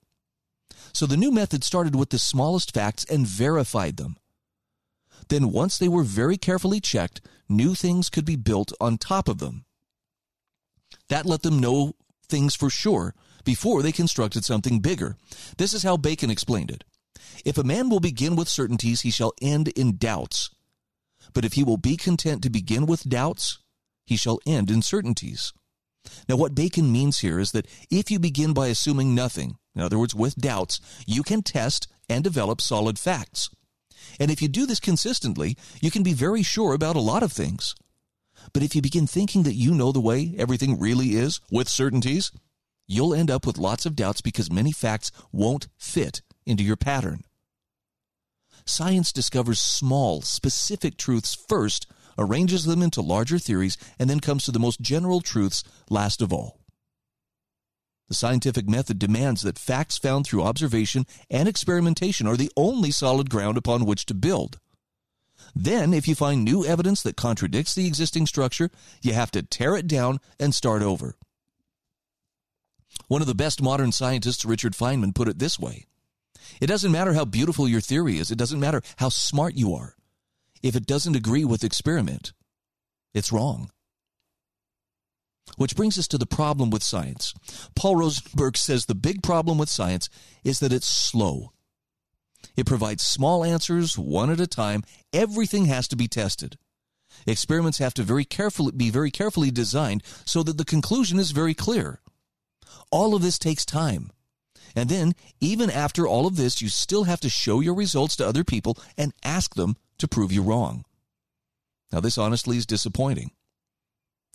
So 0.95 1.05
the 1.05 1.17
new 1.17 1.29
method 1.29 1.65
started 1.65 1.93
with 1.93 2.11
the 2.11 2.17
smallest 2.17 2.73
facts 2.73 3.03
and 3.03 3.27
verified 3.27 3.97
them. 3.97 4.15
Then, 5.27 5.51
once 5.51 5.77
they 5.77 5.89
were 5.89 6.03
very 6.03 6.37
carefully 6.37 6.79
checked, 6.79 7.19
new 7.49 7.75
things 7.75 8.09
could 8.09 8.23
be 8.23 8.37
built 8.37 8.71
on 8.79 8.97
top 8.97 9.27
of 9.27 9.39
them. 9.39 9.65
That 11.09 11.25
let 11.25 11.41
them 11.41 11.59
know 11.59 11.95
things 12.29 12.55
for 12.55 12.69
sure 12.69 13.13
before 13.43 13.81
they 13.81 13.91
constructed 13.91 14.45
something 14.45 14.79
bigger. 14.79 15.17
This 15.57 15.73
is 15.73 15.83
how 15.83 15.97
Bacon 15.97 16.29
explained 16.29 16.71
it. 16.71 16.85
If 17.43 17.57
a 17.57 17.63
man 17.65 17.89
will 17.89 17.99
begin 17.99 18.37
with 18.37 18.47
certainties, 18.47 19.01
he 19.01 19.11
shall 19.11 19.33
end 19.41 19.67
in 19.67 19.97
doubts. 19.97 20.49
But 21.33 21.43
if 21.43 21.53
he 21.53 21.63
will 21.65 21.75
be 21.75 21.97
content 21.97 22.41
to 22.43 22.49
begin 22.49 22.85
with 22.85 23.09
doubts, 23.09 23.59
he 24.05 24.15
shall 24.15 24.39
end 24.47 24.71
in 24.71 24.81
certainties. 24.81 25.51
Now, 26.29 26.37
what 26.37 26.55
Bacon 26.55 26.89
means 26.89 27.19
here 27.19 27.37
is 27.37 27.51
that 27.51 27.67
if 27.91 28.09
you 28.09 28.17
begin 28.17 28.53
by 28.53 28.67
assuming 28.67 29.13
nothing, 29.13 29.57
in 29.75 29.81
other 29.81 29.99
words, 29.99 30.15
with 30.15 30.35
doubts, 30.35 30.79
you 31.05 31.23
can 31.23 31.41
test 31.41 31.87
and 32.09 32.23
develop 32.23 32.61
solid 32.61 32.97
facts. 32.97 33.49
And 34.19 34.31
if 34.31 34.41
you 34.41 34.47
do 34.47 34.65
this 34.65 34.79
consistently, 34.79 35.57
you 35.81 35.91
can 35.91 36.03
be 36.03 36.13
very 36.13 36.43
sure 36.43 36.73
about 36.73 36.95
a 36.95 37.01
lot 37.01 37.23
of 37.23 37.31
things. 37.33 37.75
But 38.53 38.63
if 38.63 38.75
you 38.75 38.81
begin 38.81 39.07
thinking 39.07 39.43
that 39.43 39.55
you 39.55 39.73
know 39.73 39.91
the 39.91 39.99
way 39.99 40.33
everything 40.37 40.79
really 40.79 41.15
is 41.15 41.41
with 41.51 41.67
certainties, 41.67 42.31
you'll 42.87 43.13
end 43.13 43.31
up 43.31 43.45
with 43.45 43.57
lots 43.57 43.85
of 43.85 43.95
doubts 43.95 44.21
because 44.21 44.51
many 44.51 44.71
facts 44.71 45.11
won't 45.31 45.67
fit 45.77 46.21
into 46.45 46.63
your 46.63 46.75
pattern. 46.75 47.23
Science 48.65 49.11
discovers 49.11 49.59
small, 49.59 50.21
specific 50.21 50.97
truths 50.97 51.35
first, 51.35 51.87
arranges 52.17 52.63
them 52.63 52.81
into 52.81 53.01
larger 53.01 53.37
theories, 53.37 53.77
and 53.99 54.09
then 54.09 54.19
comes 54.19 54.45
to 54.45 54.51
the 54.51 54.59
most 54.59 54.81
general 54.81 55.21
truths 55.21 55.63
last 55.89 56.21
of 56.21 56.31
all. 56.31 56.59
The 58.07 58.13
scientific 58.13 58.69
method 58.69 58.99
demands 58.99 59.41
that 59.41 59.57
facts 59.57 59.97
found 59.97 60.25
through 60.25 60.43
observation 60.43 61.05
and 61.29 61.47
experimentation 61.47 62.27
are 62.27 62.37
the 62.37 62.51
only 62.55 62.91
solid 62.91 63.29
ground 63.29 63.57
upon 63.57 63.85
which 63.85 64.05
to 64.07 64.13
build. 64.13 64.59
Then, 65.55 65.93
if 65.93 66.07
you 66.07 66.15
find 66.15 66.43
new 66.43 66.65
evidence 66.65 67.01
that 67.01 67.15
contradicts 67.15 67.73
the 67.73 67.87
existing 67.87 68.27
structure, 68.27 68.69
you 69.01 69.13
have 69.13 69.31
to 69.31 69.41
tear 69.41 69.75
it 69.75 69.87
down 69.87 70.19
and 70.39 70.53
start 70.53 70.83
over. 70.83 71.15
One 73.07 73.21
of 73.21 73.27
the 73.27 73.35
best 73.35 73.61
modern 73.61 73.91
scientists, 73.91 74.45
Richard 74.45 74.73
Feynman, 74.73 75.15
put 75.15 75.27
it 75.27 75.39
this 75.39 75.59
way 75.59 75.85
it 76.61 76.67
doesn't 76.67 76.91
matter 76.91 77.13
how 77.13 77.25
beautiful 77.25 77.67
your 77.67 77.81
theory 77.81 78.17
is. 78.17 78.31
It 78.31 78.37
doesn't 78.37 78.59
matter 78.59 78.81
how 78.97 79.09
smart 79.09 79.55
you 79.55 79.73
are. 79.73 79.95
If 80.61 80.75
it 80.75 80.85
doesn't 80.85 81.15
agree 81.15 81.45
with 81.45 81.63
experiment, 81.63 82.33
it's 83.13 83.31
wrong. 83.31 83.71
Which 85.57 85.75
brings 85.75 85.97
us 85.97 86.07
to 86.09 86.17
the 86.17 86.25
problem 86.25 86.69
with 86.69 86.83
science. 86.83 87.33
Paul 87.75 87.97
Rosenberg 87.97 88.57
says 88.57 88.85
the 88.85 88.95
big 88.95 89.23
problem 89.23 89.57
with 89.57 89.69
science 89.69 90.09
is 90.43 90.59
that 90.59 90.73
it's 90.73 90.87
slow. 90.87 91.53
It 92.55 92.65
provides 92.65 93.03
small 93.03 93.43
answers 93.43 93.97
one 93.97 94.29
at 94.29 94.39
a 94.39 94.47
time. 94.47 94.83
Everything 95.13 95.65
has 95.65 95.87
to 95.89 95.95
be 95.95 96.07
tested. 96.07 96.57
Experiments 97.25 97.77
have 97.77 97.93
to 97.95 98.03
very 98.03 98.25
carefully 98.25 98.71
be 98.71 98.89
very 98.89 99.11
carefully 99.11 99.51
designed 99.51 100.03
so 100.25 100.43
that 100.43 100.57
the 100.57 100.65
conclusion 100.65 101.19
is 101.19 101.31
very 101.31 101.53
clear. 101.53 102.01
All 102.91 103.15
of 103.15 103.21
this 103.21 103.39
takes 103.39 103.65
time. 103.65 104.11
And 104.75 104.89
then, 104.89 105.13
even 105.39 105.69
after 105.69 106.05
all 106.05 106.27
of 106.27 106.35
this, 106.35 106.61
you 106.61 106.67
still 106.67 107.05
have 107.05 107.21
to 107.21 107.29
show 107.29 107.61
your 107.61 107.73
results 107.73 108.17
to 108.17 108.27
other 108.27 108.43
people 108.43 108.77
and 108.97 109.13
ask 109.23 109.55
them 109.55 109.77
to 109.99 110.07
prove 110.07 110.33
you 110.33 110.41
wrong. 110.41 110.83
Now, 111.91 112.01
this 112.01 112.17
honestly 112.17 112.57
is 112.57 112.65
disappointing. 112.65 113.31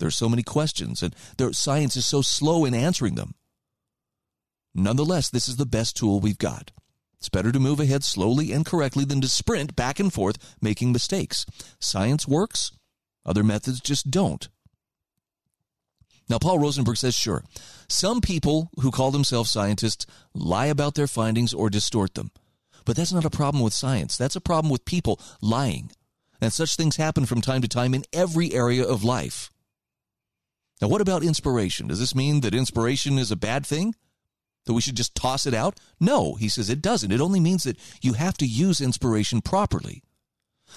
There 0.01 0.09
are 0.09 0.10
so 0.10 0.28
many 0.28 0.43
questions, 0.43 1.02
and 1.02 1.14
science 1.55 1.94
is 1.94 2.06
so 2.06 2.22
slow 2.22 2.64
in 2.64 2.74
answering 2.74 3.14
them. 3.14 3.35
Nonetheless, 4.74 5.31
this 5.31 5.47
is 5.47 5.56
the 5.56 5.66
best 5.66 5.97
tool 5.97 6.20
we've 6.20 6.39
got. 6.39 6.72
It's 7.18 7.28
better 7.28 7.52
to 7.52 7.60
move 7.60 7.81
ahead 7.81 8.02
slowly 8.02 8.51
and 8.51 8.64
correctly 8.64 9.05
than 9.05 9.20
to 9.20 9.28
sprint 9.28 9.77
back 9.77 10.01
and 10.01 10.10
forth 10.10 10.56
making 10.62 10.90
mistakes. 10.90 11.44
Science 11.78 12.27
works, 12.27 12.72
other 13.27 13.44
methods 13.44 13.81
just 13.81 14.10
don't. 14.10 14.48
Now, 16.31 16.39
Paul 16.39 16.60
Rosenberg 16.60 16.97
says, 16.97 17.14
sure, 17.14 17.44
some 17.89 18.22
people 18.22 18.70
who 18.81 18.90
call 18.90 19.10
themselves 19.10 19.51
scientists 19.51 20.06
lie 20.32 20.66
about 20.66 20.94
their 20.94 21.09
findings 21.09 21.52
or 21.52 21.68
distort 21.68 22.14
them. 22.14 22.31
But 22.86 22.97
that's 22.97 23.12
not 23.12 23.27
a 23.27 23.31
problem 23.31 23.62
with 23.62 23.74
science. 23.74 24.16
That's 24.16 24.36
a 24.36 24.40
problem 24.40 24.70
with 24.72 24.86
people 24.86 25.20
lying. 25.43 25.90
And 26.40 26.52
such 26.52 26.77
things 26.77 26.97
happen 26.97 27.27
from 27.27 27.43
time 27.43 27.60
to 27.60 27.68
time 27.68 27.93
in 27.93 28.05
every 28.14 28.55
area 28.55 28.82
of 28.82 29.05
life. 29.05 29.51
Now, 30.81 30.89
what 30.89 31.01
about 31.01 31.23
inspiration? 31.23 31.89
Does 31.89 32.01
this 32.01 32.15
mean 32.15 32.40
that 32.40 32.55
inspiration 32.55 33.19
is 33.19 33.31
a 33.31 33.36
bad 33.36 33.66
thing? 33.66 33.94
That 34.65 34.74
we 34.74 34.81
should 34.81 34.97
just 34.97 35.15
toss 35.15 35.47
it 35.47 35.55
out? 35.55 35.78
No, 35.98 36.35
he 36.35 36.48
says 36.48 36.70
it 36.70 36.82
doesn't. 36.82 37.12
It 37.12 37.20
only 37.20 37.40
means 37.40 37.65
that 37.65 37.78
you 38.02 38.15
have 38.15 38.36
to 38.39 38.47
use 38.47 38.81
inspiration 38.81 39.40
properly. 39.40 40.02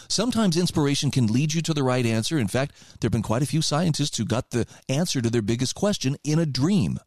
Sometimes 0.07 0.57
inspiration 0.57 1.11
can 1.11 1.27
lead 1.27 1.53
you 1.53 1.61
to 1.61 1.73
the 1.73 1.83
right 1.83 2.05
answer. 2.05 2.37
In 2.37 2.47
fact, 2.47 2.73
there 2.99 3.07
have 3.07 3.11
been 3.11 3.21
quite 3.21 3.43
a 3.43 3.47
few 3.47 3.61
scientists 3.61 4.17
who 4.17 4.25
got 4.25 4.49
the 4.49 4.65
answer 4.89 5.21
to 5.21 5.29
their 5.29 5.41
biggest 5.41 5.75
question 5.75 6.17
in 6.23 6.39
a 6.39 6.45
dream. 6.45 6.99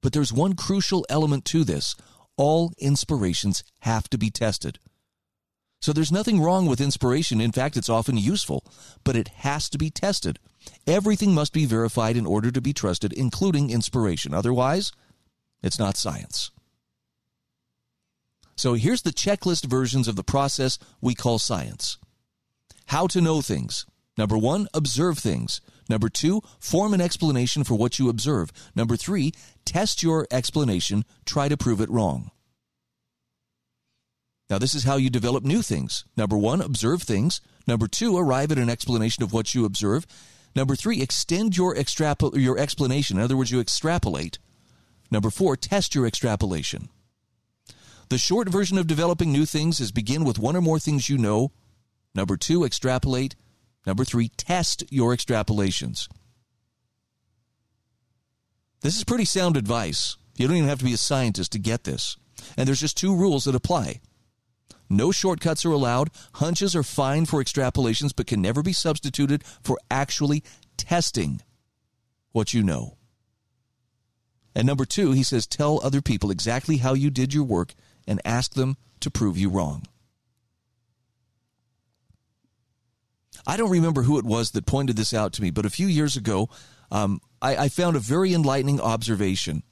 But 0.00 0.12
there's 0.12 0.32
one 0.32 0.54
crucial 0.54 1.06
element 1.08 1.44
to 1.46 1.64
this 1.64 1.94
all 2.36 2.72
inspirations 2.78 3.64
have 3.80 4.10
to 4.10 4.18
be 4.18 4.30
tested. 4.30 4.78
So 5.86 5.92
there's 5.92 6.10
nothing 6.10 6.40
wrong 6.40 6.66
with 6.66 6.80
inspiration. 6.80 7.40
In 7.40 7.52
fact, 7.52 7.76
it's 7.76 7.88
often 7.88 8.16
useful, 8.16 8.64
but 9.04 9.14
it 9.14 9.28
has 9.28 9.68
to 9.68 9.78
be 9.78 9.88
tested. 9.88 10.40
Everything 10.84 11.32
must 11.32 11.52
be 11.52 11.64
verified 11.64 12.16
in 12.16 12.26
order 12.26 12.50
to 12.50 12.60
be 12.60 12.72
trusted, 12.72 13.12
including 13.12 13.70
inspiration. 13.70 14.34
Otherwise, 14.34 14.90
it's 15.62 15.78
not 15.78 15.96
science. 15.96 16.50
So 18.56 18.74
here's 18.74 19.02
the 19.02 19.12
checklist 19.12 19.66
versions 19.66 20.08
of 20.08 20.16
the 20.16 20.24
process 20.24 20.80
we 21.00 21.14
call 21.14 21.38
science. 21.38 21.98
How 22.86 23.06
to 23.06 23.20
know 23.20 23.40
things. 23.40 23.86
Number 24.18 24.36
one, 24.36 24.66
observe 24.74 25.20
things. 25.20 25.60
Number 25.88 26.08
two, 26.08 26.42
form 26.58 26.94
an 26.94 27.00
explanation 27.00 27.62
for 27.62 27.76
what 27.76 28.00
you 28.00 28.08
observe. 28.08 28.50
Number 28.74 28.96
three, 28.96 29.30
test 29.64 30.02
your 30.02 30.26
explanation, 30.32 31.04
try 31.24 31.48
to 31.48 31.56
prove 31.56 31.80
it 31.80 31.90
wrong. 31.90 32.32
Now, 34.48 34.58
this 34.58 34.74
is 34.74 34.84
how 34.84 34.96
you 34.96 35.10
develop 35.10 35.44
new 35.44 35.60
things. 35.60 36.04
Number 36.16 36.38
one, 36.38 36.60
observe 36.60 37.02
things. 37.02 37.40
Number 37.66 37.88
two, 37.88 38.16
arrive 38.16 38.52
at 38.52 38.58
an 38.58 38.70
explanation 38.70 39.24
of 39.24 39.32
what 39.32 39.54
you 39.54 39.64
observe. 39.64 40.06
Number 40.54 40.76
three, 40.76 41.02
extend 41.02 41.56
your, 41.56 41.74
extrapol- 41.74 42.36
your 42.40 42.58
explanation. 42.58 43.18
In 43.18 43.24
other 43.24 43.36
words, 43.36 43.50
you 43.50 43.60
extrapolate. 43.60 44.38
Number 45.10 45.30
four, 45.30 45.56
test 45.56 45.94
your 45.94 46.06
extrapolation. 46.06 46.88
The 48.08 48.18
short 48.18 48.48
version 48.48 48.78
of 48.78 48.86
developing 48.86 49.32
new 49.32 49.46
things 49.46 49.80
is 49.80 49.90
begin 49.90 50.24
with 50.24 50.38
one 50.38 50.54
or 50.54 50.60
more 50.60 50.78
things 50.78 51.08
you 51.08 51.18
know. 51.18 51.50
Number 52.14 52.36
two, 52.36 52.64
extrapolate. 52.64 53.34
Number 53.84 54.04
three, 54.04 54.28
test 54.36 54.84
your 54.90 55.14
extrapolations. 55.14 56.08
This 58.82 58.96
is 58.96 59.04
pretty 59.04 59.24
sound 59.24 59.56
advice. 59.56 60.16
You 60.36 60.46
don't 60.46 60.56
even 60.56 60.68
have 60.68 60.78
to 60.78 60.84
be 60.84 60.92
a 60.92 60.98
scientist 60.98 61.52
to 61.52 61.58
get 61.58 61.84
this. 61.84 62.16
And 62.56 62.68
there's 62.68 62.80
just 62.80 62.96
two 62.96 63.16
rules 63.16 63.44
that 63.44 63.54
apply. 63.54 64.00
No 64.88 65.10
shortcuts 65.10 65.64
are 65.64 65.72
allowed. 65.72 66.10
Hunches 66.34 66.76
are 66.76 66.82
fine 66.82 67.26
for 67.26 67.42
extrapolations, 67.42 68.12
but 68.14 68.26
can 68.26 68.40
never 68.40 68.62
be 68.62 68.72
substituted 68.72 69.42
for 69.62 69.78
actually 69.90 70.42
testing 70.76 71.42
what 72.32 72.54
you 72.54 72.62
know. 72.62 72.96
And 74.54 74.66
number 74.66 74.84
two, 74.84 75.12
he 75.12 75.22
says, 75.22 75.46
tell 75.46 75.80
other 75.82 76.00
people 76.00 76.30
exactly 76.30 76.78
how 76.78 76.94
you 76.94 77.10
did 77.10 77.34
your 77.34 77.44
work 77.44 77.74
and 78.06 78.20
ask 78.24 78.54
them 78.54 78.76
to 79.00 79.10
prove 79.10 79.36
you 79.36 79.50
wrong. 79.50 79.84
I 83.46 83.56
don't 83.56 83.70
remember 83.70 84.02
who 84.02 84.18
it 84.18 84.24
was 84.24 84.52
that 84.52 84.66
pointed 84.66 84.96
this 84.96 85.12
out 85.12 85.32
to 85.34 85.42
me, 85.42 85.50
but 85.50 85.66
a 85.66 85.70
few 85.70 85.86
years 85.86 86.16
ago, 86.16 86.48
um, 86.90 87.20
I, 87.42 87.56
I 87.56 87.68
found 87.68 87.96
a 87.96 88.00
very 88.00 88.32
enlightening 88.32 88.80
observation 88.80 89.62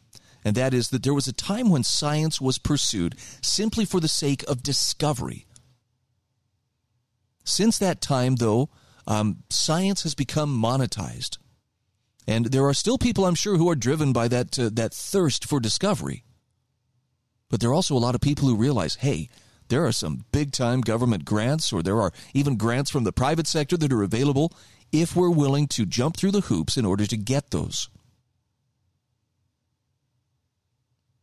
and 0.45 0.55
that 0.57 0.75
is 0.75 0.91
that 0.91 1.03
there 1.03 1.15
was 1.15 1.27
a 1.27 1.33
time 1.33 1.71
when 1.71 1.83
science 1.83 2.41
was 2.41 2.59
pursued 2.59 3.17
simply 3.41 3.85
for 3.85 3.99
the 3.99 4.09
sake 4.09 4.45
of 4.47 4.63
discovery. 4.63 5.47
Since 7.45 7.79
that 7.79 8.01
time, 8.01 8.37
though, 8.37 8.69
um, 9.07 9.43
science 9.51 10.03
has 10.03 10.15
become 10.15 10.57
monetized. 10.57 11.39
And 12.27 12.47
there 12.47 12.67
are 12.67 12.75
still 12.75 12.99
people, 12.99 13.27
I'm 13.27 13.35
sure, 13.35 13.57
who 13.57 13.69
are 13.71 13.75
driven 13.75 14.13
by 14.13 14.29
that, 14.29 14.59
uh, 14.59 14.71
that 14.73 14.95
thirst 14.95 15.45
for 15.45 15.61
discovery. 15.61 16.25
But 17.51 17.61
there 17.61 17.71
are 17.71 17.75
also 17.75 17.95
a 17.95 17.99
lot 17.99 18.15
of 18.15 18.21
people 18.21 18.49
who 18.49 18.57
realize 18.57 18.97
hey, 18.97 19.29
there 19.69 19.87
are 19.87 19.93
some 19.93 20.25
big 20.33 20.53
time 20.53 20.81
government 20.81 21.25
grants, 21.25 21.73
or 21.73 21.83
there 21.83 22.01
are 22.01 22.13
even 22.33 22.57
grants 22.57 22.91
from 22.91 23.05
the 23.05 23.13
private 23.13 23.47
sector 23.47 23.77
that 23.77 23.93
are 23.93 24.03
available 24.03 24.53
if 24.93 25.17
we're 25.17 25.31
willing 25.31 25.67
to 25.69 25.87
jump 25.87 26.17
through 26.17 26.31
the 26.33 26.43
hoops 26.43 26.77
in 26.77 26.85
order 26.85 27.07
to 27.07 27.17
get 27.17 27.51
those. 27.51 27.89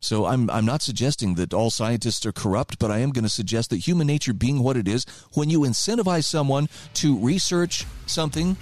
So 0.02 0.26
I'm 0.26 0.50
I'm 0.50 0.66
not 0.66 0.82
suggesting 0.82 1.36
that 1.36 1.54
all 1.54 1.70
scientists 1.70 2.26
are 2.26 2.32
corrupt, 2.32 2.80
but 2.80 2.90
I 2.90 2.98
am 3.00 3.12
going 3.12 3.24
to 3.24 3.30
suggest 3.30 3.70
that 3.70 3.78
human 3.78 4.08
nature 4.08 4.34
being 4.34 4.64
what 4.64 4.76
it 4.76 4.88
is, 4.88 5.06
when 5.34 5.50
you 5.50 5.60
incentivize 5.62 6.26
someone 6.26 6.70
to 6.96 7.18
research 7.20 7.86
something 8.08 8.58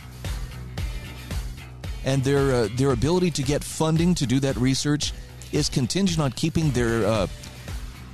and 2.04 2.24
their 2.26 2.52
uh, 2.52 2.68
their 2.76 2.92
ability 2.92 3.32
to 3.32 3.44
get 3.44 3.64
funding 3.64 4.14
to 4.16 4.28
do 4.28 4.40
that 4.42 4.58
research 4.58 5.14
is 5.54 5.70
contingent 5.70 6.20
on 6.20 6.32
keeping 6.34 6.72
their 6.72 7.06
uh, 7.06 7.28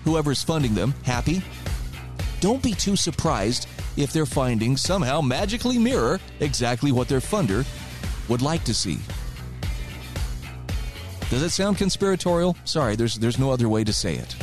whoever's 0.04 0.44
funding 0.44 0.76
them 0.76 0.94
happy. 1.04 1.42
Don't 2.42 2.62
be 2.62 2.74
too 2.74 2.96
surprised 2.96 3.68
if 3.98 4.14
their 4.14 4.28
findings 4.28 4.82
somehow 4.82 5.22
magically 5.22 5.80
mirror 5.80 6.20
exactly 6.42 6.92
what 6.92 7.08
their 7.08 7.22
funder 7.22 7.66
would 8.30 8.44
like 8.44 8.64
to 8.66 8.74
see. 8.74 9.00
Does 11.32 11.42
it 11.42 11.50
sound 11.50 11.78
conspiratorial? 11.78 12.56
Sorry, 12.66 12.96
there's 12.96 13.16
there's 13.16 13.40
no 13.40 13.52
other 13.52 13.68
way 13.68 13.84
to 13.84 13.92
say 13.92 14.16
it. 14.16 14.36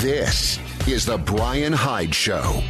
This 0.00 0.58
is 0.86 1.06
the 1.06 1.16
Brian 1.16 1.72
Hyde 1.72 2.14
Show. 2.14 2.62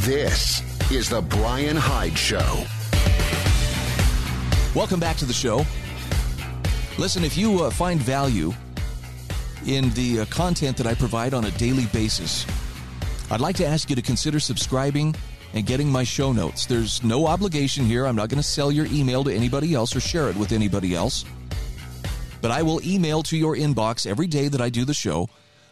This 0.00 0.62
is 0.90 1.10
the 1.10 1.20
Brian 1.20 1.76
Hyde 1.76 2.16
Show. 2.16 2.64
Welcome 4.74 4.98
back 4.98 5.18
to 5.18 5.26
the 5.26 5.34
show. 5.34 5.66
Listen, 6.98 7.22
if 7.22 7.36
you 7.36 7.64
uh, 7.64 7.70
find 7.70 8.00
value 8.00 8.54
in 9.66 9.90
the 9.90 10.20
uh, 10.20 10.24
content 10.26 10.76
that 10.76 10.86
I 10.86 10.94
provide 10.94 11.34
on 11.34 11.44
a 11.44 11.50
daily 11.52 11.86
basis, 11.86 12.46
I'd 13.30 13.40
like 13.40 13.56
to 13.56 13.66
ask 13.66 13.90
you 13.90 13.96
to 13.96 14.02
consider 14.02 14.40
subscribing 14.40 15.14
and 15.54 15.66
getting 15.66 15.90
my 15.90 16.04
show 16.04 16.32
notes. 16.32 16.66
There's 16.66 17.02
no 17.02 17.26
obligation 17.26 17.84
here. 17.84 18.06
I'm 18.06 18.16
not 18.16 18.28
going 18.28 18.42
to 18.42 18.48
sell 18.48 18.70
your 18.70 18.86
email 18.86 19.24
to 19.24 19.34
anybody 19.34 19.74
else 19.74 19.94
or 19.94 20.00
share 20.00 20.28
it 20.28 20.36
with 20.36 20.52
anybody 20.52 20.94
else. 20.94 21.24
But 22.40 22.50
I 22.50 22.62
will 22.62 22.80
email 22.86 23.22
to 23.24 23.36
your 23.36 23.56
inbox 23.56 24.06
every 24.06 24.26
day 24.26 24.48
that 24.48 24.60
I 24.60 24.70
do 24.70 24.84
the 24.84 24.94
show 24.94 25.28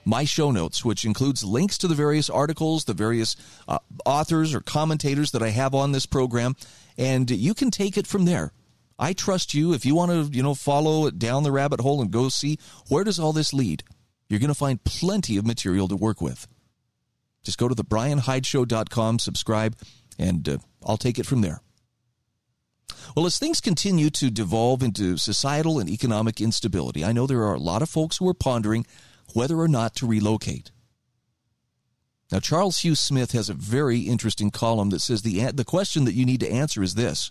my 0.08 0.24
show 0.24 0.50
notes, 0.50 0.84
which 0.84 1.04
includes 1.04 1.44
links 1.44 1.76
to 1.78 1.86
the 1.86 1.94
various 1.94 2.30
articles, 2.30 2.84
the 2.84 2.94
various 2.94 3.36
uh, 3.68 3.78
authors 4.06 4.54
or 4.54 4.60
commentators 4.60 5.32
that 5.32 5.42
I 5.42 5.50
have 5.50 5.74
on 5.74 5.92
this 5.92 6.06
program, 6.06 6.56
and 6.96 7.30
you 7.30 7.52
can 7.52 7.70
take 7.70 7.98
it 7.98 8.06
from 8.06 8.24
there. 8.24 8.52
I 8.98 9.12
trust 9.12 9.54
you. 9.54 9.72
If 9.72 9.86
you 9.86 9.94
want 9.94 10.10
to, 10.10 10.36
you 10.36 10.42
know, 10.42 10.54
follow 10.54 11.10
down 11.10 11.44
the 11.44 11.52
rabbit 11.52 11.80
hole 11.80 12.02
and 12.02 12.10
go 12.10 12.28
see 12.28 12.58
where 12.88 13.04
does 13.04 13.18
all 13.18 13.32
this 13.32 13.54
lead, 13.54 13.84
you're 14.28 14.40
going 14.40 14.48
to 14.48 14.54
find 14.54 14.82
plenty 14.84 15.36
of 15.36 15.46
material 15.46 15.88
to 15.88 15.96
work 15.96 16.20
with. 16.20 16.48
Just 17.44 17.58
go 17.58 17.68
to 17.68 17.74
the 17.74 17.84
brianhydeshow.com, 17.84 19.20
subscribe, 19.20 19.76
and 20.18 20.48
uh, 20.48 20.58
I'll 20.84 20.96
take 20.96 21.18
it 21.18 21.26
from 21.26 21.40
there. 21.40 21.62
Well, 23.16 23.26
as 23.26 23.38
things 23.38 23.60
continue 23.60 24.10
to 24.10 24.30
devolve 24.30 24.82
into 24.82 25.16
societal 25.16 25.78
and 25.78 25.88
economic 25.88 26.40
instability, 26.40 27.04
I 27.04 27.12
know 27.12 27.26
there 27.26 27.44
are 27.44 27.54
a 27.54 27.60
lot 27.60 27.82
of 27.82 27.88
folks 27.88 28.18
who 28.18 28.28
are 28.28 28.34
pondering 28.34 28.86
whether 29.32 29.58
or 29.58 29.68
not 29.68 29.94
to 29.96 30.06
relocate. 30.06 30.70
Now, 32.30 32.40
Charles 32.40 32.80
Hugh 32.80 32.94
Smith 32.94 33.32
has 33.32 33.48
a 33.48 33.54
very 33.54 34.00
interesting 34.00 34.50
column 34.50 34.90
that 34.90 35.00
says 35.00 35.22
the, 35.22 35.50
the 35.52 35.64
question 35.64 36.04
that 36.04 36.14
you 36.14 36.26
need 36.26 36.40
to 36.40 36.50
answer 36.50 36.82
is 36.82 36.94
this 36.94 37.30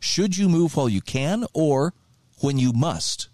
Should 0.00 0.36
you 0.36 0.48
move 0.48 0.76
while 0.76 0.88
you 0.88 1.00
can 1.00 1.44
or 1.52 1.94
when 2.40 2.58
you 2.58 2.72
must? 2.72 3.28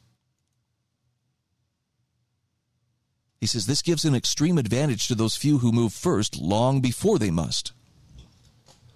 He 3.41 3.47
says 3.47 3.67
this 3.67 3.83
gives 3.83 4.07
an 4.07 4.15
extreme 4.15 4.57
advantage 4.57 5.07
to 5.09 5.15
those 5.15 5.37
few 5.37 5.59
who 5.59 5.71
move 5.71 5.93
first 5.93 6.39
long 6.39 6.81
before 6.81 7.19
they 7.19 7.31
must. 7.31 7.73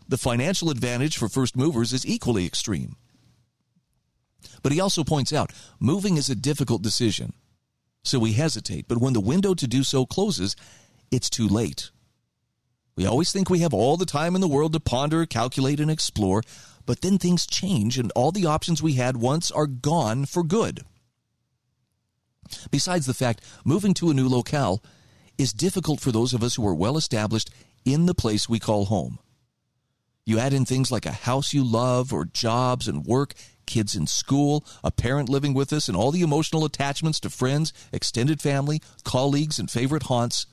The 0.09 0.17
financial 0.17 0.71
advantage 0.71 1.19
for 1.19 1.29
first 1.29 1.55
movers 1.55 1.93
is 1.93 2.07
equally 2.07 2.47
extreme. 2.47 2.97
But 4.63 4.73
he 4.73 4.81
also 4.81 5.05
points 5.05 5.33
out 5.33 5.53
moving 5.79 6.17
is 6.17 6.31
a 6.31 6.35
difficult 6.35 6.81
decision. 6.81 7.35
So 8.03 8.19
we 8.19 8.33
hesitate, 8.33 8.89
but 8.89 8.99
when 8.99 9.13
the 9.13 9.21
window 9.21 9.53
to 9.53 9.67
do 9.67 9.85
so 9.85 10.07
closes, 10.07 10.57
it's 11.11 11.29
too 11.29 11.47
late. 11.47 11.91
We 12.97 13.07
always 13.07 13.31
think 13.31 13.51
we 13.51 13.61
have 13.61 13.75
all 13.75 13.97
the 13.97 14.07
time 14.07 14.35
in 14.35 14.41
the 14.41 14.49
world 14.49 14.73
to 14.73 14.81
ponder, 14.81 15.27
calculate, 15.27 15.79
and 15.79 15.91
explore, 15.91 16.43
but 16.89 17.03
then 17.03 17.19
things 17.19 17.47
change 17.47 17.99
and 17.99 18.11
all 18.13 18.33
the 18.33 18.47
options 18.47 18.83
we 18.83 18.95
had 18.95 19.19
once 19.19 19.51
are 19.51 19.67
gone 19.67 20.25
for 20.25 20.43
good. 20.43 20.81
Besides 22.71 23.05
the 23.05 23.13
fact, 23.13 23.45
moving 23.63 23.93
to 23.93 24.09
a 24.09 24.15
new 24.15 24.27
locale 24.27 24.83
is 25.37 25.53
difficult 25.53 26.01
for 26.01 26.13
those 26.13 26.33
of 26.33 26.43
us 26.43 26.55
who 26.55 26.67
are 26.67 26.75
well 26.75 26.97
established 26.97 27.51
in 27.85 28.07
the 28.07 28.15
place 28.15 28.49
we 28.49 28.59
call 28.59 28.87
home. 28.87 29.19
You 30.25 30.39
add 30.39 30.55
in 30.55 30.65
things 30.65 30.91
like 30.91 31.05
a 31.05 31.13
house 31.13 31.53
you 31.53 31.63
love, 31.63 32.11
or 32.11 32.25
jobs 32.25 32.89
and 32.89 33.05
work, 33.05 33.35
kids 33.67 33.95
in 33.95 34.07
school, 34.07 34.65
a 34.83 34.91
parent 34.91 35.29
living 35.29 35.53
with 35.53 35.75
us, 35.75 35.89
and 35.89 35.97
all 35.97 36.11
the 36.11 36.23
emotional 36.23 36.65
attachments 36.65 37.21
to 37.21 37.29
friends, 37.29 37.75
extended 37.93 38.41
family, 38.41 38.81
colleagues, 39.05 39.59
and 39.59 39.71
favorite 39.71 40.05
haunts. 40.05 40.47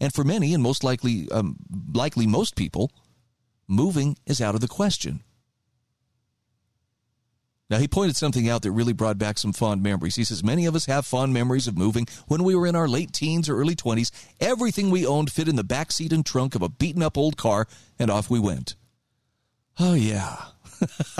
And 0.00 0.14
for 0.14 0.22
many, 0.22 0.54
and 0.54 0.62
most 0.62 0.84
likely, 0.84 1.28
um, 1.32 1.56
likely 1.92 2.28
most 2.28 2.54
people, 2.54 2.92
moving 3.66 4.16
is 4.26 4.40
out 4.40 4.54
of 4.54 4.60
the 4.60 4.68
question. 4.68 5.24
Now, 7.72 7.78
he 7.78 7.88
pointed 7.88 8.16
something 8.16 8.50
out 8.50 8.60
that 8.62 8.70
really 8.70 8.92
brought 8.92 9.16
back 9.16 9.38
some 9.38 9.54
fond 9.54 9.82
memories. 9.82 10.16
He 10.16 10.24
says, 10.24 10.44
Many 10.44 10.66
of 10.66 10.76
us 10.76 10.84
have 10.84 11.06
fond 11.06 11.32
memories 11.32 11.66
of 11.66 11.78
moving 11.78 12.06
when 12.26 12.44
we 12.44 12.54
were 12.54 12.66
in 12.66 12.76
our 12.76 12.86
late 12.86 13.14
teens 13.14 13.48
or 13.48 13.56
early 13.56 13.74
20s. 13.74 14.10
Everything 14.40 14.90
we 14.90 15.06
owned 15.06 15.32
fit 15.32 15.48
in 15.48 15.56
the 15.56 15.64
back 15.64 15.90
seat 15.90 16.12
and 16.12 16.26
trunk 16.26 16.54
of 16.54 16.60
a 16.60 16.68
beaten 16.68 17.02
up 17.02 17.16
old 17.16 17.38
car, 17.38 17.66
and 17.98 18.10
off 18.10 18.28
we 18.28 18.38
went. 18.38 18.76
Oh, 19.80 19.94
yeah. 19.94 20.36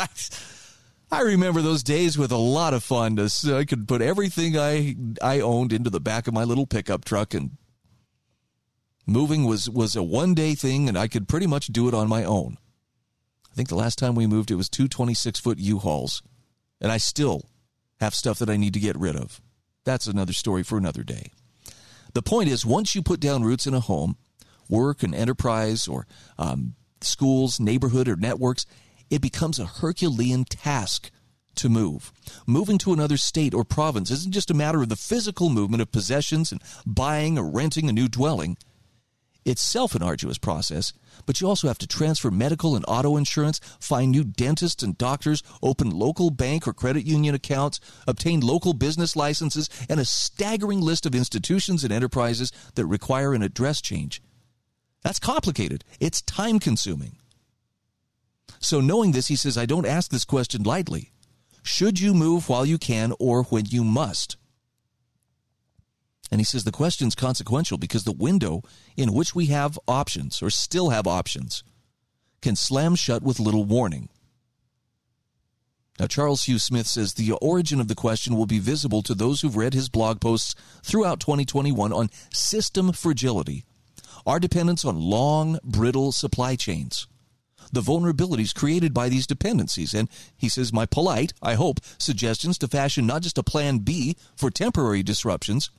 I 1.11 1.23
remember 1.23 1.63
those 1.63 1.83
days 1.83 2.19
with 2.19 2.31
a 2.31 2.37
lot 2.37 2.75
of 2.75 2.85
fondness. 2.85 3.49
I 3.49 3.65
could 3.65 3.89
put 3.89 4.03
everything 4.03 4.59
I 4.59 4.95
I 5.23 5.41
owned 5.41 5.73
into 5.73 5.89
the 5.89 6.01
back 6.01 6.29
of 6.29 6.35
my 6.35 6.45
little 6.45 6.67
pickup 6.67 7.07
truck 7.07 7.33
and 7.33 7.53
moving 9.07 9.45
was 9.45 9.71
was 9.71 9.97
a 9.97 10.03
one 10.03 10.35
day 10.35 10.55
thing 10.55 10.87
and 10.87 10.99
I 10.99 11.09
could 11.09 11.29
pretty 11.29 11.47
much 11.47 11.69
do 11.69 11.89
it 11.89 11.95
on 11.95 12.11
my 12.11 12.25
own. 12.25 12.59
I 13.51 13.55
think 13.55 13.71
the 13.71 13.75
last 13.75 13.99
time 13.99 14.15
we 14.15 14.27
moved 14.27 14.51
it 14.51 14.57
was 14.57 14.69
two 14.69 14.87
26 14.87 15.41
foot 15.41 15.59
U-Hauls 15.59 16.23
and 16.83 16.93
I 16.93 16.99
still 16.99 17.47
have 18.01 18.15
stuff 18.15 18.39
that 18.41 18.51
I 18.51 18.59
need 18.59 18.75
to 18.75 18.81
get 18.81 18.99
rid 18.99 19.17
of. 19.17 19.41
That's 19.85 20.07
another 20.07 20.35
story 20.35 20.63
for 20.63 20.77
another 20.77 21.03
day. 21.03 21.31
The 22.13 22.23
point 22.23 22.51
is 22.51 22.67
once 22.67 22.95
you 22.95 23.03
put 23.03 23.21
down 23.21 23.45
roots 23.45 23.67
in 23.67 23.73
a 23.73 23.81
home, 23.81 24.17
work 24.69 25.03
and 25.03 25.15
enterprise 25.15 25.89
or 25.89 26.07
um, 26.39 26.75
schools, 27.01 27.59
neighborhood, 27.59 28.09
or 28.09 28.17
networks, 28.17 28.67
it 29.09 29.23
becomes 29.23 29.59
a 29.59 29.67
Herculean 29.67 30.45
task 30.45 31.11
to 31.55 31.69
move. 31.69 32.13
Moving 32.47 32.79
to 32.79 32.93
another 32.93 33.17
state 33.17 33.55
or 33.55 33.65
province 33.65 34.11
isn't 34.11 34.33
just 34.33 34.51
a 34.51 34.55
matter 34.55 34.83
of 34.83 34.89
the 34.89 34.97
physical 34.97 35.49
movement 35.49 35.83
of 35.83 35.93
possessions 35.93 36.51
and 36.51 36.63
buying 36.85 37.39
or 37.39 37.49
renting 37.49 37.89
a 37.89 37.93
new 37.93 38.09
dwelling. 38.09 38.57
Itself 39.45 39.95
an 39.95 40.03
arduous 40.03 40.39
process, 40.39 40.93
but 41.27 41.41
you 41.41 41.49
also 41.49 41.67
have 41.67 41.79
to 41.79 41.87
transfer 41.87 42.31
medical 42.31 42.77
and 42.77 42.85
auto 42.87 43.17
insurance, 43.17 43.61
find 43.81 44.11
new 44.11 44.23
dentists 44.23 44.83
and 44.83 44.97
doctors, 44.97 45.43
open 45.63 45.91
local 45.91 46.31
bank 46.31 46.67
or 46.67 46.73
credit 46.73 47.05
union 47.05 47.35
accounts, 47.35 47.81
obtain 48.07 48.41
local 48.41 48.73
business 48.73 49.17
licenses, 49.17 49.69
and 49.89 49.99
a 49.99 50.05
staggering 50.05 50.81
list 50.81 51.07
of 51.07 51.15
institutions 51.15 51.83
and 51.83 51.93
enterprises 51.93 52.53
that 52.77 52.87
require 52.87 53.35
an 53.35 53.43
address 53.43 53.81
change. 53.81 54.23
That's 55.03 55.19
complicated. 55.19 55.85
It's 55.99 56.23
time 56.23 56.61
consuming. 56.61 57.17
So, 58.61 58.81
knowing 58.81 59.11
this, 59.11 59.27
he 59.27 59.35
says, 59.35 59.59
I 59.59 59.67
don't 59.67 59.87
ask 59.87 60.11
this 60.11 60.25
question 60.25 60.63
lightly. 60.63 61.11
Should 61.65 61.99
you 61.99 62.15
move 62.15 62.49
while 62.49 62.65
you 62.65 62.79
can 62.79 63.13
or 63.19 63.43
when 63.45 63.67
you 63.67 63.83
must? 63.83 64.37
And 66.33 66.41
he 66.41 66.45
says 66.45 66.65
the 66.65 66.73
question's 66.73 67.15
consequential 67.15 67.77
because 67.77 68.05
the 68.05 68.11
window 68.11 68.63
in 68.97 69.13
which 69.13 69.35
we 69.35 69.47
have 69.47 69.79
options, 69.87 70.43
or 70.43 70.49
still 70.49 70.89
have 70.89 71.07
options, 71.07 71.63
can 72.41 72.57
slam 72.57 72.95
shut 72.95 73.23
with 73.23 73.39
little 73.39 73.67
warning. 73.67 74.09
Now, 76.01 76.07
Charles 76.07 76.45
Hugh 76.45 76.59
Smith 76.59 76.87
says 76.87 77.13
the 77.13 77.33
origin 77.33 77.81
of 77.81 77.89
the 77.89 77.95
question 77.95 78.35
will 78.35 78.47
be 78.47 78.59
visible 78.59 79.03
to 79.03 79.15
those 79.15 79.43
who've 79.43 79.55
read 79.55 79.75
his 79.75 79.91
blog 79.91 80.23
posts 80.23 80.55
throughout 80.83 81.21
2021 81.21 81.93
on 81.93 82.09
system 82.33 82.93
fragility 82.93 83.65
our 84.25 84.41
dependence 84.41 84.85
on 84.85 84.99
long, 84.99 85.59
brittle 85.65 86.13
supply 86.13 86.55
chains, 86.55 87.09
the 87.73 87.81
vulnerabilities 87.81 88.55
created 88.55 88.95
by 88.95 89.09
these 89.09 89.27
dependencies. 89.27 89.93
And 89.93 90.09
he 90.37 90.49
says, 90.49 90.73
my 90.73 90.87
polite, 90.87 91.33
I 91.43 91.55
hope, 91.55 91.81
suggestions 91.99 92.57
to 92.59 92.69
fashion 92.69 93.05
not 93.05 93.23
just 93.23 93.37
a 93.37 93.43
plan 93.43 93.79
B 93.79 94.17
for 94.37 94.49
temporary 94.49 95.03
disruptions, 95.03 95.71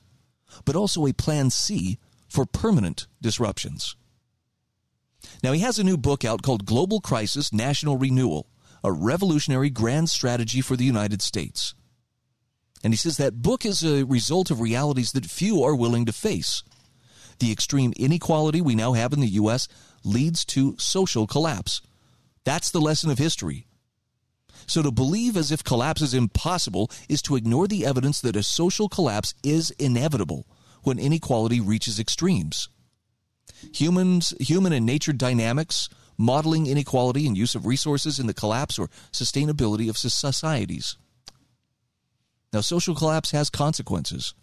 but 0.64 0.76
also 0.76 1.06
a 1.06 1.12
plan 1.12 1.50
C 1.50 1.98
for 2.28 2.46
permanent 2.46 3.06
disruptions. 3.20 3.96
Now, 5.42 5.52
he 5.52 5.60
has 5.60 5.78
a 5.78 5.84
new 5.84 5.96
book 5.96 6.24
out 6.24 6.42
called 6.42 6.66
Global 6.66 7.00
Crisis 7.00 7.52
National 7.52 7.96
Renewal, 7.96 8.48
a 8.82 8.92
revolutionary 8.92 9.70
grand 9.70 10.10
strategy 10.10 10.60
for 10.60 10.76
the 10.76 10.84
United 10.84 11.22
States. 11.22 11.74
And 12.82 12.92
he 12.92 12.98
says 12.98 13.16
that 13.16 13.40
book 13.40 13.64
is 13.64 13.82
a 13.82 14.04
result 14.04 14.50
of 14.50 14.60
realities 14.60 15.12
that 15.12 15.24
few 15.24 15.62
are 15.62 15.74
willing 15.74 16.04
to 16.04 16.12
face 16.12 16.62
the 17.38 17.52
extreme 17.52 17.92
inequality 17.96 18.60
we 18.60 18.74
now 18.74 18.92
have 18.92 19.12
in 19.12 19.20
the 19.20 19.28
U.S. 19.28 19.68
leads 20.04 20.44
to 20.46 20.76
social 20.78 21.26
collapse. 21.26 21.80
That's 22.44 22.70
the 22.70 22.80
lesson 22.80 23.10
of 23.10 23.18
history. 23.18 23.66
So 24.66 24.82
to 24.82 24.90
believe 24.90 25.36
as 25.36 25.52
if 25.52 25.64
collapse 25.64 26.02
is 26.02 26.14
impossible 26.14 26.90
is 27.08 27.22
to 27.22 27.36
ignore 27.36 27.68
the 27.68 27.84
evidence 27.84 28.20
that 28.20 28.36
a 28.36 28.42
social 28.42 28.88
collapse 28.88 29.34
is 29.42 29.70
inevitable 29.72 30.46
when 30.82 30.98
inequality 30.98 31.60
reaches 31.60 31.98
extremes. 31.98 32.68
Humans, 33.74 34.34
human 34.40 34.72
and 34.72 34.84
nature 34.84 35.12
dynamics, 35.12 35.88
modeling 36.16 36.66
inequality 36.66 37.26
and 37.26 37.36
use 37.36 37.54
of 37.54 37.66
resources 37.66 38.18
in 38.18 38.26
the 38.26 38.34
collapse 38.34 38.78
or 38.78 38.88
sustainability 39.12 39.88
of 39.88 39.98
societies. 39.98 40.96
Now, 42.52 42.60
social 42.60 42.94
collapse 42.94 43.32
has 43.32 43.50
consequences. 43.50 44.34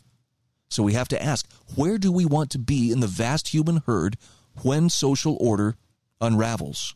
So 0.70 0.84
we 0.84 0.94
have 0.94 1.08
to 1.10 1.22
ask 1.22 1.48
where 1.76 1.98
do 1.98 2.12
we 2.12 2.26
want 2.26 2.50
to 2.52 2.60
be 2.60 2.92
in 2.92 3.00
the 3.00 3.08
vast 3.08 3.50
human 3.50 3.84
herd 3.86 4.18
when 4.64 4.90
social 4.90 5.38
order 5.40 5.76
unravels? 6.20 6.96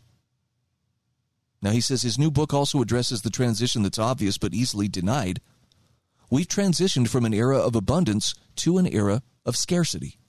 Now, 1.65 1.71
he 1.71 1.81
says 1.81 2.03
his 2.03 2.19
new 2.19 2.29
book 2.29 2.53
also 2.53 2.79
addresses 2.79 3.23
the 3.23 3.31
transition 3.31 3.81
that's 3.81 3.97
obvious 3.97 4.37
but 4.37 4.53
easily 4.53 4.87
denied. 4.87 5.41
We've 6.29 6.47
transitioned 6.47 7.09
from 7.09 7.25
an 7.25 7.33
era 7.33 7.57
of 7.57 7.75
abundance 7.75 8.35
to 8.57 8.77
an 8.77 8.85
era 8.85 9.23
of 9.47 9.57
scarcity. 9.57 10.19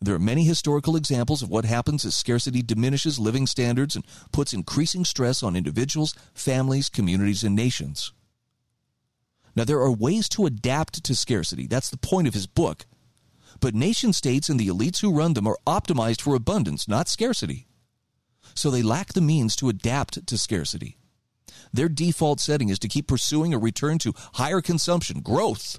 There 0.00 0.14
are 0.14 0.18
many 0.18 0.44
historical 0.44 0.96
examples 0.96 1.42
of 1.42 1.50
what 1.50 1.66
happens 1.66 2.06
as 2.06 2.14
scarcity 2.14 2.62
diminishes 2.62 3.18
living 3.18 3.46
standards 3.46 3.94
and 3.94 4.06
puts 4.32 4.54
increasing 4.54 5.04
stress 5.04 5.42
on 5.42 5.54
individuals, 5.54 6.14
families, 6.32 6.88
communities, 6.88 7.44
and 7.44 7.54
nations. 7.54 8.14
Now, 9.54 9.64
there 9.64 9.80
are 9.80 9.92
ways 9.92 10.30
to 10.30 10.46
adapt 10.46 11.04
to 11.04 11.14
scarcity. 11.14 11.66
That's 11.66 11.90
the 11.90 11.98
point 11.98 12.26
of 12.26 12.32
his 12.32 12.46
book. 12.46 12.86
But 13.60 13.74
nation 13.74 14.14
states 14.14 14.48
and 14.48 14.58
the 14.58 14.68
elites 14.68 15.02
who 15.02 15.12
run 15.12 15.34
them 15.34 15.46
are 15.46 15.58
optimized 15.66 16.22
for 16.22 16.34
abundance, 16.34 16.88
not 16.88 17.10
scarcity. 17.10 17.66
So 18.54 18.70
they 18.70 18.82
lack 18.82 19.12
the 19.12 19.20
means 19.20 19.56
to 19.56 19.68
adapt 19.68 20.26
to 20.26 20.38
scarcity. 20.38 20.96
Their 21.72 21.88
default 21.88 22.40
setting 22.40 22.68
is 22.68 22.78
to 22.80 22.88
keep 22.88 23.08
pursuing 23.08 23.52
a 23.52 23.58
return 23.58 23.98
to 23.98 24.14
higher 24.34 24.60
consumption, 24.60 25.20
growth, 25.20 25.78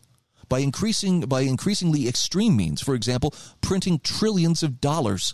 by 0.50 0.60
increasing 0.60 1.22
by 1.22 1.42
increasingly 1.42 2.08
extreme 2.08 2.56
means, 2.56 2.82
for 2.82 2.94
example, 2.94 3.34
printing 3.62 4.00
trillions 4.00 4.62
of 4.62 4.82
dollars 4.82 5.34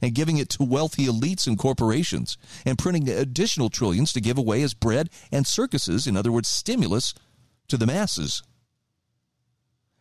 and 0.00 0.14
giving 0.14 0.38
it 0.38 0.48
to 0.50 0.64
wealthy 0.64 1.06
elites 1.06 1.46
and 1.46 1.58
corporations, 1.58 2.36
and 2.64 2.78
printing 2.78 3.08
additional 3.08 3.70
trillions 3.70 4.12
to 4.12 4.20
give 4.20 4.38
away 4.38 4.62
as 4.62 4.74
bread 4.74 5.10
and 5.32 5.46
circuses, 5.46 6.06
in 6.06 6.16
other 6.16 6.32
words, 6.32 6.48
stimulus 6.48 7.14
to 7.68 7.76
the 7.76 7.86
masses. 7.86 8.42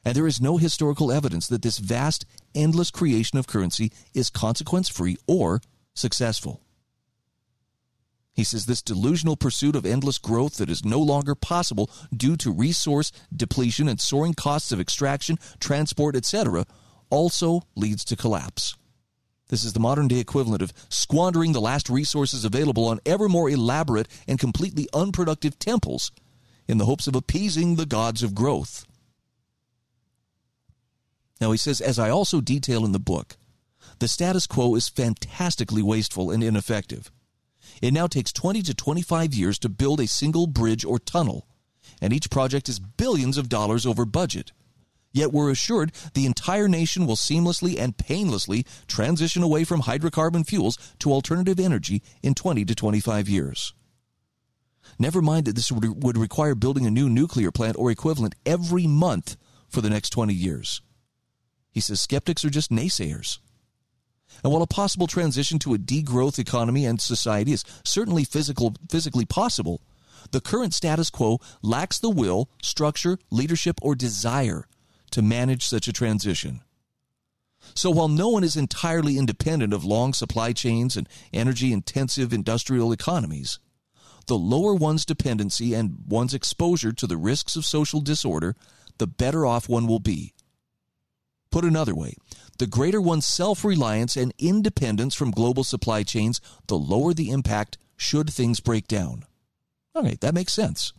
And 0.06 0.16
there 0.16 0.28
is 0.28 0.40
no 0.40 0.58
historical 0.58 1.12
evidence 1.12 1.48
that 1.48 1.64
this 1.64 1.80
vast, 1.80 2.26
endless 2.56 2.92
creation 2.92 3.38
of 3.38 3.48
currency 3.48 3.92
is 4.14 4.30
consequence 4.30 4.88
free 4.88 5.18
or 5.28 5.62
successful. 5.96 6.62
He 8.38 8.44
says 8.44 8.68
this 8.68 8.84
delusional 8.84 9.36
pursuit 9.36 9.76
of 9.76 9.84
endless 9.84 10.20
growth 10.20 10.58
that 10.58 10.70
is 10.70 10.86
no 10.86 11.00
longer 11.00 11.34
possible 11.34 11.90
due 12.16 12.38
to 12.38 12.52
resource 12.52 13.12
depletion 13.36 13.90
and 13.90 14.00
soaring 14.00 14.36
costs 14.36 14.72
of 14.72 14.80
extraction, 14.80 15.40
transport, 15.60 16.16
etc., 16.16 16.68
also 17.10 17.64
leads 17.76 18.06
to 18.06 18.16
collapse. 18.16 18.76
This 19.50 19.64
is 19.64 19.74
the 19.74 19.80
modern 19.80 20.08
day 20.08 20.20
equivalent 20.20 20.62
of 20.62 20.72
squandering 20.88 21.54
the 21.54 21.62
last 21.62 21.90
resources 21.90 22.46
available 22.46 22.86
on 22.86 23.00
ever 23.08 23.28
more 23.28 23.50
elaborate 23.50 24.08
and 24.28 24.38
completely 24.38 24.88
unproductive 24.94 25.58
temples 25.58 26.12
in 26.68 26.78
the 26.78 26.86
hopes 26.86 27.08
of 27.08 27.16
appeasing 27.16 27.74
the 27.76 27.88
gods 27.88 28.22
of 28.22 28.36
growth. 28.36 28.86
Now, 31.42 31.52
he 31.52 31.58
says, 31.58 31.82
as 31.82 31.98
I 31.98 32.12
also 32.12 32.42
detail 32.42 32.86
in 32.86 32.92
the 32.92 33.00
book, 33.00 33.36
the 33.98 34.08
status 34.08 34.46
quo 34.46 34.76
is 34.76 34.90
fantastically 34.90 35.82
wasteful 35.82 36.30
and 36.30 36.44
ineffective. 36.44 37.10
It 37.82 37.94
now 37.94 38.08
takes 38.08 38.34
20 38.34 38.62
to 38.64 38.74
25 38.74 39.34
years 39.34 39.60
to 39.60 39.70
build 39.70 40.00
a 40.00 40.08
single 40.08 40.48
bridge 40.48 40.84
or 40.84 41.00
tunnel, 41.00 41.48
and 42.02 42.14
each 42.14 42.30
project 42.30 42.70
is 42.70 42.80
billions 42.80 43.38
of 43.38 43.50
dollars 43.50 43.86
over 43.86 44.06
budget. 44.06 44.52
Yet 45.14 45.32
we're 45.32 45.52
assured 45.52 45.94
the 46.14 46.26
entire 46.26 46.68
nation 46.68 47.08
will 47.08 47.16
seamlessly 47.16 47.80
and 47.80 47.98
painlessly 47.98 48.66
transition 48.88 49.42
away 49.42 49.64
from 49.64 49.84
hydrocarbon 49.84 50.46
fuels 50.46 50.78
to 51.00 51.12
alternative 51.12 51.60
energy 51.60 52.04
in 52.22 52.34
20 52.34 52.66
to 52.66 52.76
25 52.76 53.30
years. 53.30 53.74
Never 55.00 55.22
mind 55.22 55.46
that 55.46 55.56
this 55.56 55.72
would, 55.72 56.18
require 56.18 56.56
building 56.56 56.86
a 56.86 56.92
new 56.92 57.10
nuclear 57.10 57.52
plant 57.52 57.78
or 57.78 57.92
equivalent 57.92 58.36
every 58.46 58.88
month 58.88 59.38
for 59.70 59.82
the 59.82 59.90
next 59.90 60.12
20 60.12 60.34
years. 60.34 60.82
He 61.72 61.82
says 61.82 62.02
skeptics 62.02 62.44
are 62.46 62.50
just 62.50 62.72
naysayers. 62.72 63.40
And 64.44 64.54
while 64.54 64.62
a 64.62 64.68
possible 64.68 65.08
transition 65.08 65.60
to 65.60 65.74
a 65.74 65.78
degrowth 65.78 66.40
economy 66.40 66.86
and 66.86 67.02
society 67.02 67.54
is 67.54 67.64
certainly 67.84 68.24
physical, 68.24 68.76
physically 68.90 69.26
possible, 69.26 69.82
the 70.32 70.42
current 70.42 70.74
status 70.74 71.10
quo 71.10 71.40
lacks 71.62 72.00
the 72.00 72.10
will, 72.10 72.50
structure, 72.62 73.18
leadership, 73.32 73.80
or 73.82 73.96
desire 73.96 74.68
to 75.12 75.22
manage 75.22 75.66
such 75.66 75.88
a 75.88 75.94
transition. 75.94 76.62
So 77.76 77.90
while 77.92 78.08
no 78.08 78.30
one 78.30 78.44
is 78.44 78.56
entirely 78.56 79.18
independent 79.18 79.74
of 79.74 79.84
long 79.84 80.14
supply 80.14 80.54
chains 80.54 80.96
and 80.96 81.08
energy 81.34 81.74
intensive 81.74 82.34
industrial 82.34 82.92
economies, 82.92 83.60
the 84.28 84.38
lower 84.38 84.74
one's 84.74 85.06
dependency 85.06 85.74
and 85.74 86.04
one's 86.08 86.34
exposure 86.34 86.92
to 86.92 87.08
the 87.08 87.18
risks 87.18 87.56
of 87.56 87.66
social 87.66 88.02
disorder, 88.02 88.56
the 88.98 89.08
better 89.08 89.46
off 89.46 89.70
one 89.70 89.88
will 89.88 90.00
be. 90.00 90.34
Put 91.50 91.64
another 91.64 91.96
way, 91.96 92.16
the 92.58 92.68
greater 92.68 93.00
one's 93.00 93.26
self 93.26 93.64
reliance 93.64 94.18
and 94.18 94.34
independence 94.40 95.16
from 95.16 95.32
global 95.32 95.64
supply 95.64 96.04
chains, 96.04 96.42
the 96.68 96.78
lower 96.78 97.14
the 97.14 97.30
impact 97.30 97.78
should 97.96 98.32
things 98.32 98.60
break 98.60 98.88
down. 98.88 99.26
All 99.96 100.04
right, 100.04 100.20
that 100.22 100.34
makes 100.34 100.54
sense. 100.54 100.94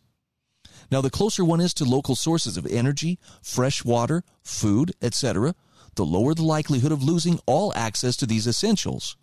Now, 0.91 1.01
the 1.01 1.11
closer 1.11 1.45
one 1.45 1.61
is 1.61 1.75
to 1.75 1.85
local 1.85 2.17
sources 2.17 2.57
of 2.57 2.67
energy, 2.67 3.19
fresh 3.43 3.85
water, 3.85 4.25
food, 4.43 4.93
etc., 5.03 5.55
the 5.97 6.05
lower 6.05 6.35
the 6.35 6.45
likelihood 6.45 6.93
of 6.93 7.03
losing 7.03 7.41
all 7.47 7.73
access 7.75 8.17
to 8.19 8.27
these 8.27 8.47
essentials. 8.47 9.17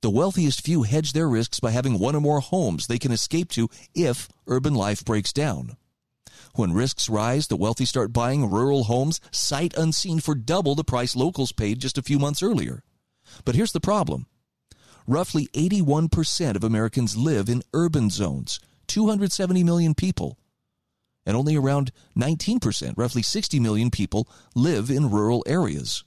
The 0.00 0.10
wealthiest 0.10 0.64
few 0.64 0.84
hedge 0.84 1.12
their 1.12 1.28
risks 1.28 1.60
by 1.60 1.72
having 1.72 1.98
one 1.98 2.14
or 2.14 2.20
more 2.20 2.40
homes 2.40 2.86
they 2.86 2.98
can 2.98 3.12
escape 3.12 3.50
to 3.50 3.68
if 3.94 4.28
urban 4.46 4.74
life 4.74 5.04
breaks 5.04 5.32
down. 5.32 5.76
When 6.58 6.72
risks 6.72 7.08
rise, 7.08 7.46
the 7.46 7.56
wealthy 7.56 7.84
start 7.84 8.12
buying 8.12 8.50
rural 8.50 8.82
homes 8.82 9.20
sight 9.30 9.74
unseen 9.76 10.18
for 10.18 10.34
double 10.34 10.74
the 10.74 10.82
price 10.82 11.14
locals 11.14 11.52
paid 11.52 11.78
just 11.78 11.96
a 11.96 12.02
few 12.02 12.18
months 12.18 12.42
earlier. 12.42 12.82
But 13.44 13.54
here's 13.54 13.70
the 13.70 13.78
problem. 13.78 14.26
Roughly 15.06 15.46
81% 15.54 16.56
of 16.56 16.64
Americans 16.64 17.16
live 17.16 17.48
in 17.48 17.62
urban 17.72 18.10
zones, 18.10 18.58
270 18.88 19.62
million 19.62 19.94
people. 19.94 20.36
And 21.24 21.36
only 21.36 21.54
around 21.54 21.92
19%, 22.18 22.94
roughly 22.96 23.22
60 23.22 23.60
million 23.60 23.88
people, 23.92 24.28
live 24.56 24.90
in 24.90 25.10
rural 25.12 25.44
areas. 25.46 26.02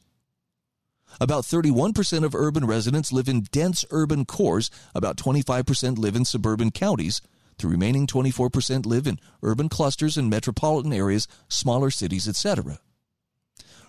About 1.22 1.46
31% 1.46 2.26
of 2.26 2.36
urban 2.36 2.66
residents 2.66 3.14
live 3.14 3.30
in 3.30 3.44
dense 3.54 3.86
urban 3.90 4.26
cores, 4.26 4.70
about 4.94 5.16
25% 5.16 5.98
live 5.98 6.18
in 6.18 6.26
suburban 6.26 6.72
counties, 6.72 7.22
the 7.62 7.68
remaining 7.68 8.08
24% 8.08 8.86
live 8.86 9.08
in 9.08 9.20
urban 9.42 9.70
clusters 9.70 10.18
and 10.18 10.30
metropolitan 10.30 10.92
areas, 10.94 11.28
smaller 11.48 11.90
cities, 11.90 12.28
etc. 12.28 12.80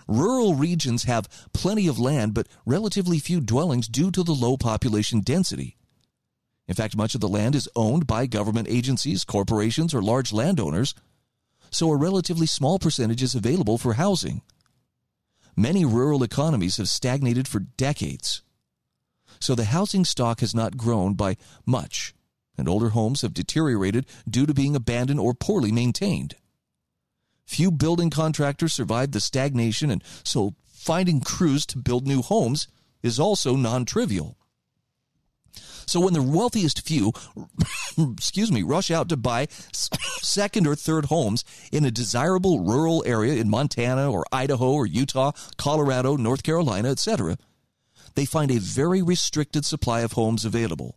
Rural 0.06 0.54
regions 0.54 1.04
have 1.04 1.28
plenty 1.52 1.86
of 1.86 1.98
land 1.98 2.34
but 2.34 2.48
relatively 2.66 3.18
few 3.18 3.40
dwellings 3.40 3.88
due 3.88 4.10
to 4.10 4.22
the 4.22 4.32
low 4.32 4.56
population 4.56 5.20
density. 5.20 5.76
In 6.68 6.74
fact, 6.74 6.96
much 6.96 7.14
of 7.14 7.20
the 7.20 7.28
land 7.28 7.54
is 7.54 7.68
owned 7.74 8.06
by 8.06 8.26
government 8.26 8.68
agencies, 8.68 9.24
corporations, 9.24 9.92
or 9.94 10.02
large 10.02 10.32
landowners, 10.32 10.94
so 11.70 11.90
a 11.90 11.96
relatively 11.96 12.46
small 12.46 12.78
percentage 12.78 13.22
is 13.22 13.34
available 13.34 13.78
for 13.78 13.94
housing. 13.94 14.42
Many 15.56 15.84
rural 15.84 16.22
economies 16.22 16.76
have 16.76 16.88
stagnated 16.88 17.48
for 17.48 17.60
decades, 17.60 18.42
so 19.40 19.54
the 19.54 19.66
housing 19.66 20.04
stock 20.04 20.40
has 20.40 20.54
not 20.54 20.76
grown 20.76 21.14
by 21.14 21.36
much 21.66 22.14
and 22.56 22.68
older 22.68 22.90
homes 22.90 23.22
have 23.22 23.34
deteriorated 23.34 24.06
due 24.28 24.46
to 24.46 24.54
being 24.54 24.76
abandoned 24.76 25.20
or 25.20 25.34
poorly 25.34 25.72
maintained. 25.72 26.34
Few 27.44 27.70
building 27.70 28.10
contractors 28.10 28.72
survived 28.72 29.12
the 29.12 29.20
stagnation, 29.20 29.90
and 29.90 30.02
so 30.24 30.54
finding 30.66 31.20
crews 31.20 31.66
to 31.66 31.78
build 31.78 32.06
new 32.06 32.22
homes 32.22 32.68
is 33.02 33.18
also 33.18 33.56
non 33.56 33.84
trivial. 33.84 34.36
So 35.86 36.00
when 36.00 36.14
the 36.14 36.22
wealthiest 36.22 36.86
few, 36.86 37.12
excuse 37.98 38.52
me, 38.52 38.62
rush 38.62 38.90
out 38.90 39.08
to 39.08 39.16
buy 39.16 39.48
second 39.72 40.66
or 40.66 40.74
third 40.74 41.06
homes 41.06 41.44
in 41.70 41.84
a 41.84 41.90
desirable 41.90 42.60
rural 42.60 43.02
area 43.06 43.34
in 43.34 43.50
Montana 43.50 44.10
or 44.10 44.24
Idaho 44.32 44.72
or 44.72 44.86
Utah, 44.86 45.32
Colorado, 45.56 46.16
North 46.16 46.42
Carolina, 46.42 46.90
etc., 46.90 47.36
they 48.14 48.24
find 48.24 48.50
a 48.50 48.58
very 48.58 49.02
restricted 49.02 49.64
supply 49.64 50.00
of 50.00 50.12
homes 50.12 50.44
available. 50.44 50.96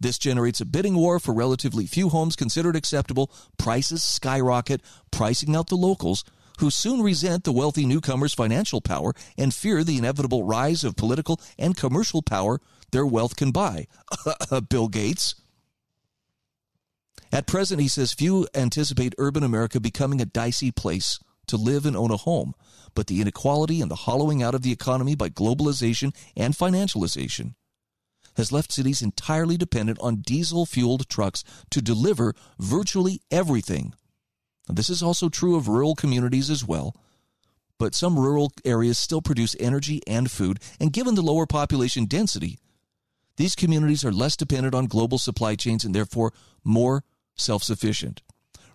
This 0.00 0.18
generates 0.18 0.62
a 0.62 0.64
bidding 0.64 0.94
war 0.94 1.20
for 1.20 1.34
relatively 1.34 1.86
few 1.86 2.08
homes 2.08 2.34
considered 2.34 2.74
acceptable. 2.74 3.30
Prices 3.58 4.02
skyrocket, 4.02 4.80
pricing 5.10 5.54
out 5.54 5.68
the 5.68 5.76
locals, 5.76 6.24
who 6.58 6.70
soon 6.70 7.02
resent 7.02 7.44
the 7.44 7.52
wealthy 7.52 7.84
newcomers' 7.84 8.34
financial 8.34 8.80
power 8.80 9.14
and 9.36 9.52
fear 9.52 9.84
the 9.84 9.98
inevitable 9.98 10.44
rise 10.44 10.84
of 10.84 10.96
political 10.96 11.38
and 11.58 11.76
commercial 11.76 12.22
power 12.22 12.60
their 12.92 13.06
wealth 13.06 13.36
can 13.36 13.50
buy. 13.50 13.86
Bill 14.68 14.88
Gates. 14.88 15.34
At 17.32 17.46
present, 17.46 17.80
he 17.80 17.88
says 17.88 18.12
few 18.12 18.48
anticipate 18.54 19.14
urban 19.18 19.44
America 19.44 19.80
becoming 19.80 20.20
a 20.20 20.26
dicey 20.26 20.72
place 20.72 21.20
to 21.46 21.56
live 21.56 21.86
and 21.86 21.96
own 21.96 22.10
a 22.10 22.16
home, 22.16 22.54
but 22.94 23.06
the 23.06 23.20
inequality 23.20 23.80
and 23.80 23.90
the 23.90 23.96
hollowing 23.96 24.42
out 24.42 24.54
of 24.54 24.62
the 24.62 24.72
economy 24.72 25.14
by 25.14 25.28
globalization 25.28 26.14
and 26.36 26.54
financialization 26.54 27.54
has 28.36 28.52
left 28.52 28.72
cities 28.72 29.02
entirely 29.02 29.56
dependent 29.56 29.98
on 30.00 30.16
diesel 30.16 30.66
fueled 30.66 31.08
trucks 31.08 31.44
to 31.70 31.82
deliver 31.82 32.34
virtually 32.58 33.20
everything. 33.30 33.94
this 34.68 34.88
is 34.88 35.02
also 35.02 35.28
true 35.28 35.56
of 35.56 35.68
rural 35.68 35.94
communities 35.94 36.48
as 36.48 36.64
well. 36.64 36.94
But 37.78 37.94
some 37.94 38.18
rural 38.18 38.52
areas 38.64 38.98
still 38.98 39.22
produce 39.22 39.56
energy 39.58 40.00
and 40.06 40.30
food, 40.30 40.60
and 40.78 40.92
given 40.92 41.14
the 41.14 41.22
lower 41.22 41.46
population 41.46 42.04
density, 42.04 42.58
these 43.36 43.56
communities 43.56 44.04
are 44.04 44.12
less 44.12 44.36
dependent 44.36 44.74
on 44.74 44.86
global 44.86 45.16
supply 45.16 45.56
chains 45.56 45.82
and 45.82 45.94
therefore 45.94 46.32
more 46.62 47.04
self 47.36 47.62
sufficient. 47.62 48.22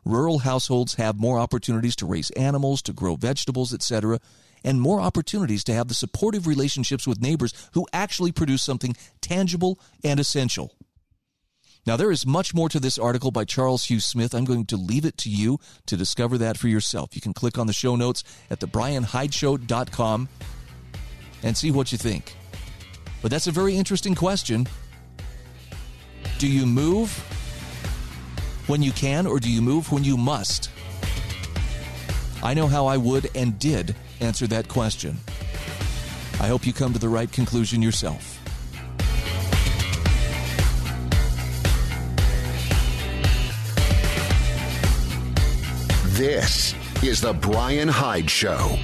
Rural 0.04 0.40
households 0.40 0.96
have 0.96 1.20
more 1.20 1.40
opportunities 1.40 1.96
to 1.98 2.06
raise 2.06 2.32
animals, 2.32 2.82
to 2.84 2.94
grow 2.94 3.16
vegetables, 3.16 3.74
etc., 3.74 4.20
and 4.66 4.82
more 4.82 5.00
opportunities 5.00 5.64
to 5.64 5.74
have 5.74 5.88
the 5.88 5.94
supportive 5.94 6.48
relationships 6.48 7.08
with 7.08 7.22
neighbors 7.22 7.54
who 7.74 7.88
actually 7.94 8.34
produce 8.34 8.64
something 8.64 8.96
tangible 9.22 9.80
and 10.04 10.20
essential. 10.20 10.74
Now, 11.86 11.96
there 11.96 12.12
is 12.12 12.26
much 12.26 12.56
more 12.56 12.68
to 12.70 12.80
this 12.80 12.98
article 12.98 13.30
by 13.30 13.46
Charles 13.46 13.86
Hugh 13.86 14.00
Smith. 14.00 14.34
I'm 14.34 14.44
going 14.44 14.66
to 14.66 14.76
leave 14.76 15.06
it 15.06 15.18
to 15.20 15.30
you 15.30 15.60
to 15.86 15.96
discover 15.96 16.40
that 16.40 16.58
for 16.58 16.68
yourself. 16.68 17.14
You 17.14 17.22
can 17.22 17.32
click 17.32 17.60
on 17.60 17.68
the 17.68 17.74
show 17.74 17.96
notes 17.96 18.24
at 18.50 18.60
thebrianhydeshow.com 18.60 20.30
and 21.44 21.56
see 21.56 21.70
what 21.70 21.92
you 21.92 22.00
think. 22.00 22.36
But 23.22 23.30
that's 23.30 23.46
a 23.46 23.52
very 23.52 23.76
interesting 23.76 24.16
question. 24.16 24.66
Do 26.40 26.48
you 26.48 26.66
move 26.66 27.12
when 28.66 28.82
you 28.82 28.92
can, 28.92 29.28
or 29.28 29.40
do 29.40 29.52
you 29.52 29.62
move 29.62 29.92
when 29.92 30.04
you 30.04 30.18
must? 30.18 30.72
I 32.42 32.56
know 32.56 32.66
how 32.66 32.88
I 32.88 32.98
would 32.98 33.30
and 33.36 33.60
did 33.60 33.96
answer 34.22 34.48
that 34.48 34.68
question. 34.68 35.18
I 36.40 36.48
hope 36.48 36.66
you 36.66 36.74
come 36.74 36.94
to 36.94 37.00
the 37.00 37.10
right 37.10 37.32
conclusion 37.32 37.82
yourself. 37.82 38.40
This 46.18 46.74
is 47.04 47.20
The 47.20 47.34
Brian 47.34 47.90
Hyde 47.90 48.30
Show. 48.30 48.78